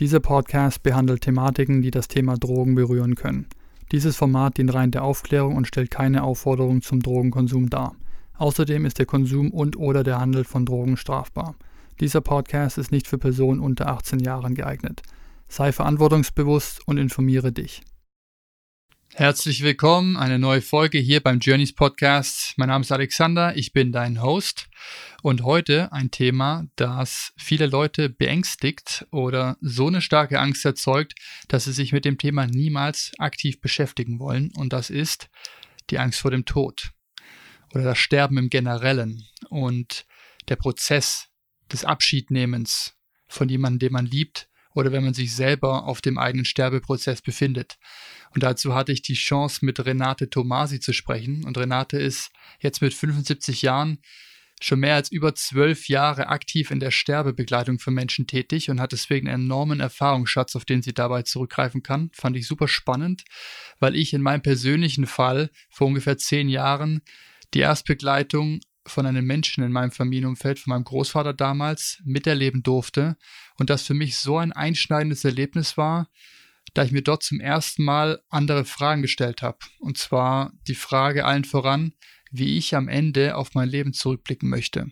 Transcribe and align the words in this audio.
Dieser 0.00 0.20
Podcast 0.20 0.84
behandelt 0.84 1.22
Thematiken, 1.22 1.82
die 1.82 1.90
das 1.90 2.06
Thema 2.06 2.36
Drogen 2.36 2.76
berühren 2.76 3.16
können. 3.16 3.48
Dieses 3.90 4.14
Format 4.14 4.56
dient 4.56 4.72
rein 4.72 4.92
der 4.92 5.02
Aufklärung 5.02 5.56
und 5.56 5.66
stellt 5.66 5.90
keine 5.90 6.22
Aufforderung 6.22 6.82
zum 6.82 7.00
Drogenkonsum 7.00 7.68
dar. 7.68 7.96
Außerdem 8.36 8.84
ist 8.84 9.00
der 9.00 9.06
Konsum 9.06 9.50
und/oder 9.50 10.04
der 10.04 10.20
Handel 10.20 10.44
von 10.44 10.64
Drogen 10.64 10.96
strafbar. 10.96 11.56
Dieser 11.98 12.20
Podcast 12.20 12.78
ist 12.78 12.92
nicht 12.92 13.08
für 13.08 13.18
Personen 13.18 13.58
unter 13.58 13.88
18 13.88 14.20
Jahren 14.20 14.54
geeignet. 14.54 15.02
Sei 15.48 15.72
verantwortungsbewusst 15.72 16.86
und 16.86 16.96
informiere 16.98 17.50
dich. 17.50 17.82
Herzlich 19.14 19.64
willkommen, 19.64 20.16
eine 20.16 20.38
neue 20.38 20.60
Folge 20.60 20.98
hier 20.98 21.20
beim 21.20 21.40
Journeys 21.40 21.74
Podcast. 21.74 22.54
Mein 22.56 22.68
Name 22.68 22.82
ist 22.82 22.92
Alexander, 22.92 23.56
ich 23.56 23.72
bin 23.72 23.90
dein 23.90 24.22
Host 24.22 24.68
und 25.22 25.42
heute 25.42 25.92
ein 25.92 26.10
Thema, 26.10 26.66
das 26.76 27.32
viele 27.36 27.66
Leute 27.66 28.08
beängstigt 28.08 29.06
oder 29.10 29.56
so 29.60 29.88
eine 29.88 30.00
starke 30.00 30.38
Angst 30.38 30.64
erzeugt, 30.64 31.14
dass 31.48 31.64
sie 31.64 31.72
sich 31.72 31.92
mit 31.92 32.04
dem 32.04 32.18
Thema 32.18 32.46
niemals 32.46 33.12
aktiv 33.18 33.60
beschäftigen 33.60 34.18
wollen 34.18 34.52
und 34.56 34.72
das 34.72 34.90
ist 34.90 35.28
die 35.90 35.98
Angst 35.98 36.20
vor 36.20 36.30
dem 36.30 36.44
Tod 36.44 36.92
oder 37.74 37.84
das 37.84 37.98
Sterben 37.98 38.38
im 38.38 38.50
Generellen 38.50 39.24
und 39.50 40.06
der 40.48 40.56
Prozess 40.56 41.28
des 41.70 41.84
Abschiednehmens 41.84 42.94
von 43.26 43.48
jemandem, 43.48 43.78
den 43.80 43.92
man 43.92 44.06
liebt 44.06 44.48
oder 44.74 44.92
wenn 44.92 45.04
man 45.04 45.14
sich 45.14 45.34
selber 45.34 45.84
auf 45.84 46.00
dem 46.00 46.18
eigenen 46.18 46.44
Sterbeprozess 46.44 47.20
befindet. 47.20 47.78
Und 48.34 48.42
dazu 48.42 48.74
hatte 48.74 48.92
ich 48.92 49.02
die 49.02 49.14
Chance, 49.14 49.64
mit 49.64 49.84
Renate 49.84 50.30
Tomasi 50.30 50.80
zu 50.80 50.92
sprechen. 50.92 51.44
Und 51.44 51.58
Renate 51.58 51.98
ist 51.98 52.30
jetzt 52.60 52.80
mit 52.80 52.94
75 52.94 53.62
Jahren 53.62 53.98
schon 54.60 54.80
mehr 54.80 54.94
als 54.94 55.10
über 55.10 55.34
zwölf 55.34 55.88
Jahre 55.88 56.28
aktiv 56.28 56.70
in 56.70 56.80
der 56.80 56.90
Sterbebegleitung 56.90 57.78
für 57.78 57.90
Menschen 57.90 58.26
tätig 58.26 58.70
und 58.70 58.80
hat 58.80 58.92
deswegen 58.92 59.28
einen 59.28 59.44
enormen 59.44 59.80
Erfahrungsschatz, 59.80 60.56
auf 60.56 60.64
den 60.64 60.82
sie 60.82 60.94
dabei 60.94 61.22
zurückgreifen 61.22 61.82
kann. 61.82 62.10
Fand 62.12 62.36
ich 62.36 62.46
super 62.46 62.68
spannend, 62.68 63.24
weil 63.78 63.94
ich 63.94 64.12
in 64.12 64.22
meinem 64.22 64.42
persönlichen 64.42 65.06
Fall 65.06 65.50
vor 65.70 65.86
ungefähr 65.86 66.18
zehn 66.18 66.48
Jahren 66.48 67.02
die 67.54 67.60
Erstbegleitung 67.60 68.60
von 68.86 69.06
einem 69.06 69.26
Menschen 69.26 69.62
in 69.62 69.72
meinem 69.72 69.90
Familienumfeld, 69.90 70.58
von 70.58 70.70
meinem 70.70 70.84
Großvater 70.84 71.34
damals, 71.34 72.00
miterleben 72.04 72.62
durfte 72.62 73.16
und 73.56 73.70
das 73.70 73.82
für 73.82 73.94
mich 73.94 74.16
so 74.16 74.38
ein 74.38 74.52
einschneidendes 74.52 75.24
Erlebnis 75.24 75.76
war, 75.76 76.08
da 76.74 76.84
ich 76.84 76.92
mir 76.92 77.02
dort 77.02 77.22
zum 77.22 77.40
ersten 77.40 77.84
Mal 77.84 78.22
andere 78.28 78.64
Fragen 78.64 79.02
gestellt 79.02 79.42
habe. 79.42 79.58
Und 79.78 79.98
zwar 79.98 80.52
die 80.66 80.74
Frage 80.74 81.24
allen 81.24 81.44
voran, 81.44 81.92
wie 82.30 82.56
ich 82.58 82.74
am 82.74 82.88
Ende 82.88 83.36
auf 83.36 83.54
mein 83.54 83.68
Leben 83.68 83.92
zurückblicken 83.92 84.48
möchte. 84.48 84.88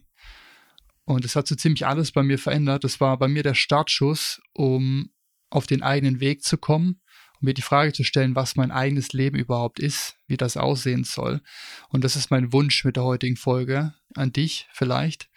Und 1.04 1.24
es 1.24 1.36
hat 1.36 1.46
so 1.46 1.54
ziemlich 1.54 1.86
alles 1.86 2.12
bei 2.12 2.22
mir 2.22 2.38
verändert. 2.38 2.84
Das 2.84 3.00
war 3.00 3.18
bei 3.18 3.28
mir 3.28 3.42
der 3.42 3.54
Startschuss, 3.54 4.40
um 4.52 5.10
auf 5.50 5.66
den 5.66 5.82
eigenen 5.82 6.20
Weg 6.20 6.42
zu 6.42 6.58
kommen 6.58 7.00
um 7.40 7.46
mir 7.46 7.54
die 7.54 7.62
Frage 7.62 7.92
zu 7.92 8.04
stellen, 8.04 8.34
was 8.34 8.56
mein 8.56 8.70
eigenes 8.70 9.12
Leben 9.12 9.38
überhaupt 9.38 9.78
ist, 9.78 10.16
wie 10.26 10.36
das 10.36 10.56
aussehen 10.56 11.04
soll. 11.04 11.42
Und 11.90 12.04
das 12.04 12.16
ist 12.16 12.30
mein 12.30 12.52
Wunsch 12.52 12.84
mit 12.84 12.96
der 12.96 13.04
heutigen 13.04 13.36
Folge 13.36 13.94
an 14.14 14.32
dich 14.32 14.68
vielleicht, 14.72 15.28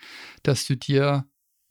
dass 0.43 0.65
du 0.65 0.77
dir 0.77 1.25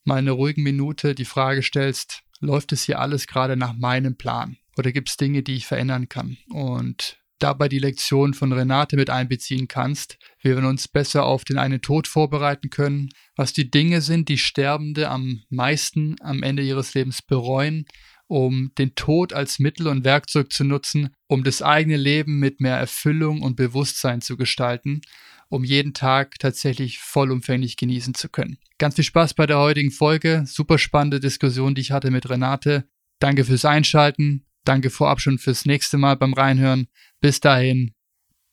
einer 0.09 0.33
ruhigen 0.33 0.63
Minute 0.63 1.15
die 1.15 1.25
Frage 1.27 1.63
stellst, 1.63 2.23
läuft 2.41 2.73
es 2.73 2.85
hier 2.85 2.99
alles 2.99 3.27
gerade 3.27 3.57
nach 3.57 3.75
meinem 3.75 4.17
Plan? 4.17 4.57
Oder 4.79 4.93
gibt 4.93 5.11
es 5.11 5.17
Dinge, 5.17 5.43
die 5.43 5.57
ich 5.57 5.67
verändern 5.67 6.09
kann? 6.09 6.39
Und 6.49 7.19
dabei 7.39 7.69
die 7.69 7.79
Lektion 7.79 8.35
von 8.35 8.53
Renate 8.53 8.97
mit 8.97 9.11
einbeziehen 9.11 9.69
kannst, 9.69 10.19
wie 10.43 10.57
wir 10.57 10.69
uns 10.69 10.89
besser 10.89 11.25
auf 11.25 11.45
den 11.45 11.59
einen 11.59 11.81
Tod 11.81 12.07
vorbereiten 12.07 12.71
können, 12.71 13.11
was 13.37 13.53
die 13.53 13.71
Dinge 13.71 14.01
sind, 14.01 14.29
die 14.29 14.39
Sterbende 14.39 15.09
am 15.09 15.43
meisten 15.49 16.17
am 16.21 16.43
Ende 16.43 16.63
ihres 16.63 16.95
Lebens 16.95 17.23
bereuen, 17.23 17.87
um 18.27 18.73
den 18.79 18.95
Tod 18.95 19.33
als 19.33 19.59
Mittel 19.59 19.89
und 19.89 20.05
Werkzeug 20.05 20.53
zu 20.53 20.65
nutzen, 20.65 21.11
um 21.27 21.45
das 21.45 21.63
eigene 21.63 21.97
Leben 21.97 22.39
mit 22.39 22.61
mehr 22.61 22.77
Erfüllung 22.77 23.43
und 23.43 23.57
Bewusstsein 23.57 24.21
zu 24.21 24.37
gestalten, 24.37 25.01
um 25.49 25.65
jeden 25.65 25.95
Tag 25.95 26.39
tatsächlich 26.39 26.99
vollumfänglich 26.99 27.77
genießen 27.77 28.15
zu 28.15 28.29
können. 28.29 28.59
Ganz 28.77 28.97
viel 28.97 29.05
Spaß 29.05 29.35
bei 29.35 29.47
der 29.47 29.59
heutigen 29.59 29.91
Folge. 29.91 30.45
Super 30.47 30.79
spannende 30.79 31.21
Diskussion, 31.21 31.75
die 31.75 31.81
ich 31.81 31.91
hatte 31.91 32.11
mit 32.11 32.29
Renate. 32.29 32.89
Danke 33.19 33.45
fürs 33.45 33.65
Einschalten. 33.65 34.45
Danke 34.65 34.91
vorab 34.91 35.21
schon 35.21 35.39
fürs 35.39 35.65
nächste 35.65 35.97
Mal 35.97 36.17
beim 36.17 36.35
Reinhören. 36.35 36.89
Bis 37.21 37.41
dahin, 37.41 37.95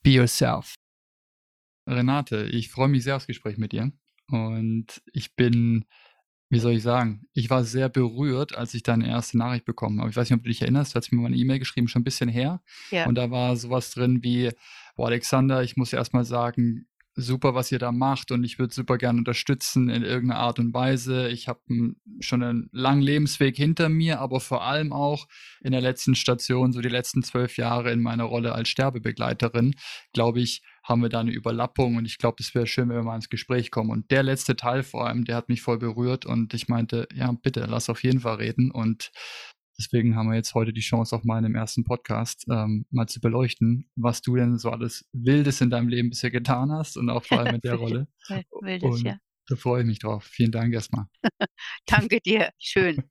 be 0.02 0.10
yourself. 0.10 0.74
Renate, 1.88 2.44
ich 2.46 2.70
freue 2.70 2.88
mich 2.88 3.04
sehr 3.04 3.16
aufs 3.16 3.26
Gespräch 3.26 3.58
mit 3.58 3.72
dir. 3.72 3.92
Und 4.28 5.02
ich 5.12 5.34
bin 5.36 5.84
wie 6.48 6.60
soll 6.60 6.74
ich 6.74 6.82
sagen? 6.82 7.26
Ich 7.32 7.50
war 7.50 7.64
sehr 7.64 7.88
berührt, 7.88 8.56
als 8.56 8.72
ich 8.74 8.84
deine 8.84 9.08
erste 9.08 9.36
Nachricht 9.36 9.64
bekommen 9.64 10.00
habe. 10.00 10.10
Ich 10.10 10.16
weiß 10.16 10.30
nicht, 10.30 10.38
ob 10.38 10.44
du 10.44 10.48
dich 10.48 10.62
erinnerst, 10.62 10.94
du 10.94 10.96
hast 10.96 11.10
mir 11.10 11.20
mal 11.20 11.26
eine 11.26 11.36
E-Mail 11.36 11.58
geschrieben, 11.58 11.88
schon 11.88 12.02
ein 12.02 12.04
bisschen 12.04 12.28
her. 12.28 12.62
Ja. 12.90 13.06
Und 13.06 13.16
da 13.16 13.30
war 13.30 13.56
sowas 13.56 13.90
drin 13.90 14.22
wie, 14.22 14.50
boah, 14.94 15.06
Alexander, 15.08 15.62
ich 15.64 15.76
muss 15.76 15.92
erst 15.92 16.14
mal 16.14 16.24
sagen, 16.24 16.86
super, 17.16 17.54
was 17.54 17.72
ihr 17.72 17.78
da 17.78 17.92
macht 17.92 18.30
und 18.30 18.44
ich 18.44 18.58
würde 18.58 18.74
super 18.74 18.98
gerne 18.98 19.18
unterstützen 19.18 19.88
in 19.88 20.02
irgendeiner 20.02 20.40
Art 20.40 20.58
und 20.58 20.74
Weise. 20.74 21.28
Ich 21.28 21.48
habe 21.48 21.60
schon 22.20 22.42
einen 22.42 22.68
langen 22.72 23.00
Lebensweg 23.00 23.56
hinter 23.56 23.88
mir, 23.88 24.20
aber 24.20 24.38
vor 24.38 24.62
allem 24.62 24.92
auch 24.92 25.26
in 25.62 25.72
der 25.72 25.80
letzten 25.80 26.14
Station, 26.14 26.72
so 26.72 26.82
die 26.82 26.90
letzten 26.90 27.22
zwölf 27.22 27.56
Jahre 27.56 27.90
in 27.90 28.02
meiner 28.02 28.24
Rolle 28.24 28.54
als 28.54 28.68
Sterbebegleiterin, 28.68 29.74
glaube 30.12 30.40
ich, 30.40 30.62
haben 30.84 31.02
wir 31.02 31.08
da 31.08 31.20
eine 31.20 31.32
Überlappung 31.32 31.96
und 31.96 32.04
ich 32.04 32.18
glaube, 32.18 32.36
es 32.40 32.54
wäre 32.54 32.66
schön, 32.66 32.90
wenn 32.90 32.96
wir 32.96 33.02
mal 33.02 33.16
ins 33.16 33.30
Gespräch 33.30 33.70
kommen. 33.70 33.90
Und 33.90 34.10
der 34.10 34.22
letzte 34.22 34.54
Teil 34.54 34.82
vor 34.82 35.06
allem, 35.06 35.24
der 35.24 35.36
hat 35.36 35.48
mich 35.48 35.62
voll 35.62 35.78
berührt 35.78 36.26
und 36.26 36.54
ich 36.54 36.68
meinte, 36.68 37.08
ja, 37.14 37.32
bitte, 37.32 37.66
lass 37.66 37.88
auf 37.88 38.04
jeden 38.04 38.20
Fall 38.20 38.36
reden 38.36 38.70
und 38.70 39.10
Deswegen 39.78 40.16
haben 40.16 40.28
wir 40.28 40.36
jetzt 40.36 40.54
heute 40.54 40.72
die 40.72 40.80
Chance, 40.80 41.14
auch 41.14 41.24
mal 41.24 41.38
in 41.38 41.44
dem 41.44 41.54
ersten 41.54 41.84
Podcast 41.84 42.46
ähm, 42.50 42.86
mal 42.90 43.06
zu 43.06 43.20
beleuchten, 43.20 43.90
was 43.94 44.22
du 44.22 44.36
denn 44.36 44.56
so 44.56 44.70
alles 44.70 45.08
Wildes 45.12 45.60
in 45.60 45.70
deinem 45.70 45.88
Leben 45.88 46.10
bisher 46.10 46.30
getan 46.30 46.72
hast 46.72 46.96
und 46.96 47.10
auch 47.10 47.24
vor 47.24 47.40
allem 47.40 47.54
mit 47.54 47.64
der 47.64 47.74
Rolle. 47.76 48.08
Wildes, 48.60 49.00
und 49.00 49.06
ja. 49.06 49.18
Da 49.48 49.56
freue 49.56 49.82
ich 49.82 49.86
mich 49.86 49.98
drauf. 49.98 50.24
Vielen 50.24 50.50
Dank 50.50 50.72
erstmal. 50.72 51.06
Danke 51.86 52.20
dir. 52.20 52.50
Schön. 52.58 53.04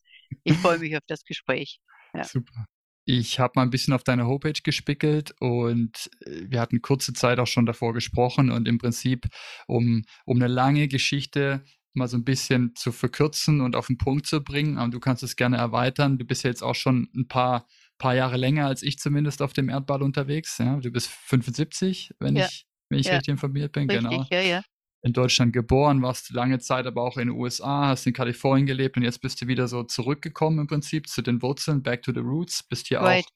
Ich 0.43 0.57
freue 0.57 0.79
mich 0.79 0.95
auf 0.97 1.03
das 1.07 1.23
Gespräch. 1.23 1.79
Ja. 2.13 2.23
Super. 2.23 2.65
Ich 3.07 3.39
habe 3.39 3.53
mal 3.55 3.61
ein 3.61 3.69
bisschen 3.69 3.93
auf 3.93 4.03
deine 4.03 4.25
Homepage 4.25 4.59
gespickelt 4.63 5.35
und 5.39 6.09
äh, 6.25 6.45
wir 6.49 6.59
hatten 6.59 6.81
kurze 6.81 7.13
Zeit 7.13 7.39
auch 7.39 7.47
schon 7.47 7.67
davor 7.67 7.93
gesprochen 7.93 8.49
und 8.49 8.67
im 8.67 8.79
Prinzip 8.79 9.27
um, 9.67 10.03
um 10.25 10.37
eine 10.37 10.47
lange 10.47 10.87
Geschichte 10.87 11.63
mal 11.95 12.07
so 12.07 12.17
ein 12.17 12.23
bisschen 12.23 12.75
zu 12.75 12.91
verkürzen 12.91 13.61
und 13.61 13.75
auf 13.75 13.87
den 13.87 13.97
Punkt 13.97 14.27
zu 14.27 14.43
bringen. 14.43 14.77
Aber 14.77 14.89
du 14.89 14.99
kannst 14.99 15.23
es 15.23 15.35
gerne 15.35 15.57
erweitern. 15.57 16.17
Du 16.17 16.25
bist 16.25 16.43
ja 16.43 16.49
jetzt 16.49 16.63
auch 16.63 16.75
schon 16.75 17.09
ein 17.15 17.27
paar, 17.27 17.67
paar 17.97 18.15
Jahre 18.15 18.37
länger 18.37 18.67
als 18.67 18.83
ich 18.83 18.99
zumindest 18.99 19.41
auf 19.41 19.53
dem 19.53 19.69
Erdball 19.69 20.03
unterwegs. 20.03 20.57
Ja? 20.57 20.77
Du 20.77 20.91
bist 20.91 21.09
75, 21.09 22.11
wenn 22.19 22.35
ja. 22.35 22.45
ich, 22.45 22.65
wenn 22.89 22.99
ich 22.99 23.07
ja. 23.07 23.13
richtig 23.13 23.31
informiert 23.31 23.71
bin. 23.71 23.89
Richtig, 23.89 24.09
genau. 24.09 24.25
Ja, 24.31 24.41
ja. 24.41 24.61
In 25.01 25.13
Deutschland 25.13 25.53
geboren, 25.53 26.01
warst 26.01 26.31
lange 26.31 26.57
Zeit 26.57 26.87
aber 26.87 27.03
auch 27.03 27.17
in 27.17 27.27
den 27.27 27.37
USA, 27.37 27.89
hast 27.89 28.07
in 28.07 28.13
Kalifornien 28.13 28.65
gelebt 28.65 28.97
und 28.97 29.03
jetzt 29.03 29.21
bist 29.21 29.39
du 29.39 29.47
wieder 29.47 29.67
so 29.67 29.83
zurückgekommen 29.83 30.57
im 30.57 30.67
Prinzip 30.67 31.07
zu 31.07 31.21
den 31.21 31.43
Wurzeln, 31.43 31.83
back 31.83 32.01
to 32.01 32.11
the 32.11 32.21
roots, 32.21 32.63
bist 32.63 32.87
hier 32.87 33.01
right. 33.01 33.23
auch 33.23 33.29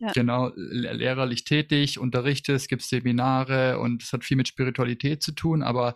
ja. 0.00 0.12
genau 0.12 0.50
lehrerlich 0.56 1.44
tätig, 1.44 1.98
unterrichtest, 1.98 2.68
gibt 2.68 2.82
Seminare 2.82 3.78
und 3.78 4.02
es 4.02 4.12
hat 4.12 4.24
viel 4.24 4.38
mit 4.38 4.48
Spiritualität 4.48 5.22
zu 5.22 5.32
tun, 5.32 5.62
aber 5.62 5.94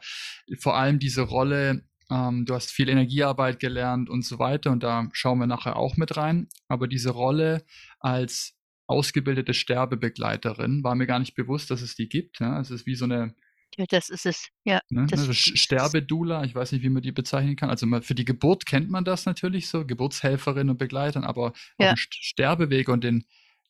vor 0.59 0.77
allem 0.77 0.99
diese 0.99 1.23
Rolle 1.23 1.85
ähm, 2.11 2.45
du 2.47 2.55
hast 2.55 2.71
viel 2.71 2.89
Energiearbeit 2.89 3.61
gelernt 3.61 4.09
und 4.11 4.25
so 4.25 4.39
weiter 4.39 4.71
und 4.71 4.83
da 4.83 5.09
schauen 5.13 5.39
wir 5.39 5.47
nachher 5.47 5.77
auch 5.77 5.97
mit 5.97 6.17
rein. 6.17 6.49
Aber 6.69 6.89
diese 6.89 7.11
Rolle 7.11 7.65
als 8.01 8.55
ausgebildete 8.87 9.55
Sterbebegleiterin. 9.55 10.85
War 10.85 10.95
mir 10.95 11.07
gar 11.07 11.19
nicht 11.19 11.35
bewusst, 11.35 11.71
dass 11.71 11.83
es 11.83 11.95
die 11.95 12.09
gibt. 12.09 12.41
Ja. 12.41 12.61
Es 12.61 12.71
ist 12.71 12.87
wie 12.87 12.95
so 12.95 13.05
eine 13.07 13.35
ja, 13.77 13.87
das 13.89 14.09
ist 14.09 14.25
es. 14.25 14.49
Ja, 14.63 14.81
Ne? 14.89 15.07
das, 15.11 15.19
Also 15.21 15.33
Sterbedula, 15.33 16.45
ich 16.45 16.55
weiß 16.55 16.71
nicht, 16.71 16.83
wie 16.83 16.91
man 16.91 17.03
die 17.03 17.11
bezeichnen 17.11 17.57
kann. 17.57 17.71
Also 17.71 17.89
für 18.03 18.15
die 18.15 18.25
Geburt 18.25 18.67
kennt 18.67 18.89
man 18.89 19.05
das 19.05 19.27
natürlich 19.27 19.69
so, 19.69 19.85
Geburtshelferin 19.85 20.71
und 20.71 20.79
Begleitern, 20.79 21.25
aber 21.25 21.53
Ja. 21.79 21.95
Sterbeweg 21.97 22.89
und 22.89 23.03
den 23.03 23.25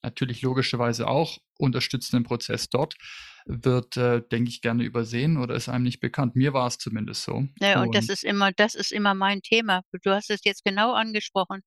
natürlich 0.05 0.43
logischerweise 0.43 1.09
auch 1.09 1.39
unterstützenden 1.59 2.25
Prozess 2.25 2.69
dort 2.69 2.95
wird, 3.47 3.97
äh, 3.99 4.23
denke 4.33 4.49
ich, 4.49 4.63
gerne 4.63 4.85
übersehen 4.85 5.37
oder 5.37 5.55
ist 5.55 5.69
einem 5.69 5.85
nicht 5.85 6.01
bekannt. 6.01 6.35
Mir 6.35 6.55
war 6.55 6.67
es 6.67 6.79
zumindest 6.79 7.25
so. 7.25 7.47
Ja, 7.61 7.83
und 7.83 7.95
das 7.95 8.05
Und- 8.07 8.11
ist 8.15 8.25
immer, 8.25 8.53
das 8.53 8.75
ist 8.75 8.91
immer 8.93 9.15
mein 9.15 9.43
Thema. 9.43 9.83
Du 10.03 10.11
hast 10.13 10.31
es 10.31 10.41
jetzt 10.45 10.65
genau 10.65 10.93
angesprochen. 10.95 11.61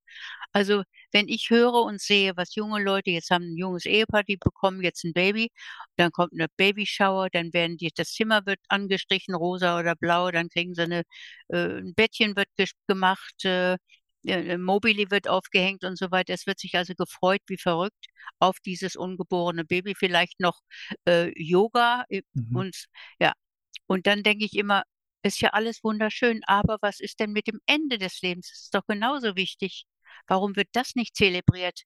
Also, 0.54 0.84
wenn 1.12 1.28
ich 1.28 1.50
höre 1.51 1.74
und 1.84 2.01
sehe, 2.01 2.34
was 2.36 2.56
junge 2.56 2.84
Leute 2.84 3.12
jetzt 3.12 3.30
haben, 3.31 3.45
ein 3.54 3.57
junges 3.57 3.86
Ehepaar, 3.86 4.24
die 4.24 4.38
bekommen 4.38 4.81
jetzt 4.81 5.04
ein 5.06 5.13
Baby, 5.13 5.50
dann 5.98 6.12
kommt 6.12 6.33
eine 6.33 6.48
Babyshower, 6.57 7.30
dann 7.31 7.54
werden 7.54 7.78
die, 7.78 7.92
das 7.95 8.12
Zimmer 8.13 8.45
wird 8.45 8.60
angestrichen, 8.69 9.36
rosa 9.36 9.80
oder 9.80 9.95
blau, 9.95 10.31
dann 10.31 10.50
kriegen 10.50 10.74
sie 10.75 10.81
eine, 10.83 11.04
äh, 11.50 11.80
ein 11.80 11.94
Bettchen 11.95 12.36
wird 12.36 12.50
gemacht, 12.88 13.45
äh, 13.45 13.78
Mobili 14.57 15.09
wird 15.12 15.27
aufgehängt 15.27 15.83
und 15.83 15.97
so 15.97 16.12
weiter. 16.12 16.33
Es 16.33 16.45
wird 16.47 16.59
sich 16.59 16.75
also 16.75 16.94
gefreut 16.95 17.41
wie 17.47 17.57
verrückt 17.57 18.06
auf 18.39 18.59
dieses 18.59 18.95
ungeborene 18.95 19.65
Baby, 19.65 19.95
vielleicht 19.95 20.39
noch 20.39 20.59
äh, 21.07 21.31
Yoga 21.41 22.03
äh, 22.09 22.21
Mhm. 22.33 22.56
und 22.56 22.85
ja. 23.19 23.33
Und 23.88 24.07
dann 24.07 24.24
denke 24.24 24.45
ich 24.45 24.56
immer, 24.56 24.83
ist 25.24 25.41
ja 25.41 25.50
alles 25.51 25.83
wunderschön, 25.83 26.41
aber 26.45 26.77
was 26.81 27.00
ist 27.00 27.19
denn 27.19 27.31
mit 27.31 27.47
dem 27.47 27.59
Ende 27.65 27.97
des 27.97 28.21
Lebens? 28.21 28.50
Das 28.50 28.62
ist 28.63 28.75
doch 28.75 28.85
genauso 28.88 29.35
wichtig. 29.35 29.85
Warum 30.27 30.56
wird 30.56 30.69
das 30.73 30.95
nicht 30.95 31.15
zelebriert? 31.15 31.83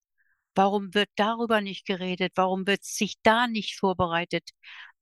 Warum 0.55 0.93
wird 0.93 1.09
darüber 1.15 1.61
nicht 1.61 1.85
geredet? 1.85 2.33
Warum 2.35 2.67
wird 2.67 2.83
sich 2.83 3.15
da 3.23 3.47
nicht 3.47 3.77
vorbereitet? 3.79 4.49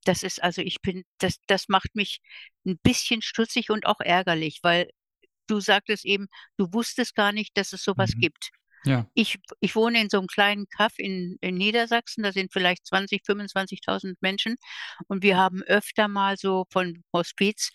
Das 0.04 0.22
ist 0.22 0.42
also, 0.42 0.62
ich 0.62 0.80
bin, 0.82 1.04
das, 1.18 1.36
das 1.46 1.68
macht 1.68 1.94
mich 1.94 2.20
ein 2.66 2.78
bisschen 2.82 3.22
stutzig 3.22 3.70
und 3.70 3.86
auch 3.86 4.00
ärgerlich, 4.00 4.60
weil 4.62 4.90
du 5.50 5.60
sagtest 5.60 6.04
eben, 6.04 6.28
du 6.56 6.72
wusstest 6.72 7.14
gar 7.14 7.32
nicht, 7.32 7.56
dass 7.56 7.72
es 7.72 7.82
sowas 7.84 8.12
Mhm. 8.12 8.20
gibt. 8.20 8.50
Ja, 8.84 9.06
Ich, 9.14 9.38
ich 9.60 9.76
wohne 9.76 10.00
in 10.00 10.10
so 10.10 10.18
einem 10.18 10.28
kleinen 10.28 10.68
Kaff 10.68 10.94
in, 10.98 11.36
in 11.40 11.56
Niedersachsen, 11.56 12.22
da 12.24 12.32
sind 12.32 12.52
vielleicht 12.52 12.86
20, 12.86 13.22
25.000 13.26 14.18
Menschen 14.22 14.56
und 15.08 15.22
wir 15.24 15.36
haben 15.36 15.62
öfter 15.64 16.08
mal 16.08 16.36
so 16.38 16.66
von 16.72 17.02
Hospiz, 17.12 17.70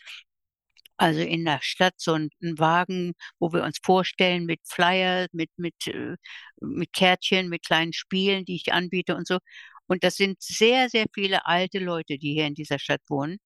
also 0.97 1.19
in 1.21 1.43
der 1.45 1.59
Stadt, 1.61 1.95
so 1.97 2.13
einen, 2.13 2.29
einen 2.41 2.57
Wagen, 2.59 3.13
wo 3.39 3.51
wir 3.53 3.63
uns 3.63 3.79
vorstellen 3.83 4.45
mit 4.45 4.61
Flyer, 4.65 5.27
mit, 5.33 5.49
mit, 5.57 5.87
äh, 5.87 6.15
mit 6.61 6.93
Kärtchen, 6.93 7.49
mit 7.49 7.65
kleinen 7.65 7.91
Spielen, 7.93 8.45
die 8.45 8.55
ich 8.55 8.71
anbiete 8.73 9.15
und 9.15 9.27
so. 9.27 9.39
Und 9.87 10.03
das 10.03 10.15
sind 10.15 10.41
sehr, 10.41 10.89
sehr 10.89 11.05
viele 11.13 11.45
alte 11.45 11.79
Leute, 11.79 12.17
die 12.17 12.33
hier 12.33 12.47
in 12.47 12.55
dieser 12.55 12.79
Stadt 12.79 13.01
wohnen. 13.09 13.37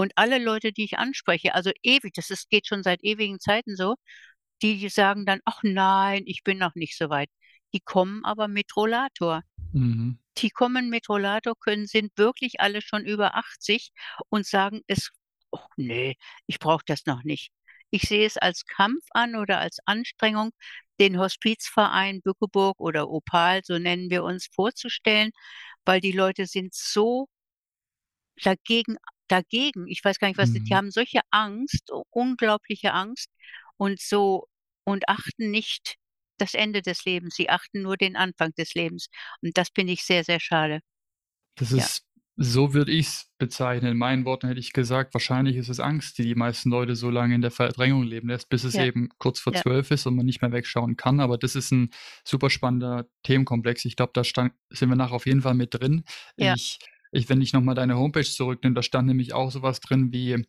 Und 0.00 0.12
alle 0.16 0.38
Leute, 0.38 0.72
die 0.72 0.84
ich 0.84 0.96
anspreche, 0.96 1.54
also 1.54 1.72
ewig, 1.82 2.14
das 2.14 2.30
ist, 2.30 2.48
geht 2.48 2.66
schon 2.66 2.82
seit 2.82 3.04
ewigen 3.04 3.38
Zeiten 3.38 3.76
so, 3.76 3.96
die, 4.62 4.88
sagen 4.88 5.26
dann, 5.26 5.40
ach 5.44 5.60
nein, 5.62 6.22
ich 6.24 6.42
bin 6.42 6.56
noch 6.56 6.74
nicht 6.74 6.96
so 6.96 7.10
weit. 7.10 7.28
Die 7.74 7.80
kommen 7.80 8.24
aber 8.24 8.48
mit 8.48 8.74
Rollator. 8.76 9.42
mhm. 9.72 10.18
Die 10.38 10.48
kommen 10.48 10.88
mit 10.88 11.06
Rollator, 11.10 11.54
können, 11.60 11.86
sind 11.86 12.16
wirklich 12.16 12.60
alle 12.60 12.80
schon 12.80 13.04
über 13.04 13.34
80 13.34 13.92
und 14.30 14.46
sagen, 14.46 14.80
es, 14.86 15.10
oh 15.50 15.66
nee, 15.76 16.16
ich 16.46 16.58
brauche 16.58 16.84
das 16.86 17.04
noch 17.04 17.22
nicht. 17.22 17.52
Ich 17.90 18.04
sehe 18.04 18.24
es 18.26 18.38
als 18.38 18.64
Kampf 18.64 19.04
an 19.10 19.36
oder 19.36 19.58
als 19.58 19.80
Anstrengung, 19.84 20.52
den 20.98 21.18
Hospizverein 21.18 22.22
Bückeburg 22.22 22.80
oder 22.80 23.10
Opal, 23.10 23.60
so 23.64 23.78
nennen 23.78 24.08
wir 24.08 24.24
uns, 24.24 24.48
vorzustellen, 24.50 25.30
weil 25.84 26.00
die 26.00 26.12
Leute 26.12 26.46
sind 26.46 26.72
so 26.72 27.28
dagegen, 28.42 28.96
dagegen. 29.30 29.86
Ich 29.88 30.04
weiß 30.04 30.18
gar 30.18 30.28
nicht, 30.28 30.38
was, 30.38 30.52
die- 30.52 30.60
die 30.60 30.72
Mhm. 30.72 30.76
haben 30.76 30.90
solche 30.90 31.20
Angst, 31.30 31.90
unglaubliche 32.10 32.92
Angst 32.92 33.28
und 33.76 34.00
so 34.00 34.46
und 34.84 35.08
achten 35.08 35.50
nicht 35.50 35.96
das 36.38 36.54
Ende 36.54 36.82
des 36.82 37.04
Lebens. 37.04 37.34
Sie 37.36 37.50
achten 37.50 37.82
nur 37.82 37.96
den 37.96 38.16
Anfang 38.16 38.52
des 38.56 38.74
Lebens. 38.74 39.08
Und 39.42 39.56
das 39.56 39.68
finde 39.74 39.92
ich 39.92 40.02
sehr, 40.04 40.24
sehr 40.24 40.40
schade. 40.40 40.80
Das 41.56 41.70
Ja. 41.70 41.78
ist, 41.78 42.06
so 42.36 42.72
würde 42.72 42.90
ich 42.92 43.06
es 43.06 43.30
bezeichnen. 43.38 43.92
In 43.92 43.98
meinen 43.98 44.24
Worten 44.24 44.48
hätte 44.48 44.60
ich 44.60 44.72
gesagt, 44.72 45.12
wahrscheinlich 45.12 45.56
ist 45.56 45.68
es 45.68 45.78
Angst, 45.80 46.16
die 46.16 46.22
die 46.22 46.34
meisten 46.34 46.70
Leute 46.70 46.96
so 46.96 47.10
lange 47.10 47.34
in 47.34 47.42
der 47.42 47.50
Verdrängung 47.50 48.02
leben 48.04 48.28
lässt, 48.28 48.48
bis 48.48 48.64
es 48.64 48.72
Ja. 48.74 48.84
eben 48.86 49.10
kurz 49.18 49.38
vor 49.40 49.52
Ja. 49.52 49.60
zwölf 49.60 49.90
ist 49.90 50.06
und 50.06 50.16
man 50.16 50.24
nicht 50.24 50.40
mehr 50.40 50.50
wegschauen 50.52 50.96
kann. 50.96 51.20
Aber 51.20 51.36
das 51.36 51.54
ist 51.54 51.70
ein 51.70 51.90
super 52.24 52.48
spannender 52.48 53.06
Themenkomplex. 53.24 53.84
Ich 53.84 53.96
glaube, 53.96 54.12
da 54.14 54.24
stand, 54.24 54.54
sind 54.70 54.88
wir 54.88 54.96
nachher 54.96 55.12
auf 55.16 55.26
jeden 55.26 55.42
Fall 55.42 55.54
mit 55.54 55.74
drin. 55.74 56.04
Ja. 56.38 56.54
Ich, 56.54 56.78
ich, 57.12 57.28
wenn 57.28 57.40
ich 57.40 57.52
nochmal 57.52 57.74
deine 57.74 57.96
Homepage 57.96 58.24
zurücknehme, 58.24 58.74
da 58.74 58.82
stand 58.82 59.08
nämlich 59.08 59.32
auch 59.34 59.50
sowas 59.50 59.80
drin 59.80 60.12
wie, 60.12 60.44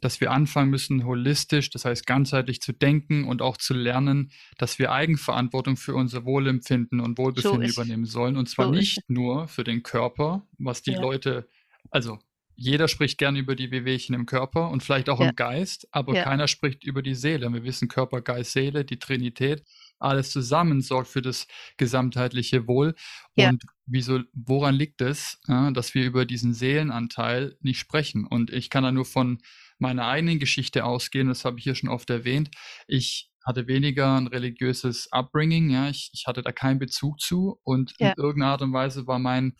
dass 0.00 0.20
wir 0.20 0.30
anfangen 0.30 0.70
müssen, 0.70 1.04
holistisch, 1.04 1.70
das 1.70 1.84
heißt 1.84 2.06
ganzheitlich 2.06 2.60
zu 2.60 2.72
denken 2.72 3.24
und 3.24 3.42
auch 3.42 3.56
zu 3.56 3.74
lernen, 3.74 4.30
dass 4.58 4.78
wir 4.78 4.92
Eigenverantwortung 4.92 5.76
für 5.76 5.94
unser 5.94 6.24
Wohlempfinden 6.24 7.00
und 7.00 7.18
Wohlbefinden 7.18 7.68
es. 7.68 7.74
übernehmen 7.74 8.04
sollen. 8.04 8.36
Und 8.36 8.48
zwar 8.48 8.66
So 8.66 8.72
nicht 8.72 9.08
nur 9.08 9.48
für 9.48 9.64
den 9.64 9.82
Körper, 9.82 10.46
was 10.58 10.82
die 10.82 10.92
Ja. 10.92 11.00
Leute, 11.00 11.48
also 11.90 12.18
jeder 12.54 12.88
spricht 12.88 13.18
gerne 13.18 13.38
über 13.38 13.54
die 13.54 13.70
Wehwehchen 13.70 14.14
im 14.14 14.26
Körper 14.26 14.70
und 14.70 14.82
vielleicht 14.82 15.10
auch 15.10 15.20
Ja. 15.20 15.30
im 15.30 15.36
Geist, 15.36 15.88
aber 15.92 16.14
Ja. 16.14 16.24
keiner 16.24 16.48
spricht 16.48 16.84
über 16.84 17.02
die 17.02 17.14
Seele. 17.14 17.52
Wir 17.52 17.64
wissen, 17.64 17.88
Körper, 17.88 18.22
Geist, 18.22 18.52
Seele, 18.52 18.84
die 18.84 18.98
Trinität, 18.98 19.62
alles 19.98 20.30
zusammen 20.30 20.80
sorgt 20.80 21.08
für 21.08 21.22
das 21.22 21.46
gesamtheitliche 21.76 22.66
Wohl. 22.66 22.94
Ja. 23.34 23.50
Und 23.50 23.62
wieso, 23.86 24.20
woran 24.34 24.74
liegt 24.74 25.00
es, 25.00 25.40
ja, 25.48 25.70
dass 25.70 25.94
wir 25.94 26.04
über 26.04 26.24
diesen 26.26 26.54
Seelenanteil 26.54 27.56
nicht 27.60 27.78
sprechen? 27.78 28.26
Und 28.26 28.50
ich 28.50 28.70
kann 28.70 28.84
da 28.84 28.92
nur 28.92 29.04
von 29.06 29.38
meiner 29.78 30.06
eigenen 30.06 30.38
Geschichte 30.38 30.84
ausgehen, 30.84 31.28
das 31.28 31.44
habe 31.44 31.58
ich 31.58 31.64
hier 31.64 31.74
schon 31.74 31.90
oft 31.90 32.08
erwähnt. 32.10 32.50
Ich 32.86 33.30
hatte 33.44 33.66
weniger 33.68 34.16
ein 34.16 34.26
religiöses 34.26 35.08
Upbringing, 35.12 35.70
ja, 35.70 35.88
ich, 35.88 36.10
ich 36.12 36.26
hatte 36.26 36.42
da 36.42 36.50
keinen 36.52 36.78
Bezug 36.78 37.20
zu 37.20 37.60
und 37.62 37.94
Ja. 37.98 38.08
in 38.08 38.14
irgendeiner 38.16 38.52
Art 38.52 38.62
und 38.62 38.72
Weise 38.72 39.06
war 39.06 39.18
mein 39.18 39.56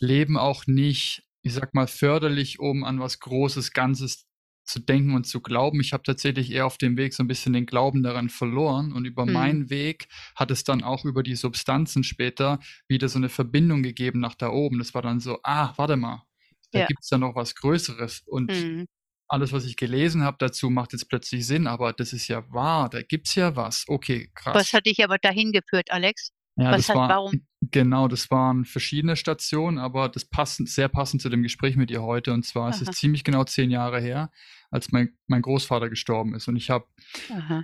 Leben 0.00 0.36
auch 0.36 0.66
nicht, 0.66 1.22
ich 1.42 1.54
sag 1.54 1.74
mal, 1.74 1.86
förderlich, 1.86 2.58
um 2.58 2.84
an 2.84 3.00
was 3.00 3.20
Großes, 3.20 3.72
Ganzes 3.72 4.26
zu 4.70 4.80
denken 4.80 5.14
und 5.14 5.26
zu 5.26 5.40
glauben. 5.40 5.80
Ich 5.80 5.92
habe 5.92 6.02
tatsächlich 6.02 6.50
eher 6.52 6.66
auf 6.66 6.78
dem 6.78 6.96
Weg 6.96 7.14
so 7.14 7.22
ein 7.22 7.28
bisschen 7.28 7.52
den 7.52 7.66
Glauben 7.66 8.02
daran 8.02 8.28
verloren 8.28 8.92
und 8.92 9.04
über 9.04 9.26
Mhm. 9.26 9.32
meinen 9.32 9.70
Weg 9.70 10.08
hat 10.36 10.50
es 10.50 10.64
dann 10.64 10.82
auch 10.82 11.04
über 11.04 11.22
die 11.22 11.36
Substanzen 11.36 12.04
später 12.04 12.60
wieder 12.88 13.08
so 13.08 13.18
eine 13.18 13.28
Verbindung 13.28 13.82
gegeben 13.82 14.20
nach 14.20 14.34
da 14.34 14.48
oben. 14.50 14.78
Das 14.78 14.94
war 14.94 15.02
dann 15.02 15.20
so, 15.20 15.38
ah, 15.42 15.72
warte 15.76 15.96
mal, 15.96 16.24
da 16.72 16.80
Ja. 16.80 16.86
gibt's 16.86 17.10
ja 17.10 17.18
noch 17.18 17.34
was 17.34 17.54
Größeres 17.54 18.22
und 18.26 18.52
Mhm. 18.52 18.86
alles, 19.28 19.52
was 19.52 19.64
ich 19.64 19.76
gelesen 19.76 20.22
habe 20.24 20.36
dazu, 20.40 20.70
macht 20.70 20.92
jetzt 20.92 21.08
plötzlich 21.08 21.46
Sinn, 21.46 21.66
aber 21.66 21.92
das 21.92 22.12
ist 22.12 22.28
ja 22.28 22.44
wahr, 22.52 22.88
da 22.90 23.02
gibt's 23.02 23.34
ja 23.36 23.56
was. 23.56 23.84
Okay, 23.88 24.30
krass. 24.34 24.54
Was 24.54 24.72
hat 24.72 24.86
dich 24.86 25.02
aber 25.02 25.18
dahin 25.18 25.50
geführt, 25.50 25.90
Alex? 25.90 26.30
Ja, 26.60 26.70
Was 26.72 26.78
das 26.86 26.88
hat- 26.90 26.96
war, 26.96 27.08
warum? 27.08 27.46
genau, 27.62 28.06
das 28.08 28.30
waren 28.30 28.64
verschiedene 28.64 29.16
Stationen, 29.16 29.78
aber 29.78 30.08
das 30.08 30.24
passt 30.24 30.66
sehr 30.68 30.88
passend 30.88 31.22
zu 31.22 31.28
dem 31.28 31.42
Gespräch 31.42 31.76
mit 31.76 31.90
dir 31.90 32.02
heute. 32.02 32.32
Und 32.32 32.44
zwar 32.44 32.68
es 32.70 32.82
Aha. 32.82 32.90
ist 32.90 32.98
ziemlich 32.98 33.24
genau 33.24 33.44
zehn 33.44 33.70
Jahre 33.70 34.00
her, 34.00 34.30
als 34.70 34.92
mein, 34.92 35.16
mein 35.26 35.42
Großvater 35.42 35.88
gestorben 35.88 36.34
ist. 36.34 36.48
Und 36.48 36.56
ich 36.56 36.70
habe 36.70 36.86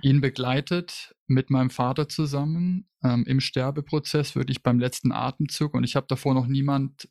ihn 0.01 0.19
begleitet 0.21 1.15
mit 1.27 1.49
meinem 1.49 1.69
Vater 1.69 2.09
zusammen 2.09 2.87
ähm, 3.03 3.23
im 3.27 3.39
Sterbeprozess, 3.39 4.35
wirklich 4.35 4.63
beim 4.63 4.79
letzten 4.79 5.11
Atemzug. 5.11 5.73
Und 5.75 5.83
ich 5.83 5.95
habe 5.95 6.07
davor 6.09 6.33
noch 6.33 6.47
niemand, 6.47 7.07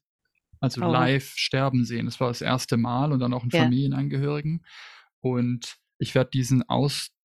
also 0.61 0.83
Oh. 0.83 0.91
live 0.91 1.35
sterben 1.37 1.85
sehen. 1.85 2.07
Das 2.07 2.19
war 2.19 2.29
das 2.29 2.41
erste 2.43 2.77
Mal 2.77 3.13
und 3.13 3.21
dann 3.21 3.33
auch 3.35 3.43
einen 3.43 3.51
Ja. 3.53 3.63
Familienangehörigen. 3.63 4.65
Und 5.21 5.77
ich 5.99 6.15
werde 6.15 6.31
diesen 6.31 6.69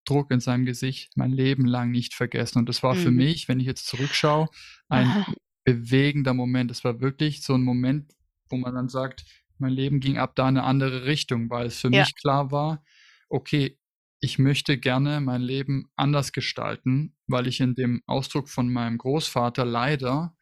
Ausdruck 0.06 0.30
in 0.30 0.40
seinem 0.40 0.64
Gesicht 0.66 1.10
mein 1.16 1.32
Leben 1.32 1.66
lang 1.66 1.90
nicht 1.90 2.14
vergessen. 2.14 2.58
Und 2.60 2.68
das 2.68 2.82
war 2.82 2.94
für 2.96 3.10
Mhm. 3.10 3.10
mich, 3.10 3.48
wenn 3.48 3.58
ich 3.60 3.66
jetzt 3.66 3.86
zurückschaue, 3.86 4.48
ein 4.88 5.16
Aha. 5.16 5.34
bewegender 5.64 6.32
Moment. 6.32 6.70
Es 6.70 6.84
war 6.84 7.00
wirklich 7.00 7.42
so 7.42 7.54
ein 7.54 7.62
Moment, 7.62 8.12
wo 8.48 8.56
man 8.56 8.74
dann 8.74 8.88
sagt, 8.88 9.24
mein 9.58 9.72
Leben 9.72 10.00
ging 10.00 10.16
ab 10.18 10.36
da 10.36 10.44
in 10.48 10.56
eine 10.58 10.64
andere 10.64 11.06
Richtung, 11.06 11.50
weil 11.50 11.66
es 11.66 11.80
für 11.80 11.90
Ja. 11.92 12.04
mich 12.04 12.14
klar 12.14 12.52
war, 12.52 12.84
okay, 13.28 13.78
ich 14.20 14.38
möchte 14.38 14.78
gerne 14.78 15.20
mein 15.20 15.42
Leben 15.42 15.90
anders 15.96 16.32
gestalten, 16.32 17.16
weil 17.26 17.46
ich 17.48 17.60
in 17.60 17.74
dem 17.74 18.02
Ausdruck 18.06 18.48
von 18.48 18.72
meinem 18.72 18.98
Großvater 18.98 19.64
leider, 19.64 20.36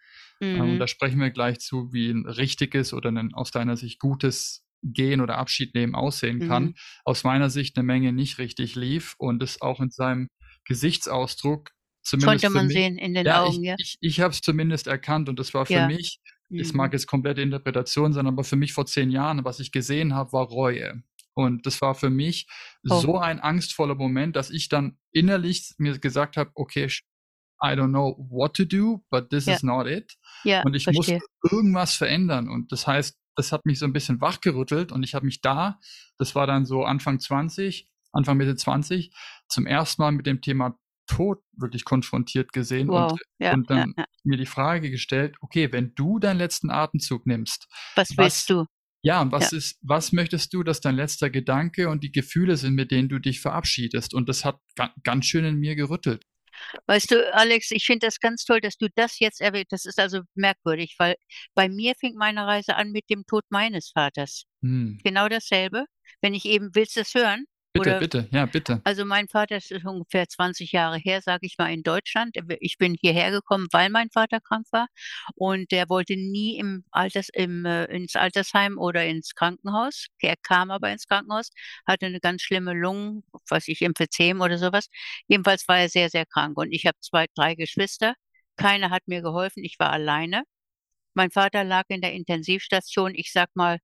äh, 0.53 0.61
und 0.63 0.79
Mhm. 0.79 0.79
da 0.79 0.87
sprechen 0.89 1.21
wir 1.21 1.31
gleich 1.31 1.61
zu, 1.61 1.93
wie 1.93 2.11
ein 2.11 2.27
richtiges 2.27 2.93
oder 2.93 3.11
ein 3.11 3.35
aus 3.35 3.51
deiner 3.51 3.77
Sicht 3.77 3.99
gutes 4.01 4.64
Gehen 4.93 5.21
oder 5.21 5.39
Abschied 5.39 5.75
nehmen 5.75 5.95
aussehen 5.95 6.41
kann, 6.41 6.65
Mhm. 6.65 6.75
aus 7.05 7.25
meiner 7.25 7.51
Sicht 7.51 7.77
eine 7.77 7.85
Menge 7.85 8.13
nicht 8.13 8.39
richtig 8.39 8.75
lief 8.77 9.15
und 9.19 9.43
es 9.43 9.61
auch 9.63 9.81
in 9.81 9.91
seinem 9.91 10.29
Gesichtsausdruck 10.67 11.71
zumindest 12.03 12.45
Konnte 12.45 12.55
man 12.55 12.67
mich, 12.67 12.75
sehen 12.75 12.99
in 12.99 13.15
den 13.15 13.27
ja, 13.27 13.43
Augen, 13.43 13.63
ich, 13.63 13.69
ja. 13.69 13.75
ich, 13.79 13.97
ich 14.01 14.21
habe 14.21 14.33
es 14.33 14.41
zumindest 14.43 14.87
erkannt 14.87 15.29
und 15.29 15.39
das 15.39 15.55
war 15.55 15.65
für 15.67 15.73
Ja. 15.75 15.87
mich, 15.87 16.21
es 16.51 16.73
Mhm. 16.73 16.77
mag 16.77 16.93
jetzt 16.93 17.07
komplette 17.07 17.41
Interpretation 17.41 18.13
sein, 18.13 18.27
aber 18.27 18.45
für 18.45 18.57
mich 18.57 18.73
vor 18.75 18.85
zehn 18.87 19.11
Jahren, 19.11 19.45
was 19.45 19.59
ich 19.61 19.73
gesehen 19.73 20.15
habe, 20.15 20.33
war 20.33 20.45
Reue. 20.47 21.03
Und 21.33 21.65
das 21.67 21.81
war 21.81 21.95
für 21.95 22.11
mich 22.11 22.47
Oh. 22.89 23.01
so 23.01 23.19
ein 23.19 23.41
angstvoller 23.41 23.95
Moment, 23.95 24.37
dass 24.37 24.51
ich 24.51 24.69
dann 24.69 24.99
innerlich 25.13 25.73
mir 25.79 25.99
gesagt 25.99 26.37
habe, 26.37 26.51
okay, 26.55 26.89
I 27.63 27.69
don't 27.69 27.89
know 27.89 28.15
what 28.31 28.55
to 28.57 28.65
do, 28.65 29.03
but 29.11 29.31
this 29.31 29.47
Ja. 29.47 29.55
is 29.55 29.63
not 29.63 29.87
it. 29.87 30.15
Ja, 30.45 30.63
Und 30.63 30.75
ich 30.75 30.85
verstehe. 30.85 31.19
muss 31.19 31.53
irgendwas 31.53 31.95
verändern. 31.95 32.49
Und 32.51 32.71
das 32.71 32.87
heißt, 32.87 33.17
das 33.37 33.53
hat 33.53 33.67
mich 33.67 33.79
so 33.79 33.87
ein 33.87 33.93
bisschen 33.93 34.21
wachgerüttelt 34.21 34.93
und 34.93 35.03
ich 35.03 35.15
habe 35.15 35.27
mich 35.27 35.41
da, 35.41 35.79
das 36.19 36.35
war 36.35 36.47
dann 36.47 36.65
so 36.67 36.85
Anfang 36.85 37.19
20, 37.21 37.89
Anfang 38.13 38.37
Mitte 38.37 38.55
20, 38.57 39.13
zum 39.49 39.67
ersten 39.67 40.03
Mal 40.03 40.13
mit 40.13 40.27
dem 40.27 40.41
Thema 40.41 40.79
Tod 41.07 41.41
wirklich 41.53 41.85
konfrontiert 41.85 42.53
gesehen 42.53 42.89
Wow. 42.89 43.13
und, 43.13 43.21
Ja, 43.39 43.53
und 43.53 43.69
ja, 43.71 43.77
dann 43.77 43.95
ja. 43.99 44.05
mir 44.25 44.39
die 44.39 44.47
Frage 44.47 44.91
gestellt, 44.91 45.37
okay, 45.41 45.71
wenn 45.71 45.95
du 45.95 46.19
deinen 46.19 46.39
letzten 46.39 46.71
Atemzug 46.71 47.27
nimmst, 47.27 47.67
Was 47.97 48.11
was- 48.11 48.17
willst 48.19 48.51
du? 48.51 48.65
ja, 49.03 49.21
und 49.21 49.31
was 49.33 49.53
ist, 49.53 49.79
was 49.83 50.13
möchtest 50.13 50.55
du, 50.55 50.63
dass 50.63 50.81
dein 50.81 50.95
letzter 50.97 51.29
Gedanke 51.29 51.91
und 51.91 52.03
die 52.03 52.11
Gefühle 52.13 52.57
sind, 52.57 52.75
mit 52.75 52.91
denen 52.91 53.11
du 53.11 53.19
dich 53.19 53.41
verabschiedest? 53.41 54.15
Und 54.15 54.31
das 54.31 54.47
hat 54.47 54.59
ga, 54.77 54.95
ganz 55.03 55.27
schön 55.27 55.45
in 55.45 55.57
mir 55.57 55.77
gerüttelt. 55.77 56.25
Weißt 56.87 57.11
du, 57.11 57.35
Alex, 57.35 57.71
ich 57.71 57.85
finde 57.87 58.07
das 58.07 58.21
ganz 58.21 58.45
toll, 58.45 58.61
dass 58.61 58.77
du 58.77 58.89
das 58.95 59.19
jetzt 59.19 59.41
erwähnt. 59.41 59.69
Das 59.71 59.85
ist 59.85 59.99
also 59.99 60.21
merkwürdig, 60.35 60.95
weil 60.99 61.17
bei 61.55 61.69
mir 61.69 61.95
fing 61.95 62.15
meine 62.15 62.47
Reise 62.47 62.77
an 62.77 62.91
mit 62.91 63.09
dem 63.11 63.27
Tod 63.27 63.45
meines 63.51 63.91
Vaters. 63.91 64.45
Hm. 64.63 65.01
Genau 65.03 65.29
dasselbe. 65.29 65.87
Wenn 66.21 66.35
ich 66.35 66.45
eben, 66.45 66.71
willst 66.75 66.97
du 66.97 67.01
es 67.01 67.15
hören? 67.15 67.45
Bitte, 67.77 67.91
Oder- 67.91 67.99
bitte, 67.99 68.29
ja, 68.31 68.47
bitte. 68.47 68.81
Also 68.85 69.05
mein 69.05 69.27
Vater 69.27 69.57
das 69.57 69.73
ist 69.73 69.85
ungefähr 69.85 70.29
20 70.29 70.71
Jahre 70.71 70.97
her, 70.97 71.21
sage 71.23 71.45
ich 71.45 71.59
mal, 71.59 71.73
in 71.73 71.83
Deutschland. 71.83 72.37
Ich 72.61 72.79
bin 72.79 72.95
hierher 72.95 73.33
gekommen, 73.33 73.67
weil 73.73 73.91
mein 73.91 74.11
Vater 74.11 74.39
krank 74.41 74.67
war 74.71 74.87
und 75.35 75.73
der 75.73 75.89
wollte 75.89 76.15
nie 76.15 76.57
im 76.57 76.85
Alters, 76.93 77.31
im, 77.33 77.65
äh, 77.67 77.87
ins 77.87 78.15
Altersheim 78.15 78.79
oder 78.79 79.05
ins 79.05 79.35
Krankenhaus. 79.35 80.07
Er 80.21 80.37
kam 80.37 80.71
aber 80.71 80.93
ins 80.93 81.09
Krankenhaus, 81.09 81.51
hatte 81.85 82.07
eine 82.07 82.21
ganz 82.21 82.43
schlimme 82.43 82.75
Lungen, 82.75 83.25
was 83.49 83.67
ich 83.67 83.83
Emphysem 83.83 84.41
oder 84.41 84.57
sowas. 84.57 84.87
Jedenfalls 85.27 85.67
war 85.67 85.79
er 85.79 85.89
sehr, 85.89 86.11
sehr 86.11 86.27
krank 86.27 86.57
und 86.57 86.71
ich 86.71 86.87
habe 86.87 86.97
zwei, 87.01 87.27
drei 87.35 87.57
Geschwister. 87.57 88.15
Keiner 88.57 88.91
hat 88.91 89.03
mir 89.07 89.21
geholfen, 89.21 89.65
ich 89.65 89.81
war 89.81 89.91
alleine. 89.91 90.45
Mein 91.15 91.33
Vater 91.33 91.65
lag 91.65 91.85
in 91.89 92.01
der 92.01 92.13
Intensivstation, 92.13 93.15
ich 93.17 93.33
sag 93.33 93.49
mal 93.55 93.79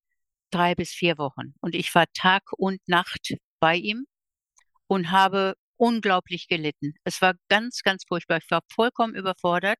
drei 0.51 0.77
bis 0.77 0.91
vier 0.91 1.19
Wochen 1.19 1.55
und 1.61 1.75
ich 1.75 1.93
war 1.95 2.07
Tag 2.15 2.43
und 2.57 2.81
Nacht 2.89 3.35
bei 3.61 3.76
ihm 3.76 4.07
und 4.88 5.11
habe 5.11 5.55
unglaublich 5.76 6.49
gelitten. 6.49 6.95
Es 7.05 7.23
war 7.23 7.35
ganz, 7.49 7.83
ganz 7.83 8.05
furchtbar. 8.07 8.38
Ich 8.38 8.50
war 8.50 8.62
vollkommen 8.75 9.14
überfordert. 9.14 9.79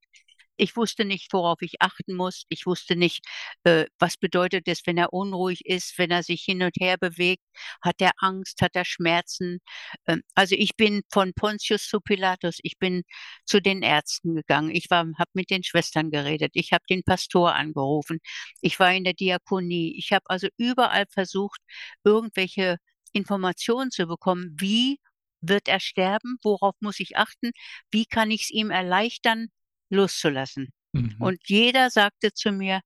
Ich 0.57 0.77
wusste 0.77 1.07
nicht, 1.07 1.33
worauf 1.33 1.63
ich 1.63 1.81
achten 1.81 2.15
muss. 2.15 2.45
Ich 2.51 2.67
wusste 2.67 2.95
nicht, 2.95 3.25
äh, 3.65 3.87
was 3.99 4.19
bedeutet 4.19 4.69
es, 4.69 4.83
wenn 4.87 4.99
er 4.99 5.13
unruhig 5.15 5.65
ist, 5.65 5.97
wenn 5.99 6.11
er 6.11 6.23
sich 6.23 6.43
hin 6.43 6.63
und 6.63 6.77
her 6.79 6.99
bewegt. 6.99 7.43
Hat 7.83 7.97
er 8.01 8.13
Angst? 8.19 8.61
Hat 8.61 8.77
er 8.77 8.85
Schmerzen? 8.85 9.61
Ähm, 10.07 10.23
also 10.35 10.55
ich 10.57 10.77
bin 10.77 11.03
von 11.11 11.33
Pontius 11.35 11.89
zu 11.89 12.01
Pilatus. 12.01 12.59
Ich 12.63 12.79
bin 12.79 13.05
zu 13.47 13.61
den 13.63 13.83
Ärzten 13.83 14.35
gegangen. 14.35 14.71
Ich 14.71 14.87
habe 14.91 15.13
mit 15.33 15.49
den 15.51 15.63
Schwestern 15.65 16.11
geredet. 16.11 16.51
Ich 16.55 16.73
habe 16.73 16.85
den 16.91 17.03
Pastor 17.05 17.55
angerufen. 17.55 18.19
Ich 18.61 18.79
war 18.79 18.93
in 18.95 19.05
der 19.05 19.15
Diakonie. 19.15 19.97
Ich 19.99 20.13
habe 20.13 20.25
also 20.29 20.49
überall 20.59 21.07
versucht, 21.11 21.61
irgendwelche 22.05 22.77
Informationen 23.13 23.91
zu 23.91 24.07
bekommen. 24.07 24.57
Wie 24.59 24.99
wird 25.41 25.69
er 25.69 25.81
sterben? 25.81 26.37
Worauf 26.43 26.75
muss 26.81 27.01
ich 27.01 27.17
achten? 27.17 27.53
Wie 27.91 28.07
kann 28.07 28.31
ich 28.31 28.43
es 28.45 28.51
ihm 28.51 28.71
erleichtern, 28.71 29.49
loszulassen? 29.91 30.69
Mhm. 30.93 31.17
Und 31.19 31.41
jeder 31.47 31.91
sagte 31.91 32.33
zu 32.33 32.53
mir, 32.53 32.81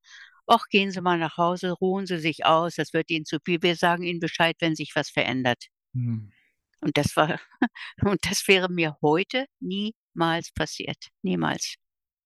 ach, 0.47 0.67
gehen 0.69 0.91
Sie 0.91 1.01
mal 1.01 1.19
nach 1.19 1.37
Hause, 1.37 1.73
ruhen 1.73 2.07
Sie 2.07 2.19
sich 2.19 2.45
aus, 2.45 2.75
das 2.77 2.93
wird 2.93 3.11
Ihnen 3.11 3.25
zu 3.25 3.39
viel. 3.45 3.63
Wir 3.63 3.77
sagen 3.77 4.03
Ihnen 4.05 4.21
Bescheid, 4.21 4.57
wenn 4.61 4.77
sich 4.77 4.93
was 4.95 5.11
verändert. 5.11 5.67
Hm. 5.95 6.33
Und 6.81 6.97
das 6.99 7.17
war, 7.17 7.41
und 8.03 8.21
das 8.31 8.47
wäre 8.47 8.71
mir 8.71 8.97
heute 9.03 9.47
niemals 9.61 10.53
passiert. 10.53 11.09
Niemals. 11.23 11.77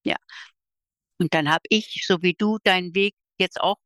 Ja. 0.05 0.17
Und 1.19 1.35
dann 1.35 1.49
habe 1.49 1.65
ich, 1.69 2.05
so 2.07 2.23
wie 2.23 2.35
du 2.35 2.59
deinen 2.65 2.95
Weg 2.95 3.15
jetzt 3.39 3.61
auch 3.61 3.77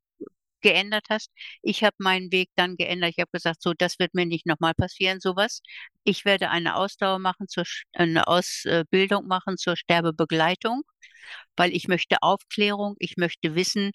geändert 0.63 1.07
hast, 1.11 1.31
ich 1.63 1.85
habe 1.85 1.97
meinen 1.99 2.33
Weg 2.33 2.51
dann 2.57 2.77
geändert. 2.77 3.11
Ich 3.11 3.21
habe 3.21 3.31
gesagt, 3.33 3.63
so, 3.63 3.75
das 3.75 3.99
wird 3.99 4.15
mir 4.15 4.27
nicht 4.27 4.47
nochmal 4.47 4.75
passieren, 4.75 5.21
sowas. 5.21 5.63
Ich 6.05 6.25
werde 6.25 6.51
eine 6.51 6.77
Ausdauer 6.77 7.19
machen, 7.19 7.49
zur, 7.49 7.65
eine 7.93 8.27
Ausbildung 8.29 9.27
machen 9.27 9.57
zur 9.59 9.77
Sterbebegleitung, 9.77 10.83
weil 11.57 11.75
ich 11.75 11.89
möchte 11.89 12.23
Aufklärung, 12.23 12.97
ich 12.99 13.17
möchte 13.17 13.55
wissen, 13.55 13.93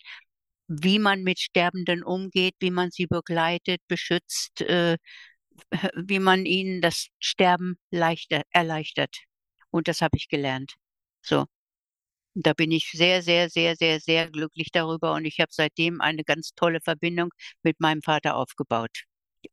wie 0.67 0.99
man 0.99 1.23
mit 1.23 1.39
Sterbenden 1.39 2.03
umgeht, 2.03 2.55
wie 2.59 2.71
man 2.71 2.91
sie 2.91 3.07
begleitet, 3.07 3.81
beschützt, 3.87 4.61
äh, 4.61 4.97
wie 5.95 6.19
man 6.19 6.45
ihnen 6.45 6.81
das 6.81 7.07
Sterben 7.19 7.77
leichter, 7.91 8.43
erleichtert. 8.51 9.15
Und 9.71 9.87
das 9.87 10.01
habe 10.01 10.17
ich 10.17 10.29
gelernt. 10.29 10.75
So. 11.21 11.45
Da 12.39 12.53
bin 12.53 12.71
ich 12.71 12.91
sehr, 12.91 13.21
sehr, 13.23 13.49
sehr, 13.49 13.75
sehr, 13.75 13.99
sehr 13.99 14.29
glücklich 14.29 14.69
darüber 14.71 15.13
und 15.13 15.25
ich 15.25 15.39
habe 15.39 15.49
seitdem 15.51 16.01
eine 16.01 16.23
ganz 16.23 16.51
tolle 16.55 16.79
Verbindung 16.81 17.29
mit 17.63 17.79
meinem 17.79 18.01
Vater 18.01 18.35
aufgebaut. 18.35 19.03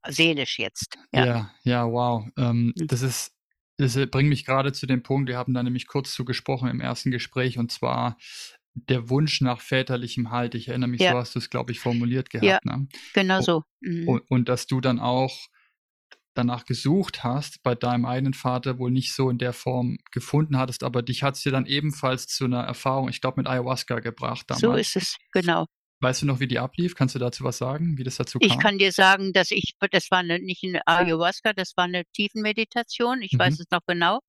Seelisch 0.07 0.59
jetzt. 0.59 0.97
Ja. 1.13 1.25
Ja, 1.27 1.51
ja, 1.63 1.87
wow. 1.91 2.27
Ähm, 2.37 2.73
Mhm. 2.77 2.87
das 2.89 3.03
ist, 3.03 3.33
das 3.79 3.95
bringt 4.11 4.29
mich 4.29 4.45
gerade 4.45 4.73
zu 4.73 4.87
dem 4.87 5.03
Punkt, 5.03 5.29
wir 5.29 5.37
haben 5.39 5.55
da 5.55 5.63
nämlich 5.63 5.87
kurz 5.87 6.13
zu 6.13 6.25
gesprochen 6.25 6.69
im 6.69 6.81
ersten 6.81 7.11
Gespräch 7.11 7.59
und 7.59 7.73
zwar 7.73 8.17
der 8.75 9.09
Wunsch 9.09 9.41
nach 9.41 9.61
väterlichem 9.61 10.31
Halt. 10.31 10.55
Ich 10.55 10.69
erinnere 10.69 10.91
mich, 10.91 11.01
Ja. 11.01 11.13
so 11.13 11.19
hast 11.19 11.35
du 11.37 11.39
es, 11.39 11.49
glaube 11.49 11.73
ich, 11.73 11.79
formuliert 11.81 12.29
gehabt. 12.31 12.65
Ja. 12.65 12.77
Ne? 12.77 12.89
Genau 13.15 13.41
so. 13.41 13.63
Mhm. 13.81 14.09
Und, 14.09 14.31
und 14.31 14.49
dass 14.49 14.67
du 14.67 14.81
dann 14.81 14.99
auch 14.99 15.47
danach 16.35 16.65
gesucht 16.67 17.25
hast, 17.25 17.63
bei 17.63 17.75
deinem 17.75 18.05
eigenen 18.07 18.35
Vater 18.35 18.79
wohl 18.79 18.91
nicht 18.91 19.15
so 19.15 19.31
in 19.31 19.39
der 19.39 19.53
Form 19.53 19.99
gefunden 20.13 20.59
hattest, 20.59 20.85
aber 20.85 21.03
dich 21.03 21.23
hat 21.23 21.37
es 21.37 21.43
dir 21.43 21.53
dann 21.53 21.67
ebenfalls 21.67 22.27
zu 22.27 22.45
einer 22.45 22.63
Erfahrung, 22.65 23.09
ich 23.09 23.21
glaube, 23.21 23.41
mit 23.41 23.49
Ayahuasca 23.49 24.01
gebracht 24.01 24.47
damals. 24.51 24.61
So 24.61 24.75
ist 24.75 24.97
es, 24.97 25.17
genau. 25.33 25.67
Weißt 26.01 26.23
du 26.23 26.27
noch, 26.27 26.39
wie 26.39 26.47
die 26.47 26.61
ablief? 26.61 26.95
Kannst 26.95 27.17
du 27.17 27.19
dazu 27.19 27.43
was 27.43 27.59
sagen, 27.59 27.99
wie 27.99 28.05
das 28.05 28.17
dazu 28.17 28.39
Ich 28.39 28.59
kam? 28.59 28.59
kann 28.59 28.79
dir 28.79 28.93
sagen, 28.93 29.33
dass 29.33 29.51
ich, 29.51 29.75
das 29.91 30.11
war 30.11 30.19
eine, 30.19 30.39
nicht 30.39 30.63
eine 30.65 30.87
Ayahuasca, 30.87 31.53
das 31.53 31.77
war 31.77 31.85
eine 31.85 32.05
Tiefenmeditation. 32.13 33.23
Ich 33.23 33.39
weiß 33.39 33.59
Mhm. 33.59 33.61
es 33.61 33.67
noch 33.71 33.81
genau. 33.87 34.21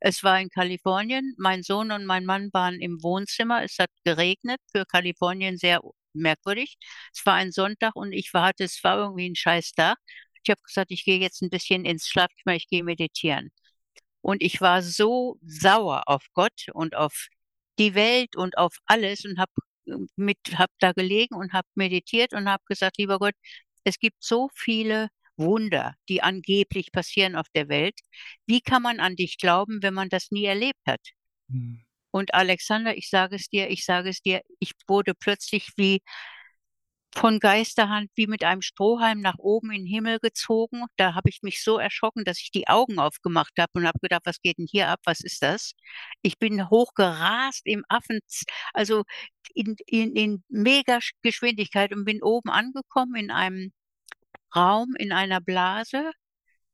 Es 0.00 0.22
war 0.24 0.40
in 0.40 0.48
Kalifornien. 0.50 1.34
Mein 1.38 1.62
Sohn 1.62 1.92
und 1.92 2.06
mein 2.06 2.24
Mann 2.24 2.50
waren 2.52 2.80
im 2.80 3.02
Wohnzimmer. 3.02 3.62
Es 3.64 3.78
hat 3.78 3.90
geregnet. 4.04 4.60
Für 4.72 4.84
Kalifornien 4.86 5.58
sehr 5.58 5.80
merkwürdig. 6.14 6.76
Es 7.14 7.24
war 7.26 7.34
ein 7.34 7.52
Sonntag 7.52 7.94
und 7.96 8.12
ich 8.12 8.32
war, 8.34 8.44
hatte, 8.46 8.64
es 8.64 8.82
war 8.82 8.98
irgendwie 8.98 9.28
ein 9.30 9.36
scheiß 9.36 9.72
Tag. 9.72 9.98
Ich 10.42 10.50
habe 10.50 10.60
gesagt, 10.62 10.90
ich 10.90 11.04
gehe 11.04 11.18
jetzt 11.18 11.42
ein 11.42 11.50
bisschen 11.50 11.84
ins 11.84 12.06
Schlafzimmer, 12.08 12.56
ich 12.56 12.68
gehe 12.68 12.84
meditieren. 12.84 13.50
Und 14.22 14.42
ich 14.42 14.60
war 14.60 14.82
so 14.82 15.38
sauer 15.42 16.02
auf 16.06 16.26
Gott 16.34 16.66
und 16.72 16.96
auf 16.96 17.28
die 17.78 17.94
Welt 17.94 18.36
und 18.36 18.58
auf 18.58 18.76
alles 18.86 19.24
und 19.24 19.38
habe 19.38 19.52
mit, 20.16 20.38
hab 20.54 20.70
da 20.78 20.92
gelegen 20.92 21.34
und 21.34 21.52
habe 21.52 21.68
meditiert 21.74 22.32
und 22.34 22.48
habe 22.48 22.62
gesagt, 22.66 22.98
lieber 22.98 23.18
Gott, 23.18 23.34
es 23.84 23.98
gibt 23.98 24.22
so 24.22 24.50
viele 24.54 25.08
Wunder, 25.36 25.94
die 26.08 26.22
angeblich 26.22 26.92
passieren 26.92 27.34
auf 27.34 27.46
der 27.54 27.68
Welt. 27.68 27.98
Wie 28.46 28.60
kann 28.60 28.82
man 28.82 29.00
an 29.00 29.16
dich 29.16 29.38
glauben, 29.38 29.82
wenn 29.82 29.94
man 29.94 30.10
das 30.10 30.30
nie 30.30 30.44
erlebt 30.44 30.80
hat? 30.86 31.00
Hm. 31.48 31.82
Und 32.10 32.34
Alexander, 32.34 32.96
ich 32.96 33.08
sage 33.08 33.36
es 33.36 33.48
dir, 33.48 33.70
ich 33.70 33.84
sage 33.84 34.10
es 34.10 34.20
dir, 34.20 34.42
ich 34.58 34.72
wurde 34.86 35.14
plötzlich 35.14 35.70
wie 35.76 36.02
von 37.14 37.40
Geisterhand, 37.40 38.10
wie 38.14 38.26
mit 38.26 38.44
einem 38.44 38.62
Strohhalm 38.62 39.20
nach 39.20 39.38
oben 39.38 39.72
in 39.72 39.84
den 39.84 39.86
Himmel 39.86 40.18
gezogen. 40.20 40.84
Da 40.96 41.14
habe 41.14 41.28
ich 41.28 41.42
mich 41.42 41.62
so 41.62 41.78
erschrocken, 41.78 42.24
dass 42.24 42.38
ich 42.40 42.50
die 42.50 42.68
Augen 42.68 42.98
aufgemacht 42.98 43.52
habe 43.58 43.70
und 43.74 43.86
habe 43.86 43.98
gedacht, 44.00 44.22
was 44.24 44.40
geht 44.40 44.58
denn 44.58 44.66
hier 44.70 44.88
ab? 44.88 45.00
Was 45.04 45.20
ist 45.20 45.42
das? 45.42 45.72
Ich 46.22 46.38
bin 46.38 46.70
hochgerast 46.70 47.62
im 47.64 47.84
Affen, 47.88 48.20
also 48.74 49.04
in, 49.54 49.76
in, 49.86 50.14
in 50.16 50.44
mega 50.48 51.00
Geschwindigkeit 51.22 51.92
und 51.92 52.04
bin 52.04 52.22
oben 52.22 52.50
angekommen 52.50 53.16
in 53.16 53.30
einem 53.30 53.72
Raum, 54.54 54.94
in 54.98 55.12
einer 55.12 55.40
Blase 55.40 56.12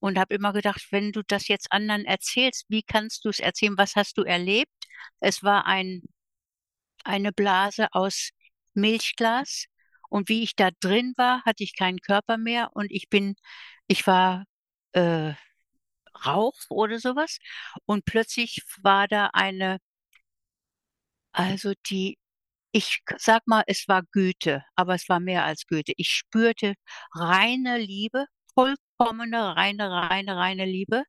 und 0.00 0.18
habe 0.18 0.34
immer 0.34 0.52
gedacht, 0.52 0.86
wenn 0.90 1.12
du 1.12 1.22
das 1.26 1.48
jetzt 1.48 1.72
anderen 1.72 2.04
erzählst, 2.04 2.66
wie 2.68 2.82
kannst 2.82 3.24
du 3.24 3.30
es 3.30 3.40
erzählen? 3.40 3.78
Was 3.78 3.96
hast 3.96 4.18
du 4.18 4.22
erlebt? 4.22 4.72
Es 5.20 5.42
war 5.42 5.66
ein, 5.66 6.02
eine 7.04 7.32
Blase 7.32 7.88
aus 7.92 8.30
Milchglas 8.74 9.66
und 10.16 10.30
wie 10.30 10.42
ich 10.42 10.56
da 10.56 10.70
drin 10.80 11.12
war, 11.18 11.42
hatte 11.44 11.62
ich 11.62 11.76
keinen 11.76 12.00
Körper 12.00 12.38
mehr 12.38 12.70
und 12.74 12.90
ich 12.90 13.10
bin, 13.10 13.36
ich 13.86 14.06
war 14.06 14.44
äh, 14.92 15.34
Rauch 16.26 16.54
oder 16.70 16.98
sowas 17.00 17.38
und 17.86 18.04
plötzlich 18.06 18.62
war 18.82 19.08
da 19.08 19.30
eine, 19.34 19.78
also 21.32 21.72
die, 21.90 22.18
ich 22.72 23.02
sag 23.18 23.46
mal, 23.46 23.64
es 23.66 23.88
war 23.88 24.02
Güte, 24.12 24.64
aber 24.76 24.94
es 24.94 25.08
war 25.08 25.20
mehr 25.20 25.44
als 25.44 25.66
Güte. 25.66 25.92
Ich 25.96 26.10
spürte 26.10 26.74
reine 27.14 27.78
Liebe, 27.78 28.26
vollkommene, 28.54 29.56
reine, 29.56 29.90
reine, 29.90 30.36
reine 30.36 30.64
Liebe 30.66 31.04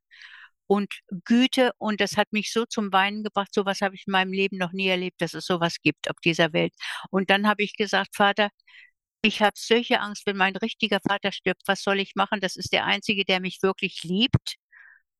und 0.66 0.92
Güte 1.24 1.72
und 1.78 2.00
das 2.00 2.16
hat 2.16 2.32
mich 2.32 2.52
so 2.52 2.66
zum 2.66 2.92
Weinen 2.92 3.24
gebracht. 3.24 3.54
Sowas 3.54 3.80
habe 3.82 3.94
ich 3.96 4.06
in 4.06 4.12
meinem 4.12 4.32
Leben 4.32 4.58
noch 4.58 4.72
nie 4.72 4.88
erlebt, 4.88 5.20
dass 5.22 5.34
es 5.34 5.46
sowas 5.46 5.76
gibt 5.82 6.10
auf 6.10 6.16
dieser 6.24 6.52
Welt. 6.52 6.74
Und 7.10 7.30
dann 7.30 7.48
habe 7.48 7.62
ich 7.64 7.76
gesagt, 7.76 8.16
Vater, 8.16 8.50
ich 9.22 9.42
habe 9.42 9.54
solche 9.56 10.00
Angst, 10.00 10.26
wenn 10.26 10.36
mein 10.36 10.56
richtiger 10.56 11.00
Vater 11.06 11.32
stirbt, 11.32 11.62
was 11.66 11.82
soll 11.82 12.00
ich 12.00 12.14
machen? 12.16 12.40
Das 12.40 12.56
ist 12.56 12.72
der 12.72 12.84
Einzige, 12.86 13.24
der 13.24 13.40
mich 13.40 13.62
wirklich 13.62 14.02
liebt. 14.04 14.56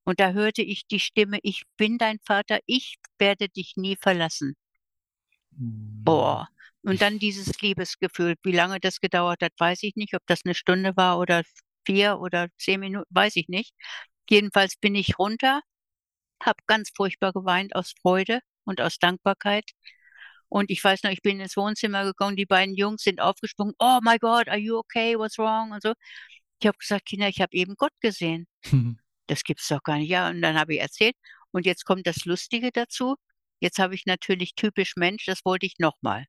Und 0.04 0.20
da 0.20 0.32
hörte 0.32 0.62
ich 0.62 0.86
die 0.88 1.00
Stimme: 1.00 1.38
„Ich 1.42 1.64
bin 1.78 1.98
dein 1.98 2.18
Vater, 2.26 2.60
ich 2.66 2.96
werde 3.18 3.48
dich 3.48 3.74
nie 3.76 3.96
verlassen.“ 4.00 4.54
Mhm. 5.56 6.02
Boah. 6.04 6.48
Und 6.82 7.02
dann 7.02 7.18
dieses 7.18 7.60
Liebesgefühl. 7.60 8.36
Wie 8.44 8.52
lange 8.52 8.80
das 8.80 9.00
gedauert 9.00 9.42
hat, 9.42 9.52
weiß 9.58 9.82
ich 9.82 9.96
nicht, 9.96 10.14
ob 10.14 10.22
das 10.26 10.44
'ne 10.44 10.54
Stunde 10.54 10.96
war 10.96 11.18
oder 11.18 11.42
4 11.86 12.18
oder 12.20 12.48
10 12.58 12.80
Minuten, 12.80 13.06
weiß 13.14 13.36
ich 13.36 13.48
nicht. 13.48 13.74
Jedenfalls 14.30 14.76
bin 14.76 14.94
ich 14.94 15.18
runter, 15.18 15.60
habe 16.42 16.58
ganz 16.66 16.90
furchtbar 16.96 17.32
geweint 17.32 17.76
aus 17.76 17.94
Freude 18.02 18.40
und 18.64 18.80
aus 18.80 18.98
Dankbarkeit. 18.98 19.64
Und 20.48 20.70
ich 20.70 20.82
weiß 20.82 21.02
noch, 21.02 21.10
ich 21.10 21.22
bin 21.22 21.40
ins 21.40 21.56
Wohnzimmer 21.56 22.04
gekommen, 22.04 22.36
die 22.36 22.46
beiden 22.46 22.74
Jungs 22.74 23.02
sind 23.02 23.20
aufgesprungen: 23.20 23.74
„Oh 23.78 24.00
my 24.02 24.18
God, 24.18 24.48
are 24.48 24.58
you 24.58 24.76
okay? 24.78 25.16
What's 25.18 25.38
wrong?“ 25.38 25.72
und 25.72 25.82
so. 25.82 25.94
Ich 26.60 26.66
habe 26.66 26.78
gesagt: 26.78 27.06
„Kinder, 27.06 27.28
ich 27.28 27.40
habe 27.40 27.54
eben 27.56 27.74
Gott 27.76 27.92
gesehen.“ 28.00 28.46
„Das 29.28 29.44
gibt's 29.44 29.68
doch 29.68 29.82
gar 29.82 29.98
nicht.“ 29.98 30.10
Ja, 30.10 30.28
und 30.30 30.42
dann 30.42 30.58
habe 30.58 30.74
ich 30.74 30.80
erzählt. 30.80 31.16
Und 31.52 31.66
jetzt 31.66 31.84
kommt 31.84 32.06
das 32.06 32.24
Lustige 32.24 32.70
dazu. 32.72 33.16
Jetzt 33.60 33.78
habe 33.78 33.94
ich 33.94 34.06
natürlich 34.06 34.54
typisch 34.54 34.94
Mensch, 34.96 35.24
das 35.26 35.44
wollte 35.44 35.66
ich 35.66 35.74
noch 35.78 35.96
mal. 36.02 36.26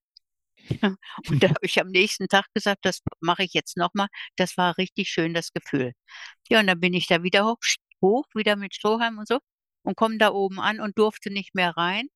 Und 1.29 1.43
da 1.43 1.49
habe 1.49 1.65
ich 1.65 1.79
am 1.81 1.89
nächsten 1.89 2.27
Tag 2.27 2.45
gesagt: 2.53 2.79
„Das 2.85 3.01
mache 3.21 3.43
ich 3.43 3.53
jetzt 3.53 3.77
noch 3.77 3.93
mal.“ 3.93 4.07
Das 4.37 4.57
war 4.57 4.77
richtig 4.77 5.09
schön, 5.09 5.33
das 5.33 5.51
Gefühl. 5.53 5.93
Ja, 6.49 6.59
und 6.61 6.67
dann 6.67 6.79
bin 6.79 6.93
ich 6.93 7.07
da 7.07 7.23
wieder 7.23 7.45
hoch 7.45 7.57
hoch, 8.03 8.25
wieder 8.35 8.55
mit 8.57 8.75
Strohhalm 8.75 9.19
und 9.19 9.27
so 9.27 9.39
und 9.83 9.95
komme 9.97 10.17
da 10.19 10.31
oben 10.31 10.59
an 10.59 10.79
und 10.81 10.97
durfte 10.99 11.31
nicht 11.31 11.55
mehr 11.55 11.71
rein 11.77 12.07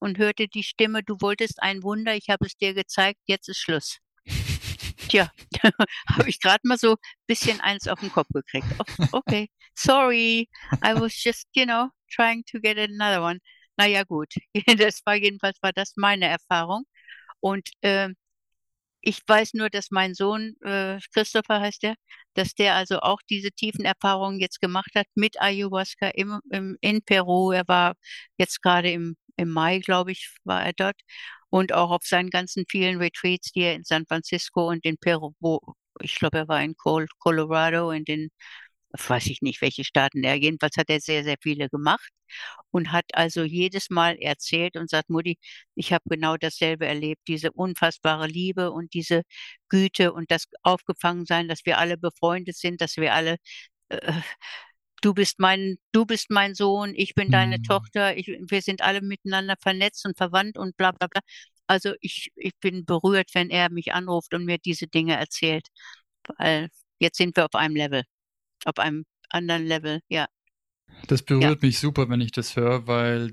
und 0.00 0.18
hörte 0.18 0.48
die 0.48 0.64
Stimme: 0.64 1.02
„Du 1.04 1.16
wolltest 1.20 1.62
ein 1.62 1.82
Wunder, 1.84 2.16
ich 2.16 2.28
habe 2.30 2.46
es 2.46 2.56
dir 2.56 2.74
gezeigt, 2.74 3.20
jetzt 3.26 3.48
ist 3.48 3.58
Schluss.“ 3.58 3.98
Tja, 5.08 5.30
habe 6.08 6.28
ich 6.28 6.40
grad 6.40 6.64
mal 6.64 6.78
so 6.78 6.96
bisschen 7.26 7.60
eins 7.60 7.88
auf 7.88 8.02
'n 8.02 8.10
Kopf 8.10 8.28
gekriegt. 8.32 8.68
Okay, 9.12 9.48
sorry, 9.74 10.48
I 10.84 10.94
was 10.94 11.12
just, 11.22 11.48
you 11.54 11.64
know, 11.66 11.90
trying 12.10 12.44
to 12.52 12.60
get 12.60 12.78
another 12.78 13.22
one. 13.22 13.40
Na 13.78 13.86
ja, 13.86 14.04
gut. 14.04 14.32
Das 14.78 15.00
war 15.04 15.14
jedenfalls 15.16 15.58
war 15.62 15.72
das 15.72 15.94
meine 15.96 16.26
Erfahrung. 16.26 16.84
Und, 17.40 17.70
ähm, 17.82 18.16
ich 19.02 19.20
weiß 19.26 19.54
nur, 19.54 19.70
dass 19.70 19.90
mein 19.90 20.14
Sohn, 20.14 20.56
äh, 20.62 20.98
Christopher 21.14 21.60
heißt 21.60 21.82
der, 21.84 21.94
dass 22.34 22.54
der 22.54 22.74
also 22.76 23.00
auch 23.00 23.20
diese 23.30 23.50
tiefen 23.52 23.84
Erfahrungen 23.84 24.40
jetzt 24.40 24.60
gemacht 24.60 24.90
hat 24.94 25.06
mit 25.14 25.40
Ayahuasca 25.40 26.08
im 26.10 26.40
im 26.50 26.76
in 26.82 27.02
Peru. 27.02 27.52
Er 27.52 27.66
war 27.68 27.94
jetzt 28.38 28.62
grade 28.62 28.90
im 28.92 29.16
im 29.36 29.50
Mai, 29.50 29.78
glaube 29.80 30.12
ich, 30.12 30.30
war 30.44 30.64
er 30.64 30.72
dort. 30.74 31.00
Und 31.50 31.72
auch 31.72 31.90
auf 31.90 32.04
seinen 32.04 32.30
ganzen 32.30 32.64
vielen 32.70 32.98
Retreats, 32.98 33.52
die 33.52 33.62
er 33.62 33.74
in 33.74 33.84
San 33.84 34.06
Francisco 34.06 34.68
und 34.68 34.84
in 34.84 34.96
Peru 34.98 35.32
ich 36.02 36.14
glaube, 36.16 36.38
er 36.38 36.48
war 36.48 36.62
in 36.62 36.76
Col 36.76 37.06
Colorado, 37.18 37.90
in 37.90 38.04
den 38.04 38.30
weiß 38.92 39.26
ich 39.26 39.40
nicht, 39.42 39.60
welche 39.62 39.84
Staaten 39.84 40.24
er 40.24 40.34
jedenfalls 40.36 40.76
hat 40.76 40.90
er 40.90 41.00
sehr, 41.00 41.22
sehr 41.24 41.36
viele 41.42 41.68
gemacht 41.68 42.10
und 42.70 42.92
hat 42.92 43.06
also 43.14 43.44
jedes 43.44 43.90
Mal 43.90 44.16
erzählt 44.18 44.76
und 44.76 44.90
sagt: 44.90 45.10
„Mutti, 45.10 45.38
ich 45.76 45.92
habe 45.92 46.04
genau 46.08 46.36
dasselbe 46.36 46.86
erlebt, 46.86 47.22
diese 47.28 47.52
unfassbare 47.52 48.26
Liebe 48.28 48.70
und 48.72 48.94
diese 48.94 49.22
Güte 49.68 50.12
und 50.12 50.30
das 50.30 50.46
Aufgefangensein, 50.62 51.48
dass 51.48 51.66
wir 51.66 51.78
alle 51.78 51.98
befreundet 51.98 52.56
sind, 52.56 52.80
dass 52.80 52.96
wir 52.96 53.14
alle 53.14 53.36
äh, 53.90 54.12
du 55.02 55.14
bist 55.14 55.38
mein 55.40 55.78
du 55.92 56.06
bist 56.06 56.30
mein 56.30 56.54
Sohn, 56.54 56.94
ich 56.96 57.14
bin 57.14 57.30
deine 57.30 57.58
Mhm. 57.58 57.62
Tochter, 57.62 58.16
ich 58.16 58.26
wir 58.28 58.62
sind 58.62 58.82
alle 58.82 59.00
miteinander 59.02 59.56
vernetzt 59.60 60.06
und 60.06 60.16
verwandt 60.18 60.58
und 60.58 60.76
bla 60.76 60.92
bla 60.92 61.08
bla.“ 61.08 61.20
Also, 61.68 61.94
ich 62.00 62.30
ich 62.36 62.52
bin 62.60 62.84
berührt, 62.86 63.30
wenn 63.34 63.50
er 63.50 63.70
mich 63.70 63.92
anruft 63.94 64.34
und 64.34 64.44
mir 64.46 64.58
diese 64.58 64.86
Dinge 64.88 65.16
erzählt, 65.16 65.68
weil 66.38 66.68
jetzt 67.00 67.18
sind 67.18 67.36
wir 67.36 67.46
auf 67.46 67.54
einem 67.54 67.76
Level 67.76 68.04
auf 68.66 68.78
einem 68.78 69.04
anderen 69.30 69.66
Level, 69.66 70.00
ja. 70.08 70.26
Das 71.08 71.22
Ja. 71.40 71.50
berührt 71.50 71.62
mich 71.62 71.78
super, 71.78 72.08
wenn 72.08 72.20
ich 72.20 72.32
das 72.32 72.56
höre, 72.56 72.86
weil 72.86 73.32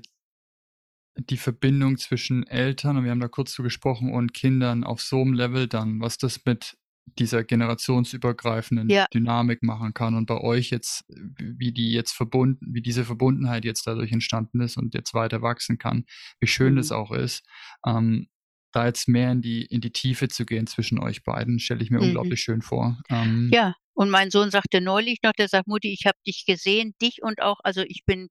die 1.16 1.36
Verbindung 1.36 1.98
zwischen 1.98 2.46
Eltern 2.46 2.96
und 2.96 3.04
wir 3.04 3.10
haben 3.10 3.20
da 3.20 3.28
kurz 3.28 3.54
drüber 3.54 3.66
gesprochen 3.68 4.12
und 4.12 4.34
Kindern 4.34 4.84
auf 4.84 5.00
so 5.00 5.20
'm 5.22 5.32
Level 5.34 5.66
dann, 5.66 6.00
was 6.00 6.18
das 6.18 6.44
mit 6.44 6.76
dieser 7.18 7.44
generationsübergreifenden 7.44 8.96
Ja. 8.96 9.06
Dynamik 9.14 9.62
machen 9.62 9.94
kann 9.94 10.14
und 10.14 10.26
bei 10.26 10.38
euch 10.40 10.70
jetzt, 10.70 11.04
wie 11.38 11.72
die 11.72 11.92
jetzt 11.92 12.12
verbunden 12.12 12.66
wie 12.74 12.82
diese 12.82 13.04
Verbundenheit 13.04 13.64
jetzt 13.64 13.86
dadurch 13.86 14.12
entstanden 14.12 14.60
ist 14.60 14.76
und 14.76 14.94
jetzt 14.94 15.14
weiter 15.14 15.42
wachsen 15.42 15.78
kann, 15.78 16.04
wie 16.40 16.46
schön 16.48 16.76
das 16.76 16.90
Mhm. 16.90 16.92
auch 16.92 17.12
ist. 17.12 17.44
Ähm, 17.86 18.28
da 18.72 18.86
jetzt 18.86 19.08
mehr 19.08 19.32
in 19.32 19.40
die 19.42 19.64
in 19.66 19.80
die 19.80 19.92
Tiefe 19.92 20.28
zu 20.28 20.44
gehen 20.46 20.66
zwischen 20.66 20.98
euch 21.00 21.24
beiden, 21.24 21.58
stelle 21.58 21.82
ich 21.82 21.90
mir 21.90 22.00
Mhm. 22.00 22.02
unglaublich 22.02 22.40
schön 22.42 22.62
vor. 22.62 23.00
Ähm 23.10 23.52
Ja, 23.52 23.74
und 23.94 24.10
mein 24.10 24.30
Sohn 24.30 24.50
sagte 24.50 24.80
neulich 24.80 25.18
noch, 25.22 25.32
der 25.32 25.48
sagt: 25.48 25.66
„Mutti, 25.68 25.92
ich 25.92 26.06
habe 26.06 26.18
dich 26.26 26.44
gesehen, 26.46 26.94
dich 27.02 27.22
und 27.22 27.40
auch“ 27.42 27.60
also, 27.64 27.82
ich 27.82 28.02
bin 28.06 28.28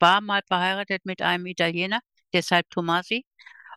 war 0.00 0.20
mal 0.20 0.42
verheiratet 0.46 1.04
mit 1.06 1.22
einem 1.22 1.46
Italiener, 1.46 2.00
deshalb 2.34 2.68
Tomasi. 2.70 3.24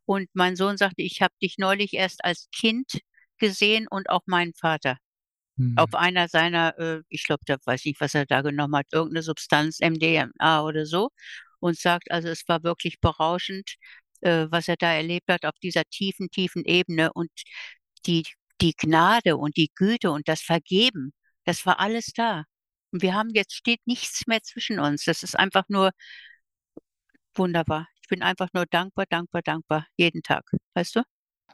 Und 0.05 0.29
mein 0.33 0.55
Sohn 0.57 0.77
sagte: 0.77 1.01
„Ich 1.03 1.21
habe 1.21 1.33
dich 1.41 1.57
neulich 1.59 1.93
erst 1.93 2.25
als 2.25 2.49
Kind 2.55 3.01
gesehen 3.41 3.87
und 3.91 4.09
auch 4.11 4.23
meinen 4.27 4.53
Vater.“ 4.55 4.97
Auf 5.75 5.89
Mhm. 5.89 5.95
einer 5.95 6.27
seiner, 6.29 6.77
äh 6.79 7.01
ich 7.09 7.23
glaube, 7.25 7.45
der 7.47 7.59
weiß 7.65 7.85
nicht, 7.85 8.01
was 8.01 8.15
er 8.15 8.25
da 8.27 8.41
genommen 8.43 8.75
hat, 8.77 8.87
irgend 8.93 9.13
'ne 9.15 9.23
Substanz, 9.23 9.79
MDMA 9.81 10.63
oder 10.63 10.85
so 10.87 11.09
und 11.61 11.77
sagt, 11.79 12.11
also, 12.11 12.29
es 12.29 12.43
war 12.49 12.63
wirklich 12.63 12.99
berauschend, 13.01 13.75
äh, 14.21 14.47
was 14.51 14.67
er 14.69 14.77
da 14.77 14.93
erlebt 14.93 15.29
hat 15.29 15.45
auf 15.45 15.55
dieser 15.63 15.83
tiefen, 15.85 16.29
tiefen 16.31 16.65
Ebene 16.65 17.13
und 17.13 17.31
die 18.07 18.23
die 18.61 18.73
Gnade 18.77 19.37
und 19.37 19.57
die 19.57 19.71
Güte 19.75 20.11
und 20.11 20.27
das 20.29 20.41
Vergeben, 20.41 21.13
das 21.45 21.65
war 21.67 21.79
alles 21.81 22.07
da. 22.15 22.45
Und 22.93 23.01
wir 23.03 23.15
haben 23.15 23.31
jetzt 23.35 23.55
steht 23.55 23.81
nichts 23.87 24.27
mehr 24.27 24.41
zwischen 24.43 24.79
uns. 24.79 25.05
Das 25.05 25.23
ist 25.23 25.37
einfach 25.39 25.65
nur 25.69 25.91
wunderbar. 27.35 27.87
Ich 28.01 28.07
bin 28.09 28.21
einfach 28.23 28.49
nur 28.53 28.65
dankbar, 28.65 29.05
dankbar, 29.09 29.41
dankbar 29.41 29.87
jeden 29.97 30.21
Tag, 30.23 30.43
weißt 30.75 30.95
du? 30.97 31.03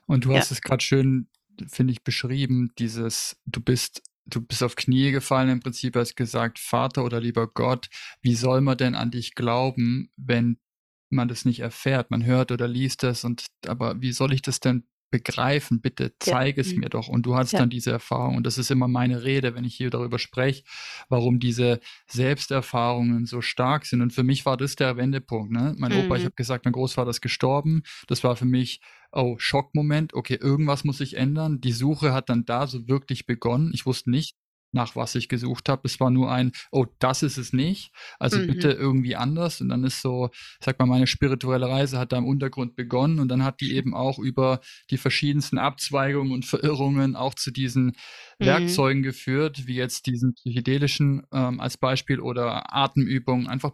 Und 0.10 0.23
du 0.26 0.34
Ja. 0.34 0.36
hast 0.36 0.52
es 0.52 0.62
grad 0.62 0.82
schön, 0.84 1.28
finde 1.70 1.93
ich, 1.93 2.04
beschrieben, 2.04 2.72
dieses 2.80 3.38
du 3.46 3.62
bist 3.62 4.02
du 4.26 4.41
bist 4.41 4.62
auf 4.63 4.76
Knie 4.76 5.12
gefallen 5.12 5.50
im 5.50 5.60
Prinzip, 5.62 5.96
hast 5.96 6.15
gesagt: 6.15 6.60
„Vater 6.60 7.04
oder 7.06 7.20
lieber 7.22 7.48
Gott, 7.48 7.89
wie 8.22 8.36
soll 8.36 8.62
man 8.62 8.78
denn 8.78 8.96
an 8.96 9.12
dich 9.12 9.36
glauben, 9.36 10.12
wenn 10.17 10.60
man 11.10 11.28
das 11.30 11.46
nicht 11.46 11.60
erfährt?“ 11.62 12.12
Man 12.12 12.26
hört 12.26 12.52
oder 12.52 12.67
liest 12.67 13.04
das 13.04 13.24
und 13.24 13.46
aber 13.67 14.02
wie 14.02 14.12
soll 14.12 14.34
ich 14.34 14.41
das 14.41 14.60
denn 14.60 14.86
begreifen? 15.12 15.80
Bitte 15.82 16.13
Ja, 16.26 16.36
zeig 16.36 16.58
es 16.58 16.76
mhm. 16.76 16.78
mir 16.78 16.89
doch. 16.89 17.08
Und 17.08 17.26
du 17.26 17.36
hattest 17.38 17.58
Ja. 17.58 17.62
dann 17.62 17.70
diese 17.70 17.91
Erfahrung 17.91 18.36
und 18.38 18.46
das 18.46 18.58
ist 18.58 18.72
immer 18.72 18.89
meine 18.89 19.24
Rede, 19.24 19.56
wenn 19.56 19.63
ich 19.63 19.76
hier 19.76 19.89
darüber 19.89 20.20
spreche, 20.20 20.63
warum 21.10 21.39
diese 21.39 21.80
Selbsterfahrungen 22.08 23.26
so 23.26 23.41
stark 23.41 23.86
sind. 23.86 24.02
Und 24.02 24.12
für 24.13 24.24
mich 24.24 24.46
war 24.46 24.58
das 24.58 24.76
der 24.76 24.98
Wendepunkt, 24.98 25.52
ne? 25.54 25.74
Mein 25.78 25.93
Opa 25.93 26.17
ich 26.17 26.26
Mhm. 26.26 26.28
habe 26.28 26.36
gesagt, 26.36 26.65
mein 26.65 26.74
Großvater 26.74 27.10
ist 27.12 27.22
gestorben. 27.22 27.84
Das 28.08 28.24
war 28.26 28.36
für 28.36 28.46
mich: 28.46 28.82
„Oh, 29.12 29.36
Schockmoment. 29.39 30.13
Okay, 30.13 30.36
irgendwas 30.36 30.84
muss 30.84 30.98
sich 31.00 31.15
ändern.“ 31.17 31.62
Die 31.62 31.72
Suche 31.74 32.13
hat 32.13 32.30
dann 32.30 32.46
da 32.46 32.67
so 32.67 32.88
wirklich 32.88 33.26
begonnen. 33.26 33.72
Ich 33.74 33.86
wusste 33.86 34.10
nicht, 34.12 34.36
nach 34.74 34.96
was 34.96 35.16
ich 35.16 35.30
gesucht 35.30 35.70
habe. 35.70 35.82
Es 35.86 36.00
war 36.00 36.10
nur 36.12 36.32
ein: 36.32 36.52
„Oh, 36.72 36.86
das 37.00 37.24
ist 37.24 37.38
es 37.38 37.54
nicht. 37.54 37.92
Also, 38.20 38.40
Mhm. 38.40 38.42
bitte 38.42 38.72
irgendwie 38.72 39.16
anders.“ 39.16 39.62
Und 39.62 39.70
dann 39.70 39.84
ist 39.84 40.02
so 40.02 40.30
sage 40.64 40.78
mal, 40.80 40.86
meine 40.88 41.08
spirituelle 41.08 41.68
Reise 41.70 41.98
hat 42.00 42.12
da 42.12 42.18
im 42.18 42.26
Untergrund 42.28 42.76
begonnen 42.76 43.20
und 43.20 43.30
dann 43.30 43.44
hat 43.44 43.62
die 43.62 43.74
eben 43.76 43.94
auch 43.94 44.20
über 44.20 44.60
die 44.92 44.98
verschiedensten 44.98 45.58
Abzweigungen 45.58 46.32
und 46.34 46.46
Verirrungen 46.46 47.16
auch 47.16 47.34
zu 47.36 47.52
diesen 47.52 47.94
Mhm. 48.40 48.80
Werkzeugen 48.80 49.04
geführt, 49.04 49.68
wie 49.68 49.76
jetzt 49.76 50.06
diesen 50.08 50.34
psychedelischen, 50.36 51.24
ähm, 51.32 51.60
als 51.60 51.78
Beispiel 51.78 52.20
oder 52.20 52.74
Atemübungen, 52.76 53.48
einfach 53.48 53.72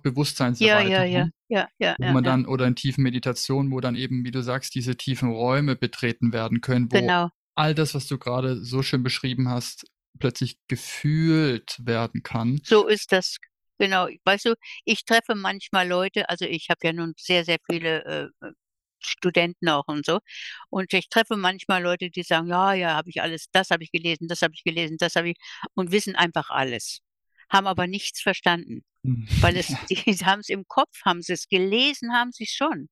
Ja, 0.60 0.82
ja, 0.82 1.04
ja. 1.06 1.28
Bewusstseinserweiterung, 1.28 1.32
Ja, 1.50 1.68
ja, 1.80 1.96
wo 1.98 2.08
ja, 2.08 2.12
man 2.12 2.24
ja. 2.24 2.26
dann 2.26 2.46
oder 2.46 2.68
in 2.68 2.76
tiefen 2.76 3.04
Meditationen, 3.04 3.72
wo 3.72 3.80
dann 3.82 3.96
eben, 3.96 4.26
wie 4.26 4.32
du 4.32 4.44
sagst, 4.44 4.76
diese 4.76 4.98
tiefen 4.98 5.30
Räume 5.32 5.76
betreten 5.76 6.34
werden 6.34 6.62
können, 6.62 6.92
wo 6.92 7.12
Genau. 7.12 7.32
all 7.56 7.76
das, 7.76 7.96
was 7.96 8.08
du 8.08 8.18
grade 8.18 8.64
so 8.64 8.84
schön 8.84 9.04
beschrieben 9.04 9.50
hast, 9.50 9.86
plötzlich 10.24 10.58
gefühlt 10.70 11.76
werden 11.86 12.24
kann. 12.24 12.62
So 12.64 12.88
ist 12.88 13.12
das. 13.12 13.38
Genau. 13.78 14.08
Weißt 14.24 14.46
du, 14.46 14.56
ich 14.86 15.04
treffe 15.06 15.36
manchmal 15.36 15.88
Leute 15.88 16.30
also, 16.30 16.46
ich 16.46 16.70
habe 16.70 16.80
ja 16.84 16.94
nun 16.94 17.14
sehr, 17.18 17.44
sehr 17.46 17.58
viele, 17.70 18.06
äh, 18.42 18.52
Studenten 19.06 19.68
auch 19.70 19.84
und 19.88 20.06
so. 20.06 20.20
Und 20.70 20.94
ich 20.94 21.10
treffe 21.10 21.36
manchmal 21.36 21.84
Leute, 21.84 22.10
die 22.10 22.24
sagen: 22.24 22.48
„Ja, 22.48 22.74
ja, 22.74 22.96
habe 22.96 23.10
ich 23.10 23.22
alles 23.22 23.48
das 23.52 23.70
habe 23.70 23.84
ich 23.84 23.92
gelesen, 23.92 24.28
das 24.30 24.42
habe 24.42 24.54
ich 24.56 24.64
gelesen, 24.64 24.96
das 24.98 25.16
habe 25.18 25.30
ich“ 25.32 25.38
und 25.76 25.92
wissen 25.92 26.16
einfach 26.16 26.50
alles, 26.50 27.00
haben 27.52 27.68
aber 27.68 27.88
nichts 27.88 28.22
verstanden, 28.22 28.84
Mhm. 29.04 29.28
weil 29.42 29.58
es 29.58 29.68
die 29.90 29.98
haben's 30.26 30.50
im 30.50 30.66
Kopf, 30.68 31.02
haben 31.06 31.22
sie's 31.22 31.48
gelesen 31.50 32.14
haben 32.14 32.32
sie's 32.32 32.52
schon, 32.54 32.90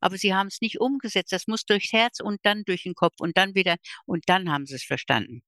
aber 0.00 0.18
sie 0.18 0.34
haben's 0.34 0.60
nicht 0.62 0.80
umgesetzt. 0.80 1.32
Das 1.32 1.46
muss 1.48 1.64
durchs 1.66 1.92
Herz 1.92 2.20
und 2.20 2.40
dann 2.44 2.64
durch 2.64 2.86
'n 2.86 2.94
Kopf 2.94 3.16
und 3.20 3.36
dann 3.38 3.54
wieder 3.54 3.76
und 4.06 4.24
dann 4.28 4.50
haben 4.52 4.66
sie's 4.66 4.84
verstanden. 4.84 5.42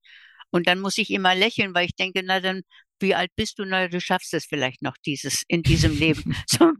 Und 0.52 0.66
dann 0.66 0.80
muss 0.80 0.98
ich 0.98 1.10
immer 1.10 1.34
lächeln, 1.34 1.74
weil 1.74 1.86
ich 1.86 1.94
denke: 1.96 2.22
„Na 2.24 2.40
dann, 2.40 2.62
wie 3.00 3.14
alt 3.14 3.30
bist 3.36 3.58
du? 3.58 3.64
Na 3.64 3.88
du 3.88 4.00
schaffst 4.00 4.34
es 4.34 4.46
vielleicht 4.46 4.82
noch 4.82 4.96
dieses 5.06 5.42
in 5.48 5.62
diesem 5.62 5.96
Leben.“ 5.98 6.34
So 6.48 6.64
'n 6.66 6.76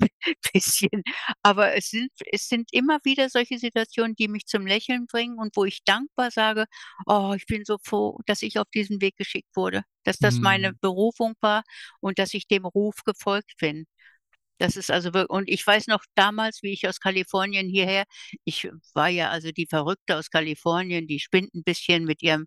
bisschen. 0.53 1.03
Aber 1.43 1.75
es 1.77 1.91
sind 1.91 2.11
es 2.33 2.49
sind 2.49 2.69
immer 2.73 2.99
wieder 3.05 3.29
solche 3.31 3.59
Situationen, 3.59 4.15
die 4.17 4.29
mich 4.29 4.47
zum 4.47 4.67
Lächeln 4.67 5.07
bringen 5.07 5.39
und 5.39 5.57
wo 5.57 5.65
ich 5.65 5.81
dankbar 5.85 6.31
sage: 6.31 6.65
„Oh, 7.07 7.35
ich 7.37 7.47
bin 7.47 7.65
so 7.65 7.79
froh, 7.85 8.19
dass 8.27 8.43
ich 8.43 8.59
auf 8.59 8.69
diesen 8.75 9.01
Weg 9.03 9.17
geschickt 9.17 9.51
wurde, 9.57 9.83
dass 10.05 10.19
das 10.19 10.41
meine 10.41 10.73
Mhm. 10.73 10.79
Berufung 10.81 11.35
war 11.41 11.63
und 12.01 12.19
dass 12.19 12.35
ich 12.35 12.47
dem 12.49 12.65
Ruf 12.67 12.97
gefolgt 13.05 13.55
bin.“ 13.61 13.87
Das 14.61 14.77
ist 14.77 14.91
also 14.91 15.15
wirklich, 15.15 15.31
und 15.31 15.49
ich 15.49 15.65
weiß 15.67 15.87
noch 15.89 16.03
damals, 16.17 16.63
wie 16.63 16.73
ich 16.73 16.89
aus 16.89 16.99
Kalifornien 17.01 17.69
hierher, 17.69 18.05
ich 18.45 18.69
war 18.95 19.09
ja 19.09 19.31
also 19.31 19.53
die 19.53 19.67
Verrückte 19.69 20.17
aus 20.17 20.31
Kalifornien, 20.31 21.07
die 21.07 21.21
spinnt 21.21 21.55
ein 21.55 21.63
bisschen 21.65 22.05
mit 22.05 22.23
ihrem, 22.23 22.47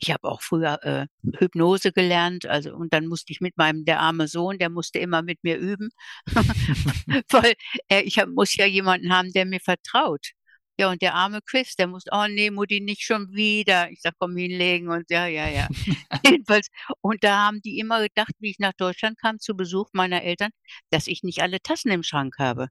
ich 0.00 0.10
habe 0.10 0.28
auch 0.28 0.42
früher 0.42 0.82
äh, 0.82 1.06
Hypnose 1.38 1.92
gelernt, 1.92 2.46
also 2.46 2.74
und 2.74 2.92
dann 2.92 3.06
musste 3.06 3.32
ich 3.32 3.40
mit 3.40 3.56
meinem, 3.56 3.84
der 3.84 4.00
arme 4.00 4.28
Sohn, 4.28 4.58
der 4.58 4.70
musste 4.70 4.98
immer 4.98 5.22
mit 5.22 5.42
mir 5.44 5.58
üben, 5.58 5.90
weil 7.30 7.54
äh, 7.88 8.00
ich 8.02 8.18
hab, 8.18 8.28
muss 8.30 8.54
ja 8.56 8.66
jemanden 8.66 9.12
haben, 9.12 9.32
der 9.32 9.44
mir 9.46 9.60
vertraut. 9.60 10.30
Ja, 10.78 10.90
und 10.90 11.02
der 11.02 11.14
arme 11.14 11.40
Chris, 11.44 11.76
der 11.76 11.88
muss, 11.88 12.04
oh 12.10 12.26
nee, 12.26 12.50
Mutti, 12.50 12.80
nicht 12.80 13.02
schon 13.02 13.34
wieder. 13.34 13.90
Ich 13.90 14.00
sag, 14.00 14.14
komm 14.18 14.34
hinlegen 14.36 14.88
und 14.88 15.10
ja, 15.10 15.26
ja, 15.26 15.46
ja. 15.48 15.68
Jedenfalls, 16.24 16.68
und 17.02 17.22
da 17.22 17.36
haben 17.46 17.60
die 17.60 17.78
immer 17.78 18.00
gedacht, 18.00 18.32
wie 18.38 18.50
ich 18.50 18.58
nach 18.58 18.72
Deutschland 18.72 19.18
kam 19.18 19.38
zu 19.38 19.54
Besuch 19.54 19.90
meiner 19.92 20.22
Eltern, 20.22 20.50
dass 20.90 21.06
ich 21.06 21.22
nicht 21.22 21.42
alle 21.42 21.60
Tassen 21.60 21.90
im 21.90 22.02
Schrank 22.02 22.36
habe. 22.38 22.68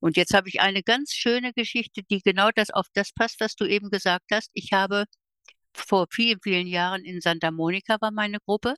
Und 0.00 0.16
jetzt 0.16 0.34
habe 0.34 0.48
ich 0.48 0.60
eine 0.60 0.82
ganz 0.84 1.12
schöne 1.12 1.52
Geschichte, 1.52 2.02
die 2.04 2.20
genau 2.20 2.50
das 2.54 2.70
auf 2.70 2.86
das 2.94 3.12
passt, 3.12 3.40
was 3.40 3.56
du 3.56 3.64
eben 3.64 3.90
gesagt 3.90 4.26
hast. 4.32 4.50
Ich 4.54 4.72
habe 4.72 5.06
vor 5.78 6.06
vielen, 6.10 6.40
vielen 6.42 6.66
Jahren 6.66 7.04
in 7.04 7.20
Santa 7.20 7.50
Monica 7.50 7.98
war 8.00 8.10
meine 8.10 8.38
Gruppe. 8.40 8.74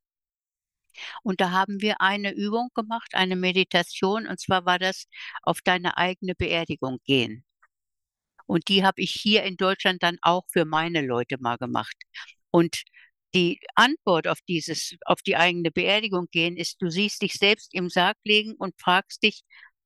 Und 1.23 1.41
da 1.41 1.51
haben 1.51 1.81
wir 1.81 2.01
eine 2.01 2.33
Übung 2.33 2.69
gemacht, 2.75 3.15
eine 3.15 3.37
Meditation, 3.37 4.27
und 4.27 4.39
zwar 4.41 4.65
war 4.67 4.79
das 4.79 5.07
auf 5.43 5.61
deine 5.63 5.97
eigene 5.97 6.35
Beerdigung 6.35 6.99
gehen. 7.05 7.45
Und 8.47 8.69
die 8.69 8.85
habe 8.85 9.01
ich 9.03 9.13
hier 9.13 9.45
in 9.45 9.57
Deutschland 9.57 10.03
dann 10.03 10.19
auch 10.23 10.45
für 10.51 10.65
meine 10.65 11.03
Leute 11.07 11.37
mal 11.41 11.57
gemacht. 11.57 11.97
Und 12.51 12.83
die 13.35 13.61
Antwort 13.77 14.27
auf 14.29 14.41
dieses, 14.49 14.97
auf 15.07 15.23
die 15.23 15.37
eigene 15.37 15.71
Beerdigung 15.71 16.27
gehen 16.33 16.57
ist, 16.57 16.83
du 16.83 16.91
siehst 16.91 17.23
dich 17.23 17.35
selbst 17.35 17.73
im 17.75 17.89
Sarg 17.89 18.17
legen 18.25 18.55
und 18.59 18.75
fragst 18.81 19.23
dich, 19.23 19.43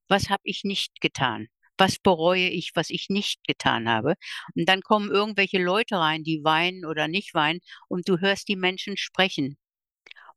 was 0.08 0.30
habe 0.30 0.42
ich 0.44 0.64
nicht 0.64 1.00
getan? 1.00 1.48
Was 1.78 1.98
bereue 1.98 2.48
ich, 2.48 2.72
was 2.74 2.90
ich 2.90 3.08
nicht 3.08 3.44
getan 3.46 3.88
habe? 3.88 4.14
Und 4.54 4.68
dann 4.68 4.82
kommen 4.82 5.10
irgendwelche 5.10 5.62
Leute 5.62 5.96
rein, 5.96 6.22
die 6.24 6.42
weinen 6.44 6.84
oder 6.84 7.08
nicht 7.08 7.34
weinen, 7.34 7.60
und 7.88 8.08
du 8.08 8.18
hörst 8.20 8.48
die 8.48 8.56
Menschen 8.56 8.96
sprechen. 8.96 9.56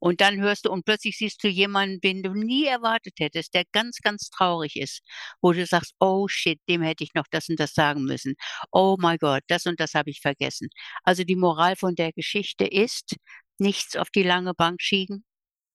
Und 0.00 0.20
dann 0.20 0.40
hörst 0.40 0.64
du 0.66 0.70
und 0.70 0.84
plötzlich 0.84 1.18
siehst 1.18 1.42
du 1.42 1.48
jemanden, 1.48 2.00
den 2.00 2.22
du 2.22 2.32
nie 2.34 2.64
erwartet 2.66 3.14
hättest, 3.18 3.54
der 3.54 3.64
ganz, 3.72 3.98
ganz 4.02 4.30
traurig 4.30 4.76
ist, 4.76 5.02
wo 5.40 5.52
du 5.52 5.66
sagst, 5.66 5.94
oh 6.00 6.28
shit, 6.28 6.60
dem 6.68 6.82
hätte 6.82 7.04
ich 7.04 7.14
noch 7.14 7.26
das 7.30 7.48
und 7.48 7.58
das 7.60 7.74
sagen 7.74 8.04
müssen. 8.04 8.34
Oh 8.72 8.96
my 9.00 9.16
Gott, 9.18 9.42
das 9.48 9.66
und 9.66 9.80
das 9.80 9.94
habe 9.94 10.10
ich 10.10 10.20
vergessen. 10.20 10.68
Also 11.04 11.24
die 11.24 11.36
Moral 11.36 11.76
von 11.76 11.94
der 11.96 12.12
Geschichte 12.12 12.64
ist, 12.66 13.16
nichts 13.58 13.96
auf 13.96 14.10
die 14.10 14.22
lange 14.22 14.54
Bank 14.54 14.80
schieben, 14.82 15.24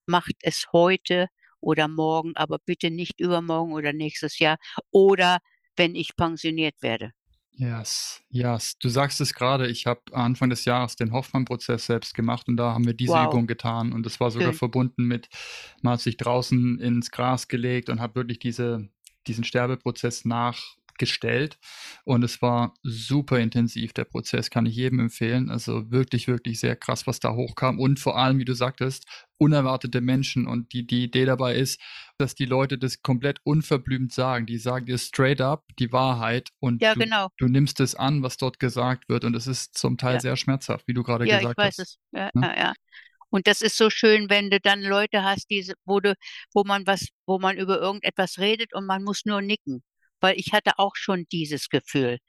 macht 0.07 0.35
es 0.41 0.67
heute 0.73 1.27
oder 1.61 1.87
morgen, 1.87 2.35
aber 2.35 2.59
bitte 2.65 2.91
nicht 2.91 3.19
übermorgen 3.19 3.73
oder 3.73 3.93
nächstes 3.93 4.39
Jahr 4.39 4.57
oder 4.91 5.39
wenn 5.75 5.95
ich 5.95 6.15
pensioniert 6.15 6.81
werde. 6.81 7.11
Yes, 7.55 8.23
yes. 8.31 8.77
Du 8.79 8.89
sagst 8.89 9.21
es 9.21 9.33
gerade, 9.33 9.67
ich 9.67 9.85
habe 9.85 10.01
Anfang 10.11 10.49
des 10.49 10.65
Jahres 10.65 10.95
den 10.95 11.11
Hoffmann-Prozess 11.11 11.85
selbst 11.85 12.15
gemacht 12.15 12.47
und 12.47 12.57
da 12.57 12.73
haben 12.73 12.85
wir 12.85 12.95
diese 12.95 13.13
Wow. 13.13 13.27
Übung 13.31 13.45
getan 13.45 13.93
und 13.93 14.05
das 14.05 14.19
war 14.19 14.31
sogar 14.31 14.53
Schön. 14.53 14.57
verbunden 14.57 15.03
mit, 15.05 15.29
man 15.83 15.93
hat 15.93 16.01
sich 16.01 16.17
draußen 16.17 16.79
ins 16.79 17.11
Gras 17.11 17.47
gelegt 17.47 17.89
und 17.89 17.99
hat 18.01 18.15
wirklich 18.15 18.39
diese, 18.39 18.89
diesen 19.27 19.43
Sterbeprozess 19.43 20.25
nachgestellt 20.93 21.57
und 22.05 22.23
es 22.23 22.41
war 22.41 22.73
super 22.83 23.39
intensiv, 23.39 23.93
der 23.93 24.05
Prozess, 24.05 24.49
kann 24.49 24.65
ich 24.65 24.75
jedem 24.75 24.99
empfehlen. 24.99 25.49
Also 25.49 25.91
wirklich, 25.91 26.27
wirklich 26.27 26.59
sehr 26.59 26.75
krass, 26.75 27.07
was 27.07 27.19
da 27.19 27.33
hochkam 27.33 27.79
und 27.79 27.99
vor 27.99 28.17
allem, 28.17 28.39
wie 28.39 28.45
du 28.45 28.53
sagtest, 28.53 29.05
unerwartete 29.37 30.01
Menschen 30.01 30.47
und 30.47 30.71
die, 30.73 30.85
die 30.85 31.03
Idee 31.03 31.25
dabei 31.25 31.55
ist, 31.55 31.81
dass 32.17 32.35
die 32.35 32.45
Leute 32.45 32.77
das 32.77 33.01
komplett 33.01 33.39
unverblümt 33.43 34.13
sagen. 34.13 34.45
Die 34.45 34.57
sagen 34.57 34.85
dir 34.85 34.97
straight 34.97 35.41
up 35.41 35.65
die 35.79 35.91
Wahrheit 35.91 36.49
und 36.59 36.81
Ja, 36.81 36.93
du, 36.93 37.01
genau. 37.01 37.27
du 37.37 37.47
nimmst 37.47 37.79
es 37.79 37.95
an, 37.95 38.23
was 38.23 38.37
dort 38.37 38.59
gesagt 38.59 39.09
wird 39.09 39.25
und 39.25 39.35
es 39.35 39.47
ist 39.47 39.77
zum 39.77 39.97
Teil 39.97 40.15
Ja. 40.15 40.19
sehr 40.19 40.37
schmerzhaft, 40.37 40.87
wie 40.87 40.93
du 40.93 41.03
gerade 41.03 41.25
Ja, 41.25 41.37
ich 41.37 41.41
gesagt 41.41 41.57
weiß 41.57 41.77
hast. 41.79 41.79
es. 41.79 41.97
Ja, 42.11 42.29
ja, 42.35 42.57
ja. 42.57 42.73
Und 43.29 43.47
das 43.47 43.61
ist 43.63 43.77
so 43.77 43.89
schön, 43.89 44.29
wenn 44.29 44.51
du 44.51 44.59
dann 44.59 44.83
Leute 44.83 45.23
hast, 45.23 45.49
diese, 45.49 45.73
wo 45.85 45.99
du, 45.99 46.13
wo 46.53 46.63
man 46.63 46.85
was, 46.85 47.07
wo 47.25 47.39
man 47.39 47.57
über 47.57 47.79
irgendetwas 47.81 48.37
redet 48.37 48.73
und 48.75 48.85
man 48.85 49.03
muss 49.03 49.25
nur 49.25 49.41
nicken. 49.41 49.81
Weil 50.23 50.39
ich 50.39 50.53
hatte 50.53 50.79
auch 50.79 50.95
schon 50.97 51.27
dieses 51.31 51.69
Gefühl. 51.69 52.19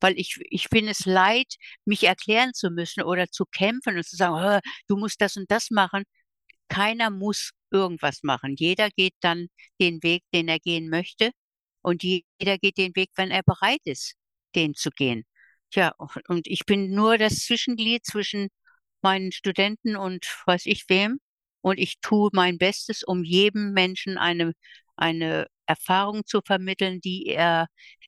Weil 0.00 0.18
ich, 0.18 0.38
ich 0.50 0.68
finde 0.68 0.92
es 0.92 1.06
leid, 1.06 1.54
mich 1.86 2.04
erklären 2.04 2.54
zu 2.54 2.70
müssen 2.70 3.02
oder 3.04 3.28
zu 3.30 3.44
kämpfen 3.46 3.96
und 3.98 4.06
zu 4.06 4.16
sagen, 4.16 4.38
"Hä, 4.42 4.60
du 4.88 4.96
musst 4.96 5.20
das 5.20 5.36
und 5.36 5.50
das 5.50 5.70
machen. 5.70 6.04
Keiner 6.68 7.10
muss 7.10 7.50
irgendwas 7.70 8.22
machen. 8.22 8.54
Jeder 8.58 8.90
geht 8.90 9.14
dann 9.20 9.48
den 9.80 10.02
Weg, 10.02 10.22
den 10.34 10.48
er 10.48 10.58
gehen 10.60 10.88
möchte. 10.88 11.32
Und 11.82 12.02
jeder 12.02 12.58
geht 12.58 12.78
den 12.78 12.94
Weg, 12.96 13.10
wenn 13.16 13.30
er 13.30 13.42
bereit 13.42 13.80
ist, 13.84 14.14
den 14.54 14.74
zu 14.74 14.90
gehen. 14.90 15.24
Tja, 15.70 15.94
und 16.28 16.46
ich 16.48 16.66
bin 16.66 16.92
nur 16.94 17.18
das 17.18 17.40
Zwischenglied 17.46 18.04
zwischen 18.04 18.48
meinen 19.02 19.32
Studenten 19.32 19.96
und 19.96 20.26
weiß 20.46 20.66
ich 20.66 20.84
wem. 20.88 21.20
Und 21.62 21.78
ich 21.78 22.00
tue 22.00 22.30
mein 22.32 22.58
Bestes, 22.58 23.02
um 23.04 23.24
jedem 23.24 23.72
Menschen 23.72 24.18
eine, 24.18 24.54
eine 24.96 25.46
Erfahrung 25.70 26.22
zu 26.26 26.40
vermitteln, 26.44 27.00
die 27.00 27.26
er 27.26 27.66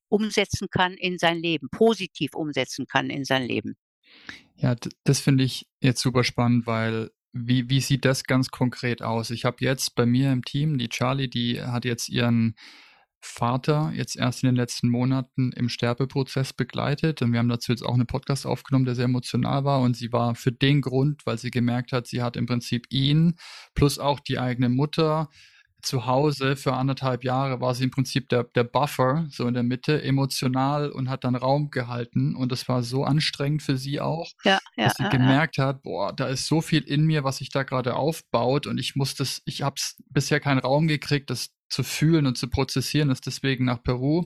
umsetzen 0.08 0.68
kann 0.70 0.94
in 0.94 1.18
sein 1.18 1.38
Leben, 1.38 1.68
positiv 1.70 2.34
umsetzen 2.34 2.86
kann 2.86 3.08
in 3.08 3.24
sein 3.24 3.44
Leben. 3.44 3.76
Ja, 4.56 4.74
das 5.04 5.20
finde 5.20 5.44
ich 5.44 5.66
jetzt 5.80 6.00
super 6.00 6.24
spannend, 6.24 6.66
weil 6.66 7.10
wie, 7.32 7.70
wie 7.70 7.80
sieht 7.80 8.04
das 8.04 8.24
ganz 8.24 8.50
konkret 8.50 9.00
aus? 9.02 9.30
Ich 9.30 9.44
habe 9.44 9.56
jetzt 9.60 9.94
bei 9.94 10.04
mir 10.04 10.32
im 10.32 10.44
Team, 10.44 10.76
die 10.76 10.88
Charlie, 10.88 11.28
die 11.28 11.62
hat 11.62 11.84
jetzt 11.84 12.08
ihren 12.10 12.54
Vater 13.24 13.92
jetzt 13.94 14.16
erst 14.16 14.42
in 14.42 14.48
den 14.48 14.56
letzten 14.56 14.88
Monaten 14.88 15.52
im 15.52 15.68
Sterbeprozess 15.68 16.52
begleitet 16.52 17.22
und 17.22 17.32
wir 17.32 17.38
haben 17.38 17.48
dazu 17.48 17.70
jetzt 17.70 17.84
auch 17.84 17.94
einen 17.94 18.08
Podcast 18.08 18.46
aufgenommen, 18.46 18.84
der 18.84 18.96
sehr 18.96 19.04
emotional 19.04 19.64
war 19.64 19.80
und 19.80 19.96
sie 19.96 20.12
war 20.12 20.34
für 20.34 20.50
den 20.50 20.80
Grund, 20.80 21.24
weil 21.24 21.38
sie 21.38 21.52
gemerkt 21.52 21.92
hat, 21.92 22.08
sie 22.08 22.20
hat 22.20 22.36
im 22.36 22.46
Prinzip 22.46 22.86
ihn 22.90 23.36
plus 23.74 24.00
auch 24.00 24.18
die 24.18 24.40
eigene 24.40 24.68
Mutter 24.68 25.30
zu 25.82 26.06
Hause 26.06 26.56
für 26.56 26.74
anderthalb 26.74 27.24
Jahre 27.24 27.60
war 27.60 27.74
sie 27.74 27.84
im 27.84 27.90
Prinzip 27.90 28.28
der, 28.28 28.44
der 28.44 28.64
Buffer, 28.64 29.26
so 29.30 29.46
in 29.46 29.54
der 29.54 29.62
Mitte, 29.64 30.02
emotional 30.02 30.90
und 30.90 31.08
hat 31.10 31.24
dann 31.24 31.34
Raum 31.36 31.70
gehalten. 31.70 32.34
Und 32.36 32.52
das 32.52 32.68
war 32.68 32.82
so 32.82 33.04
anstrengend 33.04 33.62
für 33.62 33.76
sie 33.76 34.00
auch, 34.00 34.30
Ja, 34.44 34.58
ja, 34.76 34.84
dass 34.84 34.94
sie 34.94 35.04
ja, 35.04 35.08
gemerkt 35.08 35.58
hat, 35.58 35.82
boah, 35.82 36.12
da 36.12 36.26
ist 36.28 36.46
so 36.46 36.60
viel 36.60 36.82
in 36.82 37.04
mir, 37.04 37.24
was 37.24 37.38
sich 37.38 37.50
da 37.50 37.62
gerade 37.64 37.94
aufbaut 37.96 38.66
und 38.66 38.78
ich 38.78 38.96
muss 38.96 39.14
das, 39.14 39.42
ich 39.44 39.62
habe 39.62 39.76
bisher 40.10 40.40
keinen 40.40 40.58
Raum 40.60 40.88
gekriegt, 40.88 41.30
das 41.30 41.50
zu 41.68 41.82
fühlen 41.82 42.26
und 42.26 42.36
zu 42.36 42.48
prozessieren, 42.48 43.10
ist 43.10 43.26
deswegen 43.26 43.64
nach 43.64 43.82
Peru, 43.82 44.24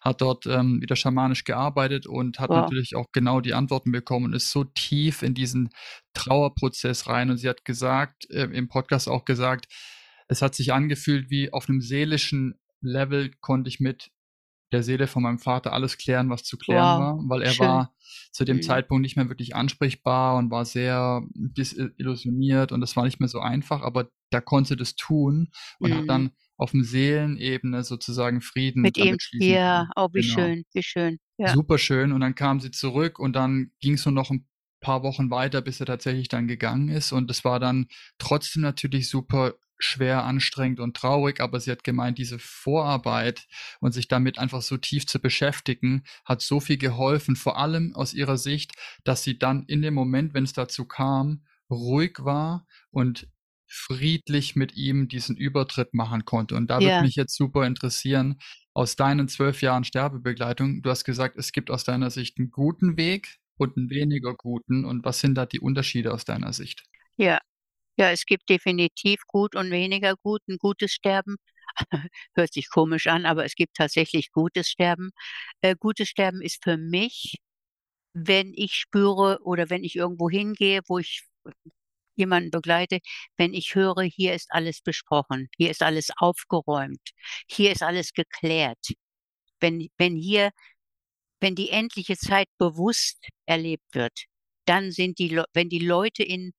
hat 0.00 0.20
dort 0.22 0.46
ähm, 0.46 0.80
wieder 0.80 0.96
schamanisch 0.96 1.44
gearbeitet 1.44 2.06
und 2.06 2.38
hat 2.38 2.50
Wow. 2.50 2.56
natürlich 2.56 2.96
auch 2.96 3.06
genau 3.12 3.40
die 3.40 3.54
Antworten 3.54 3.92
bekommen 3.92 4.26
und 4.26 4.32
ist 4.34 4.50
so 4.50 4.64
tief 4.64 5.22
in 5.22 5.34
diesen 5.34 5.70
Trauerprozess 6.14 7.06
rein. 7.06 7.30
Und 7.30 7.36
sie 7.38 7.48
hat 7.48 7.64
gesagt, 7.64 8.28
äh, 8.30 8.44
im 8.44 8.68
Podcast 8.68 9.08
auch 9.08 9.24
gesagt, 9.24 9.66
es 10.28 10.42
hat 10.42 10.54
sich 10.54 10.72
angefühlt 10.72 11.30
wie 11.30 11.52
auf 11.52 11.68
einem 11.68 11.80
seelischen 11.80 12.58
Level 12.80 13.30
konnte 13.40 13.68
ich 13.68 13.80
mit 13.80 14.10
der 14.72 14.82
Seele 14.82 15.06
von 15.06 15.22
meinem 15.22 15.38
Vater 15.38 15.72
alles 15.72 15.96
klären, 15.96 16.28
was 16.28 16.42
zu 16.42 16.58
klären 16.58 16.96
Wow, 16.96 16.98
war, 16.98 17.28
weil 17.28 17.42
er 17.42 17.52
schön. 17.54 17.68
war 17.68 17.94
zu 18.32 18.44
dem 18.44 18.56
Mhm. 18.58 18.62
Zeitpunkt 18.62 19.02
nicht 19.02 19.16
mehr 19.16 19.28
wirklich 19.28 19.54
ansprechbar 19.54 20.36
und 20.36 20.50
war 20.50 20.64
sehr 20.64 21.22
disillusioniert 21.34 22.72
und 22.72 22.80
das 22.80 22.96
war 22.96 23.04
nicht 23.04 23.20
mehr 23.20 23.28
so 23.28 23.40
einfach, 23.40 23.82
aber 23.82 24.10
da 24.30 24.40
konnte 24.40 24.70
sie 24.70 24.76
das 24.76 24.96
tun 24.96 25.50
und 25.78 25.92
hat 25.94 26.02
Mhm. 26.02 26.08
dann 26.08 26.30
auf 26.56 26.72
dem 26.72 26.82
Seelenebene 26.82 27.84
sozusagen 27.84 28.40
Frieden 28.40 28.82
Mit 28.82 28.96
ihm, 28.98 29.16
ja, 29.38 29.84
können. 29.84 29.90
oh, 29.96 30.08
wie 30.12 30.22
Genau. 30.22 30.34
schön, 30.34 30.64
wie 30.72 30.82
schön. 30.82 31.18
Ja, 31.38 31.54
Super 31.54 31.78
schön. 31.78 32.12
Und 32.12 32.20
dann 32.20 32.34
kam 32.34 32.60
sie 32.60 32.70
zurück 32.70 33.18
und 33.18 33.34
dann 33.34 33.70
ging 33.80 33.94
es 33.94 34.04
nur 34.04 34.12
noch 34.12 34.30
ein 34.30 34.48
paar 34.80 35.02
Wochen 35.02 35.30
weiter, 35.30 35.60
bis 35.62 35.80
er 35.80 35.86
tatsächlich 35.86 36.28
dann 36.28 36.48
gegangen 36.48 36.88
ist. 36.88 37.12
Und 37.12 37.30
es 37.30 37.44
war 37.44 37.60
dann 37.60 37.86
trotzdem 38.18 38.62
natürlich 38.62 39.08
super 39.08 39.54
schwer, 39.78 40.24
anstrengend 40.24 40.80
und 40.80 40.96
traurig, 40.96 41.40
aber 41.40 41.60
sie 41.60 41.70
hat 41.70 41.84
gemeint, 41.84 42.18
diese 42.18 42.38
Vorarbeit 42.38 43.46
und 43.80 43.92
sich 43.92 44.08
damit 44.08 44.38
einfach 44.38 44.62
so 44.62 44.76
tief 44.76 45.06
zu 45.06 45.20
beschäftigen, 45.20 46.04
hat 46.24 46.42
so 46.42 46.60
viel 46.60 46.78
geholfen, 46.78 47.36
vor 47.36 47.58
allem 47.58 47.94
aus 47.94 48.14
ihrer 48.14 48.38
Sicht, 48.38 48.72
dass 49.04 49.22
sie 49.22 49.38
dann 49.38 49.64
in 49.66 49.82
dem 49.82 49.94
Moment, 49.94 50.34
wenn 50.34 50.44
es 50.44 50.52
dazu 50.52 50.86
kam, 50.86 51.44
ruhig 51.70 52.18
war 52.20 52.66
und 52.90 53.28
friedlich 53.68 54.54
mit 54.54 54.76
ihm 54.76 55.08
diesen 55.08 55.36
Übertritt 55.36 55.92
machen 55.92 56.24
konnte. 56.24 56.54
Und 56.54 56.70
da 56.70 56.76
würde 56.76 56.88
ja, 56.88 57.02
mich 57.02 57.16
jetzt 57.16 57.36
super 57.36 57.66
interessieren, 57.66 58.38
aus 58.74 58.94
deinen 58.94 59.28
zwölf 59.28 59.62
Jahren 59.62 59.84
Sterbebegleitung, 59.84 60.82
du 60.82 60.90
hast 60.90 61.04
gesagt, 61.04 61.36
es 61.36 61.52
gibt 61.52 61.70
aus 61.70 61.84
deiner 61.84 62.10
Sicht 62.10 62.38
einen 62.38 62.50
guten 62.50 62.96
Weg 62.96 63.38
und 63.56 63.76
einen 63.76 63.90
weniger 63.90 64.34
guten. 64.34 64.84
Und 64.84 65.04
was 65.04 65.20
sind 65.20 65.34
da 65.34 65.46
die 65.46 65.60
Unterschiede 65.60 66.12
aus 66.12 66.24
deiner 66.24 66.52
Sicht? 66.52 66.84
ja. 67.16 67.40
Ja, 67.96 68.10
es 68.10 68.26
gibt 68.26 68.48
definitiv 68.50 69.20
gut 69.26 69.54
und 69.56 69.70
weniger 69.70 70.16
gut. 70.16 70.42
Ein 70.48 70.58
gutes 70.58 70.92
Sterben 70.92 71.36
hört 72.34 72.52
sich 72.52 72.68
komisch 72.70 73.06
an, 73.06 73.26
aber 73.26 73.44
es 73.44 73.54
gibt 73.54 73.74
tatsächlich 73.76 74.32
gutes 74.32 74.68
Sterben. 74.68 75.10
Äh, 75.62 75.76
gutes 75.78 76.08
Sterben 76.08 76.42
ist 76.42 76.62
für 76.62 76.76
mich, 76.76 77.36
wenn 78.14 78.52
ich 78.56 78.74
spüre 78.74 79.40
oder 79.44 79.70
wenn 79.70 79.84
ich 79.84 79.96
irgendwo 79.96 80.30
hingehe, 80.30 80.82
wo 80.88 80.98
ich 80.98 81.24
jemanden 82.16 82.50
begleite, 82.50 83.00
wenn 83.36 83.54
ich 83.54 83.74
höre, 83.74 84.02
hier 84.04 84.34
ist 84.34 84.48
alles 84.52 84.80
besprochen, 84.82 85.48
hier 85.56 85.70
ist 85.70 85.82
alles 85.82 86.10
aufgeräumt, 86.18 87.00
hier 87.48 87.72
ist 87.72 87.82
alles 87.82 88.12
geklärt. 88.12 88.78
Wenn, 89.60 89.88
wenn 89.98 90.16
hier, 90.16 90.50
wenn 91.40 91.54
die 91.54 91.70
endliche 91.70 92.16
Zeit 92.16 92.48
bewusst 92.58 93.18
erlebt 93.46 93.84
wird, 93.94 94.24
dann 94.66 94.90
sind 94.92 95.18
die, 95.18 95.40
wenn 95.54 95.68
die 95.68 95.78
Leute 95.80 96.22
in 96.22 96.52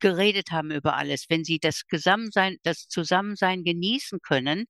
geredet 0.00 0.50
haben 0.50 0.70
über 0.70 0.96
alles, 0.96 1.26
wenn 1.28 1.44
sie 1.44 1.58
das 1.58 1.86
Gesamtsein, 1.86 2.56
das 2.62 2.88
Zusammensein 2.88 3.64
genießen 3.64 4.20
können, 4.22 4.66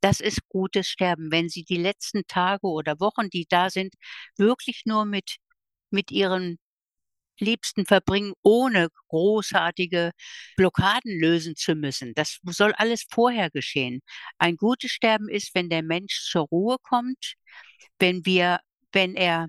das 0.00 0.20
ist 0.20 0.48
gutes 0.48 0.88
Sterben. 0.88 1.30
Wenn 1.32 1.48
sie 1.48 1.64
die 1.64 1.78
letzten 1.78 2.26
Tage 2.26 2.66
oder 2.66 3.00
Wochen, 3.00 3.30
die 3.30 3.46
da 3.48 3.70
sind, 3.70 3.94
wirklich 4.36 4.82
nur 4.84 5.04
mit, 5.04 5.36
mit 5.90 6.10
ihren 6.10 6.58
Liebsten 7.40 7.86
verbringen, 7.86 8.32
ohne 8.42 8.88
großartige 9.08 10.12
Blockaden 10.56 11.18
lösen 11.20 11.56
zu 11.56 11.74
müssen. 11.74 12.14
Das 12.14 12.38
soll 12.44 12.72
alles 12.74 13.04
vorher 13.10 13.50
geschehen. 13.50 14.00
Ein 14.38 14.56
gutes 14.56 14.90
Sterben 14.90 15.28
ist, 15.28 15.54
wenn 15.54 15.68
der 15.68 15.82
Mensch 15.82 16.28
zur 16.30 16.46
Ruhe 16.46 16.76
kommt, 16.82 17.34
wenn 17.98 18.24
wir, 18.24 18.60
wenn 18.92 19.14
er 19.14 19.48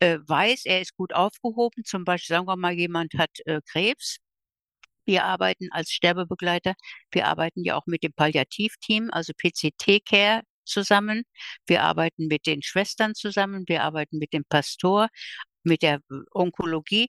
äh, 0.00 0.18
weiß, 0.26 0.66
er 0.66 0.80
ist 0.80 0.96
gut 0.96 1.14
aufgehoben. 1.14 1.84
Zum 1.84 2.04
Beispiel, 2.04 2.34
sagen 2.36 2.46
wir 2.46 2.56
mal, 2.56 2.72
jemand 2.72 3.14
hat 3.14 3.30
äh, 3.46 3.60
Krebs. 3.70 4.18
Wir 5.06 5.24
arbeiten 5.24 5.68
als 5.72 5.90
Sterbebegleiter. 5.90 6.74
Wir 7.10 7.26
arbeiten 7.26 7.64
ja 7.64 7.76
auch 7.76 7.86
mit 7.86 8.02
dem 8.02 8.12
Palliativteam, 8.12 9.10
also 9.12 9.32
PCT 9.34 10.04
Care 10.06 10.42
zusammen. 10.64 11.24
Wir 11.66 11.82
arbeiten 11.82 12.26
mit 12.28 12.46
den 12.46 12.62
Schwestern 12.62 13.14
zusammen. 13.14 13.64
Wir 13.66 13.82
arbeiten 13.82 14.18
mit 14.18 14.32
dem 14.32 14.44
Pastor, 14.48 15.08
mit 15.64 15.82
der 15.82 16.00
Onkologie, 16.32 17.08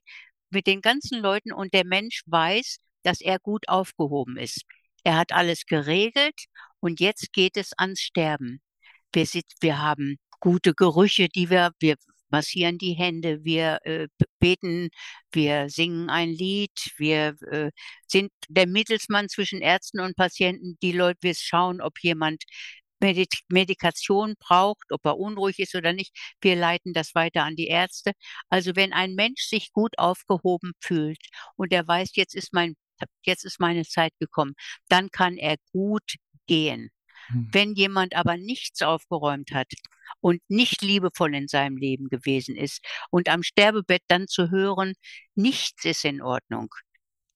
mit 0.50 0.66
den 0.66 0.80
ganzen 0.80 1.20
Leuten 1.20 1.52
und 1.52 1.72
der 1.74 1.86
Mensch 1.86 2.22
weiß, 2.26 2.78
dass 3.02 3.20
er 3.20 3.38
gut 3.38 3.68
aufgehoben 3.68 4.36
ist. 4.36 4.62
Er 5.04 5.16
hat 5.16 5.32
alles 5.32 5.66
geregelt 5.66 6.46
und 6.80 7.00
jetzt 7.00 7.32
geht 7.32 7.56
es 7.56 7.72
ans 7.76 8.00
Sterben. 8.00 8.60
Wir, 9.12 9.26
sind, 9.26 9.46
wir 9.60 9.80
haben 9.80 10.18
gute 10.40 10.74
Gerüche, 10.74 11.28
die 11.28 11.50
wir, 11.50 11.72
wir 11.80 11.96
massieren 12.32 12.78
die 12.78 12.94
Hände, 12.94 13.44
wir 13.44 13.78
äh, 13.84 14.08
beten, 14.40 14.88
wir 15.32 15.68
singen 15.68 16.10
ein 16.10 16.30
Lied, 16.30 16.72
wir 16.96 17.36
äh, 17.50 17.70
sind 18.08 18.32
der 18.48 18.66
Mittelsmann 18.66 19.28
zwischen 19.28 19.60
Ärzten 19.60 20.00
und 20.00 20.16
Patienten. 20.16 20.76
Die 20.82 20.92
Leute, 20.92 21.18
wir 21.22 21.34
schauen, 21.34 21.80
ob 21.80 21.92
jemand 22.00 22.42
Medik 23.00 23.40
Medikation 23.48 24.34
braucht, 24.38 24.90
ob 24.90 25.04
er 25.04 25.18
unruhig 25.18 25.58
ist 25.58 25.74
oder 25.74 25.92
nicht. 25.92 26.16
Wir 26.40 26.56
leiten 26.56 26.92
das 26.92 27.14
weiter 27.14 27.44
an 27.44 27.56
die 27.56 27.66
Ärzte. 27.66 28.12
Also 28.48 28.76
wenn 28.76 28.92
ein 28.92 29.14
Mensch 29.14 29.42
sich 29.42 29.72
gut 29.72 29.98
aufgehoben 29.98 30.72
fühlt 30.80 31.18
und 31.56 31.72
er 31.72 31.86
weiß, 31.86 32.10
jetzt 32.14 32.34
ist 32.34 32.52
mein, 32.52 32.74
jetzt 33.24 33.44
ist 33.44 33.60
meine 33.60 33.84
Zeit 33.84 34.12
gekommen, 34.20 34.54
dann 34.88 35.10
kann 35.10 35.36
er 35.36 35.56
gut 35.72 36.14
gehen. 36.46 36.90
Hm. 37.28 37.48
Wenn 37.52 37.74
jemand 37.74 38.14
aber 38.16 38.36
nichts 38.36 38.82
aufgeräumt 38.82 39.52
hat 39.52 39.68
und 40.20 40.40
nicht 40.48 40.82
liebevoll 40.82 41.34
in 41.34 41.48
seinem 41.48 41.76
Leben 41.76 42.08
gewesen 42.08 42.56
ist 42.56 42.84
und 43.10 43.28
am 43.28 43.42
Sterbebett 43.42 44.02
dann 44.08 44.28
zu 44.28 44.50
hören, 44.50 44.94
nichts 45.34 45.84
ist 45.84 46.04
in 46.04 46.22
Ordnung, 46.22 46.68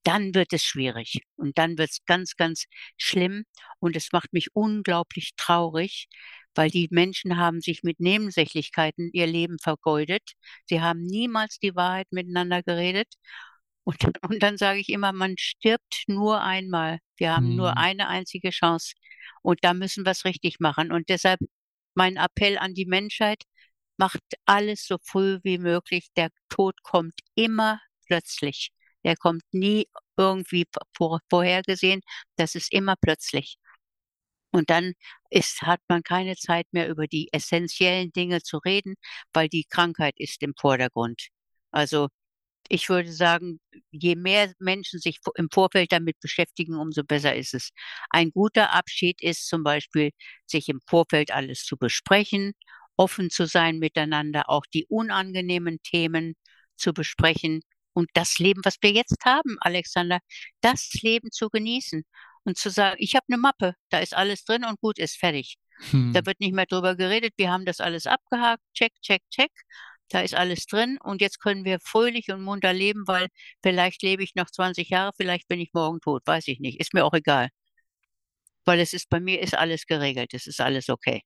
dann 0.06 0.34
wird 0.34 0.52
es 0.52 0.62
schwierig 0.62 1.20
und 1.36 1.58
dann 1.58 1.78
wird 1.78 1.90
es 1.90 2.04
ganz, 2.06 2.36
ganz 2.36 2.66
schlimm 2.96 3.44
und 3.80 3.96
es 3.96 4.12
macht 4.12 4.32
mich 4.32 4.54
unglaublich 4.54 5.32
traurig, 5.36 6.06
weil 6.54 6.70
die 6.70 6.88
Menschen 6.90 7.36
haben 7.36 7.60
sich 7.60 7.82
mit 7.82 8.00
Nebensächlichkeiten 8.00 9.10
ihr 9.12 9.26
Leben 9.26 9.58
vergeudet. 9.60 10.22
Sie 10.66 10.80
haben 10.80 11.02
niemals 11.02 11.58
die 11.58 11.74
Wahrheit 11.74 12.06
miteinander 12.10 12.62
geredet. 12.62 13.08
Und, 13.84 13.98
und 14.22 14.42
dann 14.42 14.56
sage 14.56 14.80
ich 14.80 14.88
immer, 14.88 15.12
man 15.12 15.34
stirbt 15.38 16.04
nur 16.06 16.40
einmal. 16.40 16.98
Wir 17.16 17.34
haben 17.36 17.48
hm. 17.48 17.56
nur 17.56 17.76
eine 17.76 18.08
einzige 18.08 18.50
Chance. 18.50 18.94
Und 19.42 19.58
da 19.62 19.74
müssen 19.74 20.04
wir 20.04 20.12
es 20.12 20.24
richtig 20.24 20.60
machen. 20.60 20.92
Und 20.92 21.08
deshalb 21.08 21.40
mein 21.96 22.16
Appell 22.16 22.59
an 22.59 22.74
die 22.74 22.87
Menschheit, 22.87 23.44
macht 23.98 24.22
alles 24.46 24.87
so 24.87 24.98
früh 25.02 25.38
wie 25.42 25.59
möglich. 25.59 26.09
Der 26.16 26.30
Tod 26.48 26.82
kommt 26.82 27.20
immer 27.35 27.80
plötzlich. 28.06 28.70
Der 29.04 29.16
kommt 29.16 29.42
nie 29.52 29.88
irgendwie 30.16 30.66
vor, 30.96 31.20
vorhergesehen. 31.30 32.00
Das 32.37 32.54
ist 32.54 32.72
immer 32.72 32.96
plötzlich. 33.00 33.59
Und 34.52 34.70
dann 34.70 34.94
ist, 35.30 35.62
hat 35.62 35.80
man 35.88 36.02
keine 36.02 36.37
Zeit 36.37 36.66
mehr 36.72 36.88
über 36.88 37.06
die 37.06 37.28
essentiellen 37.32 38.12
Dinge 38.12 38.42
zu 38.42 38.59
reden, 38.59 38.94
weil 39.32 39.48
die 39.48 39.64
Krankheit 39.68 40.14
ist 40.18 40.42
im 40.42 40.54
Vordergrund. 40.59 41.28
Also 41.70 42.09
ich 42.68 42.88
würde 42.88 43.12
sagen, 43.12 43.61
je 43.90 44.16
mehr 44.16 44.52
Menschen 44.59 45.00
sich 45.00 45.18
im 45.37 45.48
Vorfeld 45.52 45.92
damit 45.92 46.18
beschäftigen, 46.20 46.76
umso 46.76 47.02
besser 47.05 47.35
ist 47.35 47.55
es. 47.55 47.70
Ein 48.11 48.31
guter 48.31 48.72
Abschied 48.72 49.22
ist 49.22 49.46
zum 49.48 49.62
Beispiel, 49.62 50.11
sich 50.46 50.68
im 50.68 50.81
Vorfeld 50.87 51.31
alles 51.31 51.64
zu 51.64 51.76
besprechen, 51.76 52.52
offen 52.96 53.31
zu 53.31 53.46
sein 53.46 53.79
miteinander, 53.79 54.48
auch 54.48 54.64
die 54.72 54.87
unangenehmen 54.88 55.81
Themen 55.83 56.35
zu 56.76 56.92
besprechen 56.92 57.61
und 57.92 58.11
das 58.14 58.38
Leben, 58.38 58.62
was 58.64 58.76
wir 58.83 58.92
jetzt 58.92 59.24
haben, 59.24 59.57
Alexander, 59.61 60.18
das 60.61 60.92
Leben 61.02 61.31
zu 61.31 61.48
genießen 61.48 62.05
und 62.44 62.59
zu 62.59 62.70
sagen, 62.70 62.96
ich 63.00 63.14
habe 63.14 63.24
eine 63.29 63.38
Mappe, 63.38 63.74
da 63.90 63.98
ist 63.98 64.14
alles 64.14 64.44
drin 64.44 64.64
und 64.64 64.79
gut 64.81 64.98
ist 64.98 65.16
fertig. 65.16 65.57
Hm. 65.90 66.12
Da 66.12 66.24
wird 66.26 66.40
nicht 66.40 66.55
mehr 66.55 66.66
drüber 66.66 66.96
geredet, 66.96 67.35
wir 67.37 67.50
haben 67.50 67.64
das 67.64 67.81
alles 67.81 68.07
abgehakt, 68.07 68.62
check, 68.74 68.92
check, 69.02 69.22
check. 69.31 69.50
Da 70.09 70.21
ist 70.21 70.35
alles 70.35 70.66
drin 70.66 70.99
und 71.03 71.21
jetzt 71.21 71.40
können 71.40 71.64
wir 71.64 71.81
fröhlich 71.81 72.31
und 72.31 72.42
munter 72.42 72.73
leben, 72.73 73.05
weil 73.07 73.29
vielleicht 73.62 74.03
lebe 74.03 74.23
ich 74.23 74.35
noch 74.35 74.51
20 74.51 74.88
Jahre, 74.88 75.12
vielleicht 75.16 75.49
bin 75.49 75.61
ich 75.61 75.71
morgen 75.73 76.01
tot, 76.01 76.23
weiß 76.27 76.49
ich 76.49 76.61
nicht, 76.61 76.81
ist 76.81 76.95
mir 76.95 77.05
auch 77.05 77.14
egal. 77.14 77.49
Weil 78.64 78.81
es 78.81 78.92
ist 78.92 79.09
bei 79.09 79.21
mir 79.21 79.40
ist 79.40 79.57
alles 79.57 79.87
geregelt, 79.87 80.35
es 80.35 80.47
ist 80.47 80.61
alles 80.61 80.88
okay. 80.88 81.23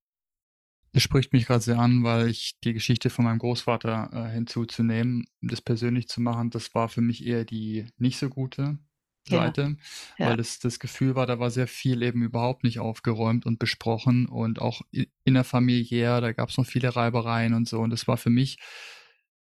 Das 0.93 1.03
spricht 1.03 1.33
mich 1.33 1.47
gerade 1.47 1.61
sehr 1.62 1.79
an, 1.79 2.03
weil 2.03 2.29
ich 2.29 2.59
die 2.64 2.73
Geschichte 2.73 3.11
von 3.11 3.25
meinem 3.25 3.38
Großvater 3.38 4.11
äh, 4.12 4.33
hinzuzunehmen, 4.33 5.27
das 5.40 5.61
persönlich 5.62 6.09
zu 6.09 6.21
machen, 6.21 6.51
das 6.51 6.75
war 6.75 6.88
für 6.88 7.01
mich 7.01 7.25
eher 7.25 7.45
die 7.45 7.87
nicht 7.97 8.19
so 8.19 8.29
gute 8.29 8.79
Seite, 9.31 9.77
ja. 10.19 10.29
weil 10.29 10.37
das, 10.37 10.59
das 10.59 10.79
Gefühl 10.79 11.14
war, 11.14 11.27
da 11.27 11.38
war 11.38 11.51
sehr 11.51 11.66
viel 11.66 12.03
eben 12.03 12.23
überhaupt 12.23 12.64
nicht 12.64 12.79
aufgeräumt 12.79 13.47
und 13.47 13.59
besprochen 13.59 14.27
und 14.27 14.61
auch 14.61 14.83
innerfamiliär, 15.25 16.21
da 16.21 16.33
gab 16.33 16.51
es 16.51 16.57
noch 16.57 16.66
viele 16.66 16.95
Reibereien 16.95 17.55
und 17.55 17.69
so. 17.69 17.81
Und 17.81 17.90
das 17.90 18.07
war 18.07 18.16
für 18.16 18.31
mich 18.31 18.59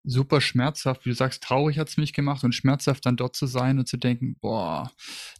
super 0.03 0.39
schmerzhaft, 0.39 1.05
wie 1.05 1.09
du 1.09 1.15
sagst, 1.15 1.43
traurig 1.43 1.77
hat 1.77 1.89
es 1.89 1.97
mich 1.97 2.13
gemacht 2.13 2.43
und 2.43 2.55
schmerzhaft 2.55 3.05
dann 3.05 3.17
dort 3.17 3.35
zu 3.35 3.45
sein 3.45 3.77
und 3.77 3.87
zu 3.87 3.97
denken, 3.97 4.37
boah, 4.39 4.91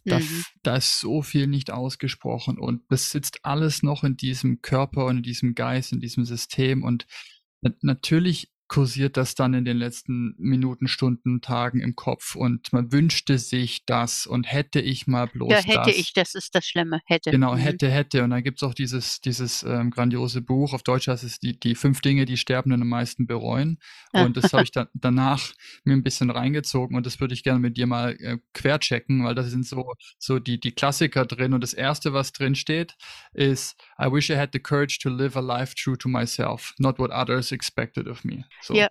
da, 0.04 0.18
mhm. 0.18 0.44
da 0.62 0.76
ist 0.76 1.00
so 1.00 1.22
viel 1.22 1.46
nicht 1.46 1.70
ausgesprochen 1.70 2.58
und 2.58 2.82
das 2.90 3.10
sitzt 3.10 3.44
alles 3.44 3.82
noch 3.82 4.04
in 4.04 4.16
diesem 4.16 4.60
Körper 4.60 5.06
und 5.06 5.18
in 5.18 5.22
diesem 5.22 5.54
Geist, 5.54 5.92
in 5.92 6.00
diesem 6.00 6.24
System 6.26 6.84
und 6.84 7.06
natürlich 7.80 8.52
kursiert 8.68 9.16
das 9.16 9.34
dann 9.34 9.54
in 9.54 9.64
den 9.64 9.78
letzten 9.78 10.34
Minuten, 10.38 10.88
Stunden, 10.88 11.40
Tagen 11.40 11.80
im 11.80 11.96
Kopf 11.96 12.36
und 12.36 12.72
man 12.72 12.92
wünschte 12.92 13.38
sich 13.38 13.86
das 13.86 14.26
und 14.26 14.50
hätte 14.50 14.80
ich 14.80 15.06
mal 15.06 15.26
bloß 15.26 15.50
Ja, 15.50 15.58
hätte 15.58 15.90
das. 15.90 15.96
ich, 15.96 16.12
das 16.12 16.34
ist 16.34 16.54
das 16.54 16.66
Schlimme, 16.66 17.00
hätte. 17.06 17.30
Genau, 17.30 17.54
mhm. 17.54 17.58
hätte, 17.58 17.90
hätte. 17.90 18.22
Und 18.22 18.30
dann 18.30 18.42
gibt 18.42 18.58
es 18.58 18.62
auch 18.62 18.74
dieses, 18.74 19.20
dieses 19.20 19.62
ähm, 19.62 19.90
grandiose 19.90 20.42
Buch, 20.42 20.74
auf 20.74 20.82
Deutsch 20.82 21.08
heißt 21.08 21.24
es 21.24 21.40
die, 21.40 21.58
die 21.58 21.74
fünf 21.74 22.02
Dinge, 22.02 22.26
die 22.26 22.36
Sterbenden 22.36 22.82
am 22.82 22.88
meisten 22.88 23.26
bereuen. 23.26 23.78
Und 24.12 24.36
das 24.36 24.52
habe 24.52 24.64
ich 24.64 24.70
dann 24.72 24.88
danach 24.92 25.52
mir 25.84 25.94
ein 25.94 26.02
bisschen 26.02 26.30
reingezogen 26.30 26.96
und 26.96 27.06
das 27.06 27.20
würde 27.20 27.34
ich 27.34 27.42
gerne 27.42 27.60
mit 27.60 27.76
dir 27.78 27.86
mal 27.86 28.16
äh, 28.20 28.38
querchecken, 28.52 29.24
weil 29.24 29.34
da 29.34 29.44
sind 29.44 29.66
so, 29.66 29.94
so 30.18 30.38
die, 30.38 30.60
die 30.60 30.72
Klassiker 30.72 31.24
drin. 31.24 31.54
Und 31.54 31.62
das 31.62 31.72
erste, 31.72 32.12
was 32.12 32.32
drin 32.32 32.54
steht, 32.54 32.96
ist 33.32 33.80
I 33.98 34.12
wish 34.12 34.28
I 34.28 34.36
had 34.36 34.50
the 34.52 34.60
courage 34.60 34.98
to 35.02 35.08
live 35.08 35.36
a 35.36 35.40
life 35.40 35.74
true 35.74 35.96
to 35.96 36.08
myself, 36.08 36.74
not 36.78 36.98
what 36.98 37.10
others 37.10 37.50
expected 37.50 38.06
of 38.06 38.24
me. 38.24 38.44
So. 38.62 38.74
Ja, 38.74 38.88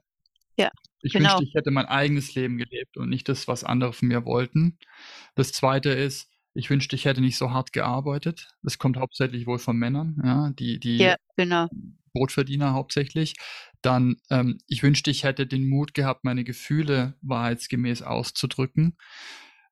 ja. 0.57 0.71
Ich 1.01 1.13
genau. 1.13 1.29
wünschte, 1.29 1.43
ich 1.45 1.53
hätte 1.53 1.71
mein 1.71 1.85
eigenes 1.85 2.33
Leben 2.35 2.57
gelebt 2.57 2.97
und 2.97 3.09
nicht 3.09 3.29
das, 3.29 3.47
was 3.47 3.63
andere 3.63 3.93
von 3.93 4.07
mir 4.07 4.25
wollten. 4.25 4.77
Das 5.35 5.51
zweite 5.51 5.89
ist, 5.89 6.29
ich 6.53 6.69
wünschte, 6.69 6.95
ich 6.95 7.05
hätte 7.05 7.21
nicht 7.21 7.37
so 7.37 7.51
hart 7.51 7.71
gearbeitet. 7.71 8.49
Das 8.63 8.79
kommt 8.79 8.97
hauptsächlich 8.97 9.45
wohl 9.45 9.59
von 9.59 9.77
Männern, 9.77 10.19
ja, 10.23 10.49
die, 10.51 10.79
die 10.79 10.97
ja, 10.97 11.15
genau. 11.35 11.67
Brotverdiener 12.13 12.73
hauptsächlich. 12.73 13.35
Dann, 13.81 14.17
ähm, 14.31 14.57
ich 14.67 14.81
wünschte, 14.81 15.11
ich 15.11 15.23
hätte 15.23 15.45
den 15.45 15.69
Mut 15.69 15.93
gehabt, 15.93 16.23
meine 16.23 16.43
Gefühle 16.43 17.15
wahrheitsgemäß 17.21 18.01
auszudrücken. 18.01 18.97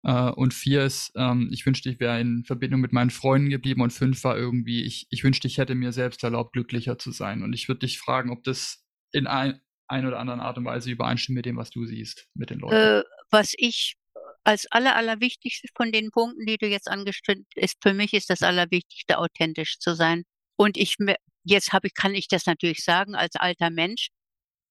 Äh, 0.03 0.29
und 0.29 0.53
vier 0.53 0.83
ist, 0.83 1.11
ähm, 1.15 1.49
ich 1.51 1.65
wünschte, 1.65 1.89
ich 1.89 1.99
wäre 1.99 2.21
in 2.21 2.43
Verbindung 2.45 2.81
mit 2.81 2.93
meinen 2.93 3.09
Freunden 3.09 3.49
geblieben. 3.49 3.81
Und 3.81 3.91
fünf 3.91 4.23
war 4.23 4.37
irgendwie, 4.37 4.83
ich, 4.83 5.07
ich 5.09 5.23
wünschte, 5.23 5.47
ich 5.47 5.57
hätte 5.57 5.73
mir 5.73 5.91
selbst 5.91 6.23
erlaubt, 6.23 6.53
glücklicher 6.53 6.99
zu 6.99 7.11
sein. 7.11 7.41
Und 7.41 7.53
ich 7.53 7.67
würde 7.67 7.79
dich 7.79 7.97
fragen, 7.97 8.29
ob 8.29 8.43
das 8.43 8.85
in 9.11 9.25
ein, 9.25 9.59
ein 9.87 10.05
oder 10.05 10.19
anderen 10.19 10.39
Art 10.39 10.57
und 10.57 10.65
Weise 10.65 10.89
übereinstimmt 10.89 11.35
mit 11.35 11.45
dem, 11.45 11.57
was 11.57 11.69
du 11.69 11.85
siehst, 11.85 12.27
mit 12.33 12.49
den 12.49 12.59
Leuten. 12.59 12.75
Äh, 12.75 13.03
was 13.29 13.53
ich 13.57 13.95
als 14.43 14.67
aller, 14.71 14.95
allerwichtigste 14.95 15.67
von 15.75 15.91
den 15.91 16.11
Punkten, 16.11 16.45
die 16.45 16.57
du 16.57 16.67
jetzt 16.67 16.89
angestellt 16.89 17.45
ist, 17.55 17.77
für 17.81 17.93
mich 17.93 18.13
ist 18.13 18.29
das 18.29 18.41
Allerwichtigste, 18.41 19.17
authentisch 19.17 19.79
zu 19.79 19.95
sein. 19.95 20.23
Und 20.55 20.77
ich, 20.77 20.97
jetzt 21.43 21.73
habe 21.73 21.87
ich, 21.87 21.93
kann 21.93 22.13
ich 22.13 22.27
das 22.27 22.45
natürlich 22.45 22.83
sagen, 22.83 23.15
als 23.15 23.35
alter 23.35 23.69
Mensch. 23.71 24.09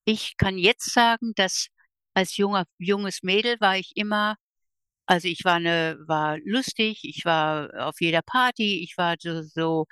Ich 0.04 0.36
kann 0.36 0.58
jetzt 0.58 0.92
sagen, 0.92 1.32
dass 1.34 1.68
als 2.14 2.36
junger, 2.36 2.64
junges 2.78 3.22
Mädel 3.22 3.56
war 3.60 3.76
ich 3.76 3.92
immer 3.96 4.36
Also, 5.08 5.28
ich 5.28 5.44
war 5.44 5.60
'ne 5.60 5.98
war 6.06 6.38
lustig, 6.44 7.00
ich 7.02 7.24
war 7.26 7.68
auf 7.86 8.00
jeder 8.00 8.22
Party, 8.22 8.82
ich 8.82 8.96
war 8.96 9.16
so 9.20 9.42
so 9.42 9.86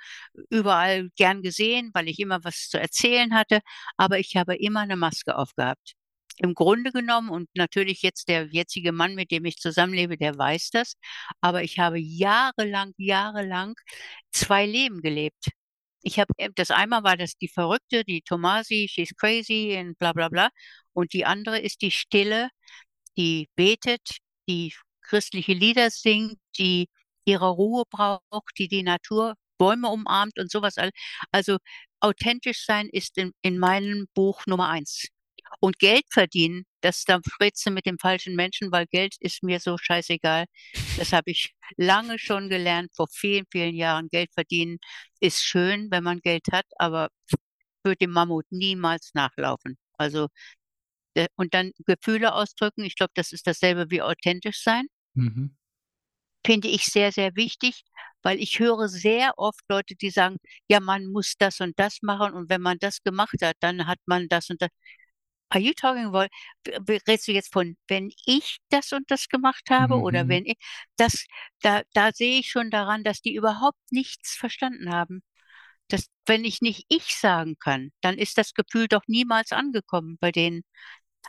überall 0.49 1.09
gern 1.15 1.43
gesehen, 1.43 1.91
weil 1.93 2.07
ich 2.09 2.19
immer 2.19 2.43
was 2.43 2.69
zu 2.69 2.79
erzählen 2.79 3.33
hatte, 3.35 3.59
aber 3.95 4.17
ich 4.19 4.35
habe 4.35 4.55
immer 4.55 4.85
'ne 4.87 4.95
Maske 4.95 5.37
aufgehabt. 5.37 5.93
Im 6.37 6.55
Grunde 6.55 6.91
genommen 6.91 7.29
und 7.29 7.47
natürlich 7.53 8.01
jetzt 8.01 8.27
der 8.27 8.47
jetzige 8.51 8.91
Mann, 8.91 9.13
mit 9.13 9.29
dem 9.29 9.45
ich 9.45 9.57
zusammenlebe, 9.57 10.17
der 10.17 10.35
weiß 10.35 10.71
das, 10.71 10.95
aber 11.41 11.61
ich 11.63 11.77
habe 11.77 11.99
jahrelang 11.99 12.93
jahrelang 12.97 13.75
2 14.31 14.65
Leben 14.65 15.01
gelebt. 15.01 15.49
Ich 16.03 16.19
habe 16.19 16.33
äh, 16.37 16.49
das 16.55 16.71
einmal 16.71 17.03
war 17.03 17.17
das 17.17 17.35
die 17.37 17.49
Verrückte, 17.49 18.03
die 18.05 18.21
Tomasi, 18.23 18.87
she's 18.91 19.15
crazy 19.15 19.77
und 19.79 19.97
bla 19.99 20.13
bla 20.13 20.29
bla. 20.29 20.49
Und 20.93 21.13
die 21.13 21.25
andere 21.25 21.59
ist 21.59 21.81
die 21.81 21.91
Stille, 21.91 22.49
die 23.17 23.49
betet, 23.55 24.01
die 24.49 24.73
christliche 25.03 25.53
Lieder 25.53 25.89
singt, 25.91 26.37
die 26.57 26.89
ihre 27.25 27.49
Ruhe 27.49 27.83
braucht, 27.89 28.57
die 28.57 28.67
die 28.67 28.83
Natur, 28.83 29.35
Bäume 29.57 29.89
umarmt 29.89 30.39
und 30.39 30.51
so 30.51 30.61
was 30.61 30.77
all 30.77 30.91
also, 31.31 31.57
authentisch 32.01 32.65
sein 32.65 32.89
ist 32.91 33.17
in 33.17 33.31
in 33.43 33.59
meinem 33.59 34.07
Buch 34.13 34.45
Nummer 34.47 34.69
1. 34.69 35.07
Und 35.59 35.79
Geld 35.79 36.05
verdienen, 36.11 36.65
das 36.81 37.05
da 37.05 37.19
sprichst 37.25 37.65
du 37.65 37.71
mit 37.71 37.85
dem 37.85 37.97
falschen 37.99 38.35
Menschen, 38.35 38.71
weil 38.71 38.87
Geld 38.87 39.15
ist 39.19 39.43
mir 39.43 39.59
so 39.59 39.77
scheißegal. 39.77 40.45
Das 40.97 41.13
habe 41.13 41.31
ich 41.31 41.53
lange 41.77 42.19
schon 42.19 42.49
gelernt, 42.49 42.91
vor 42.95 43.07
vielen, 43.11 43.45
vielen 43.51 43.75
Jahren. 43.75 44.09
Geld 44.09 44.31
verdienen 44.33 44.77
ist 45.19 45.41
schön, 45.43 45.89
wenn 45.91 46.03
man 46.03 46.19
Geld 46.21 46.45
hat, 46.51 46.65
aber 46.77 47.09
würde 47.83 47.97
dem 47.97 48.11
Mammut 48.11 48.45
niemals 48.51 49.11
nachlaufen. 49.13 49.77
Also, 49.97 50.27
äh, 51.15 51.27
und 51.35 51.53
dann 51.53 51.71
Gefühle 51.85 52.33
ausdrücken, 52.35 52.83
ich 52.85 52.95
glaube, 52.95 53.13
das 53.15 53.31
ist 53.33 53.47
dasselbe 53.47 53.89
wie 53.91 54.01
authentisch 54.01 54.61
sein. 54.63 54.87
Mhm. 55.15 55.51
Finde 56.45 56.67
ich 56.69 56.85
sehr, 56.85 57.11
sehr 57.13 57.35
wichtig, 57.35 57.83
weil 58.21 58.39
ich 58.39 58.59
höre 58.59 58.89
sehr 58.89 59.33
oft 59.37 59.61
Leute, 59.69 59.95
die 59.95 60.09
sagen: 60.09 60.37
„Ja, 60.69 60.79
man 60.81 61.07
muss 61.07 61.35
das 61.39 61.61
und 61.61 61.79
das 61.79 61.99
machen 62.01 62.33
und 62.33 62.49
wenn 62.49 62.61
man 62.61 62.77
das 62.79 63.01
gemacht 63.03 63.37
hat, 63.41 63.55
dann 63.61 63.87
hat 63.87 63.99
man 64.05 64.27
das 64.29 64.49
und 64.49 64.61
das.“ 64.61 64.69
Are 65.49 65.61
you 65.63 65.73
talking 65.73 66.05
about 66.07 66.29
redest 66.89 67.27
du 67.27 67.33
jetzt 67.33 67.53
von, 67.53 67.77
wenn 67.89 68.11
ich 68.27 68.59
das 68.69 68.93
und 68.93 69.09
das 69.11 69.29
gemacht 69.29 69.69
habe 69.71 69.95
oder 69.99 70.25
Mhm. 70.25 70.29
wenn 70.29 70.45
i 70.47 70.55
das 70.97 71.25
da 71.61 71.83
da 71.93 72.11
sehe 72.13 72.39
ich 72.39 72.49
schon 72.51 72.71
daran, 72.71 73.03
dass 73.03 73.21
die 73.21 73.35
überhaupt 73.35 73.79
nichts 73.91 74.35
verstanden 74.35 74.91
haben. 74.93 75.23
Dass 75.89 76.07
wenn 76.27 76.45
ich 76.45 76.61
nicht 76.61 76.85
„ich“ 76.89 77.15
sagen 77.17 77.57
kann, 77.59 77.91
dann 78.01 78.17
ist 78.17 78.37
das 78.39 78.53
Gefühl 78.55 78.87
doch 78.89 79.03
niemals 79.07 79.51
angekommen 79.53 80.17
bei 80.21 80.31
denen. 80.33 80.63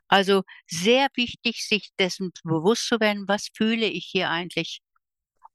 Also, 0.08 0.42
sehr 0.66 1.08
wichtig, 1.16 1.66
sich 1.66 1.90
dessen 1.98 2.32
bewusst 2.44 2.88
zu 2.88 3.00
werden: 3.00 3.28
„Was 3.28 3.48
fühle 3.54 3.86
ich 3.86 4.06
hier 4.06 4.30
eigentlich?“ 4.30 4.80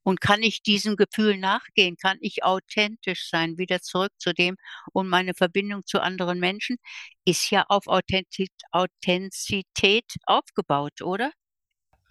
Und 0.02 0.20
kann 0.20 0.42
ich 0.42 0.62
diesem 0.62 0.96
Gefühl 0.96 1.36
nachgehen? 1.38 1.96
Kann 1.96 2.18
ich 2.20 2.44
authentisch 2.44 3.28
sein? 3.30 3.58
Wieder 3.58 3.80
zurück 3.82 4.12
zu 4.18 4.32
dem 4.34 4.56
und 4.92 5.08
meine 5.08 5.34
Verbindung 5.34 5.86
zu 5.86 6.00
anderen 6.02 6.40
Menschen 6.40 6.76
ist 7.24 7.50
ja 7.50 7.64
auf 7.68 7.86
Authenti 7.86 8.48
Authentizität 8.72 10.06
aufgebaut, 10.26 11.02
oder? 11.02 11.32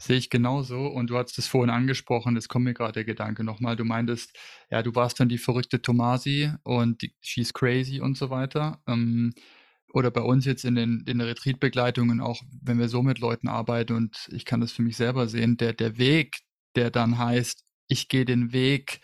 Sehe 0.02 0.16
ich 0.18 0.30
genauso 0.30 0.88
und 0.88 1.10
du 1.10 1.18
hattest 1.18 1.40
es 1.40 1.48
vorhin 1.48 1.70
angesprochen, 1.70 2.38
es 2.38 2.48
kommt 2.48 2.64
mir 2.66 2.74
grad 2.74 2.96
der 2.96 3.04
Gedanke 3.04 3.44
noch 3.44 3.60
mal. 3.60 3.76
Du 3.76 3.84
meintest, 3.84 4.38
ja, 4.72 4.82
du 4.82 4.96
warst 4.96 5.20
dann 5.20 5.28
die 5.28 5.38
verrückte 5.38 5.82
Tomasi 5.82 6.52
und 6.64 7.02
die 7.02 7.14
she's 7.22 7.54
crazy 7.54 8.00
und 8.00 8.18
so 8.18 8.30
weiter. 8.30 8.82
Ähm, 8.88 9.34
oder 9.94 10.12
bei 10.12 10.22
uns 10.22 10.46
jetzt 10.46 10.66
in 10.66 10.76
den 10.76 11.04
in 11.08 11.20
der 11.20 11.28
Retreat-Begleitungen 11.28 12.22
auch, 12.22 12.42
wenn 12.62 12.80
wir 12.80 12.90
so 12.90 13.04
mit 13.04 13.20
Leuten 13.20 13.48
arbeiten 13.48 13.94
und 13.96 14.28
ich 14.32 14.46
kann 14.46 14.62
das 14.62 14.72
für 14.72 14.82
mich 14.84 14.98
selber 14.98 15.28
sehen, 15.28 15.58
der 15.58 15.74
der 15.74 15.98
Weg, 15.98 16.40
der 16.76 16.92
dann 16.92 17.18
heißt: 17.18 17.64
„Ich 17.88 18.08
gehe 18.10 18.26
den 18.26 18.54
Weg“ 18.54 19.02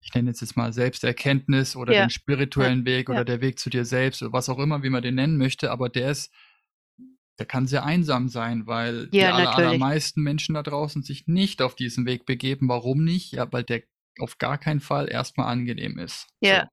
ich 0.00 0.12
nenne 0.14 0.30
jetzt 0.30 0.40
jetzt 0.42 0.56
mal 0.56 0.72
Selbsterkenntnis 0.72 1.76
oder 1.76 1.94
Ja, 1.94 1.94
den 1.94 2.10
ja, 2.58 2.70
spirituellen 2.70 2.84
Weg 2.84 3.08
ja. 3.10 3.10
oder 3.10 3.24
der 3.24 3.40
Weg 3.40 3.58
zu 3.58 3.70
dir 3.70 3.84
selbst 3.86 4.22
oder 4.22 4.32
was 4.34 4.48
auch 4.50 4.58
immer, 4.58 4.82
wie 4.82 4.90
man 4.90 5.02
den 5.02 5.14
nennen 5.16 5.38
möchte, 5.38 5.70
aber 5.70 5.88
der 5.88 6.10
ist 6.10 6.30
der 7.38 7.46
kann 7.46 7.66
sehr 7.66 7.84
einsam 7.84 8.28
sein, 8.28 8.66
weil 8.66 9.08
die 9.18 9.28
Ja, 9.28 9.32
aller 9.32 9.54
allermeisten 9.54 10.22
Menschen 10.22 10.54
da 10.54 10.62
draußen 10.62 11.02
sich 11.02 11.26
nicht 11.26 11.62
auf 11.62 11.74
diesen 11.74 12.06
Weg 12.06 12.26
begeben. 12.26 12.68
Warum 12.68 13.02
nicht? 13.04 13.32
Ja, 13.32 13.50
weil 13.52 13.64
der 13.64 13.82
auf 14.20 14.38
gar 14.38 14.58
keinen 14.58 14.80
Fall 14.80 15.08
erst 15.10 15.36
mal 15.36 15.46
angenehm 15.46 15.98
ist, 15.98 16.28
Ja. 16.40 16.68
so. 16.68 16.70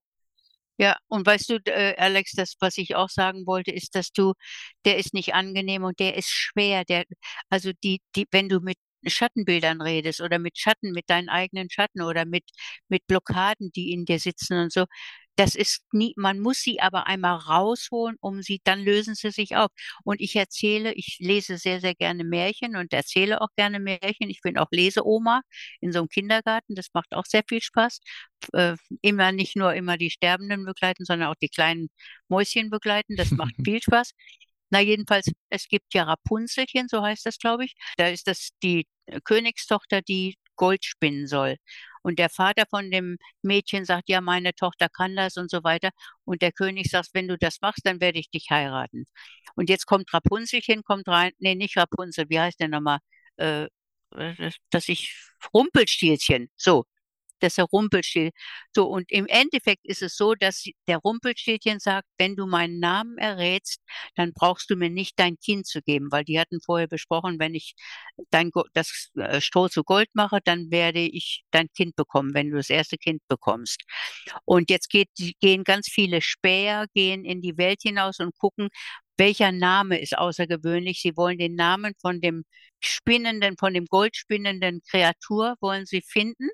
Ja, 0.77 0.97
und 1.07 1.25
weißt 1.25 1.49
du, 1.49 1.55
äh, 1.65 1.95
Alex, 1.97 2.31
das, 2.33 2.55
was 2.59 2.77
ich 2.77 2.95
auch 2.95 3.09
sagen 3.09 3.45
wollte, 3.45 3.71
ist, 3.71 3.95
dass 3.95 4.11
du 4.11 4.33
der 4.85 4.97
ist 4.97 5.13
nicht 5.13 5.33
angenehm 5.33 5.83
und 5.83 5.99
der 5.99 6.15
ist 6.17 6.29
schwer. 6.29 6.83
Der 6.85 7.05
also, 7.49 7.71
die 7.83 8.01
die 8.15 8.27
wenn 8.31 8.49
du 8.49 8.59
mit 8.61 8.77
Schattenbildern 9.05 9.81
redest 9.81 10.21
oder 10.21 10.39
mit 10.39 10.57
Schatten, 10.57 10.91
mit 10.91 11.09
deinen 11.09 11.29
eigenen 11.29 11.69
Schatten 11.69 12.01
oder 12.01 12.25
mit 12.25 12.43
mit 12.87 13.05
Blockaden, 13.07 13.71
die 13.75 13.91
in 13.93 14.05
dir 14.05 14.19
sitzen 14.19 14.57
und 14.57 14.71
so, 14.73 14.85
das 15.37 15.55
ist 15.55 15.81
nie 15.93 16.13
man 16.17 16.39
muss 16.39 16.59
sie 16.61 16.79
aber 16.81 17.07
einmal 17.07 17.37
rausholen, 17.37 18.17
um 18.21 18.41
sie 18.43 18.61
dann 18.63 18.81
lösen 18.83 19.15
sie 19.15 19.31
sich 19.31 19.55
auf. 19.55 19.71
Und 20.03 20.21
ich 20.21 20.35
erzähle 20.35 20.93
ich 20.93 21.17
lese 21.19 21.57
sehr, 21.57 21.79
sehr 21.81 21.95
gerne 21.95 22.23
Märchen 22.23 22.75
und 22.75 22.93
erzähle 22.93 23.41
auch 23.41 23.49
gerne 23.55 23.79
Märchen. 23.79 24.29
Ich 24.29 24.41
bin 24.41 24.57
auch 24.57 24.67
Leseoma 24.71 25.41
in 25.81 25.91
so 25.93 25.99
'nem 25.99 26.09
Kindergarten, 26.09 26.75
das 26.75 26.87
macht 26.93 27.13
auch 27.13 27.25
sehr 27.25 27.43
viel 27.47 27.61
Spaß. 27.61 27.99
Äh, 28.53 28.75
immer 29.01 29.31
nicht 29.31 29.55
nur 29.55 29.73
immer 29.73 29.97
die 29.97 30.09
Sterbenden 30.11 30.65
begleiten, 30.65 31.05
sondern 31.05 31.29
auch 31.29 31.35
die 31.41 31.49
kleinen 31.49 31.89
Mäuschen 32.29 32.69
begleiten, 32.69 33.15
das 33.15 33.31
macht 33.31 33.53
viel 33.65 33.81
Spaß. 33.81 34.11
Na, 34.69 34.79
jedenfalls, 34.81 35.27
es 35.49 35.67
gibt 35.67 35.93
ja 35.93 36.03
Rapunzelchen, 36.03 36.87
so 36.89 37.01
heißt 37.03 37.25
das, 37.25 37.37
glaube 37.39 37.65
ich. 37.65 37.73
Da 37.97 38.07
ist 38.07 38.27
das 38.27 38.49
die, 38.63 38.87
äh, 39.07 39.19
Königstochter, 39.23 40.01
die 40.01 40.35
Gold 40.61 40.85
spinnen 40.85 41.27
soll. 41.27 41.57
Und 42.03 42.19
der 42.19 42.29
Vater 42.29 42.65
von 42.69 42.91
dem 42.91 43.17
Mädchen 43.41 43.85
sagt: 43.85 44.09
„Ja, 44.09 44.21
meine 44.21 44.53
Tochter 44.53 44.89
kann 44.89 45.15
das“ 45.15 45.37
und 45.37 45.49
so 45.51 45.63
weiter. 45.63 45.91
Und 46.25 46.41
der 46.41 46.51
König 46.51 46.89
sagt: 46.89 47.09
„Wenn 47.13 47.27
du 47.27 47.37
das 47.37 47.61
machst, 47.61 47.85
dann 47.85 47.99
werde 48.01 48.19
ich 48.19 48.29
dich 48.29 48.47
heiraten.“ 48.49 49.05
Und 49.55 49.69
jetzt 49.69 49.85
kommt 49.85 50.13
Rapunzelchen 50.13 50.83
kommt 50.83 51.07
rein 51.07 51.31
ne, 51.39 51.55
nicht 51.55 51.77
Rapunzel, 51.77 52.25
wie 52.29 52.39
heißt 52.39 52.59
der 52.59 52.67
noch 52.69 52.81
mal? 52.81 52.99
Äh, 53.37 53.65
äh, 54.15 54.35
das 54.37 54.55
dass 54.71 54.89
ich 54.89 55.15
Rumpelstilzchen, 55.53 56.49
so, 56.55 56.85
das 57.41 57.57
ist 57.57 57.65
Rumpelstil 57.73 58.31
so, 58.75 58.87
und 58.87 59.11
im 59.11 59.27
Endeffekt 59.27 59.85
ist 59.85 60.01
es 60.01 60.15
so, 60.17 60.35
dass 60.35 60.65
der 60.87 60.97
Rumpelstilzchen 60.99 61.79
sagt: 61.79 62.07
„Wenn 62.17 62.35
du 62.35 62.45
meinen 62.47 62.79
Namen 62.79 63.17
errätst, 63.17 63.79
dann 64.15 64.33
brauchst 64.33 64.69
du 64.69 64.75
mir 64.75 64.89
nicht 64.89 65.19
dein 65.19 65.37
Kind 65.39 65.67
zu 65.67 65.81
geben“, 65.81 66.07
weil 66.11 66.23
die 66.25 66.39
hatten 66.39 66.59
vorher 66.61 66.87
besprochen: 66.87 67.39
„Wenn 67.39 67.55
ich 67.55 67.73
dein 68.31 68.51
das, 68.73 69.09
äh, 69.17 69.41
Stroh 69.41 69.67
zu 69.69 69.83
Gold 69.83 70.09
mache, 70.13 70.39
dann 70.43 70.71
werde 70.71 70.99
ich 71.01 71.43
dein 71.51 71.67
Kind 71.75 71.95
bekommen, 71.95 72.33
wenn 72.33 72.49
du 72.51 72.57
das 72.57 72.69
1. 72.69 72.97
Kind 72.97 73.21
bekommst.“ 73.27 73.83
Und 74.45 74.69
jetzt 74.69 74.89
geht 74.89 75.09
gehen 75.41 75.63
ganz 75.65 75.89
viele 75.89 76.21
Späher 76.21 76.85
gehen 76.93 77.25
in 77.25 77.41
die 77.41 77.57
Welt 77.57 77.81
hinaus 77.83 78.19
und 78.19 78.37
gucken, 78.37 78.69
welcher 79.17 79.51
Name 79.51 79.99
ist 80.01 80.17
außergewöhnlich. 80.17 81.01
Sie 81.01 81.15
wollen 81.17 81.37
den 81.37 81.55
Namen 81.55 81.93
von 82.01 82.21
dem 82.21 82.43
spinnenden 82.83 83.57
von 83.59 83.73
dem 83.75 83.85
goldspinnenden 83.87 84.81
Kreatur 84.89 85.55
wollen 85.61 85.85
sie 85.85 86.01
finden 86.01 86.49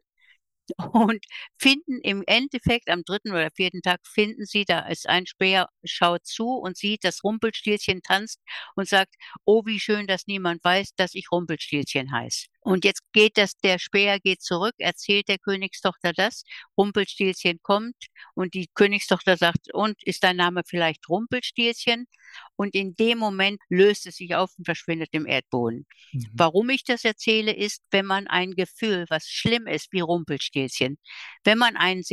und 0.93 1.25
finden 1.57 1.99
im 2.01 2.23
Endeffekt 2.27 2.89
am 2.89 3.03
3. 3.03 3.31
oder 3.31 3.49
4. 3.55 3.81
Tag 3.81 4.01
finden 4.07 4.45
sie, 4.45 4.65
da 4.65 4.87
ist 4.87 5.07
ein 5.09 5.25
Späher, 5.27 5.69
schaut 5.83 6.25
zu 6.25 6.49
und 6.49 6.77
sieht, 6.77 7.03
dass 7.03 7.23
Rumpelstilzchen 7.23 8.01
tanzt 8.01 8.39
und 8.75 8.87
sagt: 8.89 9.15
„Oh, 9.45 9.63
wie 9.65 9.79
schön, 9.79 10.07
dass 10.07 10.27
niemand 10.27 10.63
weiß, 10.63 10.95
dass 10.95 11.15
ich 11.15 11.31
Rumpelstilzchen 11.31 12.11
heiße.“ 12.11 12.47
Und 12.67 12.83
jetzt 12.85 13.01
geht 13.13 13.37
das 13.37 13.55
der 13.63 13.79
Späher 13.79 14.19
geht 14.19 14.41
zurück, 14.41 14.75
erzählt 14.77 15.27
der 15.29 15.37
Königstochter 15.39 16.11
das. 16.13 16.43
Rumpelstilzchen 16.77 17.59
kommt 17.63 17.95
und 18.35 18.53
die 18.53 18.67
Königstochter 18.73 19.37
sagt: 19.37 19.73
„Und 19.73 20.03
ist 20.03 20.23
dein 20.23 20.35
Name 20.37 20.61
vielleicht 20.65 21.07
Rumpelstilzchen?“ 21.09 22.07
Und 22.55 22.75
in 22.75 22.95
dem 22.95 23.17
Moment 23.19 23.59
löst 23.69 24.05
es 24.05 24.17
sich 24.17 24.35
auf 24.35 24.51
und 24.57 24.65
verschwindet 24.65 25.09
im 25.13 25.25
Erdboden. 25.25 25.85
Mhm. 26.11 26.25
Warum 26.33 26.69
ich 26.69 26.83
das 26.83 27.05
erzähle, 27.05 27.53
ist, 27.55 27.81
wenn 27.91 28.05
man 28.05 28.27
ein 28.27 28.51
Gefühl, 28.51 29.05
was 29.09 29.27
schlimm 29.27 29.67
ist 29.67 29.91
wie 29.93 30.01
Rumpelstilzchen 30.01 30.97
wenn 31.43 31.57
man 31.57 31.77
ein 31.77 32.03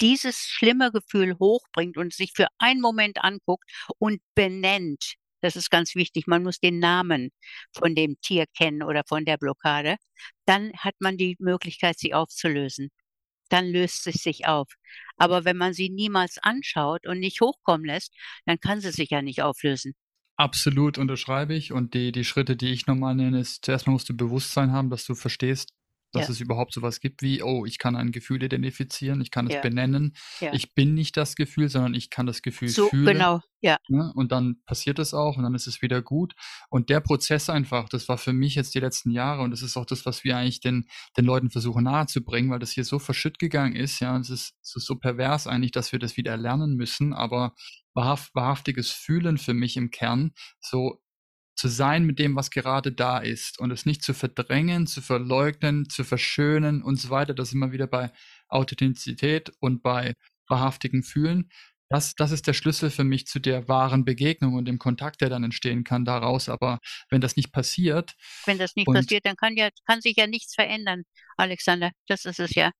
dieses 0.00 0.38
schlimme 0.38 0.90
Gefühl 0.92 1.36
hochbringt 1.38 1.96
und 1.96 2.12
sich 2.12 2.32
für 2.34 2.46
einen 2.58 2.80
Moment 2.80 3.22
anguckt 3.22 3.64
und 3.98 4.20
benennt, 4.34 5.14
das 5.40 5.56
ist 5.56 5.70
ganz 5.70 5.94
wichtig, 5.94 6.26
man 6.26 6.42
muss 6.42 6.58
den 6.60 6.78
Namen 6.78 7.30
von 7.72 7.94
dem 7.94 8.20
Tier 8.20 8.46
kennen 8.56 8.82
oder 8.82 9.02
von 9.06 9.24
der 9.24 9.38
Blockade, 9.38 9.96
dann 10.46 10.72
hat 10.78 10.94
man 11.00 11.16
die 11.16 11.36
Möglichkeit, 11.38 11.98
sie 11.98 12.14
aufzulösen. 12.14 12.90
Dann 13.50 13.66
löst 13.66 14.06
es 14.06 14.22
sich 14.22 14.46
auf. 14.46 14.68
Aber 15.16 15.44
wenn 15.44 15.56
man 15.56 15.74
sie 15.74 15.90
niemals 15.90 16.38
anschaut 16.38 17.06
und 17.06 17.20
nicht 17.20 17.40
hochkommen 17.40 17.86
lässt, 17.86 18.14
dann 18.46 18.60
kann 18.60 18.80
sie 18.80 18.92
sich 18.92 19.10
ja 19.10 19.22
nicht 19.22 19.42
auflösen. 19.42 19.94
Absolut, 20.36 20.98
unterschreibe 20.98 21.54
ich 21.54 21.72
und 21.72 21.92
die 21.94 22.12
die 22.12 22.24
Schritte, 22.24 22.56
die 22.56 22.72
ich 22.72 22.86
noch 22.86 22.94
mal 22.96 23.14
nenne, 23.14 23.40
ist 23.40 23.64
zuerst 23.64 23.86
mal 23.86 23.92
musst 23.92 24.08
du 24.08 24.16
Bewusstsein 24.16 24.72
haben, 24.72 24.88
dass 24.88 25.04
du 25.04 25.14
verstehst 25.14 25.70
dass 26.12 26.28
Ja. 26.28 26.30
es 26.30 26.40
überhaupt 26.40 26.72
so 26.74 26.82
was 26.82 27.00
gibt 27.00 27.22
wie: 27.22 27.42
„Oh, 27.42 27.64
ich 27.66 27.78
kann 27.78 27.96
ein 27.96 28.12
Gefühl 28.12 28.42
identifizieren, 28.42 29.20
ich 29.20 29.30
kann 29.30 29.46
es 29.46 29.56
Ja. 29.56 29.60
benennen. 29.60 30.14
Ja. 30.40 30.52
Ich 30.52 30.74
bin 30.74 30.94
nicht 30.94 31.16
das 31.16 31.36
Gefühl, 31.36 31.68
sondern 31.68 31.94
ich 31.94 32.10
kann 32.10 32.26
das 32.26 32.42
Gefühl 32.42 32.74
So, 32.74 32.90
fühlen.“ 32.90 33.00
genau, 33.02 33.40
ja. 33.60 33.80
Ne? 33.88 34.12
Und 34.14 34.32
dann 34.32 34.62
passiert 34.66 34.98
es 35.00 35.14
auch 35.14 35.36
und 35.36 35.42
dann 35.44 35.54
ist 35.54 35.66
es 35.66 35.82
wieder 35.82 36.02
gut. 36.02 36.34
Und 36.70 36.90
der 36.90 37.00
Prozess 37.00 37.50
einfach, 37.50 37.88
das 37.88 38.08
war 38.08 38.18
für 38.18 38.32
mich 38.32 38.54
jetzt 38.54 38.74
die 38.74 38.80
letzten 38.80 39.10
Jahre 39.10 39.42
und 39.42 39.50
das 39.50 39.62
ist 39.62 39.76
auch 39.76 39.86
das, 39.86 40.06
was 40.06 40.24
wir 40.24 40.36
eigentlich 40.36 40.60
den 40.60 40.86
den 41.16 41.24
Leuten 41.24 41.50
versuchen 41.50 41.84
nahezubringen, 41.84 42.50
weil 42.52 42.60
das 42.60 42.70
hier 42.72 42.84
so 42.84 42.98
verschütt 43.00 43.38
gegangen 43.40 43.74
ist, 43.76 44.00
ja. 44.00 44.16
Es 44.18 44.30
ist 44.30 44.54
es 44.62 44.76
ist 44.76 44.86
so 44.86 44.96
pervers 44.96 45.46
eigentlich, 45.48 45.72
dass 45.72 45.92
wir 45.92 45.98
das 45.98 46.16
wieder 46.16 46.32
erlernen 46.32 46.76
müssen, 46.76 47.12
aber 47.14 47.54
wahrhaft 47.94 48.34
wahrhaftiges 48.34 48.90
Fühlen 48.92 49.38
für 49.38 49.54
mich 49.54 49.76
im 49.76 49.90
Kern, 49.90 50.32
so 50.60 51.02
zu 51.60 51.68
sein 51.68 52.04
mit 52.04 52.18
dem, 52.18 52.36
was 52.36 52.50
gerade 52.50 52.90
da 52.90 53.18
ist 53.18 53.58
und 53.60 53.70
es 53.70 53.84
nicht 53.84 54.02
zu 54.02 54.14
verdrängen, 54.14 54.86
zu 54.86 55.02
verleugnen, 55.02 55.88
zu 55.90 56.04
verschönen 56.04 56.82
und 56.82 56.96
so 56.96 57.10
weiter. 57.10 57.34
Da 57.34 57.44
sind 57.44 57.58
wir 57.58 57.70
wieder 57.70 57.86
bei 57.86 58.10
Authentizität 58.48 59.52
und 59.60 59.82
bei 59.82 60.14
wahrhaftigem 60.48 61.02
Fühlen. 61.02 61.50
Das 61.90 62.14
das 62.14 62.30
ist 62.32 62.46
der 62.46 62.54
Schlüssel 62.54 62.88
für 62.88 63.04
mich 63.04 63.26
zu 63.26 63.40
der 63.40 63.68
wahren 63.68 64.06
Begegnung 64.06 64.54
und 64.54 64.64
dem 64.64 64.78
Kontakt, 64.78 65.20
der 65.20 65.28
dann 65.28 65.44
entstehen 65.44 65.84
kann 65.84 66.06
daraus. 66.06 66.48
Aber 66.48 66.78
wenn 67.10 67.20
das 67.20 67.36
nicht 67.36 67.52
passiert 67.52 68.14
Wenn 68.46 68.58
das 68.58 68.74
nicht 68.74 68.86
passiert, 68.86 69.26
dann 69.26 69.36
kann 69.36 69.54
ja 69.56 69.68
kann 69.86 70.00
sich 70.00 70.16
ja 70.16 70.26
nichts 70.26 70.54
verändern, 70.54 71.02
Alexander. 71.36 71.90
Das 72.08 72.24
ist 72.24 72.40
es 72.40 72.54
ja, 72.54 72.70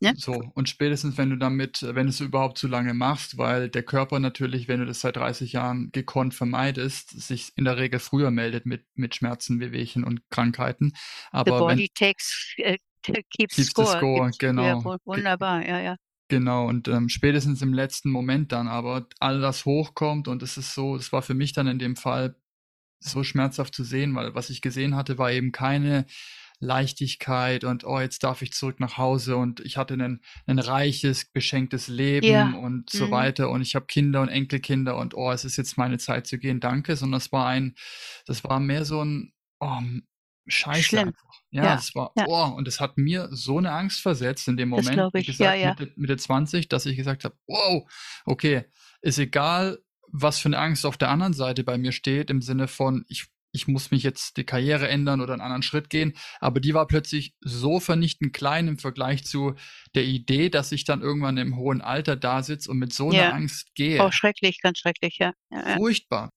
ne? 0.00 0.14
So, 0.16 0.42
und 0.54 0.68
spätestens, 0.68 1.18
wenn 1.18 1.30
du 1.30 1.36
damit 1.36 1.82
wenn 1.82 2.06
du's 2.06 2.20
überhaupt 2.20 2.58
zu 2.58 2.68
lange 2.68 2.94
machst, 2.94 3.38
weil 3.38 3.68
der 3.68 3.82
Körper 3.82 4.18
natürlich, 4.18 4.68
wenn 4.68 4.80
du 4.80 4.86
das 4.86 5.00
seit 5.00 5.16
30 5.16 5.52
Jahren 5.52 5.90
gekonnt 5.92 6.34
vermeidest, 6.34 7.10
sich 7.10 7.52
in 7.56 7.64
der 7.64 7.76
Regel 7.76 8.00
früher 8.00 8.30
meldet 8.30 8.66
mit 8.66 8.84
mit 8.94 9.14
Schmerzen, 9.14 9.60
Wehwehchen 9.60 10.04
und 10.04 10.20
Krankheiten. 10.30 10.90
The 10.90 10.96
Aber 11.32 11.66
wenn 11.66 11.76
body 11.76 11.88
takes 11.94 12.54
äh, 12.58 12.78
keeps 13.02 13.54
Keeps 13.54 13.56
the 13.56 13.64
score. 13.64 13.98
score, 13.98 14.26
ja, 14.26 14.32
genau. 14.38 14.80
Ge 14.82 14.96
wunderbar, 15.04 15.66
ja, 15.66 15.80
ja. 15.80 15.96
Genau, 16.28 16.66
und, 16.66 16.88
ähm, 16.88 17.08
spätestens 17.08 17.62
im 17.62 17.72
letzten 17.72 18.10
Moment 18.10 18.50
dann 18.50 18.66
aber 18.66 19.06
all 19.20 19.40
das 19.40 19.64
hochkommt 19.64 20.26
und 20.26 20.42
es 20.42 20.56
ist 20.56 20.74
so 20.74 20.96
es 20.96 21.12
war 21.12 21.22
für 21.22 21.34
mich 21.34 21.52
dann 21.52 21.68
in 21.68 21.78
dem 21.78 21.94
Fall 21.94 22.34
so 22.98 23.22
schmerzhaft 23.22 23.74
zu 23.74 23.84
sehen, 23.84 24.14
weil 24.14 24.34
was 24.34 24.50
ich 24.50 24.60
gesehen 24.60 24.96
hatte, 24.96 25.18
war 25.18 25.30
eben 25.30 25.52
keine 25.52 26.06
Leichtigkeit 26.60 27.64
und: 27.64 27.84
„Oh, 27.84 28.00
jetzt 28.00 28.24
darf 28.24 28.42
ich 28.42 28.52
zurück 28.52 28.80
nach 28.80 28.96
Hause 28.98 29.36
und 29.36 29.60
ich 29.60 29.76
hatte 29.76 29.96
'nen 29.96 30.22
'nen 30.46 30.58
reiches, 30.58 31.26
beschenktes 31.26 31.88
Leben“ 31.88 32.54
Ja, 32.54 32.54
und 32.54 32.90
so 32.90 33.10
mhm. 33.10 33.10
weiter 33.10 33.50
und 33.50 33.62
ich 33.62 33.74
habe 33.76 33.86
Kinder 33.86 34.22
und 34.22 34.28
Enkelkinder 34.28 34.96
und: 34.96 35.14
„Oh, 35.14 35.30
es 35.32 35.44
ist 35.44 35.56
jetzt 35.58 35.78
meine 35.78 35.98
Zeit 35.98 36.26
zu 36.26 36.38
gehen, 36.38 36.60
danke“, 36.60 36.96
sondern 36.96 37.18
es 37.18 37.32
war 37.32 37.46
ein 37.48 37.74
das 38.26 38.44
war 38.44 38.60
mehr 38.60 38.84
so 38.84 39.00
'n, 39.02 39.32
oh, 39.60 39.80
Scheiße 40.48 41.00
Schlimm. 41.00 41.12
einfach. 41.12 41.40
Ja, 41.50 41.72
Ja, 41.72 41.74
es 41.74 41.94
war 41.96 42.14
ja. 42.14 42.26
oh, 42.26 42.44
und 42.56 42.68
es 42.68 42.80
hat 42.80 42.98
mir 42.98 43.28
so 43.32 43.60
'ne 43.60 43.72
Angst 43.72 44.00
versetzt 44.00 44.48
in 44.48 44.56
dem 44.56 44.68
Das 44.76 44.90
Moment, 44.90 45.08
wie 45.14 45.22
ich. 45.22 45.38
Ja, 45.38 45.54
gesagt, 45.54 45.62
ja. 45.62 45.76
Mitte 45.76 45.92
Mitte 45.96 46.16
20, 46.18 46.68
dass 46.68 46.86
ich 46.86 46.96
gesagt 46.96 47.24
habe: 47.24 47.36
„Wow, 47.48 47.90
okay, 48.26 48.64
ist 49.02 49.18
egal, 49.18 49.78
was 50.08 50.38
für 50.38 50.48
'ne 50.50 50.58
Angst 50.58 50.86
auf 50.86 50.96
der 50.98 51.10
anderen 51.10 51.32
Seite 51.34 51.64
bei 51.64 51.78
mir 51.78 51.92
steht“, 51.92 52.30
im 52.30 52.42
Sinne 52.42 52.68
von: 52.68 53.04
„Ich 53.08 53.26
ich 53.56 53.68
muss 53.68 53.90
mich 53.90 54.04
jetzt 54.04 54.36
die 54.38 54.44
Karriere 54.44 54.88
ändern 54.88 55.20
oder 55.22 55.34
'n 55.34 55.40
anderen 55.42 55.62
Schritt 55.64 55.90
gehen“, 55.90 56.14
aber 56.40 56.60
die 56.60 56.74
war 56.74 56.86
plötzlich 56.86 57.34
so 57.42 57.80
vernichtend 57.80 58.34
klein 58.34 58.68
im 58.68 58.78
Vergleich 58.78 59.24
zu 59.26 59.54
der 59.96 60.04
Idee, 60.04 60.50
dass 60.50 60.72
ich 60.72 60.84
dann 60.84 61.02
irgendwann 61.02 61.38
im 61.38 61.56
hohen 61.56 61.82
Alter 61.82 62.16
dasitze 62.16 62.70
und 62.70 62.78
mit 62.78 62.92
so 62.94 63.12
'ner 63.12 63.22
Ja. 63.22 63.30
Angst 63.32 63.74
Oh, 63.98 64.10
gehe. 64.10 64.10
schrecklich, 64.12 64.60
ganz 64.62 64.78
schrecklich. 64.80 65.18
Ja, 65.18 65.32
ja. 65.50 65.78
Furchtbar. 65.78 66.30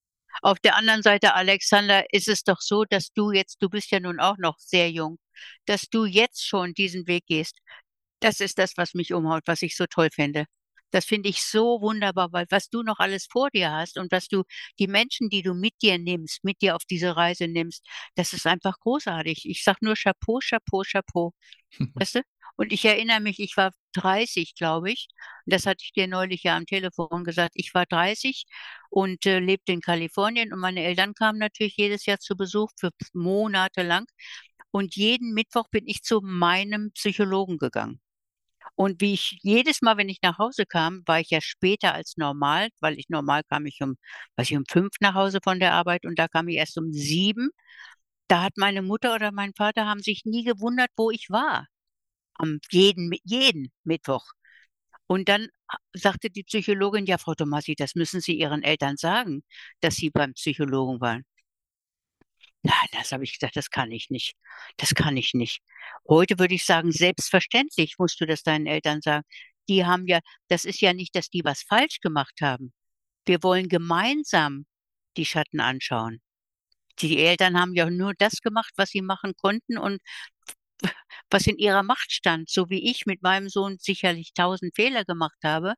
Auf 0.44 0.60
der 0.60 0.76
anderen 0.78 1.04
Seite, 1.04 1.36
Alexander, 1.36 2.06
ist 2.14 2.28
es 2.30 2.44
doch 2.44 2.62
so, 2.62 2.86
dass 2.86 3.12
du 3.14 3.32
jetzt 3.32 3.58
du 3.62 3.70
bist 3.70 3.92
ja 3.92 4.00
nun 4.00 4.20
auch 4.20 4.38
noch 4.38 4.58
sehr 4.60 4.92
jung, 4.92 5.20
dass 5.66 5.84
du 5.92 6.06
jetzt 6.06 6.46
schon 6.48 6.74
diesen 6.74 7.08
Weg 7.08 7.26
gehst. 7.28 7.58
Das 8.22 8.40
ist 8.42 8.60
das, 8.60 8.74
was 8.78 8.94
mich 8.96 9.14
umhaut, 9.14 9.44
was 9.48 9.62
ich 9.64 9.76
so 9.78 9.86
toll 9.88 10.10
finde. 10.14 10.46
Das 10.92 11.06
finde 11.06 11.30
ich 11.30 11.42
so 11.44 11.82
wunderbar, 11.82 12.32
weil 12.34 12.46
was 12.50 12.70
du 12.70 12.84
noch 12.84 13.00
alles 13.00 13.28
vor 13.32 13.50
dir 13.52 13.72
hast 13.72 13.98
und 13.98 14.12
was 14.12 14.28
du 14.28 14.44
die 14.80 14.88
Menschen, 14.88 15.30
die 15.30 15.42
du 15.42 15.54
mit 15.54 15.74
dir 15.82 15.98
nimmst 16.00 16.44
mit 16.44 16.62
dir 16.62 16.76
auf 16.76 16.84
diese 16.86 17.16
Reise 17.16 17.48
nimmst, 17.48 17.86
das 18.16 18.34
ist 18.34 18.46
einfach 18.48 18.80
großartig. 18.80 19.46
Ich 19.46 19.64
sage 19.64 19.80
nur 19.82 19.96
Chapeau, 19.96 20.40
Chapeau, 20.42 20.84
Chapeau. 20.84 21.34
Weißt 21.96 22.16
du? 22.16 22.22
Und 22.56 22.74
ich 22.74 22.84
erinnere 22.86 23.22
mich, 23.22 23.40
ich 23.40 23.56
war 23.58 23.72
30, 23.94 24.54
glaube 24.56 24.92
ich. 24.92 25.08
Das 25.46 25.66
hatte 25.66 25.84
ich 25.84 25.94
dir 25.94 26.08
neulich 26.08 26.44
ja 26.44 26.58
am 26.58 26.66
Telefon 26.66 27.24
gesagt. 27.24 27.52
Ich 27.56 27.74
war 27.74 27.86
30 27.86 28.46
und, 28.90 29.26
äh, 29.26 29.40
lebte 29.40 29.72
in 29.72 29.82
Kalifornien 29.82 30.52
und 30.54 30.60
meine 30.60 30.84
Eltern 30.84 31.14
kamen 31.14 31.40
natürlich 31.40 31.78
jedes 31.78 32.06
Jahr 32.06 32.20
zu 32.20 32.36
Besuch 32.36 32.70
für 32.78 32.92
monatelang. 33.14 34.06
Und 34.72 34.96
jeden 34.96 35.34
Mittwoch 35.34 35.68
bin 35.70 35.88
ich 35.88 36.04
zu 36.04 36.22
meinem 36.22 36.92
Psychologen 36.94 37.58
gegangen. 37.58 38.02
Und 38.80 39.02
wie 39.02 39.14
ich 39.14 39.38
jedes 39.42 39.82
Mal, 39.82 39.98
wenn 39.98 40.08
ich 40.08 40.20
nach 40.22 40.38
Hause 40.38 40.66
kam, 40.66 41.04
war 41.06 41.20
ich 41.20 41.30
ja 41.32 41.42
später 41.42 41.94
als 41.94 42.16
normal, 42.16 42.70
weil 42.80 42.98
ich 42.98 43.10
normal 43.10 43.44
kam 43.44 43.66
ich 43.66 43.82
um 43.82 43.98
weiß 44.38 44.50
ich, 44.52 44.56
um 44.58 44.64
5 44.70 44.92
nach 45.02 45.16
Hause 45.16 45.40
von 45.44 45.60
der 45.60 45.74
Arbeit 45.74 46.06
und 46.06 46.18
da 46.18 46.30
kam 46.30 46.48
ich 46.48 46.56
erst 46.56 46.78
um 46.78 46.94
7. 46.94 47.50
Da 48.30 48.44
hat 48.44 48.54
meine 48.58 48.82
Mutter 48.82 49.16
oder 49.16 49.32
mein 49.34 49.54
Vater 49.56 49.86
haben 49.88 50.02
sich 50.02 50.24
nie 50.26 50.44
gewundert, 50.46 50.92
wo 50.98 51.12
ich 51.12 51.28
war. 51.30 51.68
Am 52.36 52.60
jeden 52.72 53.12
jeden 53.26 53.72
Mittwoch. 53.86 54.26
Und 55.08 55.30
dann 55.30 55.48
sagte 55.94 56.30
die 56.32 56.44
Psychologin: 56.44 57.06
„Ja, 57.08 57.18
Frau 57.20 57.36
Tomassi, 57.36 57.76
das 57.76 57.96
müssen 57.96 58.22
Sie 58.22 58.36
Ihren 58.40 58.64
Eltern 58.64 58.98
sagen, 58.98 59.44
dass 59.82 59.96
Sie 59.98 60.10
beim 60.12 60.34
Psychologen 60.36 61.02
waren.“ 61.02 61.26
Nein, 62.64 62.88
das 62.92 63.12
habe 63.12 63.24
ich 63.24 63.34
gesagt: 63.34 63.56
„Das 63.56 63.70
kann 63.70 63.92
ich 63.92 64.10
nicht. 64.10 64.36
Das 64.78 64.94
kann 64.96 65.16
ich 65.18 65.34
nicht.“ 65.34 65.62
Heute 66.08 66.40
würde 66.40 66.56
ich 66.56 66.66
sagen, 66.66 66.92
selbstverständlich 66.92 67.96
musst 67.98 68.20
du 68.20 68.26
das 68.26 68.44
deinen 68.44 68.68
Eltern 68.68 69.02
sagen. 69.02 69.24
Die 69.70 69.86
haben 69.86 70.08
ja 70.08 70.20
das 70.50 70.66
ist 70.66 70.82
ja 70.82 70.94
nicht, 70.94 71.16
dass 71.16 71.30
die 71.30 71.44
was 71.46 71.64
falsch 71.64 72.00
gemacht 72.02 72.42
haben. 72.42 72.74
Wir 73.26 73.44
wollen 73.44 73.70
gemeinsam 73.70 74.66
die 75.18 75.26
Schatten 75.26 75.60
anschauen. 75.62 76.22
Die 77.00 77.20
Eltern 77.20 77.60
haben 77.60 77.76
ja 77.76 77.90
nur 77.90 78.14
das 78.18 78.42
gemacht, 78.42 78.74
was 78.78 78.90
sie 78.92 79.02
machen 79.04 79.34
konnten 79.38 79.78
und 79.80 80.02
was 81.32 81.48
in 81.48 81.58
ihrer 81.58 81.84
Macht 81.84 82.12
stand, 82.14 82.50
so 82.50 82.70
wie 82.70 82.90
ich 82.92 83.06
mit 83.08 83.22
meinem 83.24 83.50
Sohn 83.50 83.78
sicherlich 83.80 84.34
1.000 84.38 84.76
Fehler 84.76 85.06
gemacht 85.06 85.40
habe. 85.44 85.76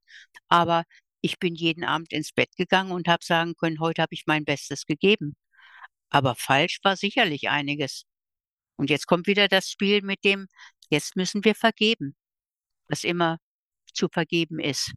Aber 0.50 0.86
ich 1.22 1.40
bin 1.40 1.56
jeden 1.56 1.84
Abend 1.86 2.14
ins 2.14 2.34
Bett 2.34 2.56
gegangen 2.58 2.92
und 2.92 3.08
habe 3.10 3.26
sagen 3.26 3.56
können: 3.56 3.80
„Heute 3.82 4.02
habe 4.04 4.14
ich 4.16 4.26
mein 4.28 4.46
Bestes 4.46 4.86
gegeben.“ 4.88 5.36
Aber 6.12 6.36
falsch 6.36 6.80
war 6.84 6.98
sicherlich 6.98 7.50
einiges. 7.50 8.06
Und 8.78 8.90
jetzt 8.90 9.08
kommt 9.08 9.28
wieder 9.28 9.48
das 9.48 9.70
Spiel 9.70 10.02
mit 10.04 10.24
dem 10.26 10.48
jetzt 10.92 11.16
müssen 11.16 11.46
wir 11.46 11.56
vergeben, 11.56 12.16
was 12.90 13.04
immer 13.04 13.40
zu 13.94 14.10
vergeben 14.12 14.60
ist. 14.60 14.94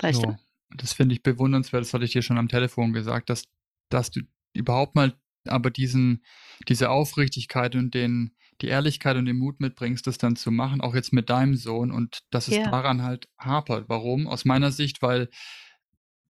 Weißt 0.00 0.22
du? 0.24 0.28
So, 0.28 0.36
das 0.76 0.92
finde 0.92 1.14
ich 1.14 1.22
bewundernswert, 1.22 1.82
das 1.82 1.94
hatte 1.94 2.04
ich 2.04 2.12
dir 2.12 2.22
schon 2.22 2.38
am 2.38 2.48
Telefon 2.48 2.92
gesagt, 2.92 3.30
dass 3.30 3.44
dass 3.90 4.10
du 4.10 4.20
überhaupt 4.52 4.94
mal 4.94 5.14
aber 5.46 5.70
diesen 5.70 6.24
diese 6.68 6.90
Aufrichtigkeit 6.90 7.74
und 7.74 7.94
den 7.94 8.34
die 8.60 8.68
Ehrlichkeit 8.68 9.16
und 9.16 9.24
den 9.24 9.38
Mut 9.38 9.60
mitbringst, 9.60 10.06
das 10.06 10.18
dann 10.18 10.36
zu 10.36 10.50
machen, 10.50 10.80
auch 10.82 10.94
jetzt 10.94 11.12
mit 11.12 11.30
deinem 11.30 11.56
Sohn 11.56 11.90
und 11.90 12.20
dass 12.30 12.46
es 12.48 12.56
Ja. 12.56 12.70
daran 12.70 13.02
halt 13.02 13.28
hapert. 13.38 13.88
Warum? 13.88 14.26
Aus 14.26 14.44
meiner 14.44 14.70
Sicht, 14.70 15.00
weil 15.02 15.30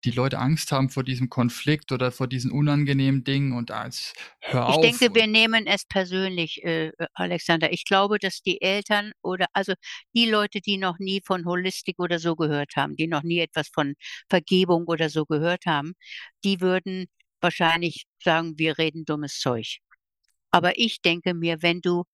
die 0.04 0.10
Leute 0.10 0.38
Angst 0.38 0.72
haben 0.72 0.90
vor 0.90 1.04
diesem 1.04 1.28
Konflikt 1.28 1.92
oder 1.92 2.12
vor 2.12 2.26
diesen 2.26 2.50
unangenehmen 2.50 3.24
Dingen 3.24 3.52
und 3.52 3.70
jetzt 3.70 4.14
hör 4.40 4.66
Ich 4.68 4.76
auf 4.76 4.80
denke, 4.80 5.14
wir 5.14 5.26
nehmen 5.26 5.66
es 5.66 5.84
persönlich, 5.84 6.62
äh, 6.64 6.88
äh, 6.88 7.06
Alexander. 7.14 7.72
Ich 7.72 7.84
glaube, 7.84 8.18
dass 8.18 8.42
die 8.42 8.60
Eltern 8.62 9.12
oder 9.22 9.46
also 9.52 9.74
die 10.14 10.26
Leute, 10.26 10.60
die 10.60 10.78
noch 10.78 10.98
nie 10.98 11.20
von 11.24 11.44
Holistik 11.46 11.98
oder 11.98 12.18
so 12.18 12.36
gehört 12.36 12.72
haben, 12.76 12.96
die 12.96 13.06
noch 13.06 13.22
nie 13.22 13.40
etwas 13.40 13.68
von 13.68 13.94
Vergebung 14.28 14.84
oder 14.86 15.08
so 15.10 15.24
gehört 15.26 15.66
haben, 15.66 15.92
die 16.44 16.60
würden 16.60 17.06
wahrscheinlich 17.40 18.04
sagen: 18.22 18.54
„Wir 18.58 18.78
reden 18.78 19.04
dummes 19.04 19.38
Zeug.“ 19.40 19.78
Aber 20.52 20.78
ich 20.78 21.02
denke 21.02 21.34
mir, 21.34 21.62
wenn 21.62 21.80
du 21.80 22.04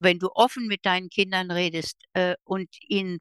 wenn 0.00 0.18
du 0.18 0.30
offen 0.34 0.66
mit 0.66 0.86
deinen 0.86 1.08
Kindern 1.10 1.50
redest, 1.50 1.96
äh, 2.14 2.34
und 2.44 2.68
ihnen 2.88 3.18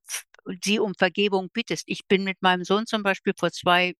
sie 0.64 0.80
um 0.80 0.94
Vergebung 0.96 1.50
bittest 1.54 1.84
ich 1.88 2.08
bin 2.08 2.24
mit 2.24 2.42
meinem 2.42 2.64
Sohn 2.64 2.86
zum 2.88 3.04
Beispiel 3.04 3.34
vor 3.38 3.52
2, 3.52 3.94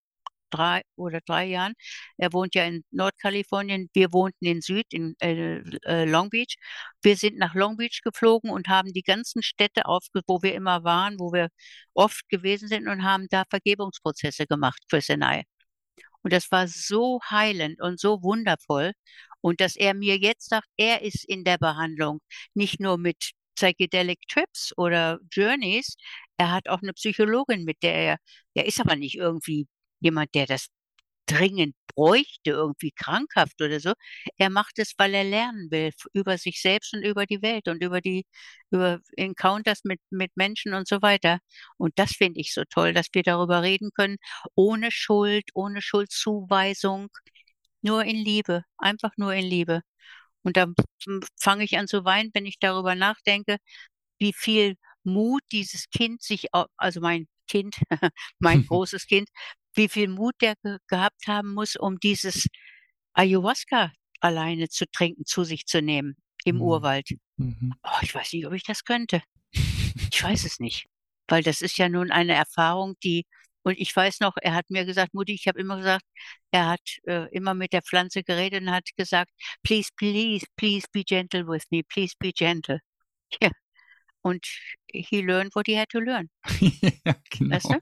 3 0.50 0.82
oder 0.96 1.20
3 1.26 1.46
Jahren 1.46 1.74
er 2.16 2.32
wohnt 2.32 2.54
ja 2.54 2.64
in 2.64 2.84
Nordkalifornien, 2.90 3.90
wir 3.94 4.12
wohnten 4.12 4.46
in 4.46 4.60
Süd 4.62 4.86
in, 4.92 5.14
äh, 5.20 5.58
äh, 5.84 6.04
Long 6.06 6.30
Beach. 6.30 6.56
Wir 7.02 7.16
sind 7.16 7.38
nach 7.38 7.54
Long 7.54 7.76
Beach 7.76 8.00
geflogen 8.04 8.50
und 8.50 8.68
haben 8.68 8.92
die 8.92 9.02
ganzen 9.02 9.42
Städte 9.42 9.86
aufge 9.86 10.22
wo 10.26 10.42
wir 10.42 10.54
immer 10.54 10.84
waren, 10.84 11.18
wo 11.18 11.32
wir 11.32 11.48
oft 11.94 12.28
gewesen 12.28 12.68
sind 12.68 12.88
und 12.88 13.04
haben 13.04 13.26
da 13.30 13.44
Vergebungsprozesse 13.50 14.46
gemacht, 14.46 14.82
Chris 14.90 15.10
and 15.10 15.24
I. 15.24 15.44
Und 16.22 16.32
das 16.32 16.50
war 16.50 16.68
so 16.68 17.20
heilend 17.30 17.80
und 17.80 18.00
so 18.00 18.22
wundervoll. 18.22 18.92
Und 19.40 19.60
dass 19.60 19.76
er 19.76 19.94
mir 19.94 20.18
jetzt 20.18 20.48
sagt, 20.50 20.66
er 20.76 21.02
ist 21.02 21.24
in 21.24 21.44
der 21.44 21.58
Behandlung, 21.58 22.20
nicht 22.54 22.80
nur 22.80 22.98
mit 22.98 23.32
Psychedelic 23.56 24.20
Trips 24.28 24.72
oder 24.76 25.18
Journeys. 25.32 25.96
Er 26.38 26.52
hat 26.52 26.68
auch 26.68 26.82
'ne 26.82 26.92
Psychologin, 26.94 27.64
mit 27.64 27.82
der 27.82 27.94
er 27.94 28.18
er 28.54 28.66
ist 28.66 28.80
aber 28.80 28.96
nicht 28.96 29.16
irgendwie 29.16 29.66
jemand, 30.00 30.34
der 30.34 30.46
das 30.46 30.68
dringend 31.26 31.74
bräuchte, 31.94 32.50
irgendwie 32.52 32.92
krankhaft 32.92 33.60
oder 33.62 33.80
so. 33.80 33.94
Er 34.38 34.50
macht 34.50 34.78
es, 34.78 34.94
weil 34.98 35.14
er 35.14 35.24
lernen 35.24 35.70
will 35.70 35.92
über 36.14 36.38
sich 36.38 36.60
selbst 36.62 36.94
und 36.94 37.02
über 37.04 37.26
die 37.26 37.42
Welt 37.42 37.68
und 37.68 37.82
über 37.84 38.00
die 38.02 38.24
über 38.70 39.00
Encounters 39.16 39.80
mit 39.84 40.00
mit 40.10 40.32
Menschen 40.36 40.74
und 40.74 40.88
so 40.88 41.02
weiter. 41.02 41.40
Und 41.78 41.98
das 41.98 42.12
finde 42.12 42.40
ich 42.40 42.54
so 42.54 42.64
toll, 42.70 42.94
dass 42.94 43.08
wir 43.12 43.22
darüber 43.24 43.62
reden 43.62 43.90
können, 43.94 44.16
ohne 44.56 44.90
Schuld, 44.92 45.44
ohne 45.54 45.82
Schuldzuweisung, 45.82 47.08
nur 47.82 48.04
in 48.04 48.16
Liebe, 48.18 48.64
einfach 48.78 49.12
nur 49.18 49.34
in 49.34 49.46
Liebe. 49.46 49.82
Und 50.44 50.56
dann 50.58 50.74
fange 51.40 51.64
ich 51.64 51.78
an 51.78 51.88
zu 51.88 52.04
weinen, 52.04 52.30
wenn 52.34 52.46
ich 52.46 52.58
darüber 52.60 52.94
nachdenke, 52.96 53.58
wie 54.20 54.32
viel 54.34 54.76
Mut 55.08 55.42
dieses 55.52 55.88
Kind 55.90 56.22
sich, 56.22 56.46
also 56.76 57.00
mein 57.00 57.26
Kind, 57.48 57.76
mein 58.38 58.62
großes 58.66 59.06
Kind, 59.06 59.28
wie 59.74 59.88
viel 59.88 60.08
Mut 60.08 60.34
der 60.40 60.54
ge 60.62 60.78
gehabt 60.88 61.26
haben 61.26 61.54
muss, 61.54 61.76
um 61.76 61.98
dieses 61.98 62.48
Ayahuasca 63.14 63.92
alleine 64.20 64.68
zu 64.68 64.86
trinken, 64.90 65.24
zu 65.24 65.44
sich 65.44 65.66
zu 65.66 65.82
nehmen 65.82 66.16
im 66.44 66.56
mhm. 66.56 66.62
Urwald. 66.62 67.08
Mhm. 67.36 67.74
Oh, 67.82 67.98
ich 68.02 68.14
weiß 68.14 68.32
nicht, 68.32 68.46
ob 68.46 68.52
ich 68.52 68.64
das 68.64 68.84
könnte. 68.84 69.22
Ich 70.12 70.22
weiß 70.22 70.44
es 70.44 70.58
nicht, 70.58 70.86
weil 71.28 71.42
das 71.42 71.60
ist 71.62 71.76
ja 71.78 71.88
nun 71.88 72.10
eine 72.10 72.34
Erfahrung, 72.34 72.94
die 73.04 73.26
und 73.62 73.78
ich 73.78 73.94
weiß 73.94 74.20
noch, 74.20 74.34
er 74.40 74.54
hat 74.54 74.70
mir 74.70 74.84
gesagt: 74.86 75.12
„Mutti“ 75.14 75.32
ich 75.34 75.46
habe 75.48 75.60
immer 75.60 75.76
gesagt 75.76 76.04
er 76.50 76.66
hat, 76.68 76.80
äh, 77.06 77.28
immer 77.34 77.54
mit 77.54 77.72
der 77.72 77.82
Pflanze 77.82 78.22
geredet 78.22 78.62
und 78.62 78.70
hat 78.70 78.88
gesagt: 78.96 79.30
„Please, 79.62 79.90
please, 79.96 80.46
please 80.56 80.86
be 80.92 81.04
gentle 81.04 81.46
with 81.46 81.64
me, 81.70 81.82
please 81.84 82.14
be 82.18 82.32
gentle.“ 82.32 82.80
Ja. 83.42 83.50
Und 84.28 84.46
he 84.92 85.20
learned 85.22 85.54
what 85.54 85.66
he 85.66 85.76
had 85.76 85.88
to 85.90 86.00
learn. 86.00 86.28
Ja, 87.04 87.14
genau. 87.30 87.54
Weißt 87.56 87.70
du? 87.70 87.78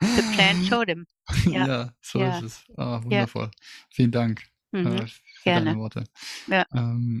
The 0.00 0.22
plan 0.34 0.64
showed 0.68 0.88
him. 0.88 1.06
Ja, 1.46 1.66
Ja, 1.66 1.92
so 2.00 2.20
ja, 2.20 2.38
ist 2.38 2.44
es. 2.44 2.64
Ah, 2.76 2.96
ja. 2.98 3.04
wundervoll. 3.04 3.50
Vielen 3.90 4.10
Dank, 4.12 4.42
Mhm. 4.72 4.86
äh, 4.86 5.06
für 5.06 5.50
deine 5.50 5.64
Gerne. 5.64 5.76
Worte. 5.78 6.04
Ja. 6.46 6.64
Ähm, 6.74 7.20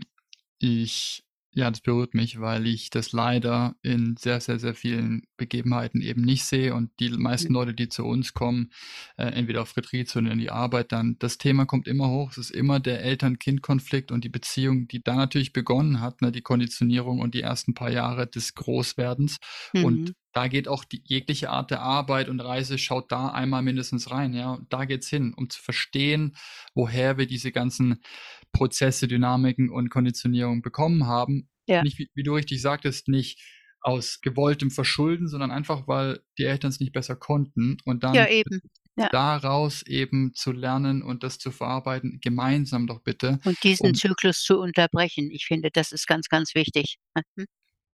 ich 0.58 1.24
ja, 1.58 1.70
das 1.70 1.80
berührt 1.80 2.14
mich, 2.14 2.40
weil 2.40 2.66
ich 2.66 2.90
das 2.90 3.12
leider 3.12 3.74
in 3.82 4.16
sehr, 4.16 4.40
sehr, 4.40 4.58
sehr 4.58 4.74
vielen 4.74 5.22
Begebenheiten 5.36 6.00
eben 6.00 6.22
nicht 6.22 6.44
sehe 6.44 6.74
und 6.74 6.90
die 7.00 7.10
meisten 7.10 7.52
Mhm. 7.52 7.54
Leute, 7.54 7.74
die 7.74 7.88
zu 7.88 8.04
uns 8.04 8.32
kommen, 8.34 8.70
äh, 9.16 9.24
entweder 9.26 9.62
auf 9.62 9.76
Retreats 9.76 10.16
oder 10.16 10.30
in 10.30 10.38
die 10.38 10.50
Arbeit 10.50 10.92
dann 10.92 11.16
das 11.18 11.38
Thema 11.38 11.66
kommt 11.66 11.88
immer 11.88 12.08
hoch. 12.10 12.30
Es 12.32 12.38
ist 12.38 12.50
immer 12.50 12.80
der 12.80 13.02
Eltern-Kind-Konflikt 13.02 14.12
und 14.12 14.24
die 14.24 14.28
Beziehung, 14.28 14.88
die 14.88 15.02
da 15.02 15.16
natürlich 15.16 15.52
begonnen 15.52 16.00
hat, 16.00 16.22
ne, 16.22 16.32
die 16.32 16.42
Konditionierung 16.42 17.20
und 17.20 17.34
die 17.34 17.42
ersten 17.42 17.74
paar 17.74 17.90
Jahre 17.90 18.26
des 18.26 18.54
Großwerdens. 18.54 19.38
Und 19.80 20.00
Mhm. 20.00 20.14
Da 20.38 20.46
geht 20.46 20.68
auch 20.68 20.84
die 20.84 21.02
jegliche 21.04 21.50
Art 21.50 21.72
der 21.72 21.82
Arbeit 21.82 22.28
und 22.28 22.38
Reise 22.38 22.78
schaut 22.78 23.10
da 23.10 23.26
einmal 23.30 23.60
mindestens 23.60 24.12
rein, 24.12 24.34
ja. 24.34 24.52
Und 24.52 24.72
da 24.72 24.84
geht's 24.84 25.08
hin, 25.08 25.34
um 25.34 25.50
zu 25.50 25.60
verstehen, 25.60 26.36
woher 26.76 27.18
wir 27.18 27.26
diese 27.26 27.50
ganzen 27.50 28.04
Prozesse, 28.52 29.08
Dynamiken 29.08 29.68
und 29.68 29.90
Konditionierung 29.90 30.62
bekommen 30.62 31.08
haben. 31.08 31.48
Ja. 31.66 31.82
Nicht, 31.82 31.98
wie 31.98 32.08
wie 32.14 32.22
du 32.22 32.34
richtig 32.34 32.62
sagtest, 32.62 33.08
nicht 33.08 33.42
aus 33.80 34.20
gewolltem 34.20 34.70
Verschulden, 34.70 35.26
sondern 35.26 35.50
einfach, 35.50 35.88
weil 35.88 36.20
die 36.38 36.44
Eltern 36.44 36.70
es 36.70 36.78
nicht 36.78 36.92
besser 36.92 37.16
konnten 37.16 37.78
und 37.84 38.04
Ja, 38.04 38.12
dann 38.12 38.28
eben. 38.28 38.60
Ja. 38.96 39.08
daraus 39.10 39.82
eben 39.86 40.34
zu 40.34 40.52
lernen 40.52 41.02
und 41.02 41.24
das 41.24 41.38
zu 41.40 41.50
verarbeiten, 41.50 42.20
gemeinsam 42.22 42.86
doch 42.86 43.00
bitte, 43.02 43.40
Und 43.44 43.60
diesen 43.64 43.86
um 43.88 43.94
Zyklus 43.94 44.42
zu 44.42 44.60
unterbrechen. 44.60 45.30
Ich 45.32 45.46
finde, 45.46 45.70
das 45.72 45.90
ist 45.90 46.06
ganz, 46.06 46.28
ganz 46.28 46.54
wichtig. 46.54 46.98
Mhm. 47.36 47.46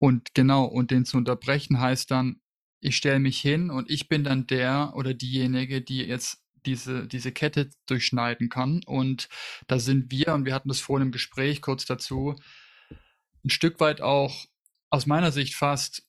Und 0.03 0.33
genau, 0.33 0.65
und 0.65 0.91
den 0.91 1.05
zu 1.05 1.15
unterbrechen 1.15 1.79
heißt 1.79 2.11
dann, 2.11 2.41
ich 2.81 2.97
stelle 2.97 3.21
mich 3.21 3.39
hin 3.39 3.69
und 3.69 3.89
ich 3.89 4.09
bin 4.09 4.25
dann 4.25 4.45
der 4.47 4.91
oder 4.97 5.13
diejenige, 5.13 5.81
die 5.81 5.99
jetzt 6.03 6.43
diese 6.65 7.07
diese 7.07 7.31
Kette 7.31 7.69
durchschneiden 7.85 8.49
kann. 8.49 8.81
Und 8.85 9.29
da 9.67 9.79
sind 9.79 10.11
wir 10.11 10.33
und 10.33 10.43
wir 10.43 10.53
hatten 10.55 10.67
das 10.67 10.81
vorhin 10.81 11.07
im 11.07 11.11
Gespräch 11.13 11.61
kurz 11.61 11.85
dazu 11.85 12.35
'n 13.45 13.49
Stück 13.49 13.79
weit 13.79 14.01
auch 14.01 14.45
aus 14.89 15.05
meiner 15.05 15.31
Sicht 15.31 15.55
fast 15.55 16.03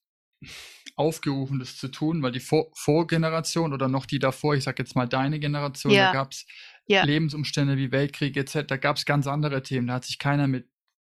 aufgerufen, 0.97 1.59
das 1.59 1.77
zu 1.77 1.89
tun, 1.89 2.23
weil 2.23 2.33
die 2.33 2.41
Vor 2.41 2.71
Vorgeneration 2.75 3.73
oder 3.73 3.89
noch 3.89 4.07
die 4.07 4.21
davor, 4.21 4.55
ich 4.55 4.65
sage 4.65 4.83
jetzt 4.83 4.95
mal 4.97 5.07
deine 5.09 5.41
Generation, 5.41 5.99
da 5.99 6.07
Ja. 6.07 6.09
gab's 6.09 6.47
Ja. 6.89 7.07
Lebensumstände 7.07 7.77
wie 7.77 7.91
Weltkrieg 7.93 8.37
et 8.37 8.49
cet 8.49 8.71
da 8.71 8.77
gab's 8.77 9.05
ganz 9.05 9.27
andere 9.27 9.63
Themen. 9.63 9.89
Da 9.89 9.95
hat 9.95 10.05
sich 10.05 10.19
keiner 10.19 10.47
mit 10.49 10.69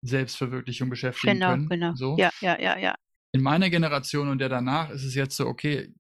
Selbstverwirklichung 0.03 0.91
beschäftigen 0.91 1.41
Genau, 1.41 1.57
können, 1.59 1.69
genau. 1.69 1.95
so. 1.95 2.17
Ja, 2.17 2.31
ja, 2.41 2.59
ja, 2.61 2.77
ja. 2.79 2.95
In 3.35 3.43
meiner 3.43 3.69
Generation 3.71 4.29
und 4.29 4.39
der 4.39 4.49
danach 4.49 4.91
ist 4.91 5.05
es 5.05 5.15
jetzt 5.15 5.37
so, 5.37 5.47
okay, 5.47 5.93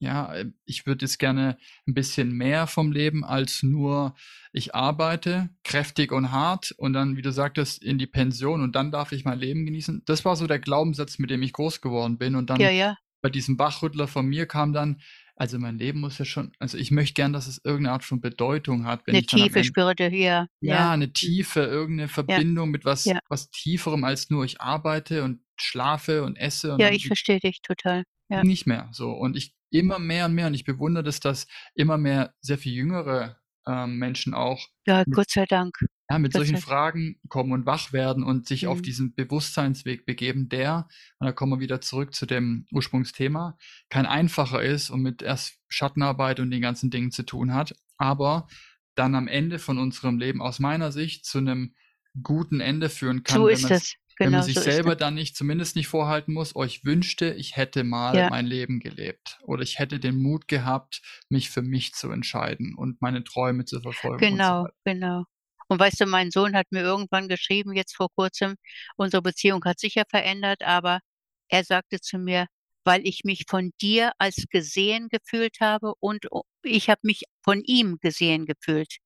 ja, 0.00 0.32
ich 0.64 0.86
würde 0.86 1.04
jetzt 1.06 1.18
gerne 1.18 1.58
'n 1.88 1.94
bisschen 1.94 2.30
mehr 2.32 2.68
vom 2.68 2.92
Leben 2.92 3.24
als 3.24 3.62
nur 3.64 4.14
ich 4.52 4.74
arbeite 4.76 5.50
kräftig 5.64 6.12
und 6.12 6.30
hart 6.32 6.72
und 6.78 6.92
dann, 6.92 7.16
wie 7.16 7.22
du 7.22 7.32
sagtest, 7.32 7.82
in 7.82 7.98
die 7.98 8.06
Pension 8.06 8.62
und 8.62 8.76
dann 8.76 8.92
darf 8.92 9.10
ich 9.12 9.24
mein 9.24 9.40
Leben 9.40 9.66
genießen. 9.66 10.02
Das 10.06 10.24
war 10.24 10.36
so 10.36 10.46
der 10.46 10.60
Glaubenssatz, 10.60 11.18
mit 11.18 11.30
dem 11.30 11.42
ich 11.42 11.52
groß 11.52 11.80
geworden 11.80 12.16
bin. 12.18 12.36
Und 12.36 12.48
Ja, 12.56 12.70
dann 12.70 12.70
ja. 12.70 12.98
bei 13.22 13.30
diesem 13.30 13.58
Wachrüttler 13.58 14.06
von 14.08 14.26
mir 14.26 14.46
kam 14.46 14.72
dann: 14.72 15.00
„Also, 15.40 15.58
mein 15.60 15.78
Leben 15.78 16.00
muss 16.00 16.18
ja 16.18 16.24
schon 16.24 16.50
also, 16.58 16.76
ich 16.78 16.90
möchte 16.90 17.14
gern, 17.14 17.32
dass 17.32 17.46
es 17.46 17.60
irgend 17.64 17.82
'ne 17.84 17.92
Art 17.92 18.02
von 18.04 18.20
Bedeutung 18.20 18.86
hat, 18.86 19.06
wenn 19.06 19.14
'Ne 19.14 19.22
am 19.30 19.42
Tiefe 19.42 19.62
Ende“ 19.62 19.64
spürte, 19.64 20.04
ja, 20.14 20.46
Ja. 20.62 20.96
'ne 20.96 21.12
Mhm. 21.22 21.34
Tiefe, 21.34 21.60
irgend 21.62 21.96
'ne 21.98 22.08
Ja. 22.28 22.42
Verbindung 22.42 22.70
mit 22.70 22.84
was 22.84 23.14
Ja. 23.14 23.20
was 23.28 23.50
Tieferem 23.50 24.04
als 24.04 24.30
nur 24.30 24.44
ich 24.44 24.60
arbeite 24.60 25.24
und 25.24 25.40
schlafe 25.56 26.24
und 26.24 26.36
esse 26.36 26.74
und 26.74 26.80
Ja, 26.80 26.90
ich 26.92 27.06
verstehe 27.06 27.40
dich 27.40 27.60
total. 27.60 28.04
Ja. 28.28 28.42
nicht 28.42 28.66
mehr 28.66 28.88
so. 28.92 29.12
Und 29.12 29.36
ich 29.36 29.54
immer 29.70 29.98
mehr 29.98 30.26
und 30.26 30.34
mehr 30.34 30.46
und 30.46 30.54
ich 30.54 30.64
bewundere 30.64 31.02
das, 31.04 31.20
dass 31.20 31.46
immer 31.74 31.98
mehr 31.98 32.34
sehr 32.40 32.58
viel 32.58 32.72
jüngere, 32.72 33.38
ähm, 33.66 33.98
Menschen 33.98 34.34
auch 34.34 34.68
Ja, 34.86 35.04
Gott 35.10 35.30
sei 35.30 35.44
Dank. 35.46 35.88
Ja, 36.10 36.18
mit 36.18 36.32
Gott 36.32 36.34
solchen 36.34 36.56
Fragen 36.58 37.20
kommen 37.28 37.52
und 37.52 37.66
wach 37.66 37.92
werden 37.92 38.24
und 38.24 38.46
sich 38.48 38.66
auf 38.66 38.80
Mhm. 38.80 38.82
diesen 38.82 39.14
Bewusstseinsweg 39.14 40.06
begeben, 40.06 40.48
der 40.48 40.88
und 41.18 41.26
da 41.26 41.32
kommen 41.32 41.52
wir 41.52 41.60
wieder 41.60 41.80
zurück 41.82 42.14
zu 42.14 42.26
dem 42.26 42.66
Ursprungsthema, 42.72 43.58
kein 43.90 44.06
einfacher 44.06 44.62
ist 44.62 44.90
und 44.90 45.02
mit 45.02 45.22
erst 45.22 45.58
Schattenarbeit 45.68 46.40
und 46.40 46.50
den 46.50 46.62
ganzen 46.62 46.90
Dingen 46.90 47.10
zu 47.12 47.24
tun 47.24 47.54
hat, 47.54 47.74
aber 47.98 48.48
dann 48.96 49.14
am 49.14 49.28
Ende 49.28 49.58
von 49.58 49.78
unserem 49.78 50.18
Leben 50.18 50.42
aus 50.42 50.58
meiner 50.60 50.92
Sicht 50.92 51.24
zu 51.26 51.40
'nem 51.40 51.74
guten 52.22 52.60
Ende 52.60 52.88
führen 52.90 53.22
kann, 53.24 53.46
So 53.46 53.48
wenn 53.50 53.60
ist 53.60 53.70
es. 53.70 53.94
wenn 54.22 54.32
man 54.34 54.42
Genau 54.42 54.44
sich 54.44 54.62
so 54.62 54.62
selber 54.62 54.96
dann 54.96 55.14
nicht 55.14 55.36
zumindest 55.36 55.76
nicht 55.76 55.88
vorhalten 55.88 56.34
muss: 56.34 56.56
„Oh, 56.56 56.64
ich 56.64 56.84
wünschte, 56.84 57.34
ich 57.34 57.56
hätte 57.56 57.84
mal 57.84 58.22
Ja. 58.22 58.28
mein 58.28 58.46
Leben 58.46 58.80
gelebt“ 58.80 59.38
oder 59.44 59.62
„Ich 59.62 59.78
hätte 59.78 60.00
den 60.00 60.20
Mut 60.22 60.48
gehabt, 60.48 61.02
mich 61.28 61.50
für 61.50 61.62
mich 61.62 61.94
zu 61.94 62.10
entscheiden 62.10 62.74
und 62.76 63.00
meine 63.02 63.24
Träume 63.24 63.64
zu 63.66 63.80
verfolgen“ 63.80 64.30
und 64.32 64.44
so 64.44 64.54
Genau, 64.56 64.66
weiter. 64.66 64.74
genau. 64.84 65.24
Und 65.68 65.78
weißt 65.80 66.00
du, 66.00 66.06
mein 66.06 66.30
Sohn 66.30 66.54
hat 66.56 66.66
mir 66.70 66.82
irgendwann 66.82 67.28
geschrieben, 67.28 67.74
jetzt 67.74 67.94
vor 67.96 68.08
Kurzem, 68.14 68.56
unsere 68.96 69.22
Beziehung 69.22 69.64
hat 69.64 69.78
sich 69.80 69.94
ja 69.96 70.04
verändert, 70.08 70.62
aber 70.62 71.00
er 71.48 71.64
sagte 71.64 72.00
zu 72.00 72.18
mir: 72.18 72.46
„Weil 72.84 73.06
ich 73.06 73.24
mich 73.24 73.44
von 73.48 73.72
dir 73.80 74.12
als 74.18 74.46
gesehen 74.50 75.08
gefühlt 75.10 75.60
habe 75.60 75.92
und 76.00 76.26
ich 76.62 76.88
habe 76.90 77.00
mich 77.04 77.24
von 77.42 77.62
ihm 77.64 77.98
gesehen 78.00 78.46
gefühlt.“ 78.46 78.96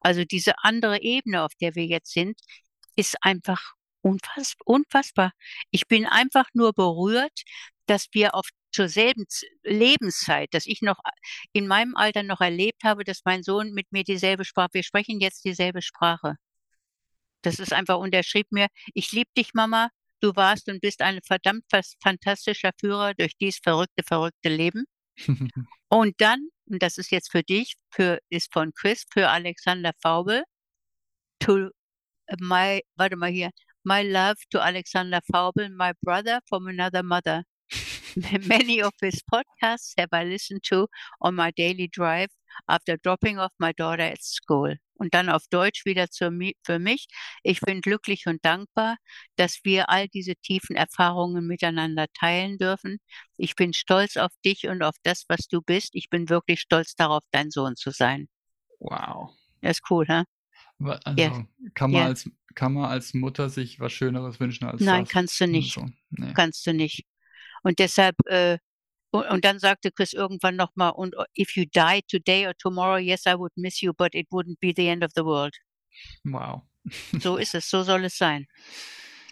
Also, 0.00 0.24
diese 0.24 0.54
andere 0.64 1.02
Ebene, 1.02 1.42
auf 1.44 1.54
der 1.60 1.74
wir 1.76 1.86
jetzt 1.86 2.12
sind, 2.12 2.40
ist 2.96 3.16
einfach 3.22 3.74
unfass 4.02 4.54
unfassbar. 4.64 5.32
Ich 5.70 5.88
bin 5.88 6.06
einfach 6.06 6.46
nur 6.54 6.72
berührt, 6.72 7.42
dass 7.88 8.08
wir 8.12 8.34
auf 8.34 8.48
zur 8.72 8.88
selben 8.88 9.24
Lebenszeit 9.64 10.48
dass 10.52 10.66
ich 10.66 10.82
noch 10.82 10.98
a 11.04 11.10
in 11.52 11.66
meinem 11.66 11.96
Alter 11.96 12.22
noch 12.22 12.40
erlebt 12.40 12.84
habe, 12.84 13.04
dass 13.04 13.22
mein 13.24 13.42
Sohn 13.42 13.72
mit 13.72 13.92
mir 13.92 14.04
dieselbe 14.04 14.44
Sprache 14.44 14.70
wir 14.74 14.82
sprechen 14.84 15.20
jetzt 15.20 15.44
dieselbe 15.44 15.82
Sprache. 15.82 16.36
Das 17.42 17.58
ist 17.58 17.72
einfach 17.72 17.98
und 17.98 18.14
er 18.14 18.22
schrieb 18.22 18.50
mir: 18.52 18.68
„Ich 18.94 19.12
liebe 19.12 19.30
dich, 19.36 19.54
Mama. 19.54 19.90
Du 20.20 20.34
warst 20.36 20.68
und 20.68 20.80
bist 20.80 21.00
ein 21.02 21.20
verdammt 21.24 21.64
fantastischer 22.02 22.72
Führer 22.80 23.14
durch 23.14 23.36
dies 23.40 23.58
verrückte, 23.62 24.02
verrückte 24.04 24.48
Leben.“ 24.48 24.84
Und 25.90 26.14
dann 26.20 26.48
und 26.66 26.82
das 26.82 26.98
ist 26.98 27.10
jetzt 27.10 27.30
für 27.32 27.42
dich, 27.42 27.76
für 27.90 28.18
ist 28.28 28.52
von 28.52 28.72
Chris 28.74 29.04
für 29.12 29.28
Alexander 29.30 29.92
Vaubel. 30.02 30.44
To 31.40 31.70
my 32.40 32.82
warte 32.96 33.16
mal 33.16 33.30
hier. 33.30 33.50
My 33.84 34.02
love 34.02 34.36
to 34.50 34.60
Alexander 34.60 35.20
Vaubel, 35.32 35.70
my 35.70 35.92
brother 36.02 36.40
from 36.48 36.66
another 36.68 37.02
mother. 37.02 37.44
Many 38.48 38.82
of 38.82 38.92
his 39.00 39.22
podcasts 39.22 39.94
have 39.98 40.08
I 40.12 40.24
listened 40.24 40.62
to 40.64 40.88
on 41.20 41.34
my 41.34 41.50
daily 41.52 41.88
drive 41.88 42.30
after 42.66 42.96
dropping 42.96 43.38
off 43.38 43.52
my 43.58 43.72
daughter 43.72 44.02
at 44.04 44.22
school. 44.22 44.76
Und 44.94 45.14
dann 45.14 45.28
auf 45.28 45.44
Deutsch 45.48 45.84
wieder 45.84 46.10
zur 46.10 46.32
für 46.64 46.78
mich. 46.80 47.06
Ich 47.44 47.60
bin 47.60 47.80
glücklich 47.80 48.26
und 48.26 48.44
dankbar, 48.44 48.96
dass 49.36 49.60
wir 49.62 49.88
all 49.90 50.08
diese 50.08 50.34
tiefen 50.34 50.74
Erfahrungen 50.74 51.46
miteinander 51.46 52.06
teilen 52.14 52.58
dürfen. 52.58 52.98
Ich 53.36 53.54
bin 53.54 53.72
stolz 53.72 54.16
auf 54.16 54.32
dich 54.44 54.66
und 54.66 54.82
auf 54.82 54.96
das, 55.04 55.24
was 55.28 55.46
du 55.46 55.62
bist. 55.62 55.90
Ich 55.92 56.10
bin 56.10 56.28
wirklich 56.28 56.60
stolz 56.60 56.96
darauf, 56.96 57.22
dein 57.30 57.50
Sohn 57.52 57.76
zu 57.76 57.92
sein. 57.92 58.28
Wow. 58.80 59.30
Das 59.60 59.78
ist 59.78 59.90
cool, 59.90 60.06
Ja. 60.08 60.24
also, 61.04 61.44
kann 61.74 61.90
man 61.92 62.00
Ja. 62.00 62.06
als 62.06 62.28
kann 62.54 62.72
man 62.72 62.86
als 62.86 63.14
Mutter 63.14 63.50
sich 63.50 63.78
was 63.78 63.92
Schöneres 63.92 64.40
wünschen 64.40 64.64
als 64.64 64.80
Nein, 64.80 65.04
das? 65.04 65.12
kannst 65.12 65.40
du 65.40 65.46
nicht. 65.46 65.78
Also, 65.78 65.90
ne. 66.10 66.32
Kannst 66.34 66.66
du 66.66 66.72
nicht. 66.74 67.04
Und 67.62 67.78
deshalb, 67.78 68.16
äh, 68.26 68.58
Und, 69.10 69.24
und 69.30 69.44
dann 69.46 69.58
sagte 69.58 69.90
Chris 69.90 70.12
irgendwann 70.12 70.56
nochmal, 70.56 70.92
und 70.92 71.16
uh, 71.16 71.24
if 71.34 71.56
you 71.56 71.64
die 71.64 72.02
today 72.10 72.46
or 72.46 72.52
tomorrow, 72.58 72.98
yes, 72.98 73.24
I 73.24 73.34
would 73.38 73.52
miss 73.56 73.80
you, 73.80 73.94
but 73.94 74.14
it 74.14 74.28
wouldn't 74.30 74.58
be 74.60 74.74
the 74.76 74.86
end 74.86 75.02
of 75.02 75.12
the 75.16 75.22
world. 75.24 75.56
Wow. 76.24 76.62
So 77.18 77.38
ist 77.38 77.54
es, 77.54 77.70
so 77.70 77.82
soll 77.84 78.04
es 78.04 78.18
sein. 78.18 78.46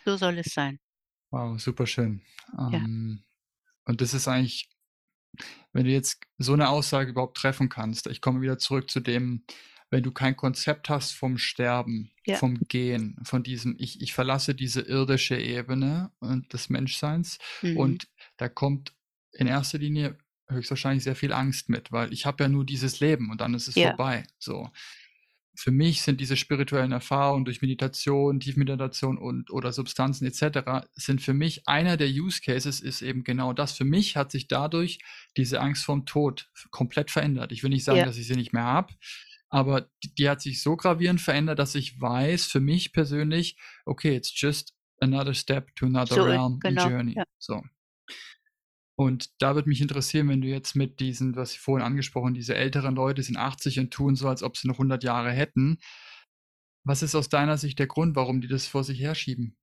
So 0.07 0.17
soll 0.17 0.39
es 0.39 0.55
sein. 0.55 0.79
Wow, 1.31 1.61
super 1.61 1.87
schön. 1.87 2.23
Ja. 2.57 2.71
Ähm, 2.73 3.23
und 3.85 4.01
das 4.01 4.15
ist 4.15 4.29
eigentlich, 4.29 4.69
wenn 5.75 5.85
du 5.85 5.91
jetzt 5.91 6.23
so 6.39 6.55
eine 6.55 6.71
Aussage 6.71 7.11
überhaupt 7.11 7.37
treffen 7.37 7.69
kannst, 7.69 8.07
ich 8.07 8.23
komme 8.23 8.41
wieder 8.41 8.57
zurück 8.59 8.91
zu 8.91 9.01
dem, 9.01 9.45
wenn 9.91 10.03
du 10.03 10.11
kein 10.11 10.37
Konzept 10.37 10.89
hast 10.89 11.13
vom 11.13 11.37
Sterben, 11.39 12.11
Ja. 12.25 12.37
vom 12.37 12.59
Gehen, 12.69 13.17
von 13.25 13.43
diesem, 13.43 13.77
ich, 13.79 14.01
ich 14.01 14.15
verlasse 14.15 14.55
diese 14.55 14.81
irdische 14.81 15.39
Ebene 15.39 16.11
und 16.19 16.53
des 16.53 16.71
Menschseins 16.71 17.39
Mhm. 17.63 17.77
und 17.77 18.09
da 18.37 18.49
kommt 18.49 18.93
in 19.33 19.47
erster 19.47 19.79
Linie 19.79 20.19
höchstwahrscheinlich 20.49 21.05
sehr 21.05 21.17
viel 21.17 21.33
Angst 21.33 21.69
mit, 21.69 21.91
weil 21.93 22.13
ich 22.13 22.25
habe 22.27 22.45
ja 22.45 22.49
nur 22.49 22.65
dieses 22.65 23.01
Leben 23.01 23.31
und 23.31 23.41
dann 23.41 23.55
ist 23.55 23.69
es 23.69 23.75
Ja. 23.75 23.89
vorbei. 23.89 24.25
So. 24.39 24.71
Für 25.59 25.71
mich 25.71 26.03
sind 26.03 26.21
diese 26.21 26.37
spirituellen 26.37 26.93
Erfahrungen 26.93 27.47
durch 27.47 27.63
Meditation, 27.63 28.41
Tiefmeditation 28.41 29.17
und 29.17 29.51
oder 29.51 29.73
Substanzen 29.73 30.27
etc. 30.27 30.87
sind 30.95 31.23
für 31.23 31.33
mich 31.33 31.67
einer 31.67 31.97
der 31.97 32.09
Use 32.09 32.43
Cases 32.43 32.81
ist 32.81 33.01
eben 33.01 33.25
genau 33.25 33.55
das. 33.55 33.73
Für 33.73 33.87
mich 33.87 34.17
hat 34.17 34.31
sich 34.31 34.49
dadurch 34.49 34.99
diese 35.37 35.61
Angst 35.61 35.85
vorm 35.85 36.05
Tod 36.05 36.51
komplett 36.71 37.11
verändert. 37.11 37.53
Ich 37.53 37.63
will 37.63 37.71
nicht 37.71 37.85
sagen, 37.85 38.01
Ja. 38.01 38.05
dass 38.05 38.19
ich 38.19 38.27
sie 38.27 38.37
nicht 38.37 38.53
mehr 38.53 38.65
habe, 38.65 38.93
aber 39.49 39.89
die, 40.05 40.15
die 40.15 40.29
hat 40.29 40.43
sich 40.43 40.63
so 40.63 40.77
gravierend 40.77 41.23
verändert, 41.23 41.59
dass 41.59 41.75
ich 41.75 41.99
weiß 41.99 42.45
für 42.47 42.61
mich 42.61 42.93
persönlich, 42.93 43.57
okay, 43.87 44.15
it's 44.15 44.39
just 44.39 44.75
another 45.01 45.33
step 45.35 45.75
to 45.75 45.87
another 45.87 46.17
So, 46.17 46.23
realm 46.25 46.61
genau, 46.61 46.87
journey. 46.89 47.15
ja. 47.17 47.25
So. 47.39 47.63
Und 48.97 49.31
da 49.43 49.55
würde 49.55 49.69
mich 49.69 49.83
interessieren, 49.83 50.29
wenn 50.29 50.41
du 50.41 50.49
jetzt 50.49 50.75
mit 50.75 51.01
diesen, 51.01 51.37
was 51.37 51.53
ich 51.53 51.61
vorhin 51.61 51.87
angesprochen, 51.87 52.33
diese 52.33 52.55
älteren 52.55 52.95
Leute 52.95 53.23
sind 53.23 53.37
80 53.37 53.79
und 53.79 53.91
tun 53.93 54.17
so, 54.17 54.27
als 54.27 54.43
ob 54.43 54.57
sie 54.57 54.69
noch 54.69 54.77
100 54.77 55.05
Jahre 55.05 55.31
hätten. 55.31 55.79
Was 56.83 57.03
ist 57.03 57.15
aus 57.15 57.29
deiner 57.29 57.59
Sicht 57.59 57.79
der 57.79 57.89
Grund, 57.89 58.17
warum 58.17 58.41
die 58.41 58.49
das 58.49 58.67
vor 58.67 58.85
sich 58.85 59.01
herschieben? 59.01 59.57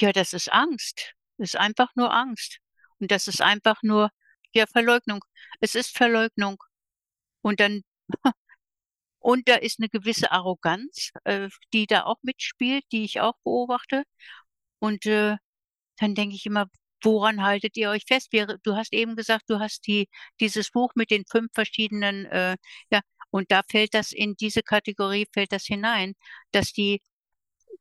Ja, 0.00 0.10
das 0.10 0.32
ist 0.32 0.52
Angst. 0.52 1.14
Das 1.38 1.50
ist 1.50 1.56
einfach 1.56 1.94
nur 1.94 2.12
Angst. 2.12 2.58
Und 2.98 3.12
das 3.12 3.28
ist 3.28 3.40
einfach 3.40 3.82
nur, 3.82 4.10
ja, 4.52 4.66
Verleugnung. 4.66 5.20
Es 5.60 5.76
ist 5.76 5.96
Verleugnung. 5.96 6.62
Und 7.42 7.60
dann, 7.60 7.82
und 9.20 9.48
da 9.48 9.56
ist 9.56 9.78
eine 9.78 9.88
gewisse 9.88 10.32
Arroganz, 10.32 11.10
äh, 11.24 11.48
die 11.72 11.86
da 11.86 12.04
auch 12.04 12.18
mitspielt, 12.22 12.84
die 12.90 13.04
ich 13.04 13.20
auch 13.20 13.34
beobachte. 13.44 14.04
Und 14.80 15.06
äh, 15.06 15.36
dann 15.98 16.14
denke 16.14 16.34
ich 16.34 16.46
immer, 16.46 16.66
woran 17.04 17.42
haltet 17.42 17.76
ihr 17.76 17.90
euch 17.90 18.04
fest? 18.06 18.28
Wir, 18.32 18.58
du 18.62 18.76
hast 18.76 18.92
eben 18.92 19.16
gesagt, 19.16 19.44
du 19.48 19.58
hast 19.60 19.86
die, 19.86 20.08
dieses 20.40 20.70
Buch 20.70 20.92
mit 20.94 21.10
den 21.10 21.24
fünf 21.30 21.50
verschiedenen, 21.54 22.26
äh, 22.26 22.56
ja, 22.90 23.00
und 23.30 23.50
da 23.50 23.62
fällt 23.68 23.94
das 23.94 24.12
in 24.12 24.36
diese 24.36 24.62
Kategorie, 24.62 25.26
fällt 25.32 25.52
das 25.52 25.64
hinein, 25.64 26.14
dass 26.52 26.72
die 26.72 27.00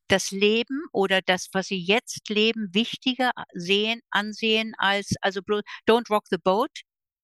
das 0.07 0.31
Leben 0.31 0.83
oder 0.91 1.21
das, 1.21 1.47
was 1.53 1.67
sie 1.67 1.79
jetzt 1.79 2.29
leben, 2.29 2.69
wichtiger 2.73 3.31
sehen, 3.53 4.01
ansehen 4.11 4.73
als, 4.77 5.15
also 5.21 5.41
bloß, 5.41 5.61
don't 5.87 6.09
rock 6.09 6.25
the 6.29 6.37
boat, 6.37 6.71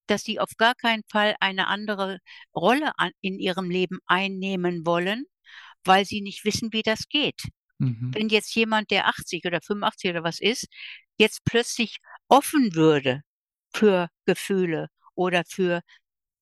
dass 0.08 0.24
sie 0.24 0.40
auf 0.40 0.52
gar 0.58 0.76
keinen 0.76 1.04
Fall 1.10 1.36
eine 1.40 1.68
andere 1.68 2.20
Rolle 2.56 2.92
an, 2.98 3.12
in 3.22 3.40
ihrem 3.40 3.70
Leben 3.70 4.00
einnehmen 4.08 4.86
wollen, 4.86 5.26
weil 5.84 6.06
sie 6.06 6.22
nicht 6.22 6.46
wissen, 6.46 6.74
wie 6.74 6.84
das 6.84 7.10
geht. 7.10 7.42
Mhm. 7.80 8.12
Wenn 8.14 8.30
jetzt 8.30 8.54
jemand, 8.56 8.92
der 8.92 9.08
80 9.08 9.46
oder 9.46 9.62
85 9.62 10.12
oder 10.12 10.24
was 10.24 10.40
ist, 10.40 10.68
jetzt 11.18 11.44
plötzlich 11.46 11.98
offen 12.28 12.76
würde 12.76 13.22
für 13.74 14.10
Gefühle 14.26 14.90
oder 15.16 15.44
für 15.48 15.82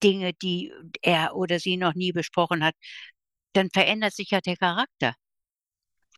Dinge, 0.03 0.33
die 0.33 0.71
er 1.01 1.35
oder 1.35 1.59
sie 1.59 1.77
noch 1.77 1.95
nie 1.95 2.11
besprochen 2.11 2.63
hat, 2.63 2.75
dann 3.53 3.69
verändert 3.71 4.13
sich 4.15 4.31
ja 4.31 4.41
der 4.41 4.57
Charakter. 4.57 5.15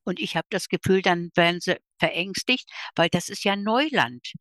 Und 0.03 0.19
ich 0.19 0.35
habe 0.35 0.47
das 0.49 0.69
Gefühl, 0.69 1.01
dann 1.01 1.29
werden 1.35 1.61
sie 1.61 1.77
verängstigt, 1.99 2.69
weil 2.95 3.09
das 3.09 3.29
ist 3.29 3.43
ja 3.43 3.55
Neuland. 3.55 4.33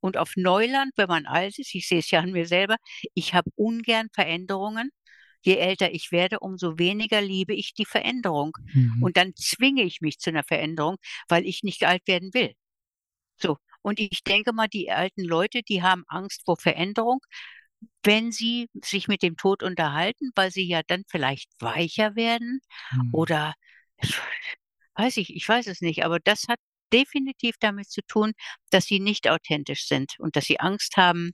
Und 0.00 0.16
auf 0.18 0.32
Neuland, 0.36 0.92
wenn 0.96 1.08
man 1.08 1.26
alt 1.26 1.58
ist, 1.58 1.74
ich 1.74 1.88
sehe 1.88 2.00
es 2.00 2.10
ja 2.10 2.20
an 2.20 2.32
mir 2.32 2.46
selber, 2.46 2.76
ich 3.14 3.32
habe 3.34 3.50
ungern 3.56 4.08
Veränderungen. 4.12 4.90
Je 5.44 5.56
älter 5.56 5.92
ich 5.92 6.12
werde, 6.12 6.40
umso 6.40 6.78
weniger 6.78 7.20
liebe 7.20 7.54
ich 7.54 7.74
die 7.74 7.84
Veränderung. 7.86 8.56
Mhm. 8.72 9.02
Und 9.02 9.16
dann 9.16 9.34
zwinge 9.36 9.82
ich 9.82 10.00
mich 10.00 10.18
zu 10.18 10.30
einer 10.30 10.44
Veränderung, 10.44 10.96
weil 11.28 11.46
ich 11.46 11.62
nicht 11.62 11.84
alt 11.84 12.06
werden 12.06 12.32
will. 12.34 12.54
So. 13.36 13.58
Und 13.82 14.00
ich 14.00 14.24
denke 14.24 14.52
mal, 14.52 14.68
die 14.68 14.90
alten 14.90 15.22
Leute, 15.24 15.62
die 15.62 15.82
haben 15.82 16.04
Angst 16.08 16.42
vor 16.44 16.56
Veränderung, 16.56 17.20
wenn 18.02 18.32
sie 18.32 18.68
sich 18.82 19.08
mit 19.08 19.22
dem 19.22 19.36
Tod 19.36 19.62
unterhalten, 19.62 20.30
weil 20.34 20.50
sie 20.50 20.64
ja 20.66 20.82
dann 20.86 21.04
vielleicht 21.08 21.50
weicher 21.60 22.16
werden 22.16 22.60
Mhm. 22.92 23.10
oder 23.12 23.54
weiß 24.96 25.16
ich, 25.18 25.34
ich 25.34 25.48
weiß 25.48 25.66
es 25.68 25.80
nicht, 25.80 26.04
aber 26.04 26.20
das 26.20 26.44
hat 26.48 26.58
definitiv 26.92 27.56
damit 27.60 27.90
zu 27.90 28.02
tun, 28.06 28.32
dass 28.70 28.86
sie 28.86 29.00
nicht 29.00 29.28
authentisch 29.28 29.86
sind 29.86 30.14
und 30.18 30.36
dass 30.36 30.44
sie 30.44 30.60
Angst 30.60 30.96
haben, 30.96 31.32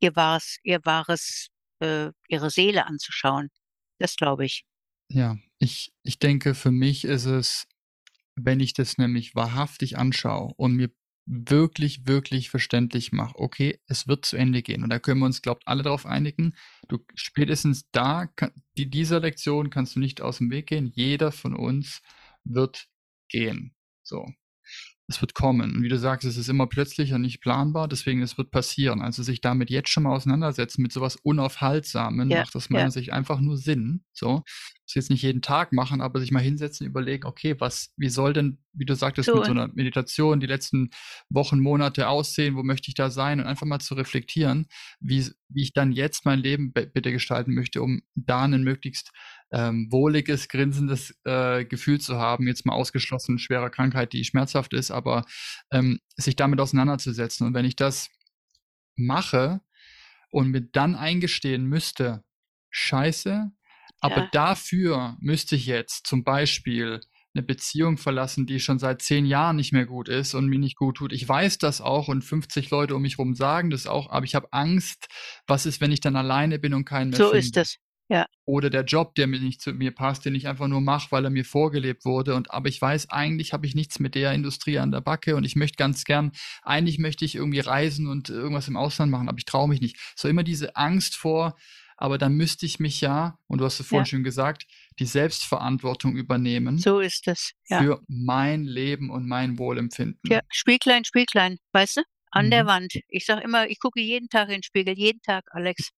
ihr 0.00 0.16
wahres, 0.16 0.58
ihr 0.64 0.80
wahres, 0.84 1.48
äh, 1.80 2.10
ihre 2.28 2.50
Seele 2.50 2.86
anzuschauen. 2.86 3.50
Das 3.98 4.16
glaube 4.16 4.44
ich. 4.44 4.64
Ja, 5.08 5.36
ich, 5.58 5.92
ich 6.02 6.18
denke, 6.18 6.54
für 6.54 6.70
mich 6.70 7.04
ist 7.04 7.26
es, 7.26 7.66
wenn 8.34 8.60
ich 8.60 8.74
das 8.74 8.98
nämlich 8.98 9.34
wahrhaftig 9.34 9.96
anschaue 9.96 10.52
und 10.56 10.74
mir 10.74 10.90
wirklich, 11.26 12.06
wirklich 12.06 12.50
verständlich 12.50 13.12
mache, 13.12 13.36
okay, 13.38 13.80
es 13.88 14.06
wird 14.06 14.24
zu 14.24 14.36
Ende 14.36 14.62
gehen. 14.62 14.82
Und 14.84 14.90
da 14.90 14.98
können 14.98 15.20
wir 15.20 15.26
uns, 15.26 15.42
glaubt, 15.42 15.66
alle 15.66 15.82
darauf 15.82 16.06
einigen. 16.06 16.54
Du 16.88 16.98
spätestens 17.14 17.90
da, 17.90 18.26
kann, 18.26 18.52
die, 18.76 18.88
dieser 18.88 19.20
Lektion 19.20 19.70
kannst 19.70 19.96
du 19.96 20.00
nicht 20.00 20.20
aus 20.20 20.38
dem 20.38 20.50
Weg 20.50 20.68
gehen. 20.68 20.86
Jeder 20.94 21.32
von 21.32 21.54
uns 21.54 22.00
wird 22.44 22.86
gehen. 23.28 23.74
So. 24.04 24.26
Es 25.08 25.20
wird 25.20 25.34
kommen. 25.34 25.76
Und 25.76 25.82
wie 25.82 25.88
du 25.88 25.98
sagst, 25.98 26.26
es 26.26 26.36
ist 26.36 26.48
immer 26.48 26.66
plötzlich 26.66 27.12
und 27.12 27.20
nicht 27.22 27.40
planbar, 27.40 27.86
deswegen 27.86 28.22
es 28.22 28.36
wird 28.38 28.50
passieren. 28.50 29.02
Also 29.02 29.22
sich 29.22 29.40
damit 29.40 29.70
jetzt 29.70 29.88
schon 29.90 30.02
mal 30.02 30.14
auseinandersetzen, 30.14 30.82
mit 30.82 30.92
sowas 30.92 31.16
Unaufhaltsamen, 31.22 32.28
Ja, 32.30 32.40
macht 32.40 32.56
aus 32.56 32.70
meiner 32.70 32.86
ja. 32.86 32.90
Sicht 32.90 33.12
einfach 33.12 33.40
nur 33.40 33.56
Sinn. 33.56 34.02
So. 34.12 34.42
Das 34.86 34.94
jetzt 34.94 35.10
nicht 35.10 35.22
jeden 35.22 35.42
Tag 35.42 35.72
machen, 35.72 36.00
aber 36.00 36.20
sich 36.20 36.30
mal 36.30 36.42
hinsetzen, 36.42 36.86
überlegen, 36.86 37.26
okay, 37.26 37.56
was, 37.58 37.92
wie 37.96 38.08
soll 38.08 38.32
denn, 38.32 38.58
wie 38.72 38.84
du 38.84 38.94
sagtest, 38.94 39.26
So. 39.26 39.34
mit 39.36 39.46
so 39.46 39.50
einer 39.50 39.68
Meditation 39.74 40.38
die 40.38 40.46
letzten 40.46 40.90
Wochen, 41.28 41.58
Monate 41.58 42.08
aussehen, 42.08 42.54
wo 42.54 42.62
möchte 42.62 42.88
ich 42.88 42.94
da 42.94 43.10
sein 43.10 43.40
und 43.40 43.46
einfach 43.46 43.66
mal 43.66 43.80
zu 43.80 43.94
reflektieren, 43.94 44.68
wie, 45.00 45.28
wie 45.48 45.62
ich 45.62 45.72
dann 45.72 45.90
jetzt 45.90 46.24
mein 46.24 46.38
Leben 46.38 46.72
be- 46.72 46.86
bitte 46.86 47.10
gestalten 47.10 47.52
möchte, 47.52 47.82
um 47.82 48.02
da 48.14 48.44
ein 48.44 48.62
möglichst 48.62 49.10
ähm, 49.50 49.88
wohliges, 49.90 50.48
grinsendes 50.48 51.18
äh, 51.24 51.64
Gefühl 51.64 52.00
zu 52.00 52.16
haben, 52.16 52.46
jetzt 52.46 52.64
mal 52.64 52.74
ausgeschlossen 52.74 53.38
schwerer 53.40 53.70
Krankheit, 53.70 54.12
die 54.12 54.24
schmerzhaft 54.24 54.72
ist, 54.72 54.92
aber 54.92 55.24
ähm, 55.72 55.98
sich 56.16 56.36
damit 56.36 56.60
auseinanderzusetzen. 56.60 57.46
Und 57.46 57.54
wenn 57.54 57.64
ich 57.64 57.74
das 57.76 58.08
mache 58.96 59.60
und 60.30 60.50
mir 60.50 60.62
dann 60.62 60.94
eingestehen 60.94 61.66
müsste, 61.66 62.24
scheiße, 62.70 63.50
aber 64.00 64.22
Ja. 64.22 64.28
dafür 64.32 65.16
müsste 65.20 65.56
ich 65.56 65.66
jetzt 65.66 66.06
zum 66.06 66.24
Beispiel 66.24 67.00
eine 67.34 67.42
Beziehung 67.42 67.98
verlassen, 67.98 68.46
die 68.46 68.60
schon 68.60 68.78
seit 68.78 69.02
zehn 69.02 69.26
Jahren 69.26 69.56
nicht 69.56 69.72
mehr 69.72 69.84
gut 69.86 70.08
ist 70.08 70.34
und 70.34 70.46
mir 70.46 70.58
nicht 70.58 70.76
gut 70.76 70.96
tut. 70.96 71.12
Ich 71.12 71.28
weiß 71.28 71.58
das 71.58 71.80
auch 71.82 72.08
und 72.08 72.22
50 72.22 72.70
Leute 72.70 72.96
um 72.96 73.02
mich 73.02 73.18
herum 73.18 73.34
sagen 73.34 73.68
das 73.70 73.86
auch, 73.86 74.08
aber 74.10 74.24
ich 74.24 74.34
habe 74.34 74.48
Angst, 74.52 75.06
was 75.46 75.66
ist, 75.66 75.80
wenn 75.82 75.92
ich 75.92 76.00
dann 76.00 76.16
alleine 76.16 76.58
bin 76.58 76.72
und 76.72 76.86
keinen 76.86 77.10
mehr 77.10 77.18
So 77.18 77.30
finde. 77.30 77.38
ist 77.40 77.56
es. 77.56 77.76
Oder 78.48 78.70
der 78.70 78.84
Job, 78.84 79.16
der 79.16 79.26
mir 79.26 79.40
nicht 79.40 79.60
zu 79.60 79.72
mir 79.72 79.90
passt, 79.92 80.24
den 80.24 80.36
ich 80.36 80.46
einfach 80.46 80.68
nur 80.68 80.80
mache, 80.80 81.08
weil 81.10 81.24
er 81.24 81.30
mir 81.30 81.44
vorgelebt 81.44 82.04
wurde. 82.04 82.36
Und 82.36 82.52
aber 82.52 82.68
ich 82.68 82.80
weiß, 82.80 83.10
eigentlich 83.10 83.52
habe 83.52 83.66
ich 83.66 83.74
nichts 83.74 83.98
mit 83.98 84.14
der 84.14 84.32
Industrie 84.32 84.78
an 84.78 84.92
der 84.92 85.00
Backe 85.00 85.34
und 85.34 85.42
ich 85.44 85.56
möchte 85.56 85.76
ganz 85.76 86.04
gern, 86.04 86.30
eigentlich 86.62 86.98
möchte 86.98 87.24
ich 87.24 87.34
irgendwie 87.34 87.58
reisen 87.60 88.06
und 88.06 88.28
irgendwas 88.30 88.68
im 88.68 88.76
Ausland 88.76 89.10
machen, 89.10 89.28
aber 89.28 89.38
ich 89.38 89.46
traue 89.46 89.68
mich 89.68 89.80
nicht. 89.80 89.98
So 90.14 90.28
immer 90.28 90.44
diese 90.44 90.76
Angst 90.76 91.16
vor, 91.16 91.56
aber 91.96 92.18
dann 92.18 92.34
müsste 92.34 92.66
ich 92.66 92.78
mich 92.78 93.00
ja, 93.00 93.38
und 93.46 93.58
du 93.58 93.64
hast 93.64 93.80
es 93.80 93.86
vorhin 93.86 94.04
Ja. 94.04 94.10
schon 94.10 94.24
gesagt, 94.24 94.66
die 94.98 95.06
Selbstverantwortung 95.06 96.16
übernehmen 96.16 96.78
So 96.78 97.00
ist 97.00 97.26
es. 97.28 97.52
Ja. 97.68 97.82
für 97.82 98.02
mein 98.08 98.64
Leben 98.64 99.10
und 99.10 99.26
mein 99.26 99.58
Wohlempfinden. 99.58 100.30
Ja, 100.30 100.40
Spieglein, 100.50 101.04
Spieglein, 101.04 101.58
weißt 101.72 101.98
du? 101.98 102.02
An 102.30 102.50
der 102.50 102.64
Mhm. 102.64 102.68
Wand. 102.68 102.92
Ich 103.08 103.24
sag 103.24 103.42
immer, 103.42 103.68
ich 103.68 103.78
gucke 103.80 104.00
jeden 104.00 104.28
Tag 104.28 104.48
in 104.48 104.56
den 104.56 104.62
Spiegel, 104.62 104.96
jeden 104.98 105.22
Tag, 105.22 105.44
Alex. 105.52 105.90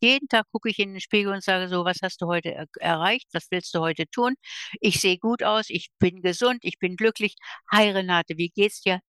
Jeden 0.00 0.28
Tag 0.28 0.46
gucke 0.52 0.68
ich 0.68 0.78
in 0.78 0.92
den 0.92 1.00
Spiegel 1.00 1.32
und 1.32 1.42
sage 1.42 1.68
so, 1.68 1.84
was 1.84 1.98
hast 2.02 2.20
du 2.20 2.26
heute 2.26 2.54
er 2.54 2.66
erreicht? 2.78 3.26
Was 3.32 3.46
willst 3.50 3.74
du 3.74 3.80
heute 3.80 4.06
tun? 4.10 4.34
Ich 4.80 5.00
sehe 5.00 5.18
gut 5.18 5.42
aus, 5.42 5.66
ich 5.70 5.88
bin 5.98 6.20
gesund, 6.22 6.58
ich 6.62 6.78
bin 6.78 6.94
glücklich. 6.96 7.34
Hi 7.72 7.90
Renate, 7.90 8.36
wie 8.36 8.50
geht's 8.50 8.80
dir? 8.82 9.00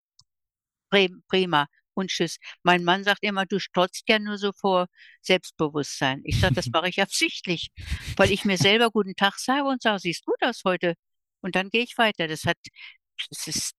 Prim- 0.91 1.21
Prima. 1.27 1.67
Und 1.99 2.09
tschüss. 2.09 2.37
Mein 2.63 2.83
Mann 2.83 3.03
sagt 3.03 3.23
immer, 3.23 3.45
du 3.45 3.59
stotzt 3.59 4.03
ja 4.07 4.19
nur 4.19 4.37
so 4.37 4.51
vor 4.53 4.87
Selbstbewusstsein. 5.21 6.21
Ich 6.23 6.39
sage, 6.39 6.55
das 6.55 6.67
mache 6.73 6.89
ich 6.89 7.01
absichtlich, 7.01 7.69
weil 8.17 8.31
ich 8.31 8.45
mir 8.45 8.57
selber 8.57 8.91
guten 8.91 9.15
Tag 9.15 9.37
sage 9.39 9.65
und 9.67 9.81
sage, 9.81 9.99
siehst 9.99 10.25
gut 10.25 10.41
aus 10.41 10.61
heute. 10.65 10.95
Und 11.41 11.55
dann 11.55 11.69
gehe 11.69 11.83
ich 11.83 11.97
weiter. 11.97 12.27
Das 12.27 12.43
hat 12.45 12.57
das 13.29 13.47
ist, 13.47 13.75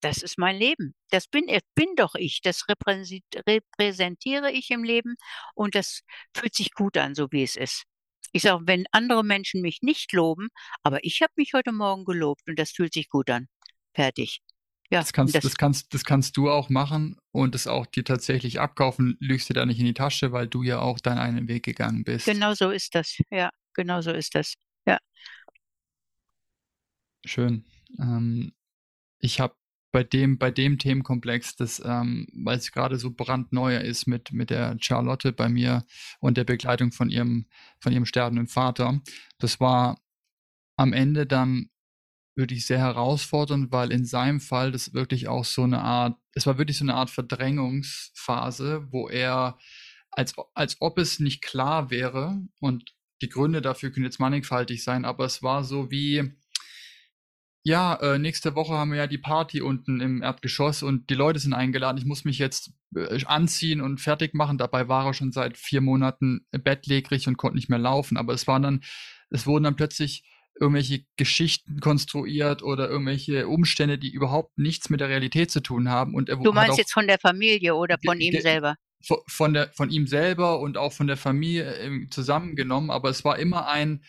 das 0.00 0.22
ist 0.22 0.38
mein 0.38 0.56
Leben. 0.56 0.94
Das 1.10 1.26
bin, 1.26 1.46
bin 1.74 1.96
doch 1.96 2.14
ich. 2.14 2.40
Das 2.42 2.64
repräsentiere 2.68 4.52
ich 4.52 4.70
im 4.70 4.84
Leben 4.84 5.16
und 5.54 5.74
das 5.74 6.02
fühlt 6.36 6.54
sich 6.54 6.72
gut 6.72 6.96
an, 6.96 7.14
so 7.14 7.28
wie 7.30 7.42
es 7.42 7.56
ist. 7.56 7.84
Ich 8.32 8.42
sage, 8.42 8.64
wenn 8.66 8.86
andere 8.92 9.24
Menschen 9.24 9.60
mich 9.60 9.82
nicht 9.82 10.12
loben, 10.12 10.48
aber 10.82 11.04
ich 11.04 11.22
habe 11.22 11.32
mich 11.36 11.52
heute 11.54 11.72
Morgen 11.72 12.04
gelobt 12.04 12.48
und 12.48 12.58
das 12.58 12.72
fühlt 12.72 12.92
sich 12.94 13.08
gut 13.08 13.30
an. 13.30 13.48
Fertig. 13.94 14.40
Ja, 14.94 15.00
das 15.00 15.12
kannst, 15.12 15.34
das, 15.34 15.42
das, 15.42 15.56
kannst, 15.56 15.92
das 15.92 16.04
kannst 16.04 16.36
du 16.36 16.48
auch 16.48 16.70
machen 16.70 17.16
und 17.32 17.56
es 17.56 17.66
auch 17.66 17.84
dir 17.84 18.04
tatsächlich 18.04 18.60
abkaufen, 18.60 19.16
lügst 19.18 19.48
dir 19.48 19.54
da 19.54 19.66
nicht 19.66 19.80
in 19.80 19.86
die 19.86 19.92
Tasche, 19.92 20.30
weil 20.30 20.46
du 20.46 20.62
ja 20.62 20.78
auch 20.78 21.00
deinen 21.00 21.18
einen 21.18 21.48
Weg 21.48 21.64
gegangen 21.64 22.04
bist. 22.04 22.26
Genau 22.26 22.54
so 22.54 22.70
ist 22.70 22.94
das. 22.94 23.18
Ja, 23.28 23.50
genau 23.74 24.02
so 24.02 24.12
ist 24.12 24.36
das. 24.36 24.54
Ja. 24.86 24.98
Schön. 27.26 27.64
Ähm, 27.98 28.52
ich 29.18 29.40
habe 29.40 29.56
bei 29.90 30.04
dem, 30.04 30.38
bei 30.38 30.52
dem 30.52 30.78
Themenkomplex, 30.78 31.56
das, 31.56 31.82
ähm, 31.84 32.28
weil 32.32 32.58
es 32.58 32.70
gerade 32.70 32.96
so 32.96 33.10
brandneuer 33.10 33.80
ist 33.80 34.06
mit, 34.06 34.30
mit 34.30 34.50
der 34.50 34.76
Charlotte 34.80 35.32
bei 35.32 35.48
mir 35.48 35.84
und 36.20 36.36
der 36.36 36.44
Begleitung 36.44 36.92
von 36.92 37.10
ihrem, 37.10 37.46
von 37.80 37.92
ihrem 37.92 38.06
sterbenden 38.06 38.46
Vater, 38.46 39.00
das 39.38 39.58
war 39.58 40.00
am 40.76 40.92
Ende 40.92 41.26
dann 41.26 41.68
wirklich 42.36 42.66
sehr 42.66 42.78
herausfordernd, 42.78 43.70
weil 43.72 43.92
in 43.92 44.04
seinem 44.04 44.40
Fall 44.40 44.72
das 44.72 44.94
wirklich 44.94 45.28
auch 45.28 45.44
so 45.44 45.62
eine 45.62 45.80
Art, 45.80 46.16
es 46.32 46.46
war 46.46 46.58
wirklich 46.58 46.78
so 46.78 46.84
eine 46.84 46.94
Art 46.94 47.10
Verdrängungsphase, 47.10 48.88
wo 48.90 49.08
er, 49.08 49.58
als, 50.10 50.34
als 50.54 50.76
ob 50.80 50.98
es 50.98 51.20
nicht 51.20 51.42
klar 51.42 51.90
wäre 51.90 52.40
und 52.60 52.94
die 53.22 53.28
Gründe 53.28 53.62
dafür 53.62 53.90
können 53.90 54.04
jetzt 54.04 54.20
mannigfaltig 54.20 54.82
sein, 54.82 55.04
aber 55.04 55.24
es 55.24 55.42
war 55.42 55.64
so 55.64 55.90
wie, 55.90 56.34
ja, 57.66 57.94
äh, 57.94 58.18
nächste 58.18 58.54
Woche 58.54 58.74
haben 58.74 58.90
wir 58.90 58.98
ja 58.98 59.06
die 59.06 59.16
Party 59.16 59.62
unten 59.62 60.00
im 60.00 60.22
Erdgeschoss 60.22 60.82
und 60.82 61.08
die 61.08 61.14
Leute 61.14 61.38
sind 61.38 61.54
eingeladen. 61.54 61.96
Ich 61.96 62.04
muss 62.04 62.26
mich 62.26 62.38
jetzt 62.38 62.74
äh, 62.94 63.24
anziehen 63.24 63.80
und 63.80 64.02
fertig 64.02 64.34
machen. 64.34 64.58
Dabei 64.58 64.86
war 64.88 65.06
er 65.06 65.14
schon 65.14 65.32
seit 65.32 65.56
vier 65.56 65.80
Monaten 65.80 66.46
bettlägerig 66.50 67.26
und 67.26 67.38
konnte 67.38 67.56
nicht 67.56 67.70
mehr 67.70 67.78
laufen. 67.78 68.18
Aber 68.18 68.34
es 68.34 68.46
waren 68.46 68.62
dann, 68.62 68.84
es 69.30 69.46
wurden 69.46 69.64
dann 69.64 69.76
plötzlich 69.76 70.24
irgendwelche 70.58 71.04
Geschichten 71.16 71.80
konstruiert 71.80 72.62
oder 72.62 72.88
irgendwelche 72.88 73.48
Umstände, 73.48 73.98
die 73.98 74.12
überhaupt 74.12 74.56
nichts 74.56 74.88
mit 74.90 75.00
der 75.00 75.08
Realität 75.08 75.50
zu 75.50 75.60
tun 75.60 75.88
haben. 75.88 76.14
Und 76.14 76.28
er 76.28 76.36
du 76.36 76.52
meinst 76.52 76.72
auch, 76.72 76.78
jetzt 76.78 76.92
von 76.92 77.06
der 77.06 77.18
Familie 77.18 77.74
oder 77.74 77.96
von 78.04 78.20
ihm 78.20 78.40
selber? 78.40 78.76
Von, 79.26 79.52
der, 79.52 79.70
von 79.74 79.90
ihm 79.90 80.06
selber 80.06 80.60
und 80.60 80.78
auch 80.78 80.92
von 80.92 81.06
der 81.06 81.18
Familie 81.18 81.74
äh, 81.76 82.06
zusammengenommen, 82.08 82.90
aber 82.90 83.10
es 83.10 83.24
war 83.24 83.38
immer 83.38 83.68
ein, 83.68 84.02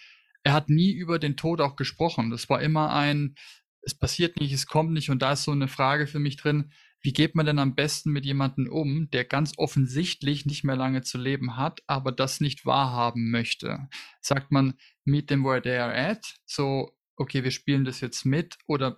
er 0.44 0.54
hat 0.54 0.70
nie 0.70 0.92
über 0.92 1.20
den 1.20 1.36
Tod 1.36 1.60
auch 1.60 1.76
gesprochen. 1.76 2.30
Das 2.30 2.48
war 2.50 2.62
immer 2.62 2.94
ein, 2.94 3.36
es 3.82 3.96
passiert 3.96 4.40
nicht, 4.40 4.54
es 4.54 4.68
kommt 4.68 4.94
nicht 4.94 5.10
und 5.10 5.22
da 5.22 5.34
ist 5.34 5.44
so 5.44 5.52
eine 5.52 5.68
Frage 5.68 6.08
für 6.08 6.20
mich 6.20 6.38
drin, 6.38 6.72
wie 7.06 7.14
geht 7.14 7.36
man 7.36 7.46
denn 7.46 7.60
am 7.60 7.76
besten 7.76 8.10
mit 8.12 8.26
jemandem 8.26 8.68
um, 8.68 9.12
der 9.12 9.26
ganz 9.26 9.54
offensichtlich 9.58 10.48
nicht 10.48 10.64
mehr 10.64 10.76
lange 10.76 11.04
zu 11.04 11.20
leben 11.20 11.56
hat, 11.56 11.82
aber 11.86 12.12
das 12.12 12.42
nicht 12.42 12.66
wahrhaben 12.66 13.30
möchte? 13.30 13.90
Sagt 14.22 14.52
man, 14.52 14.74
meet 15.04 15.28
them 15.28 15.44
where 15.44 15.62
they 15.62 15.78
are 15.78 15.94
at, 15.96 16.34
so, 16.46 16.98
okay, 17.16 17.44
wir 17.44 17.52
spielen 17.52 17.86
das 17.86 18.02
jetzt 18.02 18.26
mit 18.26 18.58
oder 18.66 18.98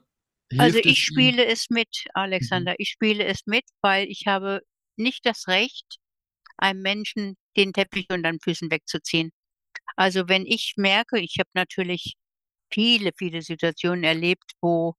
Also 0.58 0.80
ich 0.80 1.03
spiele 1.03 1.43
ihm? 1.43 1.49
es 1.49 1.70
mit, 1.70 2.05
Alexander, 2.14 2.72
mhm. 2.72 2.78
ich 2.80 2.91
spiele 2.91 3.26
es 3.26 3.41
mit, 3.45 3.66
weil 3.82 4.08
ich 4.08 4.24
habe 4.26 4.62
nicht 4.95 5.26
das 5.26 5.49
Recht, 5.49 5.97
einem 6.55 6.82
Menschen 6.82 7.36
den 7.58 7.74
Teppich 7.74 8.08
unter 8.10 8.32
den 8.32 8.39
Füßen 8.39 8.72
wegzuziehen. 8.72 9.32
Also 9.97 10.30
wenn 10.30 10.45
ich 10.45 10.76
merke, 10.78 11.20
ich 11.20 11.39
habe 11.39 11.49
natürlich 11.55 12.14
viele, 12.72 13.12
viele 13.18 13.41
Situationen 13.41 14.05
erlebt, 14.05 14.49
wo, 14.62 14.95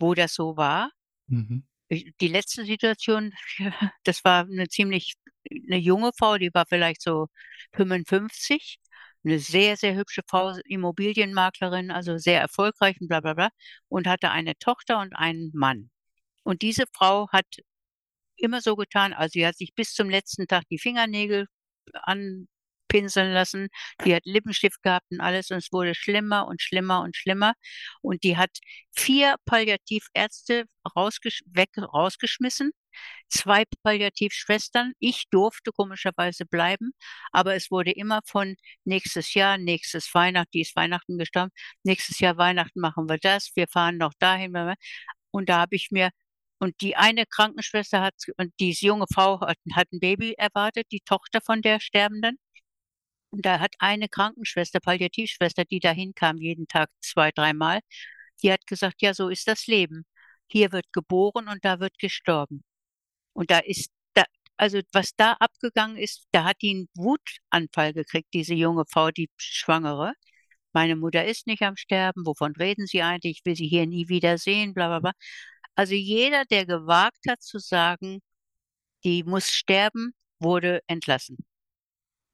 wo 0.00 0.14
das 0.14 0.34
so 0.34 0.56
war. 0.56 0.90
Mhm 1.28 1.62
die 1.90 2.28
letzte 2.28 2.64
Situation, 2.64 3.32
das 4.04 4.24
war 4.24 4.44
eine 4.44 4.68
ziemlich 4.68 5.14
eine 5.50 5.78
junge 5.78 6.12
Frau, 6.16 6.38
die 6.38 6.50
war 6.54 6.66
vielleicht 6.66 7.02
so 7.02 7.28
55, 7.74 8.78
eine 9.24 9.38
sehr, 9.38 9.76
sehr 9.76 9.96
hübsche 9.96 10.22
Frau, 10.26 10.54
Immobilienmaklerin, 10.64 11.90
also 11.90 12.18
sehr 12.18 12.40
erfolgreich 12.40 13.00
und 13.00 13.08
bla 13.08 13.20
bla 13.20 13.34
bla, 13.34 13.50
und 13.88 14.06
hatte 14.06 14.30
eine 14.30 14.56
Tochter 14.58 15.00
und 15.00 15.14
einen 15.14 15.50
Mann. 15.54 15.90
Und 16.42 16.62
diese 16.62 16.84
Frau 16.92 17.28
hat 17.30 17.46
immer 18.36 18.60
so 18.60 18.76
getan, 18.76 19.12
also 19.12 19.32
sie 19.34 19.46
hat 19.46 19.56
sich 19.56 19.74
bis 19.74 19.92
zum 19.94 20.10
letzten 20.10 20.46
Tag 20.46 20.64
die 20.70 20.78
Fingernägel 20.78 21.46
an, 21.92 22.48
pinseln 22.90 23.32
lassen. 23.32 23.68
Die 24.04 24.14
hat 24.14 24.26
Lippenstift 24.26 24.82
gehabt 24.82 25.06
und 25.10 25.20
alles 25.20 25.50
und 25.50 25.58
es 25.58 25.72
wurde 25.72 25.94
schlimmer 25.94 26.46
und 26.46 26.60
schlimmer 26.62 27.02
und 27.02 27.16
schlimmer. 27.16 27.54
Und 28.02 28.24
die 28.24 28.36
hat 28.36 28.50
vier 28.92 29.36
Palliativärzte 29.46 30.64
rausgesch 30.96 31.42
weg, 31.46 31.70
rausgeschmissen, 31.78 32.72
zwei 33.28 33.64
Palliativschwestern. 33.82 34.92
Ich 34.98 35.24
durfte 35.30 35.70
komischerweise 35.72 36.44
bleiben, 36.46 36.92
aber 37.32 37.54
es 37.54 37.70
wurde 37.70 37.92
immer 37.92 38.20
von 38.26 38.56
nächstes 38.84 39.34
Jahr, 39.34 39.58
nächstes 39.58 40.12
Weihnachten, 40.14 40.50
die 40.54 40.62
ist 40.62 40.76
Weihnachten 40.76 41.18
gestorben, 41.18 41.52
nächstes 41.84 42.18
Jahr 42.20 42.36
Weihnachten 42.36 42.80
machen 42.80 43.08
wir 43.08 43.18
das, 43.18 43.50
wir 43.54 43.68
fahren 43.68 43.98
noch 43.98 44.12
dahin. 44.18 44.54
Und 45.30 45.48
da 45.48 45.60
habe 45.60 45.76
ich 45.76 45.90
mir 45.90 46.10
und 46.60 46.80
die 46.82 46.96
eine 46.96 47.24
Krankenschwester 47.26 48.02
hat, 48.02 48.14
und 48.36 48.52
diese 48.60 48.86
junge 48.86 49.06
Frau 49.12 49.40
hat, 49.40 49.56
hat 49.74 49.88
ein 49.92 50.00
Baby 50.00 50.34
erwartet, 50.36 50.86
die 50.92 51.00
Tochter 51.00 51.40
von 51.40 51.62
der 51.62 51.80
Sterbenden. 51.80 52.38
Und 53.30 53.46
da 53.46 53.60
hat 53.60 53.74
eine 53.78 54.08
Krankenschwester, 54.08 54.80
Palliativschwester, 54.80 55.64
die 55.64 55.80
dahin 55.80 56.14
kam, 56.14 56.38
jeden 56.38 56.66
Tag 56.68 56.90
zwei, 57.00 57.30
dreimal, 57.32 57.80
die 58.42 58.52
hat 58.52 58.66
gesagt, 58.66 59.02
ja, 59.02 59.14
so 59.14 59.28
ist 59.28 59.48
das 59.48 59.66
Leben. 59.66 60.04
Hier 60.48 60.72
wird 60.72 60.92
geboren 60.92 61.48
und 61.48 61.64
da 61.64 61.80
wird 61.80 61.98
gestorben. 61.98 62.64
Und 63.32 63.50
da 63.50 63.58
ist, 63.60 63.90
da, 64.14 64.24
also 64.56 64.80
was 64.92 65.14
da 65.16 65.34
abgegangen 65.34 65.96
ist, 65.96 66.26
da 66.32 66.44
hat 66.44 66.58
die 66.62 66.70
einen 66.70 66.88
Wutanfall 66.96 67.92
gekriegt, 67.94 68.28
diese 68.34 68.54
junge 68.54 68.84
Frau, 68.90 69.10
die 69.10 69.30
Schwangere. 69.38 70.14
Meine 70.72 70.96
Mutter 70.96 71.24
ist 71.26 71.46
nicht 71.46 71.62
am 71.62 71.76
Sterben, 71.76 72.26
wovon 72.26 72.54
reden 72.56 72.86
Sie 72.86 73.02
eigentlich? 73.02 73.38
Ich 73.40 73.44
will 73.46 73.56
sie 73.56 73.68
hier 73.68 73.86
nie 73.86 74.08
wieder 74.08 74.38
sehen, 74.38 74.74
bla 74.74 74.88
bla 74.88 75.00
bla. 75.00 75.12
Also 75.74 75.94
jeder, 75.94 76.44
der 76.46 76.66
gewagt 76.66 77.26
hat 77.28 77.42
zu 77.42 77.58
sagen, 77.58 78.20
die 79.04 79.24
muss 79.24 79.50
sterben, 79.50 80.12
wurde 80.40 80.80
entlassen. 80.86 81.38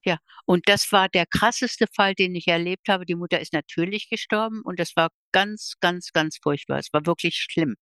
Ja, 0.07 0.19
und 0.45 0.69
das 0.69 0.93
war 0.93 1.09
der 1.09 1.27
krasseste 1.27 1.87
Fall, 1.93 2.15
den 2.15 2.35
ich 2.37 2.47
erlebt 2.47 2.89
habe. 2.89 3.05
Die 3.07 3.17
Mutter 3.17 3.41
ist 3.41 3.53
natürlich 3.53 4.09
gestorben 4.09 4.63
und 4.63 4.79
das 4.79 4.95
war 4.95 5.09
ganz, 5.33 5.75
ganz, 5.81 6.13
ganz 6.13 6.39
furchtbar. 6.41 6.79
Es 6.79 6.93
war 6.93 7.05
wirklich 7.07 7.35
schlimm. 7.51 7.75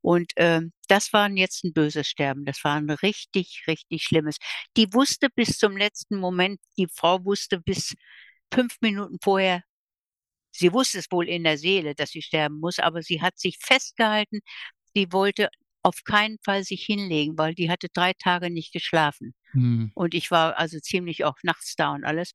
Und 0.00 0.36
äh, 0.36 0.62
das 0.88 1.12
war 1.12 1.30
jetzt 1.30 1.64
ein 1.64 1.72
böses 1.72 2.08
Sterben. 2.08 2.44
Das 2.46 2.64
war 2.64 2.76
ein 2.76 2.90
richtig, 2.90 3.62
richtig 3.68 4.02
schlimmes. 4.04 4.38
Die 4.76 4.92
wusste 4.92 5.28
bis 5.34 5.58
zum 5.58 5.76
letzten 5.76 6.18
Moment, 6.18 6.60
die 6.78 6.88
Frau 6.92 7.24
wusste 7.24 7.60
bis 7.60 7.94
fünf 8.52 8.76
Minuten 8.80 9.18
vorher, 9.22 9.62
sie 10.52 10.72
wusste 10.72 10.98
es 10.98 11.10
wohl 11.10 11.28
in 11.28 11.44
der 11.44 11.58
Seele, 11.58 11.94
dass 11.94 12.10
sie 12.10 12.22
sterben 12.22 12.60
muss, 12.60 12.78
aber 12.78 13.02
sie 13.02 13.22
hat 13.22 13.38
sich 13.38 13.58
festgehalten. 13.60 14.40
Sie 14.94 15.12
wollte 15.12 15.48
auf 15.82 16.04
keinen 16.04 16.38
Fall 16.44 16.64
sich 16.64 16.84
hinlegen, 16.84 17.36
weil 17.38 17.54
die 17.54 17.70
hatte 17.70 17.88
drei 17.92 18.12
Tage 18.12 18.50
nicht 18.50 18.72
geschlafen. 18.72 19.34
Mhm. 19.52 19.90
Und 19.94 20.14
ich 20.14 20.30
war 20.30 20.58
also 20.58 20.78
ziemlich 20.78 21.24
auch 21.24 21.36
nachts 21.42 21.74
da 21.76 21.92
und 21.92 22.04
alles. 22.04 22.32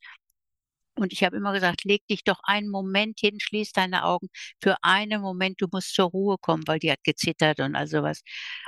Und 0.95 1.13
ich 1.13 1.23
habe 1.23 1.37
immer 1.37 1.53
gesagt, 1.53 1.83
leg 1.83 2.05
dich 2.07 2.23
doch 2.23 2.39
einen 2.43 2.69
Moment 2.69 3.19
hin, 3.19 3.39
schließ 3.39 3.71
deine 3.71 4.03
Augen 4.03 4.29
für 4.61 4.77
einen 4.81 5.21
Moment, 5.21 5.61
du 5.61 5.67
musst 5.71 5.93
zur 5.93 6.09
Ruhe 6.09 6.37
kommen, 6.41 6.63
weil 6.65 6.79
die 6.79 6.91
hat 6.91 7.03
gezittert 7.03 7.59
und 7.59 7.75
all 7.75 7.87
sowas. 7.87 8.21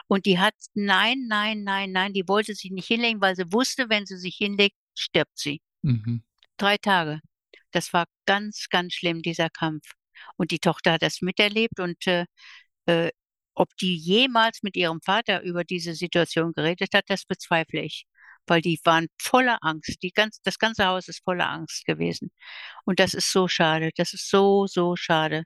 Und 0.07 0.25
die 0.25 0.37
hat, 0.39 0.53
nein, 0.75 1.25
nein, 1.27 1.63
nein, 1.63 1.91
nein, 1.91 2.13
die 2.13 2.27
wollte 2.27 2.53
sich 2.53 2.71
nicht 2.71 2.87
hinlegen, 2.87 3.19
weil 3.19 3.35
sie 3.35 3.51
wusste, 3.51 3.89
wenn 3.89 4.05
sie 4.05 4.17
sich 4.17 4.35
hinlegt, 4.35 4.75
stirbt 4.95 5.37
sie. 5.37 5.61
Mhm. 5.81 6.23
Drei 6.57 6.77
Tage. 6.77 7.19
Das 7.71 7.93
war 7.93 8.05
ganz, 8.25 8.67
ganz 8.69 8.93
schlimm, 8.93 9.21
dieser 9.21 9.49
Kampf. 9.49 9.91
Und 10.37 10.51
die 10.51 10.59
Tochter 10.59 10.93
hat 10.93 11.01
das 11.01 11.21
miterlebt 11.21 11.79
und 11.79 12.05
äh, 12.07 12.25
äh 12.85 13.11
ob 13.59 13.75
die 13.75 13.97
jemals 13.97 14.63
mit 14.63 14.77
ihrem 14.77 15.01
Vater 15.01 15.43
über 15.43 15.65
diese 15.65 15.93
Situation 15.93 16.53
geredet 16.53 16.93
hat, 16.93 17.03
das 17.09 17.25
bezweifle 17.25 17.81
ich. 17.81 18.05
Weil 18.47 18.61
die 18.61 18.79
waren 18.85 19.07
voller 19.21 19.57
Angst. 19.61 20.01
Die 20.01 20.11
ganz, 20.11 20.39
das 20.43 20.57
ganze 20.57 20.85
Haus 20.85 21.09
ist 21.09 21.21
voller 21.25 21.49
Angst 21.49 21.83
gewesen. 21.85 22.31
Und 22.85 23.01
das 23.01 23.13
ist 23.13 23.31
so 23.33 23.49
schade. 23.49 23.91
Das 23.97 24.13
ist 24.13 24.29
so, 24.29 24.65
so 24.65 24.95
schade. 24.95 25.43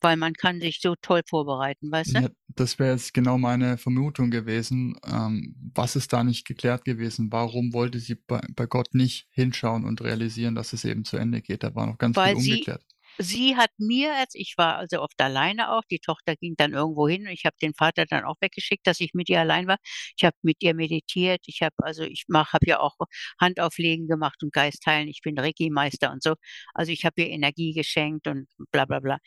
Weil 0.00 0.16
man 0.16 0.32
kann 0.32 0.60
sich 0.60 0.80
so 0.80 0.94
toll 1.02 1.20
vorbereiten, 1.28 1.92
weißt 1.92 2.16
du? 2.16 2.20
Ja, 2.22 2.28
das 2.48 2.78
wäre 2.78 2.92
jetzt 2.92 3.12
genau 3.12 3.36
meine 3.36 3.76
Vermutung 3.76 4.30
gewesen. 4.30 4.96
Ähm, 5.06 5.54
was 5.74 5.96
ist 5.96 6.14
da 6.14 6.24
nicht 6.24 6.46
geklärt 6.46 6.86
gewesen? 6.86 7.30
Warum 7.30 7.74
wollte 7.74 7.98
sie 7.98 8.14
bei, 8.14 8.40
bei, 8.56 8.64
Gott 8.64 8.94
nicht 8.94 9.28
hinschauen 9.32 9.84
und 9.84 10.00
realisieren, 10.00 10.54
dass 10.54 10.72
es 10.72 10.84
eben 10.84 11.04
zu 11.04 11.18
Ende 11.18 11.42
geht? 11.42 11.62
Da 11.62 11.74
war 11.74 11.86
noch 11.86 11.98
ganz 11.98 12.16
weil 12.16 12.36
viel 12.36 12.52
ungeklärt. 12.52 12.84
Sie, 12.88 12.97
sie 13.18 13.56
hat 13.56 13.70
mir, 13.78 14.14
als 14.16 14.34
ich 14.34 14.54
war 14.58 14.76
also 14.76 15.00
oft 15.02 15.20
alleine 15.20 15.72
auch, 15.72 15.82
die 15.90 15.98
Tochter 15.98 16.36
ging 16.36 16.54
dann 16.56 16.72
irgendwo 16.72 17.08
hin 17.08 17.22
und 17.26 17.32
ich 17.32 17.44
habe 17.44 17.56
den 17.62 17.74
Vater 17.74 18.06
dann 18.06 18.24
auch 18.24 18.36
weggeschickt, 18.40 18.86
dass 18.86 19.00
ich 19.00 19.14
mit 19.14 19.28
ihr 19.28 19.40
allein 19.40 19.66
war. 19.66 19.78
Ich 20.16 20.24
habe 20.24 20.36
mit 20.42 20.62
ihr 20.62 20.74
meditiert, 20.74 21.42
ich 21.46 21.62
habe 21.62 21.74
also 21.84 22.02
ich 22.04 22.24
mache 22.28 22.52
habe 22.54 22.66
ja 22.66 22.80
auch 22.80 22.96
Handauflegen 23.40 24.08
gemacht 24.08 24.42
und 24.42 24.52
Geistheilen, 24.52 25.08
ich 25.08 25.20
bin 25.22 25.38
Reiki-Meister 25.38 26.10
und 26.12 26.22
so. 26.22 26.34
Also, 26.74 26.92
ich 26.92 27.04
habe 27.04 27.22
ihr 27.22 27.30
Energie 27.30 27.72
geschenkt 27.74 28.26
und 28.28 28.48
bla 28.72 28.84
bla 28.84 29.00
bla. 29.00 29.18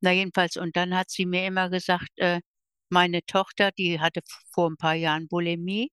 Na 0.00 0.12
jedenfalls 0.12 0.56
und 0.56 0.76
dann 0.76 0.94
hat 0.96 1.10
sie 1.10 1.26
mir 1.26 1.46
immer 1.46 1.70
gesagt, 1.70 2.10
äh, 2.16 2.40
meine 2.90 3.22
Tochter, 3.26 3.70
die 3.72 4.00
hatte 4.00 4.20
vor 4.52 4.70
ein 4.70 4.76
paar 4.76 4.94
Jahren 4.94 5.28
Bulimie 5.28 5.90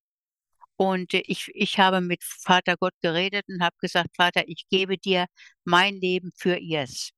und 0.76 1.14
ich 1.14 1.50
ich 1.54 1.78
habe 1.78 2.00
mit 2.00 2.22
Vater 2.24 2.76
Gott 2.78 2.94
geredet 3.02 3.44
und 3.48 3.62
habe 3.62 3.76
gesagt: 3.80 4.16
„Vater, 4.16 4.44
ich 4.48 4.66
gebe 4.70 4.98
dir 4.98 5.26
mein 5.64 5.96
Leben 5.96 6.32
für 6.36 6.56
ihrs.“ 6.58 7.10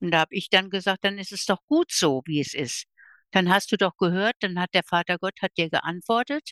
Und 0.00 0.10
da 0.12 0.20
habe 0.20 0.34
ich 0.34 0.48
dann 0.50 0.70
gesagt: 0.70 1.04
„Dann 1.04 1.18
ist 1.18 1.32
es 1.32 1.46
doch 1.46 1.60
gut 1.66 1.90
so, 1.92 2.22
wie 2.26 2.40
es 2.40 2.54
ist. 2.54 2.84
Dann 3.32 3.50
hast 3.50 3.72
du 3.72 3.76
doch 3.76 3.96
gehört, 3.98 4.36
dann 4.40 4.58
hat 4.60 4.74
der 4.74 4.84
Vater 4.84 5.18
Gott 5.18 5.34
hat 5.42 5.52
dir 5.58 5.70
geantwortet. 5.70 6.50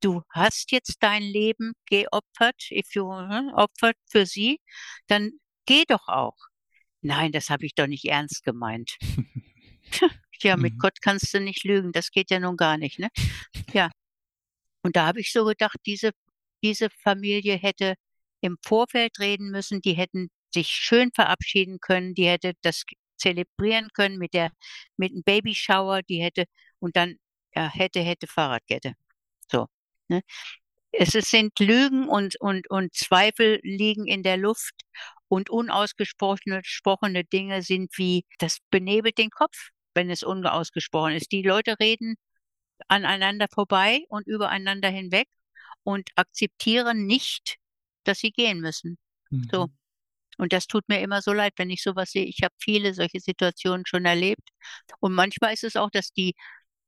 Du 0.00 0.22
hast 0.30 0.72
jetzt 0.72 0.98
dein 1.02 1.22
Leben 1.22 1.72
geopfert, 1.86 2.70
if 2.70 2.94
you 2.94 3.06
ne, 3.12 3.52
opfert 3.56 3.96
für 4.10 4.26
sie, 4.26 4.60
dann 5.08 5.32
geh 5.66 5.84
doch 5.88 6.08
auch.“ 6.08 6.36
Nein, 7.02 7.32
das 7.32 7.50
habe 7.50 7.66
ich 7.66 7.74
doch 7.74 7.86
nicht 7.88 8.04
ernst 8.06 8.44
gemeint. 8.44 8.96
Ja, 10.42 10.56
mit 10.56 10.74
Mhm. 10.74 10.78
Gott 10.78 11.00
kannst 11.00 11.32
du 11.34 11.40
nicht 11.40 11.64
lügen, 11.64 11.92
das 11.92 12.10
geht 12.10 12.30
ja 12.30 12.40
nun 12.40 12.56
gar 12.56 12.76
nicht, 12.78 12.98
ne? 12.98 13.08
Ja. 13.72 13.90
Und 14.82 14.96
da 14.96 15.06
habe 15.06 15.20
ich 15.20 15.32
so 15.32 15.44
gedacht, 15.44 15.78
diese 15.86 16.12
diese 16.62 16.88
Familie 16.90 17.56
hätte 17.56 17.94
im 18.40 18.56
Vorfeld 18.62 19.18
reden 19.20 19.50
müssen, 19.50 19.82
die 19.82 19.94
hätten 19.94 20.30
sich 20.54 20.68
schön 20.68 21.10
verabschieden 21.14 21.80
können, 21.80 22.14
die 22.14 22.28
hätte 22.28 22.54
das 22.62 22.84
zelebrieren 23.18 23.90
können 23.94 24.18
mit 24.18 24.34
der 24.34 24.52
mit 24.98 25.12
'm 25.14 25.24
Babyshower, 25.24 26.02
die 26.04 26.22
hätte 26.22 26.46
und 26.80 26.96
dann, 26.96 27.16
ja, 27.56 27.70
hätte, 27.72 28.00
hätte 28.02 28.28
Fahrradkette. 28.28 28.94
So, 29.52 29.68
ne? 30.08 30.22
Es 30.92 31.10
sind 31.12 31.58
Lügen 31.60 32.08
und 32.08 32.36
und 32.40 32.70
und 32.70 32.94
Zweifel 32.94 33.60
liegen 33.64 34.06
in 34.06 34.22
der 34.22 34.36
Luft 34.38 34.74
und 35.28 35.50
unausgesprochene 35.50 36.62
gesprochene 36.62 37.24
Dinge 37.24 37.62
sind 37.62 37.90
wie 37.98 38.24
das 38.38 38.58
benebelt 38.70 39.18
den 39.18 39.30
Kopf, 39.30 39.70
wenn 39.94 40.10
es 40.10 40.22
unausgesprochen 40.24 41.14
ist. 41.14 41.32
Die 41.32 41.42
Leute 41.42 41.76
reden 41.80 42.16
aneinander 42.88 43.48
vorbei 43.54 44.04
und 44.08 44.26
übereinander 44.28 44.90
hinweg 44.90 45.28
und 45.84 46.10
akzeptieren 46.16 47.06
nicht, 47.06 47.56
dass 48.04 48.18
sie 48.20 48.32
gehen 48.32 48.60
müssen. 48.60 48.98
So. 49.52 49.68
Und 50.38 50.52
das 50.52 50.66
tut 50.66 50.88
mir 50.88 51.00
immer 51.00 51.22
so 51.22 51.32
leid, 51.32 51.54
wenn 51.56 51.70
ich 51.70 51.82
so 51.82 51.96
was 51.96 52.10
sehe. 52.10 52.24
Ich 52.24 52.42
habe 52.42 52.54
viele 52.60 52.94
solche 52.94 53.20
Situationen 53.20 53.86
schon 53.86 54.04
erlebt. 54.04 54.48
Und 55.00 55.14
manchmal 55.14 55.52
ist 55.54 55.64
es 55.64 55.76
auch, 55.76 55.90
dass 55.90 56.12
die 56.12 56.34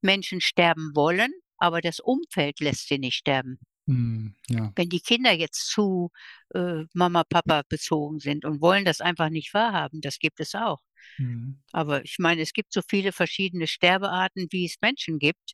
Menschen 0.03 0.41
sterben 0.41 0.93
wollen, 0.95 1.33
aber 1.59 1.81
das 1.81 2.01
Umfeld 2.01 2.61
lässt 2.61 2.89
sie 2.89 2.99
nicht 2.99 3.17
sterben. 3.17 3.59
Mhm, 3.87 4.35
ja. 4.49 4.73
Wenn 4.75 4.89
die 4.89 5.01
Kinder 5.01 5.33
jetzt 5.33 5.69
zu, 5.69 6.11
äh, 6.55 6.85
Mama, 6.93 7.25
Papa 7.25 7.63
bezogen 7.69 8.19
sind 8.19 8.45
und 8.45 8.61
wollen 8.61 8.85
das 8.85 9.01
einfach 9.01 9.31
nicht 9.31 9.55
wahrhaben, 9.55 10.01
das 10.01 10.19
gibt 10.19 10.41
es 10.41 10.55
auch. 10.55 10.81
Mhm. 11.19 11.63
Aber 11.73 12.05
ich 12.05 12.19
meine, 12.19 12.43
es 12.43 12.53
gibt 12.53 12.73
so 12.73 12.83
viele 12.87 13.13
verschiedene 13.13 13.67
Sterbearten, 13.67 14.49
wie 14.51 14.67
es 14.67 14.77
Menschen 14.81 15.19
gibt. 15.19 15.53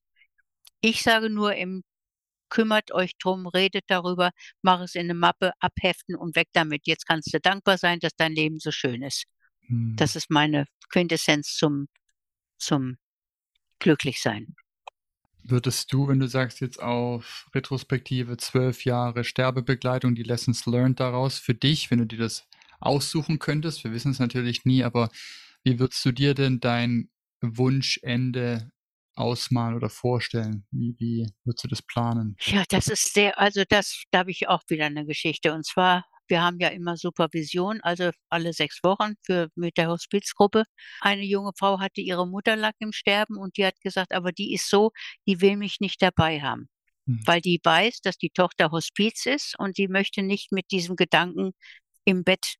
Ich 0.80 1.02
sage 1.02 1.28
nur 1.28 1.54
im 1.54 1.84
kümmert 2.52 2.92
euch 2.92 3.12
drum, 3.18 3.46
redet 3.46 3.84
darüber, 3.88 4.30
mach 4.62 4.82
es 4.82 4.94
in 4.94 5.06
'ne 5.06 5.14
Mappe, 5.14 5.52
abheften 5.58 6.14
und 6.16 6.36
weg 6.36 6.48
damit. 6.52 6.82
Jetzt 6.86 7.06
kannst 7.06 7.32
du 7.32 7.40
dankbar 7.40 7.78
sein, 7.78 7.98
dass 8.00 8.14
dein 8.16 8.34
Leben 8.34 8.58
so 8.60 8.70
schön 8.70 9.02
ist. 9.02 9.24
Mhm. 9.68 9.96
Das 9.96 10.16
ist 10.16 10.30
meine 10.30 10.66
Quintessenz 10.90 11.56
zum 11.56 11.88
zum 12.58 12.98
Glücklichsein. 13.80 14.54
Würdest 15.44 15.92
du, 15.92 16.08
wenn 16.08 16.20
du 16.20 16.28
sagst 16.28 16.60
jetzt 16.60 16.80
auf 16.80 17.48
Retrospektive 17.54 18.36
12 18.36 18.84
Jahre 18.84 19.24
Sterbebegleitung, 19.24 20.14
die 20.14 20.22
Lessons 20.22 20.66
learned 20.66 21.00
daraus 21.00 21.38
für 21.38 21.54
dich, 21.54 21.90
wenn 21.90 21.98
du 21.98 22.06
dir 22.06 22.18
das 22.18 22.46
aussuchen 22.80 23.38
könntest, 23.38 23.82
wir 23.82 23.92
wissen's 23.92 24.20
natürlich 24.20 24.64
nie, 24.64 24.84
aber 24.84 25.10
wie 25.64 25.78
würdest 25.80 26.04
du 26.04 26.12
dir 26.12 26.34
denn 26.34 26.60
dein 26.60 27.10
Wunschende 27.40 28.70
ausmalen 29.16 29.76
oder 29.76 29.90
vorstellen? 29.90 30.66
Wie 30.70 30.96
wie 30.98 31.26
würdest 31.44 31.64
du 31.64 31.68
das 31.68 31.82
planen? 31.82 32.38
Ja, 32.40 32.64
das 32.68 32.86
ist 32.88 33.12
sehr 33.14 33.38
also, 33.38 33.62
das 33.68 34.02
da 34.10 34.20
habe 34.20 34.30
ich 34.30 34.48
auch 34.48 34.62
wieder 34.68 34.88
'ne 34.90 35.04
Geschichte. 35.06 35.52
Und 35.52 35.64
zwar, 35.66 36.04
wir 36.28 36.42
haben 36.42 36.58
ja 36.60 36.68
immer 36.68 36.96
Supervision, 36.96 37.80
also 37.82 38.10
alle 38.30 38.52
6 38.52 38.82
Wochen 38.82 39.14
für 39.22 39.48
mit 39.54 39.76
der 39.76 39.88
Hospizgruppe. 39.88 40.64
Eine 41.00 41.22
junge 41.24 41.52
Frau 41.56 41.78
hatte 41.78 42.00
ihre 42.00 42.26
Mutter 42.26 42.56
lag 42.56 42.72
im 42.78 42.92
Sterben 42.92 43.36
und 43.36 43.56
die 43.56 43.66
hat 43.66 43.80
gesagt: 43.80 44.12
„Aber 44.12 44.32
die 44.32 44.54
ist 44.54 44.68
so, 44.68 44.90
die 45.26 45.40
will 45.40 45.56
mich 45.56 45.78
nicht 45.80 46.00
dabei 46.02 46.40
haben.“ 46.40 46.68
Mhm. 47.06 47.26
Weil 47.26 47.40
die 47.42 47.60
weiß, 47.62 48.00
dass 48.02 48.18
die 48.18 48.30
Tochter 48.30 48.70
Hospiz 48.72 49.26
ist 49.26 49.54
und 49.58 49.76
sie 49.76 49.88
möchte 49.88 50.22
nicht 50.22 50.52
mit 50.52 50.70
diesem 50.72 50.96
Gedanken 50.96 51.52
im 52.06 52.24
Bett, 52.24 52.56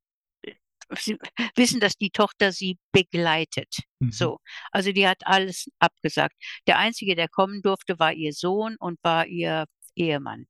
sie 0.99 1.19
wissen, 1.57 1.81
dass 1.81 1.97
die 1.97 2.11
Tochter 2.11 2.53
sie 2.53 2.79
begleitet. 2.93 3.77
Mhm. 4.01 4.11
So. 4.13 4.39
Also, 4.73 4.93
die 4.93 5.07
hat 5.09 5.27
alles 5.27 5.69
abgesagt. 5.79 6.37
Der 6.67 6.79
Einzige, 6.79 7.15
der 7.17 7.29
kommen 7.29 7.63
durfte, 7.63 7.99
war 7.99 8.13
ihr 8.13 8.33
Sohn 8.33 8.77
und 8.79 8.99
war 9.03 9.27
ihr 9.27 9.67
Ehemann. 9.97 10.47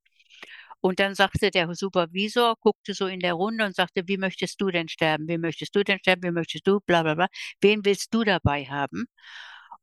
Und 0.80 1.01
dann 1.01 1.14
sagte 1.14 1.51
der 1.51 1.74
Supervisor 1.74 2.57
guckte 2.61 2.95
so 2.95 3.07
in 3.07 3.20
der 3.20 3.34
Runde 3.34 3.64
und 3.64 3.74
sagte: 3.76 4.03
„Wie 4.07 4.18
möchtest 4.18 4.61
du 4.61 4.70
denn 4.70 4.88
sterben? 4.88 5.28
Wie 5.28 5.38
möchtest 5.38 5.74
du 5.76 5.84
denn 5.84 5.99
sterben? 6.01 6.22
Wie 6.24 6.30
möchtest 6.32 6.66
du?“ 6.66 6.80
Bla 6.86 7.03
bla 7.03 7.14
bla. 7.14 7.28
„Wen 7.61 7.84
willst 7.84 8.12
du 8.14 8.24
dabei 8.24 8.64
haben?“ 8.66 9.07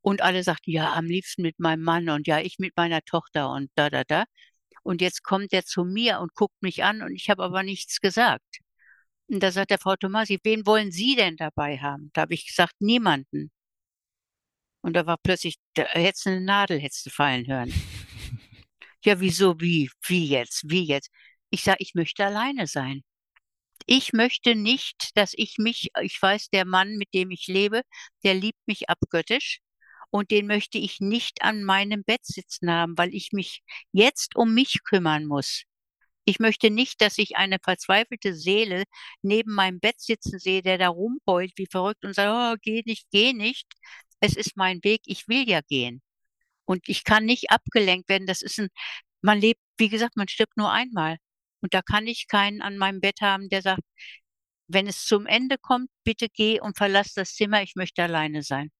Und 0.01 0.21
alle 0.21 0.43
sagten: 0.43 0.71
„Ja, 0.71 0.93
am 0.93 1.05
liebsten 1.05 1.41
mit 1.43 1.59
meinem 1.59 1.83
Mann“ 1.83 2.09
und 2.09 2.27
„ja, 2.27 2.39
ich 2.39 2.59
mit 2.59 2.75
meiner 2.77 3.01
Tochter“ 3.03 3.51
und 3.51 3.71
da 3.75 3.89
da 3.89 4.03
da. 4.05 4.25
Und 4.83 5.01
jetzt 5.01 5.23
kommt 5.23 5.51
der 5.53 5.65
zu 5.65 5.85
mir 5.85 6.19
und 6.21 6.33
guckt 6.35 6.61
mich 6.61 6.83
an 6.83 7.01
und 7.03 7.13
ich 7.15 7.29
habe 7.29 7.43
aber 7.43 7.63
nichts 7.63 8.01
gesagt. 8.01 8.59
Und 9.29 9.41
da 9.41 9.51
sagt 9.51 9.69
er: 9.71 9.77
„Frau 9.77 9.95
Tomasi, 9.95 10.39
wen 10.43 10.65
wollen 10.65 10.91
Sie 10.91 11.15
denn 11.15 11.37
dabei 11.37 11.77
haben?“ 11.77 12.09
Da 12.13 12.21
habe 12.21 12.33
ich 12.33 12.47
gesagt: 12.47 12.75
„Niemanden.“ 12.81 13.51
Und 14.83 14.93
da 14.93 15.05
war 15.05 15.17
plötzlich 15.21 15.55
da 15.73 15.83
hättest 15.87 16.25
du 16.25 16.29
'ne 16.31 16.41
Nadel 16.41 16.79
hättest 16.79 17.05
du 17.05 17.09
fallen 17.09 17.47
hören. 17.47 17.73
Ja, 19.05 19.19
wieso 19.21 19.59
wie? 19.61 19.89
Wie 20.07 20.27
jetzt? 20.27 20.63
Wie 20.69 20.83
jetzt? 20.83 21.09
Ich 21.51 21.63
sage: 21.63 21.77
„Ich 21.81 21.95
möchte 21.95 22.25
alleine 22.25 22.67
sein. 22.67 23.03
Ich 23.87 24.13
möchte 24.13 24.55
nicht, 24.55 25.11
dass 25.17 25.33
ich 25.35 25.57
mich 25.59 25.89
ich 26.01 26.21
weiß, 26.21 26.49
der 26.49 26.65
Mann, 26.65 26.97
mit 26.97 27.13
dem 27.13 27.31
ich 27.31 27.47
lebe, 27.47 27.83
der 28.23 28.35
liebt 28.35 28.59
mich 28.67 28.89
abgöttisch 28.89 29.59
und 30.11 30.31
den 30.31 30.47
möchte 30.47 30.77
ich 30.79 30.99
nicht 31.01 31.43
an 31.43 31.63
meinem 31.63 32.03
Bett 32.05 32.25
sitzen 32.25 32.71
haben, 32.71 32.97
weil 32.97 33.13
ich 33.15 33.31
mich 33.33 33.61
jetzt 33.93 34.35
um 34.35 34.53
mich 34.55 34.83
kümmern 34.85 35.25
muss. 35.25 35.63
Ich 36.29 36.37
möchte 36.39 36.69
nicht, 36.69 37.01
dass 37.01 37.17
ich 37.17 37.37
eine 37.37 37.57
verzweifelte 37.59 38.35
Seele 38.35 38.83
neben 39.23 39.51
meinem 39.55 39.79
Bett 39.79 39.99
sitzen 39.99 40.37
sehe, 40.37 40.61
der 40.61 40.77
da 40.77 40.89
rumheult 40.89 41.53
wie 41.57 41.65
verrückt 41.65 42.05
und 42.05 42.13
sagt: 42.13 42.29
„Oh, 42.31 42.59
geh 42.61 42.83
nicht, 42.85 43.07
geh 43.11 43.33
nicht. 43.33 43.65
Es 44.19 44.35
ist 44.35 44.55
mein 44.55 44.83
Weg, 44.83 45.01
ich 45.05 45.27
will 45.27 45.49
ja 45.49 45.61
gehen.“ 45.61 46.03
Und 46.65 46.89
ich 46.89 47.03
kann 47.05 47.25
nicht 47.25 47.51
abgelenkt 47.51 48.09
werden. 48.09 48.27
Das 48.27 48.41
ist 48.43 48.59
'n 48.59 48.69
man 49.21 49.39
lebt 49.41 49.61
wie 49.79 49.89
gesagt, 49.89 50.17
man 50.17 50.27
stirbt 50.29 50.57
nur 50.57 50.71
einmal. 50.71 51.17
Und 51.61 51.73
da 51.73 51.81
kann 51.81 52.07
ich 52.07 52.27
keinen 52.27 52.61
an 52.61 52.77
meinem 52.77 53.01
Bett 53.01 53.21
haben, 53.21 53.49
der 53.49 53.61
sagt: 53.63 53.83
„Wenn 54.67 54.87
es 54.87 55.05
zum 55.05 55.25
Ende 55.27 55.57
kommt, 55.59 55.89
bitte 56.05 56.29
geh 56.29 56.59
und 56.61 56.77
verlass 56.77 57.13
das 57.15 57.35
Zimmer, 57.35 57.63
ich 57.63 57.75
möchte 57.75 58.03
alleine 58.03 58.43
sein.“ 58.43 58.71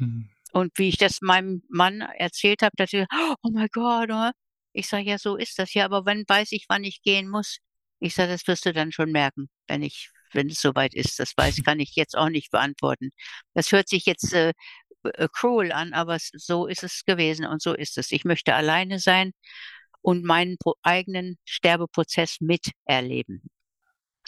Mhm. 0.00 0.30
Und 0.52 0.72
wie 0.78 0.88
ich 0.88 0.96
das 0.98 1.20
meinem 1.20 1.62
Mann 1.68 2.00
erzählt 2.00 2.62
habe, 2.62 2.72
da 2.76 2.84
hat 2.84 2.94
er: 2.94 3.06
„Oh 3.42 3.50
my 3.50 3.66
God, 3.68 4.10
oh.“ 4.12 4.30
Ich 4.74 4.88
sage: 4.88 5.04
„Ja, 5.10 5.18
so 5.18 5.36
ist 5.36 5.58
das. 5.58 5.74
Ja, 5.74 5.84
aber 5.86 6.04
wann 6.06 6.24
weiß 6.28 6.52
ich, 6.52 6.66
wann 6.68 6.84
ich 6.84 7.02
gehen 7.02 7.28
muss?“ 7.30 7.58
Ich 8.00 8.14
sage: 8.14 8.32
„Das 8.32 8.46
wirst 8.48 8.66
du 8.66 8.72
dann 8.74 8.92
schon 8.92 9.12
merken, 9.12 9.48
wenn 9.68 9.82
ich 9.82 10.10
wenn 10.34 10.48
es 10.50 10.60
so 10.60 10.74
weit 10.74 10.94
ist.“ 10.94 11.18
Das 11.20 11.32
weiß 11.36 11.56
kann 11.64 11.80
ich 11.80 11.94
jetzt 11.96 12.16
auch 12.18 12.28
nicht 12.30 12.50
beantworten. 12.52 13.10
Das 13.54 13.72
hört 13.72 13.88
sich 13.88 14.06
jetzt, 14.06 14.32
äh, 14.34 14.52
äh, 15.04 15.28
cruel 15.32 15.72
an, 15.72 15.92
aber 15.94 16.18
so 16.20 16.66
ist 16.68 16.82
es 16.84 17.04
gewesen 17.06 17.46
und 17.46 17.62
so 17.62 17.74
ist 17.74 17.98
es. 17.98 18.12
Ich 18.12 18.24
möchte 18.24 18.54
alleine 18.54 18.98
sein 19.00 19.32
und 20.02 20.24
meinen 20.24 20.56
eigenen 20.84 21.38
Sterbeprozess 21.46 22.38
miterleben. 22.40 23.42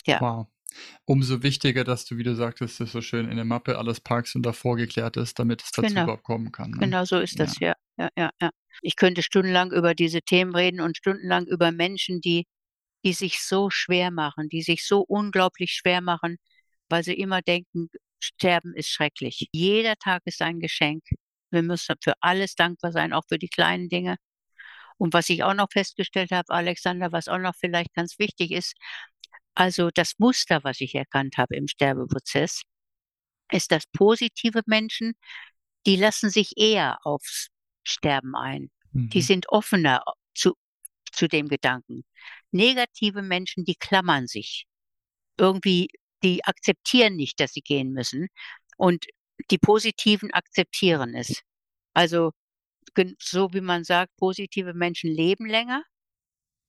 Ja. 0.06 0.20
Wow. 0.20 0.46
Umso 1.06 1.42
wichtiger, 1.42 1.84
dass 1.84 2.04
du, 2.06 2.18
wie 2.18 2.24
du 2.24 2.34
sagtest, 2.36 2.80
das 2.80 2.92
so 2.92 3.02
schön 3.02 3.28
in 3.28 3.36
'ne 3.36 3.44
Mappe 3.44 3.78
alles 3.78 4.00
packst 4.00 4.36
und 4.36 4.44
davor 4.44 4.76
geklärt 4.76 5.16
ist, 5.18 5.38
damit 5.38 5.62
es 5.62 5.72
dazu 5.72 5.98
Genau. 5.98 6.00
überhaupt 6.00 6.24
kommen 6.24 6.52
kann, 6.52 6.74
ne? 6.74 6.94
Genau 6.94 7.04
so 7.04 7.18
ist 7.20 7.38
Ja. 7.38 7.40
das, 7.40 7.58
ja. 7.60 7.74
Ja, 7.98 8.10
ja, 8.16 8.30
ja. 8.42 8.50
Ich 8.82 8.96
könnte 8.96 9.22
stundenlang 9.22 9.72
über 9.72 9.94
diese 9.94 10.22
Themen 10.22 10.54
reden 10.54 10.80
und 10.80 10.96
stundenlang 10.96 11.46
über 11.46 11.72
Menschen, 11.72 12.20
die 12.20 12.46
die 13.06 13.12
sich 13.12 13.40
so 13.40 13.70
schwer 13.70 14.10
machen, 14.10 14.48
die 14.48 14.62
sich 14.62 14.84
so 14.84 15.00
unglaublich 15.00 15.72
schwer 15.72 16.00
machen, 16.00 16.38
weil 16.88 17.04
sie 17.04 17.14
immer 17.14 17.40
denken, 17.40 17.88
Sterben 18.18 18.74
ist 18.74 18.88
schrecklich. 18.88 19.48
Jeder 19.52 19.94
Tag 19.96 20.22
ist 20.24 20.42
ein 20.42 20.58
Geschenk. 20.58 21.04
Wir 21.50 21.62
müssen 21.62 21.94
für 22.02 22.14
alles 22.20 22.56
dankbar 22.56 22.90
sein, 22.92 23.12
auch 23.12 23.22
für 23.28 23.38
die 23.38 23.48
kleinen 23.48 23.88
Dinge. 23.88 24.16
Und 24.98 25.14
was 25.14 25.28
ich 25.30 25.44
auch 25.44 25.54
noch 25.54 25.68
festgestellt 25.72 26.32
habe, 26.32 26.52
Alexander, 26.52 27.12
was 27.12 27.28
auch 27.28 27.38
noch 27.38 27.54
vielleicht 27.54 27.94
ganz 27.94 28.18
wichtig 28.18 28.50
ist, 28.50 28.74
also 29.54 29.90
das 29.94 30.14
Muster, 30.18 30.64
was 30.64 30.80
ich 30.80 30.94
erkannt 30.96 31.36
habe 31.38 31.56
im 31.56 31.68
Sterbeprozess 31.68 32.62
ist, 33.52 33.70
dass 33.70 33.84
positive 33.92 34.62
Menschen, 34.66 35.14
die 35.86 35.96
lassen 35.96 36.30
sich 36.30 36.54
eher 36.56 36.98
aufs 37.04 37.48
Sterben 37.86 38.34
ein. 38.34 38.70
Die 38.92 39.18
Mhm. 39.18 39.22
sind 39.22 39.48
offener 39.48 40.02
zu 40.34 40.54
zu 41.12 41.28
dem 41.28 41.48
Gedanken. 41.48 42.04
Negative 42.50 43.22
Menschen, 43.22 43.64
die 43.64 43.76
klammern 43.76 44.26
sich. 44.26 44.66
Irgendwie 45.38 45.88
die 46.22 46.44
akzeptieren 46.44 47.16
nicht, 47.16 47.40
dass 47.40 47.52
sie 47.52 47.62
gehen 47.62 47.92
müssen 47.92 48.28
und 48.76 49.06
die 49.50 49.58
Positiven 49.58 50.32
akzeptieren 50.32 51.14
es. 51.14 51.42
Also, 51.94 52.32
so 53.20 53.52
wie 53.52 53.60
man 53.60 53.84
sagt, 53.84 54.14
positive 54.16 54.74
Menschen 54.74 55.10
leben 55.10 55.46
länger, 55.46 55.84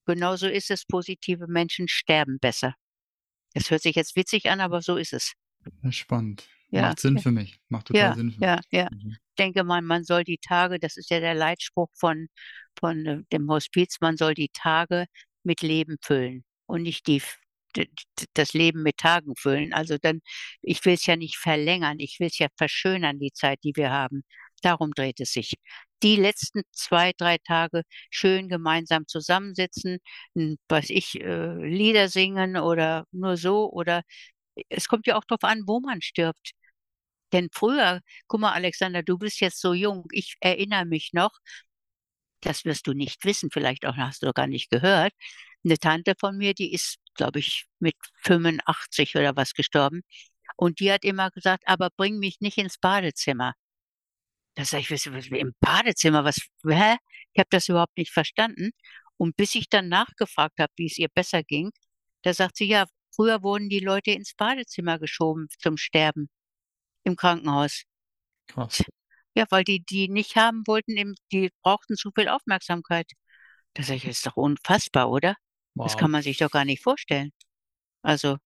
genauso 0.06 0.48
ist 0.48 0.70
es, 0.72 0.86
positive 0.86 1.48
Menschen 1.48 1.88
sterben 1.88 2.38
besser. 2.40 2.76
Das 3.54 3.72
hört 3.72 3.82
sich 3.82 3.96
jetzt 3.96 4.16
witzig 4.16 4.50
an, 4.50 4.62
aber 4.62 4.82
so 4.82 4.98
ist 4.98 5.14
es. 5.14 5.34
Ja, 5.84 5.92
spannend. 5.92 6.48
Ja, 6.70 6.84
Macht 6.84 7.00
Sinn 7.00 7.16
ja. 7.16 7.22
für 7.22 7.32
mich. 7.32 7.60
Macht 7.70 7.88
total 7.88 8.02
Ja, 8.02 8.16
Sinn 8.16 8.32
für 8.32 8.42
ja, 8.42 8.56
mich. 8.58 8.66
ja. 8.72 8.88
Mhm. 8.92 9.18
Denke 9.40 9.64
mal, 9.64 9.82
man 9.82 10.04
soll 10.04 10.24
die 10.24 10.38
Tage 10.40 10.80
das 10.80 10.98
ist 10.98 11.10
ja 11.12 11.20
der 11.20 11.36
Leitspruch 11.36 11.90
von 11.96 12.28
von, 12.80 13.06
äh, 13.06 13.22
dem 13.34 13.50
Hospiz, 13.50 13.98
man 14.02 14.18
soll 14.18 14.34
die 14.36 14.50
Tage 14.54 15.06
mit 15.44 15.62
Leben 15.62 15.98
füllen 16.02 16.44
und 16.68 16.84
nicht 16.84 17.08
die 17.08 17.22
das 18.34 18.54
Leben 18.54 18.84
mit 18.84 18.98
Tagen 18.98 19.36
füllen. 19.38 19.74
Also, 19.74 19.98
dann 19.98 20.22
ich 20.62 20.84
will's 20.86 21.06
ja 21.06 21.16
nicht 21.16 21.38
verlängern, 21.38 22.00
ich 22.00 22.18
will's 22.20 22.38
ja 22.40 22.48
verschönern, 22.58 23.20
die 23.20 23.32
Zeit, 23.34 23.60
die 23.64 23.74
wir 23.76 23.92
haben. 23.92 24.24
Darum 24.64 24.92
dreht 24.94 25.20
es 25.20 25.32
sich. 25.34 25.54
Die 26.04 26.16
letzten 26.16 26.62
2, 26.72 27.12
3 27.18 27.38
Tage 27.40 27.84
schön 28.10 28.50
gemeinsam 28.50 29.08
zusammensitzen, 29.08 30.00
weiß 30.70 30.90
ich, 30.92 31.20
äh, 31.22 31.54
Lieder 31.68 32.10
singen 32.10 32.58
oder 32.58 33.06
nur 33.12 33.38
so 33.38 33.72
oder 33.72 34.04
es 34.70 34.88
kommt 34.88 35.08
ja 35.08 35.18
auch 35.18 35.26
drauf 35.26 35.44
an, 35.44 35.64
wo 35.68 35.80
man 35.80 36.02
stirbt. 36.02 36.52
Denn 37.34 37.50
früher 37.54 38.02
guck 38.28 38.40
mal, 38.42 38.54
Alexander, 38.54 39.04
du 39.04 39.18
bist 39.18 39.42
jetzt 39.42 39.60
so 39.62 39.74
jung. 39.74 40.06
Ich 40.12 40.36
erinnere 40.42 40.86
mich 40.86 41.12
noch 41.14 41.38
das 42.44 42.66
wirst 42.66 42.88
du 42.88 42.94
nicht 42.94 43.24
wissen, 43.26 43.50
vielleicht 43.52 43.86
auch 43.86 43.96
hast 43.98 44.24
du 44.24 44.32
gar 44.34 44.48
nicht 44.48 44.70
gehört. 44.70 45.14
'Ne 45.64 45.78
Tante 45.80 46.14
von 46.20 46.38
mir, 46.38 46.54
die 46.54 46.72
ist, 46.74 46.98
glaube 47.16 47.40
ich, 47.40 47.66
mit 47.80 47.96
85 48.24 49.16
oder 49.16 49.36
was 49.36 49.54
gestorben 49.54 50.02
und 50.58 50.80
die 50.82 50.92
hat 50.92 51.04
immer 51.06 51.32
gesagt: 51.32 51.64
„Aber 51.68 51.90
bring 51.98 52.20
mich 52.20 52.40
nicht 52.42 52.58
ins 52.60 52.78
Badezimmer.“ 52.80 53.54
Da 54.58 54.66
sage 54.66 54.82
ich: 54.82 54.92
„Was 54.92 55.06
was 55.14 55.28
im 55.28 55.54
Badezimmer? 55.60 56.24
Was 56.24 56.38
hä?“ 56.68 56.98
Ich 57.34 57.40
habe 57.40 57.48
das 57.52 57.70
überhaupt 57.70 57.96
nicht 57.98 58.12
verstanden. 58.12 58.72
Und 59.18 59.36
bis 59.38 59.54
ich 59.56 59.70
dann 59.70 59.88
nachgefragt 59.88 60.60
habe, 60.60 60.74
wie's 60.78 60.98
ihr 60.98 61.10
besser 61.10 61.44
ging, 61.44 61.70
da 62.24 62.34
sagt 62.34 62.58
sie: 62.58 62.66
„Ja, 62.66 62.86
früher 63.16 63.44
wurden 63.44 63.70
die 63.70 63.80
Leute 63.80 64.12
ins 64.12 64.34
Badezimmer 64.34 64.98
geschoben 65.00 65.48
zum 65.60 65.78
Sterben 65.78 66.28
im 67.04 67.16
Krankenhaus.“ 67.16 67.84
Krass. 68.48 68.84
Ja, 69.36 69.46
weil 69.50 69.64
die 69.64 69.84
die 69.86 70.08
nicht 70.10 70.36
haben 70.36 70.64
wollten 70.68 71.16
die 71.32 71.52
brauchten 71.62 71.96
zu 71.96 72.12
viel 72.16 72.28
Aufmerksamkeit. 72.30 73.12
„Das 73.76 73.90
ist 73.90 74.26
doch 74.26 74.36
unfassbar, 74.38 75.10
oder? 75.10 75.36
Das 75.84 75.96
kann 75.96 76.12
Wow. 76.12 76.12
man 76.12 76.22
sich 76.24 76.38
doch 76.38 76.50
gar 76.52 76.66
nicht 76.66 76.84
vorstellen.“ 76.84 77.32
Also, 78.04 78.38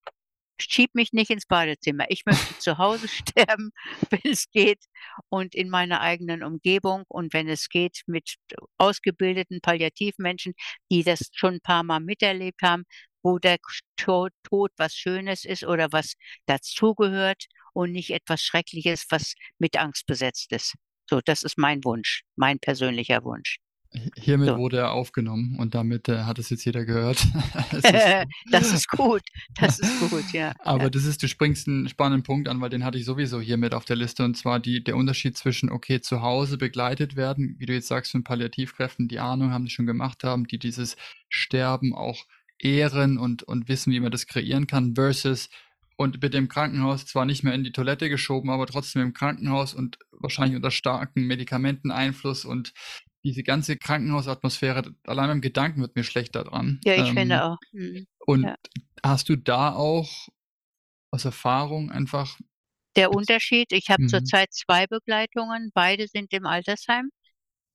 schieb 0.62 0.96
mich 0.96 1.14
nicht 1.14 1.32
ins 1.32 1.46
Badezimmer. 1.48 2.06
Ich 2.10 2.26
möchte 2.26 2.56
zu 2.58 2.78
Hause 2.80 3.08
sterben, 3.48 3.72
wenn 4.12 4.22
es 4.32 4.50
geht 4.52 4.86
und 5.30 5.56
in 5.56 5.70
meiner 5.70 6.02
eigenen 6.02 6.44
Umgebung 6.44 7.06
und 7.10 7.34
wenn 7.34 7.50
es 7.50 7.70
geht, 7.70 8.02
mit 8.08 8.36
ausgebildeten 8.80 9.62
Palliativmenschen, 9.62 10.54
die 10.92 11.04
das 11.04 11.30
schon 11.34 11.56
'n 11.56 11.62
paarmal 11.62 12.02
miterlebt 12.02 12.62
haben, 12.64 12.86
wo 13.24 13.40
der 13.40 13.58
Tod 13.98 14.34
was 14.78 14.96
Schönes 14.96 15.46
ist 15.46 15.64
oder 15.66 15.92
was 15.92 16.14
dazugehört 16.48 17.46
und 17.74 17.92
nicht 17.92 18.12
etwas 18.12 18.42
Schreckliches, 18.42 19.06
was 19.10 19.36
mit 19.60 19.78
Angst 19.78 20.06
besetzt 20.08 20.52
ist. 20.52 20.76
So, 21.10 21.22
das 21.26 21.44
ist 21.44 21.58
mein 21.58 21.84
Wunsch, 21.84 22.24
mein 22.38 22.60
persönlicher 22.60 23.24
Wunsch. 23.24 23.58
Hi 23.94 24.10
hiermit 24.18 24.48
So. 24.48 24.56
wurde 24.56 24.78
er 24.78 24.92
aufgenommen 24.94 25.58
und 25.60 25.76
damit, 25.76 26.08
äh, 26.08 26.24
hat 26.24 26.40
es 26.40 26.50
jetzt 26.50 26.64
jeder 26.66 26.86
gehört. 26.86 27.26
Ist 27.72 27.94
Das 28.52 28.72
ist 28.74 28.88
gut. 28.90 29.22
Das 29.60 29.80
ist 29.80 29.98
gut, 30.00 30.32
ja, 30.32 30.54
Aber 30.64 30.84
ja. 30.84 30.90
das 30.90 31.06
ist 31.06 31.24
du 31.24 31.28
springst 31.28 31.68
'n 31.68 31.90
spannenden 31.90 32.24
Punkt 32.24 32.48
an, 32.50 32.62
weil 32.62 32.70
den 32.70 32.84
hatte 32.86 32.98
ich 32.98 33.06
sowieso 33.06 33.42
hier 33.42 33.58
mit 33.58 33.74
auf 33.74 33.86
der 33.86 33.96
Liste, 33.98 34.24
und 34.26 34.38
zwar 34.38 34.60
die 34.60 34.84
der 34.84 34.96
Unterschied 34.96 35.38
zwischen, 35.38 35.70
okay, 35.72 36.02
zu 36.02 36.22
Hause 36.22 36.58
begleitet 36.58 37.16
werden, 37.16 37.56
wie 37.60 37.66
du 37.66 37.74
jetzt 37.74 37.88
sagst, 37.88 38.12
von 38.12 38.24
Palliativkräften, 38.24 39.08
die 39.08 39.20
Ahnung 39.20 39.52
haben, 39.52 39.66
die 39.66 39.72
schon 39.72 39.86
gemacht 39.88 40.24
haben, 40.24 40.46
die 40.48 40.60
dieses 40.60 40.98
Sterben 41.30 41.94
auch 41.96 42.26
ehren 42.60 43.18
und 43.18 43.44
und 43.44 43.68
wissen, 43.70 43.92
wie 43.94 44.00
man 44.00 44.12
das 44.12 44.28
kreieren 44.28 44.68
kann, 44.68 44.96
versus 44.96 45.50
und 46.02 46.20
bitte 46.20 46.38
im 46.38 46.48
Krankenhaus 46.50 47.06
zwar 47.06 47.26
nicht 47.26 47.44
mehr 47.44 47.54
in 47.54 47.64
die 47.64 47.72
Toilette 47.72 48.10
geschoben, 48.10 48.50
aber 48.50 48.66
trotzdem 48.66 49.02
im 49.04 49.14
Krankenhaus 49.14 49.74
und 49.74 50.00
wahrscheinlich 50.12 50.56
unter 50.56 50.72
starken 50.72 51.28
Medikamenteneinfluss 51.28 52.46
und 52.46 52.74
diese 53.24 53.44
ganze 53.44 53.78
Krankenhausatmosphäre, 53.78 54.96
allein 55.06 55.28
beim 55.28 55.42
Gedanken 55.42 55.82
wird 55.82 55.96
mir 55.96 56.04
schlecht 56.04 56.36
da 56.36 56.44
dran. 56.44 56.80
Ja, 56.84 56.96
ich 56.96 57.10
Ähm, 57.10 57.16
finde 57.16 57.44
auch. 57.44 57.58
Mhm. 57.72 58.08
und 58.26 58.44
Ja. 58.46 58.56
hast 59.06 59.30
du 59.30 59.36
da 59.36 59.74
auch 59.74 60.28
aus 61.12 61.26
Erfahrung 61.26 61.92
einfach 61.92 62.38
Der 62.96 63.12
Unterschied, 63.12 63.72
ich 63.72 63.90
habe 63.90 64.04
mhm. 64.04 64.10
zurzeit 64.10 64.52
2 64.54 64.88
Begleitungen, 64.88 65.72
beide 65.74 66.08
sind 66.08 66.34
im 66.34 66.46
Altersheim. 66.46 67.10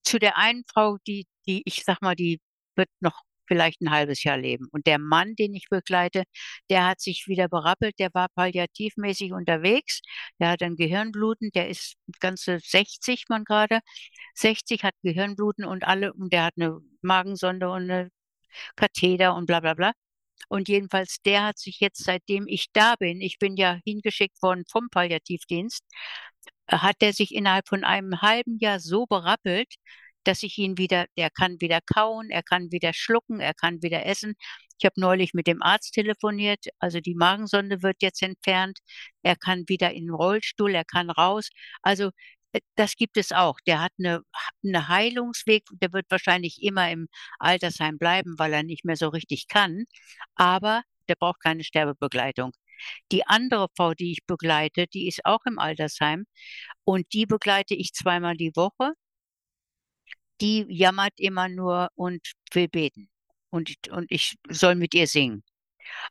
Zu 0.05 0.18
der 0.18 0.37
einen 0.37 0.64
Frau, 0.72 0.99
die 1.07 1.27
die 1.47 1.62
ich 1.64 1.85
sage 1.85 1.99
mal, 2.03 2.16
die 2.16 2.41
wird 2.77 2.89
noch 3.01 3.20
vielleicht 3.49 3.80
'n 3.82 3.90
halbes 3.90 4.24
Jahr 4.24 4.38
leben. 4.38 4.68
Und 4.72 4.86
der 4.86 4.99
Mann, 4.99 5.34
den 5.36 5.55
ich 5.55 5.68
begleite, 5.70 6.24
der 6.70 6.86
hat 6.86 7.01
sich 7.01 7.26
wieder 7.28 7.49
berappelt, 7.49 7.99
der 7.99 8.11
war 8.14 8.28
palliativmäßig 8.34 9.32
unterwegs. 9.32 10.01
Der 10.40 10.51
hat 10.51 10.62
ein 10.62 10.76
Gehirnbluten, 10.76 11.51
der 11.55 11.68
ist 11.68 11.97
ganze 12.20 12.59
60 12.61 13.24
man 13.28 13.44
grade 13.44 13.80
60, 14.34 14.84
hat 14.84 14.94
Gehirnbluten 15.03 15.64
und 15.66 15.84
alle 15.86 16.12
und 16.14 16.32
der 16.32 16.44
hat 16.47 16.57
'ne 16.59 16.78
Magensonde 17.03 17.70
und 17.70 17.86
'ne 17.86 18.11
Katheter 18.76 19.34
und 19.36 19.47
bla 19.47 19.61
bla 19.61 19.74
bla. 19.74 19.92
Und 20.51 20.68
jedenfalls, 20.68 21.18
der 21.26 21.44
hat 21.47 21.59
sich 21.59 21.80
jetzt, 21.80 22.05
seitdem 22.05 22.47
ich 22.49 22.68
da 22.74 22.97
bin 22.99 23.20
ich 23.22 23.38
bin 23.40 23.57
ja 23.57 23.78
hingeschickt 23.86 24.42
worden 24.42 24.64
vom 24.70 24.88
Palliativdienst, 24.90 25.82
hat 26.70 26.97
der 27.03 27.12
sich 27.14 27.34
innerhalb 27.34 27.68
von 27.68 27.84
einem 27.84 28.22
halben 28.22 28.59
Jahr 28.61 28.80
so 28.80 29.07
berappelt, 29.07 29.74
dass 30.27 30.43
ich 30.43 30.59
ihn 30.59 30.79
wieder 30.79 31.07
der 31.18 31.31
kann 31.31 31.61
wieder 31.61 31.81
kauen, 31.83 32.31
er 32.31 32.43
kann 32.43 32.70
wieder 32.72 32.93
schlucken, 32.95 33.41
er 33.41 33.55
kann 33.55 33.83
wieder 33.83 34.07
essen. 34.07 34.35
Ich 34.79 34.85
habe 34.87 35.01
neulich 35.01 35.35
mit 35.35 35.47
dem 35.47 35.62
Arzt 35.62 35.95
telefoniert, 35.95 36.66
also 36.81 37.01
die 37.01 37.14
Magensonde 37.14 37.83
wird 37.83 37.97
jetzt 38.03 38.22
entfernt. 38.22 38.79
Er 39.22 39.37
kann 39.37 39.64
wieder 39.68 39.93
in 39.93 40.09
'n 40.09 40.14
Rollstuhl, 40.14 40.74
er 40.74 40.85
kann 40.85 41.11
raus. 41.11 41.49
Also, 41.83 42.11
äh, 42.53 42.61
das 42.77 42.97
gibt 42.97 43.16
es 43.16 43.33
auch. 43.33 43.57
Der 43.66 43.81
hat 43.83 43.93
'ne 43.99 44.20
ha 44.35 44.49
'ne 44.62 44.89
Heilungsweg, 44.89 45.64
der 45.83 45.93
wird 45.93 46.07
wahrscheinlich 46.11 46.62
immer 46.62 46.91
im 46.91 47.09
Altersheim 47.39 47.99
bleiben, 47.99 48.35
weil 48.39 48.53
er 48.53 48.62
nicht 48.64 48.85
mehr 48.85 48.97
so 48.97 49.09
richtig 49.09 49.49
kann, 49.49 49.85
aber 50.37 50.83
der 51.09 51.14
braucht 51.16 51.41
keine 51.43 51.64
Sterbebegleitung. 51.64 52.53
Die 53.12 53.27
andere 53.27 53.68
Frau, 53.77 53.95
die 53.95 54.12
ich 54.12 54.27
begleite, 54.27 54.87
die 54.89 55.09
ist 55.09 55.24
auch 55.24 55.41
im 55.47 55.59
Altersheim 55.59 56.27
und 56.85 57.07
die 57.14 57.27
begleite 57.27 57.74
ich 57.74 57.93
zweimal 57.95 58.37
die 58.37 58.53
Woche. 58.57 58.93
Die 60.41 60.66
jammert 60.68 61.14
immer 61.18 61.49
nur 61.49 61.89
und 61.95 62.20
will 62.53 62.68
beten. 62.68 63.09
Und 63.51 63.72
und 63.91 64.07
ich 64.11 64.37
soll 64.51 64.74
mit 64.74 64.95
ihr 64.95 65.07
singen. 65.07 65.43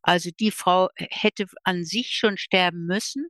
Also, 0.04 0.32
die 0.40 0.52
Frau 0.52 0.90
hätte 0.98 1.46
an 1.64 1.86
sich 1.86 2.12
schon 2.16 2.38
sterben 2.38 2.86
müssen. 2.88 3.28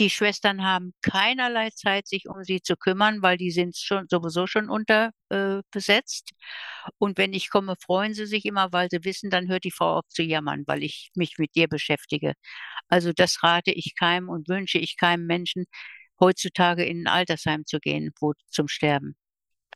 Die 0.00 0.10
Schwestern 0.10 0.64
haben 0.64 0.94
keinerlei 1.02 1.70
Zeit, 1.70 2.08
sich 2.08 2.28
um 2.28 2.44
sie 2.44 2.62
zu 2.62 2.76
kümmern, 2.76 3.22
weil 3.22 3.38
die 3.38 3.50
sind 3.52 3.76
schon 3.76 4.06
sowieso 4.10 4.46
schon 4.46 4.70
unter 4.70 5.10
äh. 5.30 5.62
Und 6.98 7.18
wenn 7.18 7.32
ich 7.32 7.50
komme, 7.50 7.74
freuen 7.80 8.14
sie 8.14 8.26
sich 8.26 8.44
immer, 8.44 8.72
weil 8.72 8.88
sie 8.90 9.04
wissen, 9.04 9.30
dann 9.30 9.48
hört 9.48 9.64
die 9.64 9.70
Frau 9.70 9.98
auf 9.98 10.08
zu 10.08 10.22
jammern, 10.22 10.64
weil 10.66 10.82
ich 10.82 11.10
mich 11.14 11.38
mit 11.38 11.50
ihr 11.56 11.68
beschäftige. 11.68 12.34
Also, 12.88 13.12
das 13.14 13.42
rate 13.42 13.72
ich 13.72 13.94
keinem 13.96 14.28
und 14.30 14.48
wünsche 14.48 14.78
ich 14.78 14.96
keinem 14.98 15.26
Menschen, 15.26 15.66
heutzutage 16.20 16.84
in 16.84 17.02
'n 17.04 17.08
Altersheim 17.08 17.66
zu 17.66 17.80
gehen, 17.80 18.12
wo 18.20 18.34
zum 18.50 18.68
Sterben. 18.68 19.16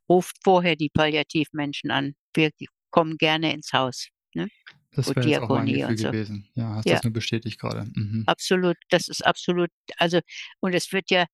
Ruft 0.08 0.36
vorher 0.42 0.76
die 0.76 0.88
Palliativmenschen 0.90 1.90
an. 1.90 2.14
Wir 2.34 2.50
kommen 2.90 3.16
gerne 3.18 3.52
ins 3.52 3.72
Haus, 3.72 4.08
ne? 4.34 4.48
Das 4.92 5.14
wäre 5.14 5.28
jetzt 5.28 5.40
auch 5.40 5.50
mein 5.50 5.66
Gefühl 5.66 5.96
so. 5.96 6.04
gewesen. 6.10 6.48
Ja, 6.54 6.74
hast 6.76 6.86
Ja. 6.86 6.94
das 6.96 7.04
nur 7.04 7.12
bestätigt 7.12 7.60
grade. 7.60 7.86
Mhm. 7.94 8.24
Absolut, 8.26 8.76
das 8.90 9.08
ist 9.08 9.24
absolut 9.24 9.70
also, 9.96 10.20
und 10.60 10.74
es 10.74 10.92
wird 10.92 11.10
ja 11.10 11.26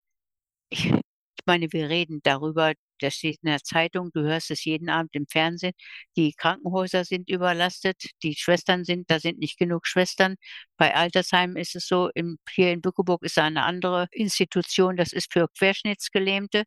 ich 0.71 1.47
meine, 1.47 1.69
wir 1.73 1.89
reden 1.91 2.21
darüber, 2.25 2.75
das 3.01 3.15
steht 3.17 3.39
in 3.43 3.49
der 3.51 3.63
Zeitung, 3.63 4.11
du 4.15 4.23
hörst 4.23 4.51
es 4.53 4.65
jeden 4.65 4.89
Abend 4.91 5.11
im 5.15 5.27
Fernsehen. 5.29 5.73
Die 6.17 6.33
Krankenhäuser 6.35 7.05
sind 7.05 7.31
überlastet, 7.31 7.97
die 8.23 8.35
Schwestern 8.37 8.85
sind 8.85 9.11
da 9.11 9.21
sind 9.21 9.39
nicht 9.41 9.59
genug 9.59 9.87
Schwestern. 9.87 10.37
Bei 10.79 10.95
Altersheimen 10.97 11.57
ist 11.57 11.77
es 11.77 11.87
so, 11.89 12.11
im 12.15 12.39
hier 12.51 12.73
in 12.73 12.83
Bückeburg 12.83 13.25
ist 13.25 13.37
da 13.39 13.49
'ne 13.51 13.65
andere 13.65 14.09
Institution, 14.13 14.97
das 14.97 15.13
ist 15.13 15.33
für 15.33 15.49
Querschnittsgelähmte. 15.59 16.65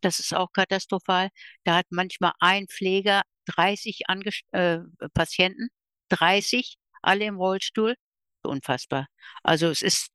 Das 0.00 0.18
ist 0.20 0.34
auch 0.34 0.52
katastrophal. 0.52 1.30
Da 1.64 1.76
hat 1.76 1.86
manchmal 1.90 2.32
ein 2.40 2.66
Pfleger 2.68 3.22
30 3.46 4.08
angest 4.08 4.42
äh, 4.52 4.78
Patienten, 5.14 5.68
30, 6.10 6.76
alle 7.02 7.24
im 7.26 7.36
Rollstuhl 7.36 7.96
unfassbar. 8.42 9.06
Also, 9.42 9.68
es 9.68 9.82
ist 9.82 10.10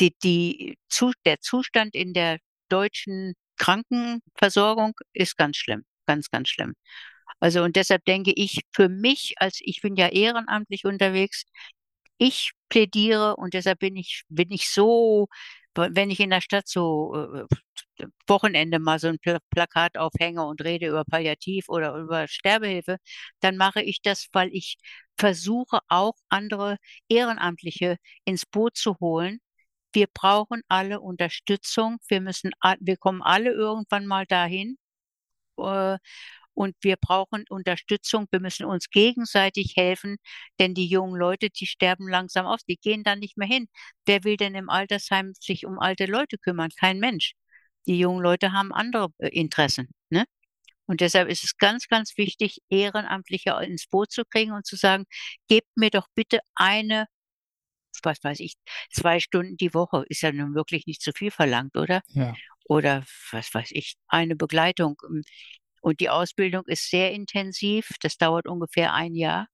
die 0.00 0.14
die 0.22 0.78
Zu 0.88 1.12
der 1.24 1.40
Zustand 1.40 1.94
in 1.94 2.12
der 2.14 2.38
deutschen 2.68 3.34
Krankenversorgung 3.58 4.94
ist 5.12 5.36
ganz 5.36 5.56
schlimm, 5.58 5.84
ganz, 6.06 6.30
ganz 6.30 6.48
schlimm. 6.48 6.74
Also, 7.40 7.62
und 7.62 7.76
deshalb 7.76 8.04
denke 8.04 8.32
ich 8.34 8.62
für 8.72 8.88
mich 8.88 9.34
als 9.38 9.58
ich 9.62 9.80
bin 9.82 9.96
ja 9.96 10.08
ehrenamtlich 10.08 10.84
unterwegs, 10.84 11.44
ich 12.18 12.52
plädiere 12.68 13.36
und 13.36 13.54
deshalb 13.54 13.78
bin 13.80 13.96
ich 13.96 14.22
bin 14.28 14.50
ich 14.50 14.68
so 14.70 15.28
wenn 15.74 16.10
ich 16.10 16.20
in 16.20 16.30
der 16.30 16.40
Stadt 16.40 16.68
so, 16.68 17.14
äh, 17.14 18.02
äh, 18.02 18.06
Wochenende 18.26 18.78
mal 18.78 18.98
so 18.98 19.08
ein 19.08 19.18
Pla 19.18 19.38
Plakat 19.50 19.96
aufhänge 19.98 20.44
und 20.44 20.62
rede 20.62 20.88
über 20.88 21.04
Palliativ 21.04 21.68
oder 21.68 21.94
über 21.96 22.28
Sterbehilfe, 22.28 22.98
dann 23.40 23.56
mache 23.56 23.82
ich 23.82 24.02
das, 24.02 24.28
weil 24.32 24.50
ich 24.52 24.76
versuche, 25.16 25.80
auch 25.88 26.14
andere 26.28 26.78
Ehrenamtliche 27.08 27.96
ins 28.24 28.46
Boot 28.46 28.76
zu 28.76 28.96
holen. 29.00 29.40
Wir 29.92 30.06
brauchen 30.12 30.62
alle 30.68 31.00
Unterstützung. 31.00 31.98
Wir 32.08 32.20
müssen 32.20 32.52
wir 32.80 32.96
kommen 32.96 33.22
alle 33.22 33.50
irgendwann 33.52 34.06
mal 34.06 34.26
dahin, 34.26 34.78
äh, 35.58 35.98
und 36.60 36.76
wir 36.82 36.96
brauchen 36.96 37.44
Unterstützung. 37.48 38.26
Wir 38.30 38.40
müssen 38.40 38.66
uns 38.66 38.90
gegenseitig 38.90 39.76
helfen, 39.76 40.18
denn 40.58 40.74
die 40.74 40.86
jungen 40.88 41.16
Leute, 41.18 41.48
die 41.48 41.64
sterben 41.66 42.06
langsam 42.06 42.44
aus, 42.44 42.60
die 42.68 42.76
gehen 42.76 43.02
da 43.02 43.16
nicht 43.16 43.38
mehr 43.38 43.48
hin. 43.48 43.66
Wer 44.04 44.24
will 44.24 44.36
denn 44.36 44.54
im 44.54 44.68
Altersheim 44.68 45.32
sich 45.40 45.64
um 45.64 45.78
alte 45.78 46.04
Leute 46.04 46.36
kümmern? 46.36 46.68
Kein 46.78 46.98
Mensch. 47.00 47.32
Die 47.86 47.98
jungen 47.98 48.22
Leute 48.22 48.52
haben 48.52 48.72
andere 48.74 49.08
äh, 49.18 49.28
Interessen, 49.28 49.88
ne? 50.10 50.24
Und 50.86 51.00
deshalb 51.00 51.28
ist 51.30 51.44
es 51.44 51.56
ganz, 51.56 51.88
ganz 51.88 52.16
wichtig, 52.18 52.58
Ehrenamtliche 52.68 53.52
ins 53.62 53.86
Boot 53.88 54.12
zu 54.12 54.24
kriegen 54.26 54.52
und 54.52 54.66
zu 54.66 54.76
sagen: 54.76 55.04
„Gebt 55.48 55.68
mir 55.76 55.90
doch 55.90 56.08
bitte 56.14 56.40
eine 56.56 57.06
was 58.02 58.22
weiß 58.22 58.40
ich, 58.40 58.54
zwei 58.92 59.20
Stunden 59.20 59.56
die 59.56 59.74
Woche.“ 59.74 60.04
Ist 60.08 60.22
ja 60.22 60.32
nun 60.32 60.54
wirklich 60.54 60.86
nicht 60.86 61.02
zu 61.02 61.12
viel 61.12 61.30
verlangt, 61.30 61.76
oder? 61.76 62.02
Ja. 62.08 62.34
Oder 62.64 63.04
was 63.32 63.52
weiß 63.52 63.70
ich, 63.72 63.96
eine 64.08 64.36
Begleitung. 64.36 64.96
Und 65.80 66.00
die 66.00 66.10
Ausbildung 66.10 66.64
ist 66.66 66.90
sehr 66.90 67.12
intensiv. 67.12 67.88
Das 68.02 68.16
dauert 68.16 68.46
ungefähr 68.46 68.94
ein 68.94 69.14
Jahr. 69.14 69.46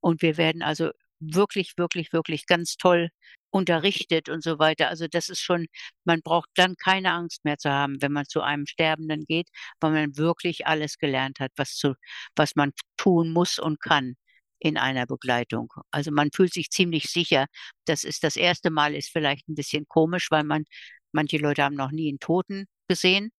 Und 0.00 0.22
wir 0.22 0.36
werden 0.36 0.62
also 0.62 0.90
wirklich, 1.20 1.74
wirklich, 1.76 2.12
wirklich 2.12 2.46
ganz 2.46 2.76
toll 2.76 3.10
unterrichtet 3.50 4.28
und 4.28 4.42
so 4.42 4.58
weiter. 4.58 4.88
Also 4.88 5.06
das 5.08 5.28
ist 5.28 5.40
schon 5.40 5.66
man 6.04 6.22
braucht 6.22 6.50
dann 6.54 6.74
keine 6.76 7.12
Angst 7.12 7.44
mehr 7.44 7.58
zu 7.58 7.70
haben, 7.70 8.00
wenn 8.00 8.12
man 8.12 8.26
zu 8.26 8.40
einem 8.42 8.66
Sterbenden 8.66 9.24
geht, 9.26 9.48
weil 9.80 9.92
man 9.92 10.16
wirklich 10.16 10.66
alles 10.66 10.98
gelernt 10.98 11.38
hat, 11.40 11.52
was 11.56 11.74
zu 11.76 11.94
was 12.36 12.56
man 12.56 12.72
tun 12.96 13.32
muss 13.32 13.58
und 13.58 13.80
kann 13.80 14.16
in 14.58 14.78
einer 14.78 15.06
Begleitung. 15.06 15.72
Also 15.90 16.10
man 16.12 16.30
fühlt 16.34 16.52
sich 16.54 16.70
ziemlich 16.70 17.04
sicher. 17.10 17.46
Das 17.86 18.04
ist 18.04 18.24
das 18.24 18.36
erste 18.36 18.70
Mal 18.70 18.94
ist 18.94 19.10
vielleicht 19.10 19.48
ein 19.48 19.54
bisschen 19.54 19.86
komisch, 19.88 20.30
weil 20.30 20.44
man 20.44 20.64
manche 21.12 21.38
Leute 21.38 21.64
haben 21.64 21.76
noch 21.76 21.90
nie 21.90 22.08
einen 22.08 22.20
Toten 22.20 22.66
gesehen. 22.88 23.32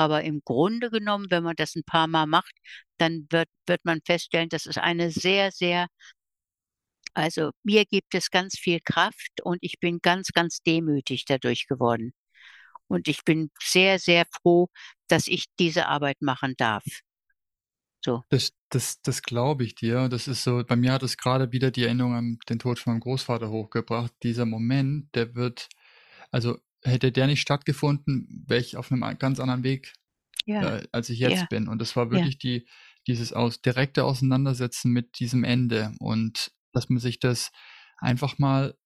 Aber 0.00 0.24
im 0.24 0.40
Grunde 0.42 0.88
genommen, 0.88 1.26
wenn 1.28 1.42
man 1.42 1.56
das 1.56 1.74
ein 1.74 1.84
paar 1.84 2.06
Mal 2.06 2.24
macht, 2.26 2.54
dann 2.96 3.26
wird 3.28 3.50
wird 3.66 3.84
man 3.84 4.00
feststellen, 4.02 4.48
das 4.48 4.64
ist 4.64 4.78
eine 4.78 5.10
sehr, 5.10 5.52
sehr 5.52 5.88
also, 7.12 7.50
mir 7.64 7.84
gibt 7.84 8.14
es 8.14 8.30
ganz 8.30 8.58
viel 8.58 8.80
Kraft 8.80 9.42
und 9.42 9.58
ich 9.60 9.78
bin 9.78 9.98
ganz, 10.00 10.28
ganz 10.28 10.62
demütig 10.62 11.26
dadurch 11.26 11.66
geworden. 11.66 12.14
Und 12.86 13.08
ich 13.08 13.24
bin 13.24 13.50
sehr, 13.60 13.98
sehr 13.98 14.24
froh, 14.40 14.68
dass 15.06 15.26
ich 15.26 15.44
diese 15.58 15.86
Arbeit 15.86 16.22
machen 16.22 16.54
darf. 16.56 16.84
So. 18.02 18.24
Das 18.30 18.52
das 18.70 19.02
das 19.02 19.20
glaube 19.20 19.64
ich 19.64 19.74
dir. 19.74 20.08
Das 20.08 20.28
ist 20.28 20.44
so 20.44 20.64
bei 20.66 20.76
mir 20.76 20.92
hat 20.92 21.02
es 21.02 21.18
gerade 21.18 21.52
wieder 21.52 21.70
die 21.70 21.84
Erinnerung 21.84 22.14
an 22.14 22.38
den 22.48 22.58
Tod 22.58 22.78
von 22.78 22.94
meinem 22.94 23.00
Großvater 23.00 23.50
hochgebracht. 23.50 24.14
Dieser 24.22 24.46
Moment, 24.46 25.14
der 25.14 25.34
wird 25.34 25.68
also 26.30 26.58
hätte 26.82 27.12
der 27.12 27.26
nicht 27.26 27.40
stattgefunden, 27.40 28.44
wäre 28.46 28.60
ich 28.60 28.76
auf 28.76 28.90
einem 28.90 29.18
ganz 29.18 29.40
anderen 29.40 29.62
Weg, 29.62 29.92
Ja, 30.46 30.78
äh, 30.78 30.88
als 30.92 31.10
ich 31.10 31.18
jetzt 31.18 31.40
ja, 31.40 31.46
bin. 31.46 31.68
Und 31.68 31.80
das 31.80 31.96
war 31.96 32.06
ja. 32.06 32.12
wirklich 32.12 32.38
die 32.38 32.66
dieses 33.06 33.32
aus 33.32 33.62
direkte 33.62 34.04
Auseinandersetzen 34.04 34.92
mit 34.92 35.18
diesem 35.18 35.44
Ende 35.44 35.94
und 35.98 36.52
dass 36.72 36.88
man 36.88 36.98
sich 36.98 37.18
das 37.18 37.50
einfach 37.98 38.38
mal 38.38 38.76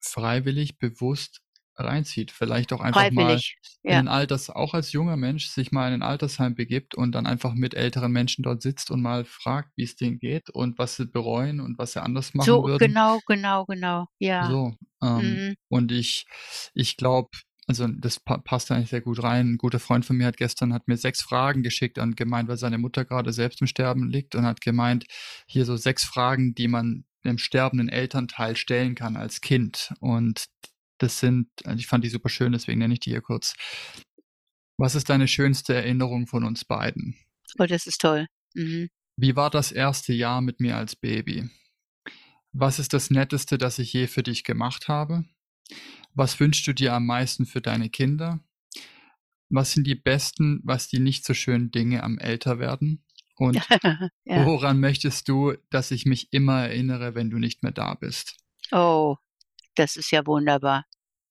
freiwillig, 0.00 0.78
bewusst 0.78 1.40
reinzieht. 1.76 2.30
Vielleicht 2.32 2.72
auch 2.72 2.80
einfach 2.80 3.10
mal 3.10 3.42
Freiwillig, 3.42 3.58
in 3.86 3.96
ja. 3.96 4.04
'n 4.06 4.08
Alters 4.08 4.50
auch 4.50 4.74
als 4.74 4.92
junger 4.92 5.16
Mensch 5.16 5.48
sich 5.48 5.72
mal 5.72 5.88
in 5.92 6.00
'n 6.00 6.02
Altersheim 6.02 6.54
begibt 6.54 6.94
und 6.94 7.12
dann 7.12 7.26
einfach 7.26 7.54
mit 7.54 7.74
älteren 7.74 8.12
Menschen 8.12 8.42
dort 8.42 8.62
sitzt 8.62 8.90
und 8.90 9.02
mal 9.02 9.24
fragt, 9.26 9.70
wie 9.76 9.84
es 9.84 9.96
denen 9.96 10.18
geht 10.18 10.50
und 10.50 10.78
was 10.78 10.96
sie 10.96 11.06
bereuen 11.06 11.60
und 11.60 11.78
was 11.78 11.92
sie 11.92 12.02
anders 12.02 12.34
machen 12.34 12.62
So, 12.62 12.64
würden. 12.64 12.96
genau, 12.96 13.20
genau, 13.26 13.64
genau. 13.66 14.06
Ja. 14.18 14.56
So, 14.56 14.74
ähm, 15.02 15.42
Mhm. 15.42 15.54
und 15.68 15.92
ich 15.92 16.26
ich 16.74 16.96
glaube 16.96 17.30
also, 17.66 17.86
das 17.88 18.20
pa 18.20 18.36
passt 18.36 18.70
eigentlich 18.70 18.90
sehr 18.90 19.00
gut 19.00 19.22
rein. 19.22 19.52
'N 19.54 19.56
guter 19.58 19.80
Freund 19.80 20.04
von 20.04 20.16
mir 20.18 20.26
hat 20.26 20.36
gestern 20.36 20.74
hat 20.74 20.86
mir 20.86 20.98
6 20.98 21.22
Fragen 21.22 21.62
geschickt 21.62 21.98
und 21.98 22.14
gemeint, 22.16 22.46
weil 22.48 22.58
seine 22.58 22.76
Mutter 22.76 23.06
grade 23.06 23.32
selbst 23.32 23.62
im 23.62 23.66
Sterben 23.66 24.10
liegt 24.10 24.34
und 24.34 24.44
hat 24.44 24.60
gemeint, 24.60 25.06
hier 25.46 25.64
so 25.64 25.74
6 25.76 26.04
Fragen, 26.04 26.54
die 26.54 26.68
man 26.68 27.04
dem 27.24 27.38
sterbenden 27.38 27.88
Elternteil 27.88 28.54
stellen 28.56 28.94
kann 28.94 29.16
als 29.16 29.40
Kind. 29.40 29.94
Und 30.00 30.44
das 30.98 31.18
sind 31.20 31.48
also, 31.64 31.78
ich 31.78 31.86
fand 31.86 32.04
die 32.04 32.08
super 32.08 32.28
schön, 32.28 32.52
deswegen 32.52 32.78
nenne 32.78 32.94
ich 32.94 33.00
die 33.00 33.10
hier 33.10 33.22
kurz. 33.22 33.54
Was 34.76 34.94
ist 34.94 35.08
deine 35.08 35.28
schönste 35.28 35.74
Erinnerung 35.74 36.26
von 36.26 36.44
uns 36.44 36.64
beiden? 36.64 37.16
Oh, 37.58 37.66
das 37.66 37.86
ist 37.86 38.00
toll. 38.00 38.26
Mhm. 38.54 38.88
Wie 39.16 39.36
war 39.36 39.50
das 39.50 39.70
erste 39.70 40.12
Jahr 40.12 40.40
mit 40.40 40.60
mir 40.60 40.76
als 40.76 40.96
Baby? 40.96 41.48
Was 42.52 42.78
ist 42.78 42.92
das 42.92 43.10
Netteste, 43.10 43.58
das 43.58 43.78
ich 43.78 43.92
je 43.92 44.06
für 44.06 44.22
dich 44.22 44.44
gemacht 44.44 44.88
habe? 44.88 45.24
Was 46.14 46.38
wünschst 46.38 46.66
du 46.66 46.72
dir 46.72 46.92
am 46.94 47.06
meisten 47.06 47.46
für 47.46 47.60
deine 47.60 47.90
Kinder? 47.90 48.40
Was 49.48 49.72
sind 49.72 49.86
die 49.86 49.94
besten, 49.94 50.60
was 50.64 50.88
die 50.88 51.00
nicht 51.00 51.24
so 51.24 51.34
schönen 51.34 51.70
Dinge 51.70 52.02
am 52.02 52.18
Älterwerden? 52.18 53.04
Und 53.36 53.56
Ja. 54.24 54.46
woran 54.46 54.80
möchtest 54.80 55.28
du, 55.28 55.54
dass 55.70 55.90
ich 55.90 56.06
mich 56.06 56.32
immer 56.32 56.62
erinnere, 56.62 57.14
wenn 57.14 57.30
du 57.30 57.38
nicht 57.38 57.62
mehr 57.62 57.72
da 57.72 57.94
bist? 57.94 58.36
Oh, 58.72 59.16
das 59.76 59.96
ist 59.96 60.10
ja 60.10 60.26
wunderbar. 60.26 60.84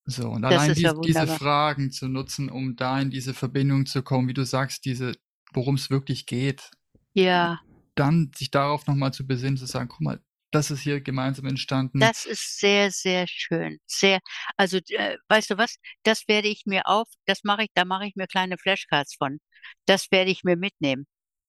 So, 0.06 0.30
und 0.30 0.44
Das 0.44 0.62
allein 0.62 0.72
ist 0.72 0.82
ja 0.82 0.94
dies 0.94 1.18
diese. 1.22 1.28
Fragen 1.28 1.92
zu 1.92 2.08
nutzen, 2.10 2.50
um 2.50 2.76
da 2.76 3.00
in 3.00 3.10
diese 3.10 3.34
Verbindung 3.34 3.86
zu 3.86 4.04
kommen, 4.04 4.28
wie 4.28 4.34
du 4.34 4.46
sagst, 4.46 4.84
diese 4.86 5.14
worum's 5.54 5.90
wirklich 5.90 6.26
geht. 6.26 6.72
Ja. 7.16 7.64
Dann 7.96 8.32
sich 8.36 8.50
darauf 8.52 8.88
noch 8.88 8.96
mal 8.96 9.12
zu 9.14 9.26
besinnen, 9.26 9.58
zu 9.58 9.66
sagen: 9.66 9.88
„Guck 9.90 10.02
mal, 10.02 10.22
das 10.52 10.72
ist 10.72 10.82
hier 10.82 11.00
gemeinsam 11.02 11.46
entstanden.“ 11.46 12.00
Das 12.02 12.26
ist 12.26 12.60
sehr, 12.60 12.92
sehr 12.92 13.28
schön. 13.28 13.80
Sehr 13.86 14.20
also, 14.58 14.78
äh, 14.90 15.18
weißt 15.30 15.52
du 15.52 15.58
was? 15.58 15.78
Das 16.04 16.28
werde 16.28 16.48
ich 16.50 16.64
mir 16.66 16.86
auf 16.88 17.08
das 17.26 17.44
mache 17.44 17.64
ich 17.64 17.70
da 17.74 17.86
mache 17.86 18.08
ich 18.08 18.16
mir 18.16 18.28
kleine 18.28 18.58
Flashcards 18.58 19.16
von. 19.16 19.40
Das 19.86 20.12
werde 20.12 20.32
ich 20.32 20.44
mir 20.44 20.58
mitnehmen. 20.58 21.06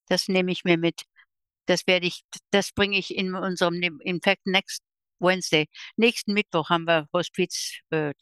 Das 0.08 0.28
nehme 0.28 0.52
ich 0.52 0.64
mir 0.64 0.78
mit. 0.78 1.02
Das 1.66 1.86
werde 1.86 2.06
ich 2.08 2.22
das 2.52 2.72
bringe 2.72 2.98
ich 2.98 3.14
in 3.16 3.34
unserem 3.34 3.74
in 4.00 4.20
fact 4.22 4.46
next 4.46 4.82
Wednesday 5.20 5.66
nächsten 5.96 6.32
Mittwoch 6.34 6.70
haben 6.70 6.84
wir 6.86 7.06
Hospiz 7.12 7.78
äh. 7.90 8.12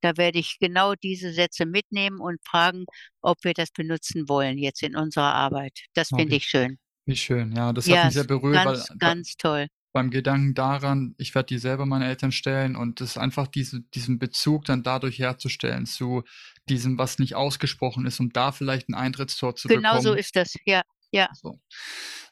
Da 0.00 0.16
werde 0.16 0.38
ich 0.38 0.58
genau 0.58 0.94
diese 0.94 1.32
Sätze 1.32 1.66
mitnehmen 1.66 2.20
und 2.20 2.40
fragen, 2.46 2.84
ob 3.22 3.38
wir 3.44 3.54
das 3.54 3.70
benutzen 3.70 4.28
wollen 4.28 4.58
jetzt 4.58 4.82
in 4.82 4.96
unserer 4.96 5.34
Arbeit. 5.34 5.80
Das 5.94 6.10
Oh, 6.10 6.16
finde 6.16 6.36
ich 6.36 6.44
schön. 6.46 6.78
wie 7.06 7.16
schön. 7.16 7.52
Ja, 7.56 7.72
das 7.72 7.90
hat 7.90 8.02
Ja, 8.02 8.04
mich 8.04 8.14
sehr 8.14 8.24
berührt, 8.24 8.64
weil 8.64 8.84
ganz, 8.84 8.88
bei 9.00 9.12
ganz 9.14 9.36
toll. 9.36 9.68
beim 9.92 10.10
Gedanken 10.10 10.54
daran, 10.54 11.14
ich 11.18 11.34
werde 11.34 11.48
die 11.48 11.58
selber 11.58 11.86
meinen 11.86 12.02
Eltern 12.02 12.32
stellen 12.32 12.76
und 12.76 13.00
das 13.00 13.18
einfach 13.18 13.46
diese 13.48 13.82
diesen 13.94 14.18
Bezug 14.18 14.64
dann 14.66 14.82
dadurch 14.84 15.18
herzustellen 15.20 15.86
zu 15.86 16.24
diesem, 16.68 16.98
was 16.98 17.18
nicht 17.18 17.36
ausgesprochen 17.36 18.06
ist, 18.06 18.20
um 18.20 18.30
da 18.32 18.52
vielleicht 18.52 18.88
'n 18.90 18.94
Eintrittstor 18.94 19.56
zu 19.56 19.70
Genau 19.70 19.98
so 19.98 20.12
bekommen. 20.12 20.14
ist 20.14 20.36
das. 20.36 20.54
Ja, 20.64 20.82
ja. 21.12 21.28
So, 21.32 21.60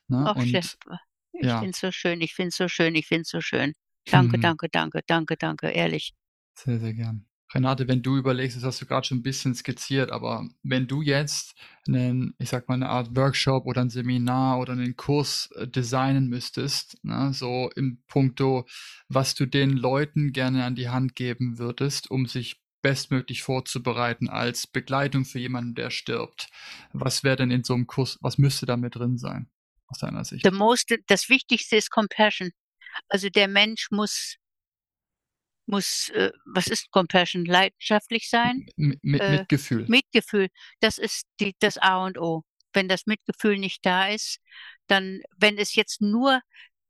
ne? 0.09 0.29
Ach, 0.29 0.35
Und 0.35 0.79
ich 1.35 1.55
ja. 1.55 1.57
finde 1.57 1.71
es 1.73 1.81
so 1.81 1.93
schön. 1.93 2.21
Ich 2.21 2.35
finde 2.35 2.49
es 2.51 2.57
so 2.57 2.69
schön. 2.69 2.95
Ich 2.95 3.07
finde 3.07 3.23
es 3.23 3.29
so 3.31 3.41
schön. 3.41 3.75
Danke, 4.11 4.39
Mhm. 4.39 4.41
danke, 4.41 4.69
danke, 4.71 5.03
danke, 5.07 5.37
danke, 5.37 5.69
ehrlich. 5.71 6.13
Sehr, 6.57 6.79
sehr 6.81 6.95
gern. 6.95 7.27
Renate, 7.53 7.89
wenn 7.89 8.03
du 8.03 8.17
überlegst, 8.17 8.57
das 8.57 8.63
hast 8.65 8.81
du 8.81 8.87
grad 8.87 9.07
schon 9.07 9.19
'n 9.19 9.23
bisschen 9.23 9.55
skizziert, 9.55 10.13
aber 10.13 10.49
wenn 10.63 10.87
du 10.87 11.03
jetzt 11.03 11.55
'nen 11.87 12.35
ich 12.39 12.49
sage 12.49 12.67
mal, 12.69 12.77
'ne 12.77 12.89
Art 12.89 13.17
Workshop 13.17 13.67
oder 13.67 13.81
'n 13.83 13.91
Seminar 13.91 14.61
oder 14.61 14.77
'nen 14.77 14.95
Kurs, 14.97 15.49
äh, 15.57 15.67
designen 15.67 16.29
müsstest, 16.29 16.99
ne, 17.05 17.33
so 17.33 17.69
in 17.75 18.03
puncto, 18.07 18.67
was 19.09 19.35
du 19.35 19.47
den 19.47 19.71
Leuten 19.77 20.33
gerne 20.33 20.65
an 20.65 20.77
die 20.77 20.89
Hand 20.91 21.17
geben 21.17 21.59
würdest, 21.59 22.09
um 22.11 22.27
sich 22.27 22.61
bestmöglich 22.83 23.43
vorzubereiten 23.43 24.29
als 24.29 24.67
Begleitung 24.69 25.25
für 25.25 25.39
jemanden, 25.41 25.75
der 25.75 25.91
stirbt. 25.91 26.49
Was 26.93 27.25
wäre 27.25 27.37
denn 27.37 27.51
in 27.51 27.65
so 27.65 27.75
'nem 27.77 27.87
Kurs 27.89 28.17
was 28.21 28.39
müsste 28.39 28.65
da 28.67 28.77
mit 28.77 28.95
drin 28.95 29.19
sein 29.19 29.51
aus 29.91 29.99
deiner 29.99 30.25
Sicht? 30.25 30.45
The 30.45 30.51
most 30.51 30.95
das 31.07 31.29
Wichtigste 31.29 31.77
ist 31.77 31.91
Compassion. 31.91 32.51
Also, 33.09 33.29
der 33.29 33.49
Mensch 33.49 33.89
muss 33.91 34.37
muss, 35.67 36.09
äh 36.11 36.33
was 36.47 36.67
ist 36.67 36.91
Compassion? 36.91 37.45
Leidenschaftlich 37.45 38.29
sein? 38.29 38.67
M 38.77 38.97
mi 39.03 39.19
Äh, 39.19 39.39
Mitgefühl. 39.39 39.85
Mitgefühl, 39.89 40.49
das 40.81 40.99
ist 40.99 41.25
die 41.41 41.55
das 41.61 41.79
A 41.79 42.05
und 42.05 42.19
O. 42.19 42.43
Wenn 42.73 42.89
das 42.89 43.07
Mitgefühl 43.07 43.59
nicht 43.59 43.85
da 43.87 44.09
ist, 44.09 44.39
dann 44.89 45.21
wenn 45.37 45.59
es 45.59 45.75
jetzt 45.75 46.01
nur 46.01 46.41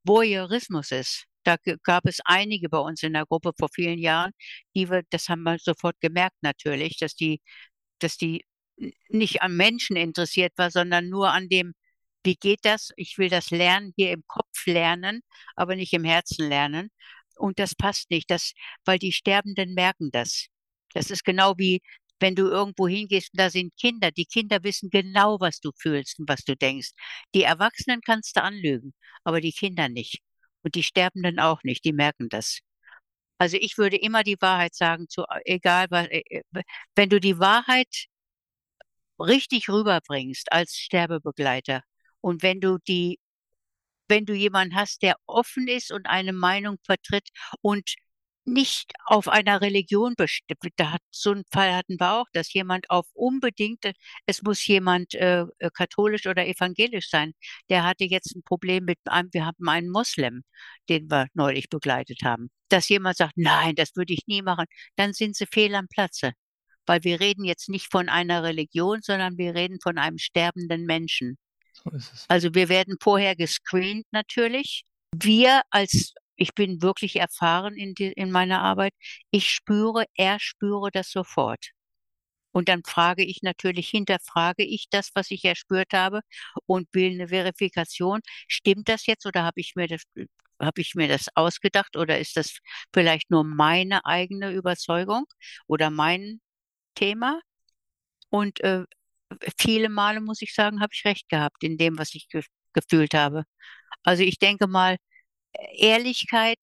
Voyeurismus 0.05 0.91
ist, 0.93 1.25
Da 1.45 1.57
gab 1.85 2.07
es 2.07 2.21
einige 2.25 2.69
bei 2.69 2.79
uns 2.79 3.03
in 3.03 3.15
der 3.15 3.25
Gruppe 3.27 3.53
vor 3.59 3.69
vielen 3.75 3.99
Jahren, 3.99 4.33
die 4.75 4.91
wir, 4.91 5.03
das 5.11 5.29
haben 5.29 5.43
wir 5.43 5.59
sofort 5.59 5.97
gemerkt 6.01 6.37
natürlich, 6.43 6.99
dass 6.99 7.15
die, 7.15 7.41
dass 8.01 8.17
die 8.19 8.45
nicht 9.09 9.43
am 9.43 9.57
Menschen 9.57 9.97
interessiert 9.97 10.53
war, 10.57 10.71
sondern 10.71 11.09
nur 11.09 11.31
an 11.33 11.49
dem, 11.49 11.75
wie 12.25 12.37
geht 12.37 12.61
das? 12.65 12.91
Ich 12.97 13.19
will 13.19 13.29
das 13.31 13.51
lernen, 13.51 13.93
hier 13.97 14.13
im 14.13 14.25
Kopf 14.27 14.67
lernen, 14.67 15.23
aber 15.57 15.77
nicht 15.77 15.93
im 15.93 16.05
Herzen 16.05 16.49
lernen. 16.49 16.91
Und 17.37 17.59
das 17.59 17.75
passt 17.75 18.11
nicht, 18.11 18.31
das, 18.31 18.53
weil 18.85 18.99
die 18.99 19.13
Sterbenden 19.13 19.75
merken 19.75 20.11
das. 20.13 20.49
Das 20.95 21.11
ist 21.11 21.25
genau 21.25 21.55
wie, 21.59 21.81
wenn 22.21 22.35
du 22.35 22.49
irgendwo 22.49 22.89
hingehst 22.89 23.33
und 23.33 23.41
da 23.41 23.51
sind 23.51 23.77
Kinder. 23.77 24.11
Die 24.11 24.27
Kinder 24.27 24.63
wissen 24.63 24.91
genau, 24.91 25.41
was 25.41 25.61
du 25.61 25.71
fühlst 25.77 26.19
und 26.21 26.29
was 26.29 26.45
du 26.45 26.57
denkst. 26.57 26.91
Die 27.35 27.43
Erwachsenen 27.45 28.01
kannst 28.03 28.37
du 28.37 28.43
anlügen, 28.43 28.95
aber 29.25 29.41
die 29.41 29.53
Kinder 29.53 29.89
nicht. 29.89 30.21
Und 30.63 30.75
die 30.75 30.83
Sterbenden 30.83 31.41
auch 31.41 31.63
nicht, 31.65 31.85
die 31.85 31.93
merken 31.93 32.29
das. 32.29 32.61
Also 33.39 33.57
ich 33.59 33.79
würde 33.79 33.97
immer 33.97 34.23
die 34.23 34.37
Wahrheit 34.41 34.75
sagen, 34.75 35.09
zu, 35.09 35.25
egal 35.47 35.87
was, 35.91 36.09
äh, 36.09 36.23
äh, 36.31 36.43
wenn 36.95 37.09
du 37.09 37.21
die 37.21 37.39
Wahrheit 37.39 38.07
richtig 39.19 39.69
rüberbringst 39.69 40.53
als 40.53 40.77
Sterbebegleiter 40.77 41.83
und 42.21 42.43
wenn 42.43 42.61
du 42.61 42.79
die, 42.89 43.19
wenn 44.09 44.27
du 44.27 44.35
jemanden 44.35 44.75
hast, 44.77 45.03
der 45.03 45.17
offen 45.27 45.69
ist 45.69 45.93
und 45.93 46.07
eine 46.07 46.33
Meinung 46.33 46.79
vertritt 46.85 47.29
und 47.63 47.95
nicht 48.45 48.93
auf 49.05 49.29
einer 49.29 49.61
Religion 49.61 50.15
bestimmt. 50.17 50.61
Da 50.77 50.93
hat, 50.93 51.03
so 51.11 51.31
einen 51.33 51.45
Fall 51.53 51.75
hatten 51.75 51.99
wir 52.01 52.15
auch, 52.15 52.27
dass 52.33 52.53
jemand 52.53 52.91
auf 52.91 53.07
unbedingt, 53.13 53.85
es 54.27 54.43
muss 54.43 54.67
jemand 54.67 55.15
äh, 55.15 55.45
äh, 55.59 55.71
katholisch 55.73 56.27
oder 56.27 56.47
evangelisch 56.47 57.09
sein. 57.11 57.33
Der 57.69 57.85
hatte 57.85 58.05
jetzt 58.05 58.35
ein 58.35 58.43
Problem 58.43 58.85
mit 58.85 58.99
einem, 59.05 59.29
wir 59.33 59.47
haben 59.47 59.69
einen 59.69 59.91
Moslem, 59.91 60.43
den 60.89 61.11
wir 61.11 61.29
neulich 61.35 61.69
begleitet 61.69 62.21
haben. 62.25 62.51
Dass 62.69 62.89
jemand 62.89 63.17
sagt, 63.17 63.35
nein, 63.37 63.75
das 63.75 63.97
würde 63.97 64.13
ich 64.15 64.27
nie 64.27 64.43
machen, 64.43 64.67
dann 64.97 65.13
sind 65.13 65.37
sie 65.37 65.47
fehl 65.47 65.75
am 65.75 65.89
Platze. 65.89 66.33
Weil 66.87 67.05
wir 67.05 67.21
reden 67.21 67.45
jetzt 67.45 67.69
nicht 67.69 67.91
von 67.91 68.09
einer 68.09 68.43
Religion, 68.43 69.01
sondern 69.03 69.39
wir 69.39 69.55
reden 69.55 69.79
von 69.83 69.99
einem 69.99 70.19
sterbenden 70.19 70.87
Menschen. 70.87 71.39
So 71.83 71.91
ist 71.91 72.13
es. 72.13 72.25
Also 72.29 72.55
wir 72.55 72.69
werden 72.69 72.97
vorher 73.01 73.37
gescreent 73.37 74.07
natürlich. 74.11 74.85
Wir 75.13 75.63
als 75.71 76.15
ich 76.41 76.55
bin 76.55 76.81
wirklich 76.81 77.17
erfahren 77.17 77.75
in, 77.77 77.95
die, 77.95 78.13
in 78.13 78.31
meiner 78.31 78.63
Arbeit. 78.63 78.95
Ich 79.31 79.51
spüre, 79.51 80.07
er 80.15 80.41
spüre 80.41 80.91
das 80.91 81.11
sofort. 81.11 81.71
Und 82.53 82.69
dann 82.69 82.83
frage 82.85 83.25
ich 83.25 83.43
natürlich, 83.43 83.91
hinterfrage 83.91 84.65
ich 84.65 84.87
das, 84.91 85.11
was 85.15 85.31
ich 85.31 85.45
erspürt 85.45 85.93
habe 85.93 86.23
und 86.67 86.89
will 86.95 87.13
eine 87.13 87.29
Verifikation. 87.29 88.21
Stimmt 88.49 88.89
das 88.89 89.07
jetzt 89.07 89.27
oder 89.27 89.45
habe 89.45 89.61
ich 89.61 89.75
mir 89.77 89.87
das, 89.87 90.03
habe 90.59 90.81
ich 90.81 90.95
mir 90.95 91.09
das 91.09 91.27
ausgedacht 91.35 91.97
oder 91.97 92.19
ist 92.19 92.37
das 92.37 92.59
vielleicht 92.93 93.31
nur 93.31 93.45
meine 93.45 94.05
eigene 94.07 94.53
Überzeugung 94.53 95.27
oder 95.67 95.91
mein 95.91 96.41
Thema? 96.95 97.41
Und 98.31 98.61
äh, 98.63 98.85
viele 99.59 99.89
Male 99.89 100.21
muss 100.21 100.43
ich 100.43 100.55
sagen, 100.55 100.81
habe 100.81 100.93
ich 100.95 101.05
recht 101.05 101.29
gehabt 101.29 101.63
in 101.63 101.79
dem, 101.79 101.99
was 101.99 102.15
ich 102.15 102.29
ge 102.29 102.43
gefühlt 102.73 103.15
habe. 103.15 103.45
Also 104.05 104.23
ich 104.25 104.39
denke 104.39 104.67
mal, 104.69 104.97
Ehrlichkeit, 105.77 106.59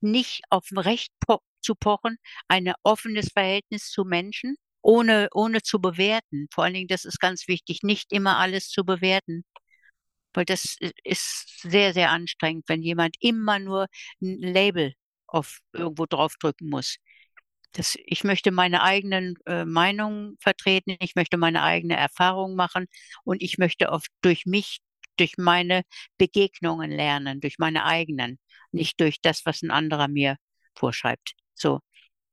nicht 0.00 0.42
auf 0.50 0.64
Recht 0.74 1.12
po 1.20 1.40
zu 1.62 1.74
pochen, 1.74 2.16
ein 2.48 2.72
offenes 2.82 3.28
Verhältnis 3.32 3.90
zu 3.90 4.04
Menschen, 4.04 4.56
ohne, 4.82 5.28
ohne 5.34 5.62
zu 5.62 5.80
bewerten. 5.80 6.48
Vor 6.52 6.64
allen 6.64 6.74
Dingen, 6.74 6.88
das 6.88 7.04
ist 7.04 7.20
ganz 7.20 7.48
wichtig, 7.48 7.82
nicht 7.82 8.12
immer 8.12 8.38
alles 8.38 8.68
zu 8.70 8.84
bewerten. 8.84 9.44
Weil 10.34 10.44
das 10.44 10.76
ist 11.04 11.60
sehr, 11.62 11.92
sehr 11.94 12.10
anstrengend, 12.10 12.64
wenn 12.68 12.82
jemand 12.82 13.16
immer 13.20 13.58
nur 13.58 13.86
ein 14.22 14.38
Label 14.40 14.94
auf 15.26 15.60
irgendwo 15.72 16.06
draufdrücken 16.06 16.68
muss. 16.70 16.96
Das, 17.72 17.96
ich 18.04 18.24
möchte 18.24 18.50
meine 18.50 18.82
eigenen 18.82 19.36
äh, 19.46 19.64
Meinungen 19.64 20.36
vertreten, 20.40 20.96
ich 21.00 21.14
möchte 21.14 21.36
meine 21.36 21.62
eigene 21.62 21.96
Erfahrung 21.96 22.56
machen 22.56 22.86
und 23.24 23.42
ich 23.42 23.58
möchte 23.58 23.90
oft 23.90 24.08
durch 24.22 24.44
mich 24.44 24.80
durch 25.16 25.36
meine 25.36 25.82
Begegnungen 26.18 26.90
lernen, 26.90 27.40
durch 27.40 27.58
meine 27.58 27.84
eigenen, 27.84 28.38
nicht 28.72 29.00
durch 29.00 29.20
das, 29.20 29.44
was 29.44 29.62
ein 29.62 29.70
anderer 29.70 30.08
mir 30.08 30.36
vorschreibt. 30.74 31.34
So. 31.54 31.80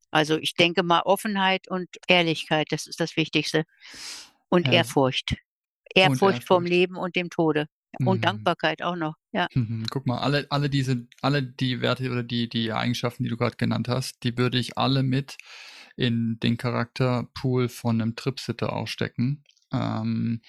Also 0.09 0.37
ich 0.37 0.53
denke 0.55 0.83
mal 0.83 1.01
Offenheit 1.01 1.67
und 1.67 1.89
Ehrlichkeit, 2.07 2.67
das 2.71 2.87
ist 2.87 2.99
das 2.99 3.17
Wichtigste. 3.17 3.65
Und 4.49 4.67
ja. 4.67 4.73
Ehrfurcht. 4.73 5.35
Ehrfurcht. 5.93 6.21
Und 6.21 6.29
Ehrfurcht 6.29 6.47
vom 6.47 6.65
Leben 6.65 6.95
und 6.95 7.15
dem 7.17 7.29
Tode. 7.29 7.67
Und 7.99 8.17
mhm. 8.17 8.21
Dankbarkeit 8.21 8.81
auch 8.81 8.95
noch, 8.95 9.15
ja. 9.31 9.47
Mhm. 9.53 9.85
Guck 9.89 10.05
mal, 10.05 10.19
alle, 10.19 10.47
alle 10.49 10.69
diese, 10.69 11.07
alle 11.21 11.43
die 11.43 11.81
Werte 11.81 12.09
oder 12.11 12.23
die, 12.23 12.49
die 12.49 12.71
Eigenschaften, 12.71 13.23
die 13.23 13.29
du 13.29 13.37
gerade 13.37 13.57
genannt 13.57 13.87
hast, 13.87 14.23
die 14.23 14.37
würde 14.37 14.57
ich 14.57 14.77
alle 14.77 15.03
mit 15.03 15.37
in 15.95 16.39
den 16.41 16.57
Charakterpool 16.57 17.69
von 17.69 18.01
einem 18.01 18.15
Tripsitter 18.15 18.73
ausstecken. 18.73 19.43
Ähm, 19.73 20.41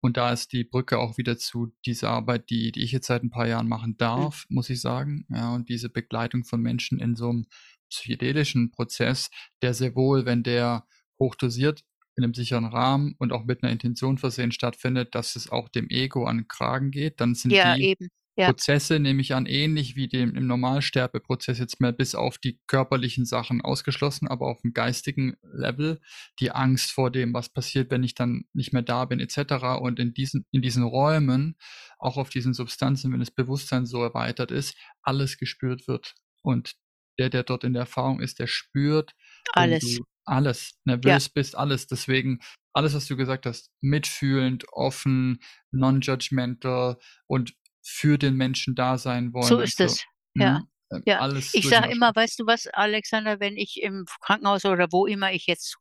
und 0.00 0.16
da 0.16 0.32
ist 0.32 0.52
die 0.52 0.64
Brücke 0.64 0.98
auch 0.98 1.18
wieder 1.18 1.38
zu 1.38 1.72
dieser 1.84 2.10
Arbeit, 2.10 2.50
die, 2.50 2.72
die 2.72 2.82
ich 2.82 2.92
jetzt 2.92 3.06
seit 3.06 3.22
ein 3.22 3.30
paar 3.30 3.46
Jahren 3.46 3.68
machen 3.68 3.92
mhm. 3.92 3.98
darf, 3.98 4.46
mhm. 4.48 4.54
muss 4.54 4.70
ich 4.70 4.80
sagen. 4.80 5.26
Ja, 5.28 5.54
und 5.54 5.68
diese 5.68 5.88
Begleitung 5.88 6.44
von 6.44 6.60
Menschen 6.60 6.98
in 6.98 7.14
so 7.14 7.28
einem 7.28 7.46
psychedelischen 7.90 8.70
Prozess, 8.72 9.30
der 9.62 9.74
sehr 9.74 9.94
wohl, 9.94 10.24
wenn 10.24 10.42
der 10.42 10.86
hochdosiert 11.18 11.84
in 12.16 12.24
einem 12.24 12.34
sicheren 12.34 12.64
Rahmen 12.64 13.14
und 13.18 13.32
auch 13.32 13.44
mit 13.44 13.62
einer 13.62 13.72
Intention 13.72 14.18
versehen 14.18 14.52
stattfindet, 14.52 15.14
dass 15.14 15.36
es 15.36 15.50
auch 15.50 15.68
dem 15.68 15.88
Ego 15.90 16.24
an 16.24 16.38
den 16.38 16.48
Kragen 16.48 16.90
geht, 16.90 17.20
dann 17.20 17.34
sind 17.34 17.52
ja, 17.52 17.74
die 17.74 17.84
eben. 17.84 18.08
Ja. 18.38 18.48
Prozesse, 18.48 18.98
nehme 19.00 19.22
ich 19.22 19.34
an, 19.34 19.46
ähnlich 19.46 19.96
wie 19.96 20.08
dem 20.08 20.34
im 20.34 20.46
Normalsterbeprozess 20.46 21.58
jetzt 21.58 21.80
mehr 21.80 21.92
bis 21.92 22.14
auf 22.14 22.36
die 22.36 22.60
körperlichen 22.66 23.24
Sachen 23.24 23.62
ausgeschlossen, 23.62 24.28
aber 24.28 24.46
auf 24.48 24.60
dem 24.60 24.74
geistigen 24.74 25.36
Level 25.42 26.00
die 26.38 26.50
Angst 26.50 26.92
vor 26.92 27.10
dem, 27.10 27.32
was 27.32 27.48
passiert, 27.48 27.90
wenn 27.90 28.04
ich 28.04 28.14
dann 28.14 28.44
nicht 28.52 28.74
mehr 28.74 28.82
da 28.82 29.06
bin, 29.06 29.20
etc. 29.20 29.80
Und 29.80 29.98
in 29.98 30.12
diesen, 30.12 30.44
in 30.50 30.60
diesen 30.60 30.82
Räumen, 30.82 31.56
auch 31.98 32.18
auf 32.18 32.28
diesen 32.28 32.52
Substanzen, 32.52 33.10
wenn 33.10 33.20
das 33.20 33.30
Bewusstsein 33.30 33.86
so 33.86 34.02
erweitert 34.02 34.50
ist, 34.50 34.76
alles 35.00 35.38
gespürt 35.38 35.88
wird. 35.88 36.14
Und 36.42 36.74
der, 37.18 37.30
der 37.30 37.42
dort 37.42 37.64
in 37.64 37.72
der 37.72 37.80
Erfahrung 37.80 38.20
ist, 38.20 38.38
der 38.38 38.48
spürt 38.48 39.14
alles. 39.54 39.98
Alles, 40.26 40.78
nervös 40.84 41.26
ja. 41.26 41.30
bist, 41.34 41.56
alles. 41.56 41.86
Deswegen 41.86 42.40
alles, 42.72 42.94
was 42.94 43.06
du 43.06 43.16
gesagt 43.16 43.46
hast, 43.46 43.70
mitfühlend, 43.80 44.66
offen, 44.72 45.40
non-judgmental 45.70 46.98
und 47.26 47.54
für 47.82 48.18
den 48.18 48.36
Menschen 48.36 48.74
da 48.74 48.98
sein 48.98 49.32
wollen. 49.32 49.46
So 49.46 49.60
ist 49.60 49.80
es, 49.80 49.98
so. 49.98 50.04
ja. 50.34 50.58
Mhm. 50.58 50.68
Ja, 51.04 51.18
Alles 51.18 51.52
ich 51.52 51.68
sage 51.68 51.90
immer, 51.90 52.14
weißt 52.14 52.38
du 52.38 52.46
was, 52.46 52.68
Alexander, 52.68 53.40
wenn 53.40 53.56
ich 53.56 53.82
im 53.82 54.06
Krankenhaus 54.20 54.64
oder 54.64 54.86
wo 54.92 55.06
immer 55.06 55.32
ich 55.32 55.46
jetzt 55.46 55.76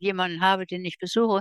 jemanden 0.00 0.40
habe, 0.40 0.66
den 0.66 0.84
ich 0.84 0.98
besuche, 0.98 1.40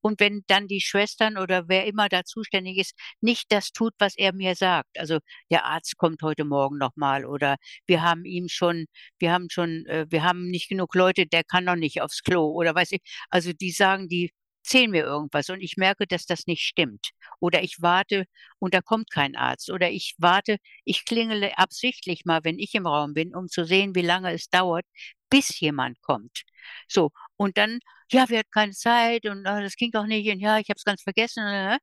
und 0.00 0.20
wenn 0.20 0.42
dann 0.46 0.68
die 0.68 0.80
Schwestern 0.80 1.36
oder 1.38 1.68
wer 1.68 1.86
immer 1.86 2.08
da 2.08 2.24
zuständig 2.24 2.78
ist, 2.78 2.94
nicht 3.20 3.52
das 3.52 3.72
tut, 3.72 3.94
was 3.98 4.16
er 4.16 4.32
mir 4.32 4.54
sagt. 4.54 4.98
Also 4.98 5.18
der 5.50 5.64
Arzt 5.66 5.96
kommt 5.96 6.22
heute 6.22 6.44
Morgen 6.44 6.78
nochmal 6.78 7.24
oder 7.26 7.56
wir 7.86 8.02
haben 8.02 8.24
ihm 8.24 8.48
schon, 8.48 8.86
wir 9.18 9.32
haben 9.32 9.48
schon, 9.50 9.86
äh, 9.86 10.06
wir 10.10 10.22
haben 10.24 10.48
nicht 10.50 10.68
genug 10.68 10.94
Leute, 10.94 11.26
der 11.26 11.44
kann 11.44 11.64
noch 11.64 11.76
nicht 11.76 12.02
aufs 12.02 12.22
Klo 12.22 12.46
oder 12.52 12.74
weiß 12.74 12.92
ich. 12.92 13.00
Also 13.30 13.52
die 13.52 13.70
sagen, 13.70 14.08
die 14.08 14.30
erzählen 14.64 14.90
mir 14.90 15.04
irgendwas 15.04 15.48
und 15.50 15.60
ich 15.62 15.76
merke, 15.76 16.06
dass 16.06 16.26
das 16.26 16.46
nicht 16.46 16.62
stimmt. 16.62 17.10
Oder 17.40 17.62
ich 17.62 17.80
warte 17.80 18.24
und 18.58 18.74
da 18.74 18.80
kommt 18.82 19.10
kein 19.10 19.34
Arzt. 19.36 19.70
Oder 19.70 19.90
ich 19.90 20.14
warte, 20.18 20.58
ich 20.84 21.04
klingele 21.04 21.56
absichtlich 21.58 22.24
mal, 22.24 22.40
wenn 22.44 22.58
ich 22.58 22.74
im 22.74 22.86
Raum 22.86 23.14
bin, 23.14 23.34
um 23.34 23.48
zu 23.48 23.64
sehen, 23.64 23.94
wie 23.94 24.02
lange 24.02 24.32
es 24.32 24.48
dauert, 24.50 24.84
bis 25.30 25.60
jemand 25.60 26.00
kommt. 26.02 26.42
So, 26.88 27.10
und 27.40 27.56
dann, 27.56 27.80
ja, 28.12 28.28
wir 28.28 28.40
hatten 28.40 28.50
keine 28.50 28.72
Zeit 28.72 29.24
und 29.24 29.40
oh, 29.40 29.60
das 29.62 29.76
ging 29.76 29.90
doch 29.92 30.04
nicht 30.04 30.30
und 30.30 30.40
ja, 30.40 30.58
ich 30.58 30.68
habe 30.68 30.76
es 30.76 30.84
ganz 30.84 31.02
vergessen. 31.02 31.42
Ne? 31.42 31.78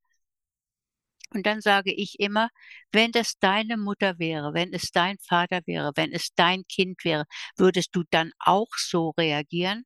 Und 1.32 1.48
dann 1.48 1.62
sage 1.62 1.92
ich 1.92 2.20
immer, 2.20 2.50
wenn 2.92 3.12
das 3.12 3.40
deine 3.40 3.76
Mutter 3.76 4.20
wäre, 4.20 4.54
wenn 4.54 4.72
es 4.72 4.92
dein 4.92 5.18
Vater 5.18 5.62
wäre, 5.66 5.94
wenn 5.96 6.12
es 6.14 6.30
dein 6.36 6.64
Kind 6.68 7.04
wäre, 7.04 7.26
würdest 7.58 7.96
du 7.96 8.04
dann 8.12 8.34
auch 8.38 8.68
so 8.78 9.10
reagieren? 9.18 9.84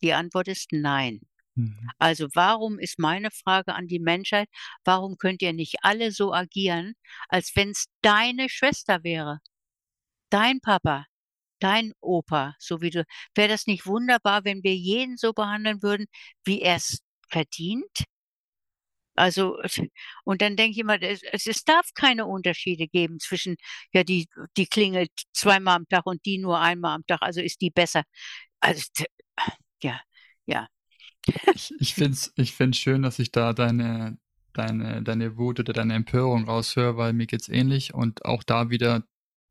Die 0.00 0.14
Antwort 0.14 0.48
ist 0.48 0.72
nein. 0.72 1.20
Mhm. 1.56 1.90
Also 1.98 2.28
warum 2.32 2.78
ist 2.78 2.98
meine 2.98 3.30
Frage 3.30 3.74
an 3.74 3.88
die 3.88 4.00
Menschheit, 4.00 4.48
warum 4.82 5.18
könnt 5.18 5.42
ihr 5.42 5.52
nicht 5.52 5.76
alle 5.82 6.10
so 6.10 6.32
agieren, 6.32 6.94
als 7.28 7.52
wenn 7.54 7.70
es 7.72 7.86
deine 8.00 8.48
Schwester 8.48 9.04
wäre, 9.04 9.40
dein 10.30 10.60
Papa, 10.60 11.04
dein 11.60 11.92
Opa, 12.00 12.54
so 12.58 12.80
wie 12.80 12.90
du. 12.90 13.04
Wäre 13.34 13.48
das 13.48 13.66
nicht 13.66 13.86
wunderbar, 13.86 14.44
wenn 14.44 14.62
wir 14.62 14.74
jeden 14.76 15.16
so 15.16 15.32
behandeln 15.32 15.82
würden, 15.82 16.06
wie 16.44 16.62
er 16.62 16.76
es 16.76 17.00
verdient? 17.28 18.04
Also, 19.16 19.58
und 20.24 20.42
dann 20.42 20.56
denke 20.56 20.72
ich 20.72 20.78
immer, 20.78 21.00
es, 21.00 21.22
es 21.46 21.64
darf 21.64 21.88
keine 21.94 22.26
Unterschiede 22.26 22.86
geben 22.86 23.18
zwischen, 23.18 23.56
ja, 23.92 24.04
die, 24.04 24.28
die 24.56 24.66
klingelt 24.66 25.10
zweimal 25.32 25.76
am 25.76 25.88
Tag 25.88 26.06
und 26.06 26.24
die 26.26 26.38
nur 26.38 26.60
einmal 26.60 26.94
am 26.94 27.06
Tag, 27.06 27.22
also 27.22 27.40
ist 27.40 27.60
die 27.62 27.70
besser. 27.70 28.02
Also, 28.60 28.82
ja, 29.82 30.00
ja. 30.46 30.68
Ich, 31.54 31.72
ich 31.80 31.94
finde 31.94 32.12
es 32.12 32.32
ich 32.36 32.52
find's 32.54 32.78
schön, 32.78 33.02
dass 33.02 33.18
ich 33.18 33.32
da 33.32 33.52
deine, 33.52 34.18
deine, 34.52 35.02
deine 35.02 35.36
Wut 35.36 35.60
oder 35.60 35.72
deine 35.72 35.94
Empörung 35.94 36.44
raushöre, 36.44 36.96
weil 36.96 37.12
mir 37.12 37.26
geht's 37.26 37.48
ähnlich 37.48 37.94
und 37.94 38.24
auch 38.24 38.42
da 38.42 38.70
wieder 38.70 39.02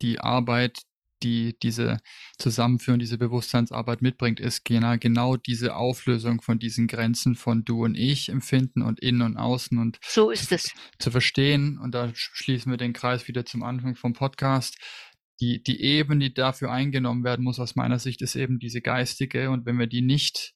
die 0.01 0.19
Arbeit, 0.19 0.83
die 1.23 1.57
diese 1.59 1.97
Zusammenführung, 2.37 2.99
diese 2.99 3.17
Bewusstseinsarbeit 3.17 4.01
mitbringt, 4.01 4.39
ist 4.39 4.65
genau, 4.65 4.95
genau 4.99 5.37
diese 5.37 5.75
Auflösung 5.75 6.41
von 6.41 6.59
diesen 6.59 6.87
Grenzen 6.87 7.35
von 7.35 7.63
du 7.63 7.83
und 7.83 7.95
ich 7.95 8.29
empfinden 8.29 8.81
und 8.81 8.99
innen 8.99 9.21
und 9.21 9.37
außen 9.37 9.77
und 9.77 9.99
so 10.01 10.31
ist 10.31 10.49
zu, 10.49 10.55
es. 10.55 10.73
zu 10.99 11.11
verstehen. 11.11 11.77
Und 11.77 11.93
da 11.93 12.11
schließen 12.13 12.71
wir 12.71 12.77
den 12.77 12.93
Kreis 12.93 13.27
wieder 13.27 13.45
zum 13.45 13.63
Anfang 13.63 13.95
vom 13.95 14.13
Podcast. 14.13 14.77
Die, 15.41 15.61
die 15.61 15.81
Ebene, 15.81 16.29
die 16.29 16.33
dafür 16.33 16.71
eingenommen 16.71 17.23
werden 17.23 17.43
muss, 17.43 17.59
aus 17.59 17.75
meiner 17.75 17.99
Sicht, 17.99 18.21
ist 18.21 18.35
eben 18.35 18.59
diese 18.59 18.81
geistige. 18.81 19.49
Und 19.51 19.65
wenn 19.65 19.77
wir 19.77 19.87
die 19.87 20.01
nicht 20.01 20.54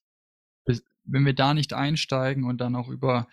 wenn 1.11 1.25
wir 1.25 1.33
da 1.33 1.53
nicht 1.53 1.73
einsteigen 1.73 2.43
und 2.43 2.59
dann 2.59 2.75
auch 2.75 2.89
über 2.89 3.27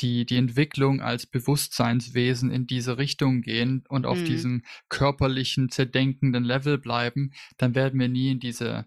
die, 0.00 0.24
die 0.24 0.36
Entwicklung 0.36 1.00
als 1.00 1.26
Bewusstseinswesen 1.26 2.50
in 2.50 2.66
diese 2.66 2.98
Richtung 2.98 3.42
gehen 3.42 3.84
und 3.88 4.06
auf 4.06 4.18
mhm. 4.18 4.24
diesem 4.24 4.62
körperlichen, 4.88 5.70
zerdenkenden 5.70 6.44
Level 6.44 6.78
bleiben, 6.78 7.32
dann 7.58 7.74
werden 7.74 8.00
wir 8.00 8.08
nie 8.08 8.30
in 8.30 8.40
diese 8.40 8.86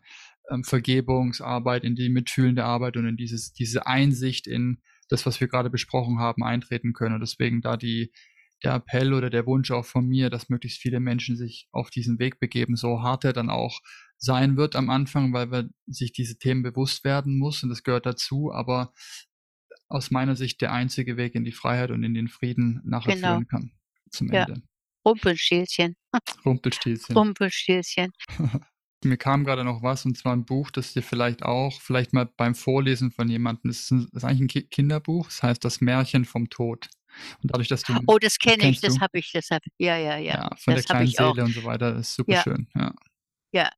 ähm, 0.50 0.64
Vergebungsarbeit, 0.64 1.84
in 1.84 1.96
die 1.96 2.10
mitfühlende 2.10 2.64
Arbeit 2.64 2.98
und 2.98 3.08
in 3.08 3.18
dieses, 3.18 3.54
diese 3.54 3.88
Einsicht 3.88 4.48
in 4.48 4.82
das, 5.10 5.26
was 5.26 5.40
wir 5.40 5.48
gerade 5.48 5.70
besprochen 5.70 6.20
haben, 6.20 6.44
eintreten 6.44 6.94
können. 6.94 7.16
Und 7.16 7.22
deswegen 7.22 7.62
da 7.62 7.78
die, 7.78 8.12
der 8.64 8.76
Appell 8.76 9.14
oder 9.14 9.30
der 9.30 9.46
Wunsch 9.46 9.72
auch 9.72 9.86
von 9.86 10.08
mir, 10.08 10.30
dass 10.30 10.50
möglichst 10.50 10.82
viele 10.82 11.00
Menschen 11.00 11.38
sich 11.38 11.68
auf 11.72 11.90
diesen 11.90 12.20
Weg 12.20 12.40
begeben, 12.40 12.76
so 12.76 13.02
hart 13.02 13.24
er 13.24 13.34
dann 13.34 13.50
auch 13.50 13.80
sein 14.18 14.58
wird 14.58 14.76
am 14.76 14.90
Anfang, 14.90 15.34
weil 15.34 15.52
wir 15.52 15.70
sich 15.86 16.12
diese 16.12 16.38
Themen 16.38 16.64
bewusst 16.64 17.04
werden 17.04 17.38
muss 17.38 17.64
und 17.64 17.70
das 17.70 17.84
gehört 17.84 18.06
dazu, 18.06 18.52
aber 18.52 18.94
aus 19.90 20.12
meiner 20.12 20.36
Sicht 20.36 20.62
der 20.62 20.74
einzige 20.74 21.18
Weg 21.18 21.36
in 21.36 21.46
die 21.46 21.52
Freiheit 21.52 21.92
und 21.92 22.04
in 22.04 22.14
den 22.14 22.28
Frieden 22.28 22.82
nachher 22.84 23.16
genau. 23.16 23.36
führen 23.36 23.48
kann 23.48 23.72
zum 24.12 24.32
ja. 24.32 24.44
Ende. 24.44 24.62
Rumpelstilzchen. 25.06 25.96
Rumpelstilzchen. 26.46 27.16
Rumpelstilzchen. 27.16 28.12
Mir 29.04 29.18
kam 29.18 29.46
gerade 29.46 29.64
noch 29.64 29.84
was, 29.84 30.06
und 30.06 30.18
zwar 30.18 30.34
ein 30.34 30.44
Buch, 30.44 30.72
das 30.72 30.94
dir 30.94 31.04
vielleicht 31.04 31.44
auch, 31.44 31.80
vielleicht 31.82 32.14
mal 32.14 32.26
beim 32.36 32.56
Vorlesen 32.56 33.12
von 33.12 33.30
jemandem, 33.30 33.70
das 33.70 33.82
ist, 33.82 33.92
ein, 33.92 34.08
das 34.12 34.24
ist 34.24 34.30
eigentlich 34.30 34.64
ein 34.66 34.70
Kinderbuch, 34.70 35.28
das 35.28 35.44
heißt 35.44 35.64
Das 35.64 35.82
Märchen 35.82 36.26
vom 36.26 36.50
Tod. 36.50 36.90
Und 37.42 37.52
dadurch, 37.52 37.68
dass 37.68 37.84
du. 37.84 37.94
Oh, 38.08 38.18
das 38.18 38.38
kenne 38.38 38.70
ich, 38.70 38.82
das 38.82 39.00
habe 39.00 39.20
ich, 39.20 39.32
das 39.32 39.50
habe 39.52 39.64
Ja, 39.78 39.98
ja, 39.98 40.18
ja. 40.18 40.34
Ja, 40.34 40.56
von 40.58 40.74
das 40.74 40.86
der 40.86 40.96
kleinen 40.96 41.08
Seele 41.08 41.30
auch. 41.30 41.38
und 41.38 41.54
so 41.54 41.64
weiter, 41.64 41.94
das 41.94 42.10
ist 42.10 42.16
super 42.16 42.34
ja. 42.34 42.44
schön. 42.44 42.68
Ja. 42.76 42.94
ja, 43.52 43.70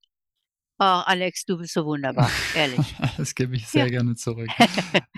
Oh, 0.82 1.04
Alex, 1.06 1.44
du 1.44 1.58
bist 1.58 1.74
so 1.74 1.86
wunderbar, 1.86 2.32
ehrlich. 2.56 2.96
das 3.18 3.36
gebe 3.36 3.54
ich 3.58 3.68
sehr 3.68 3.84
ja. 3.84 3.90
gerne 3.90 4.16
zurück. 4.16 4.50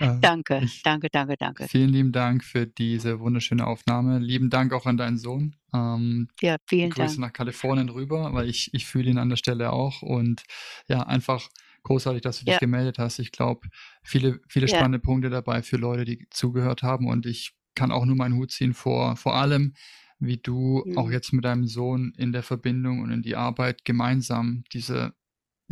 Äh, 0.00 0.18
danke, 0.20 0.60
ich, 0.64 0.82
danke, 0.82 1.08
danke, 1.12 1.36
danke. 1.36 1.68
Vielen 1.68 1.90
lieben 1.90 2.10
Dank 2.10 2.42
für 2.42 2.66
diese 2.66 3.20
wunderschöne 3.20 3.64
Aufnahme. 3.64 4.18
Lieben 4.18 4.50
Dank 4.50 4.72
auch 4.72 4.86
an 4.86 4.96
deinen 4.96 5.16
Sohn. 5.16 5.54
Ähm, 5.72 6.26
ja, 6.40 6.56
vielen 6.66 6.90
Grüße 6.90 7.14
Dank. 7.14 7.18
nach 7.20 7.32
Kalifornien 7.32 7.88
rüber, 7.88 8.32
weil 8.32 8.48
ich, 8.48 8.74
ich 8.74 8.86
fühle 8.86 9.10
ihn 9.10 9.18
an 9.18 9.28
der 9.28 9.36
Stelle 9.36 9.72
auch. 9.72 10.02
Und 10.02 10.42
ja, 10.88 11.02
einfach 11.04 11.48
großartig, 11.84 12.22
dass 12.22 12.40
du 12.40 12.46
dich 12.46 12.54
ja. 12.54 12.58
gemeldet 12.58 12.98
hast. 12.98 13.20
Ich 13.20 13.30
glaube, 13.30 13.68
viele, 14.02 14.40
viele 14.48 14.66
ja. 14.66 14.74
spannende 14.74 14.98
Punkte 14.98 15.30
dabei 15.30 15.62
für 15.62 15.76
Leute, 15.76 16.04
die 16.04 16.26
zugehört 16.30 16.82
haben. 16.82 17.06
Und 17.06 17.24
ich 17.24 17.52
kann 17.76 17.92
auch 17.92 18.04
nur 18.04 18.16
meinen 18.16 18.34
Hut 18.34 18.50
ziehen 18.50 18.74
vor, 18.74 19.14
vor 19.14 19.36
allem, 19.36 19.74
wie 20.18 20.38
du 20.38 20.82
mhm. 20.84 20.98
auch 20.98 21.12
jetzt 21.12 21.32
mit 21.32 21.44
deinem 21.44 21.66
Sohn 21.66 22.12
in 22.16 22.32
der 22.32 22.42
Verbindung 22.42 23.02
und 23.02 23.12
in 23.12 23.22
die 23.22 23.36
Arbeit 23.36 23.84
gemeinsam 23.84 24.64
diese 24.72 25.14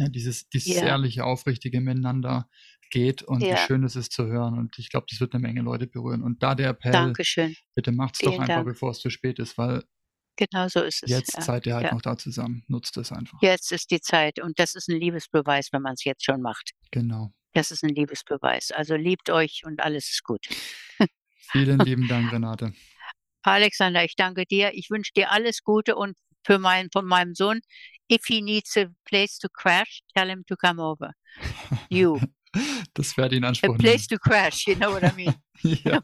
ja, 0.01 0.09
dieses, 0.09 0.49
dieses 0.49 0.77
ja. 0.77 0.87
ehrliche, 0.87 1.25
aufrichtige 1.25 1.81
Miteinander 1.81 2.49
geht 2.91 3.23
und 3.23 3.43
ja. 3.43 3.55
wie 3.55 3.59
schön 3.59 3.85
es 3.85 3.97
ist 3.97 4.13
zu 4.13 4.27
hören. 4.27 4.59
Und 4.59 4.79
ich 4.79 4.89
glaube, 4.89 5.07
das 5.11 5.21
wird 5.21 5.35
eine 5.35 5.43
Menge 5.43 5.61
Leute 5.61 5.87
berühren. 5.87 6.23
Und 6.23 6.43
da 6.43 6.55
der 6.55 6.71
Appell, 6.71 6.93
Dankeschön. 6.93 7.55
bitte 7.75 7.93
macht 7.93 8.15
es 8.15 8.21
doch 8.21 8.33
einfach, 8.33 8.47
Dank. 8.47 8.67
bevor 8.67 8.91
es 8.91 8.99
zu 8.99 9.11
spät 9.11 9.39
ist, 9.39 9.59
weil 9.59 9.85
genau 10.37 10.69
so 10.69 10.83
ist 10.83 11.03
es. 11.03 11.11
Jetzt 11.11 11.35
ja. 11.35 11.43
seid 11.43 11.67
ihr 11.67 11.75
halt 11.75 11.93
noch 11.93 12.01
da 12.01 12.17
zusammen. 12.17 12.65
Nutzt 12.67 12.97
es 12.97 13.13
einfach. 13.13 13.39
Jetzt 13.43 13.73
ist 13.73 13.91
die 13.91 14.01
Zeit 14.01 14.41
und 14.41 14.59
das 14.59 14.75
ist 14.75 14.89
ein 14.89 14.99
Liebesbeweis, 14.99 15.69
wenn 15.73 15.83
man 15.83 15.93
es 15.95 16.05
jetzt 16.05 16.25
schon 16.25 16.41
macht. 16.41 16.71
Genau. 16.91 17.33
Das 17.53 17.71
ist 17.71 17.85
ein 17.85 17.91
Liebesbeweis. 17.91 18.71
Also 18.71 18.97
liebt 18.97 19.29
euch 19.29 19.63
und 19.65 19.81
alles 19.81 20.11
ist 20.11 20.25
gut. 20.25 20.47
Vielen 21.51 21.79
lieben 21.81 22.09
Dank, 22.09 22.33
Renate. 22.33 22.73
Alexander, 23.43 24.05
ich 24.05 24.17
danke 24.17 24.47
dir. 24.47 24.73
Ich 24.75 24.91
wünsche 24.91 25.13
dir 25.15 25.31
alles 25.31 25.63
Gute 25.63 25.97
und 25.97 26.17
für 26.45 26.59
meinen, 26.59 26.91
von 26.93 27.07
meinem 27.07 27.35
Sohn, 27.35 27.61
if 28.11 28.23
he 28.27 28.41
needs 28.41 28.77
a 28.77 28.87
place 29.05 29.39
to 29.39 29.49
crash, 29.49 30.03
tell 30.15 30.29
him 30.29 30.45
to 30.47 30.57
come 30.57 30.81
over. 30.81 31.13
You. 31.89 32.21
Das 32.95 33.17
werde 33.17 33.37
ich 33.37 33.39
in 33.39 33.45
Anspruch 33.45 33.77
A 33.77 33.79
place 33.79 34.09
to 34.09 34.19
crash, 34.19 34.67
you 34.67 34.75
know 34.75 34.91
what 34.93 35.05
I 35.05 35.15
mean? 35.15 35.35
ja. 35.85 36.01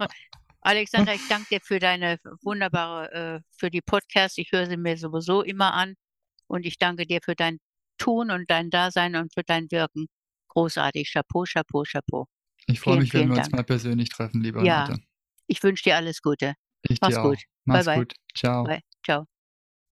Alexander, 0.61 1.15
ich 1.15 1.27
danke 1.29 1.47
dir 1.51 1.61
für 1.61 1.81
deine 1.81 2.19
wunderbare, 2.43 3.13
äh, 3.13 3.41
für 3.57 3.69
die 3.69 3.81
Podcasts. 3.81 4.39
Ich 4.39 4.53
höre 4.53 4.67
sie 4.67 4.77
mir 4.77 4.97
sowieso 4.97 5.43
immer 5.43 5.75
an. 5.75 5.95
Und 6.47 6.65
ich 6.65 6.79
danke 6.79 7.07
dir 7.07 7.21
für 7.25 7.35
dein 7.35 7.59
Tun 7.99 8.31
und 8.31 8.51
dein 8.51 8.71
Dasein 8.71 9.17
und 9.17 9.33
für 9.35 9.43
dein 9.43 9.71
Wirken. 9.71 10.07
Großartig. 10.49 11.11
Chapeau, 11.13 11.45
Chapeau, 11.45 11.83
Chapeau. 11.83 12.27
Ich 12.67 12.81
freue 12.81 12.99
mich, 12.99 13.13
wenn 13.15 13.29
wir 13.31 13.39
uns 13.39 13.51
mal 13.51 13.65
persönlich 13.65 14.09
treffen, 14.09 14.41
lieber 14.43 14.63
Ja. 14.65 14.85
Renate. 14.85 15.03
Ich 15.47 15.63
wünsche 15.63 15.85
dir 15.85 15.97
alles 15.97 16.21
Gute. 16.21 16.55
Ich 16.83 17.01
Mach's 17.01 17.15
dir 17.15 17.23
auch. 17.23 17.31
gut. 17.31 17.43
Mach's 17.65 17.87
bye, 17.87 17.99
gut. 17.99 18.15
Ciao. 18.35 18.65
Bye. 18.65 18.81
Ciao. 19.05 19.27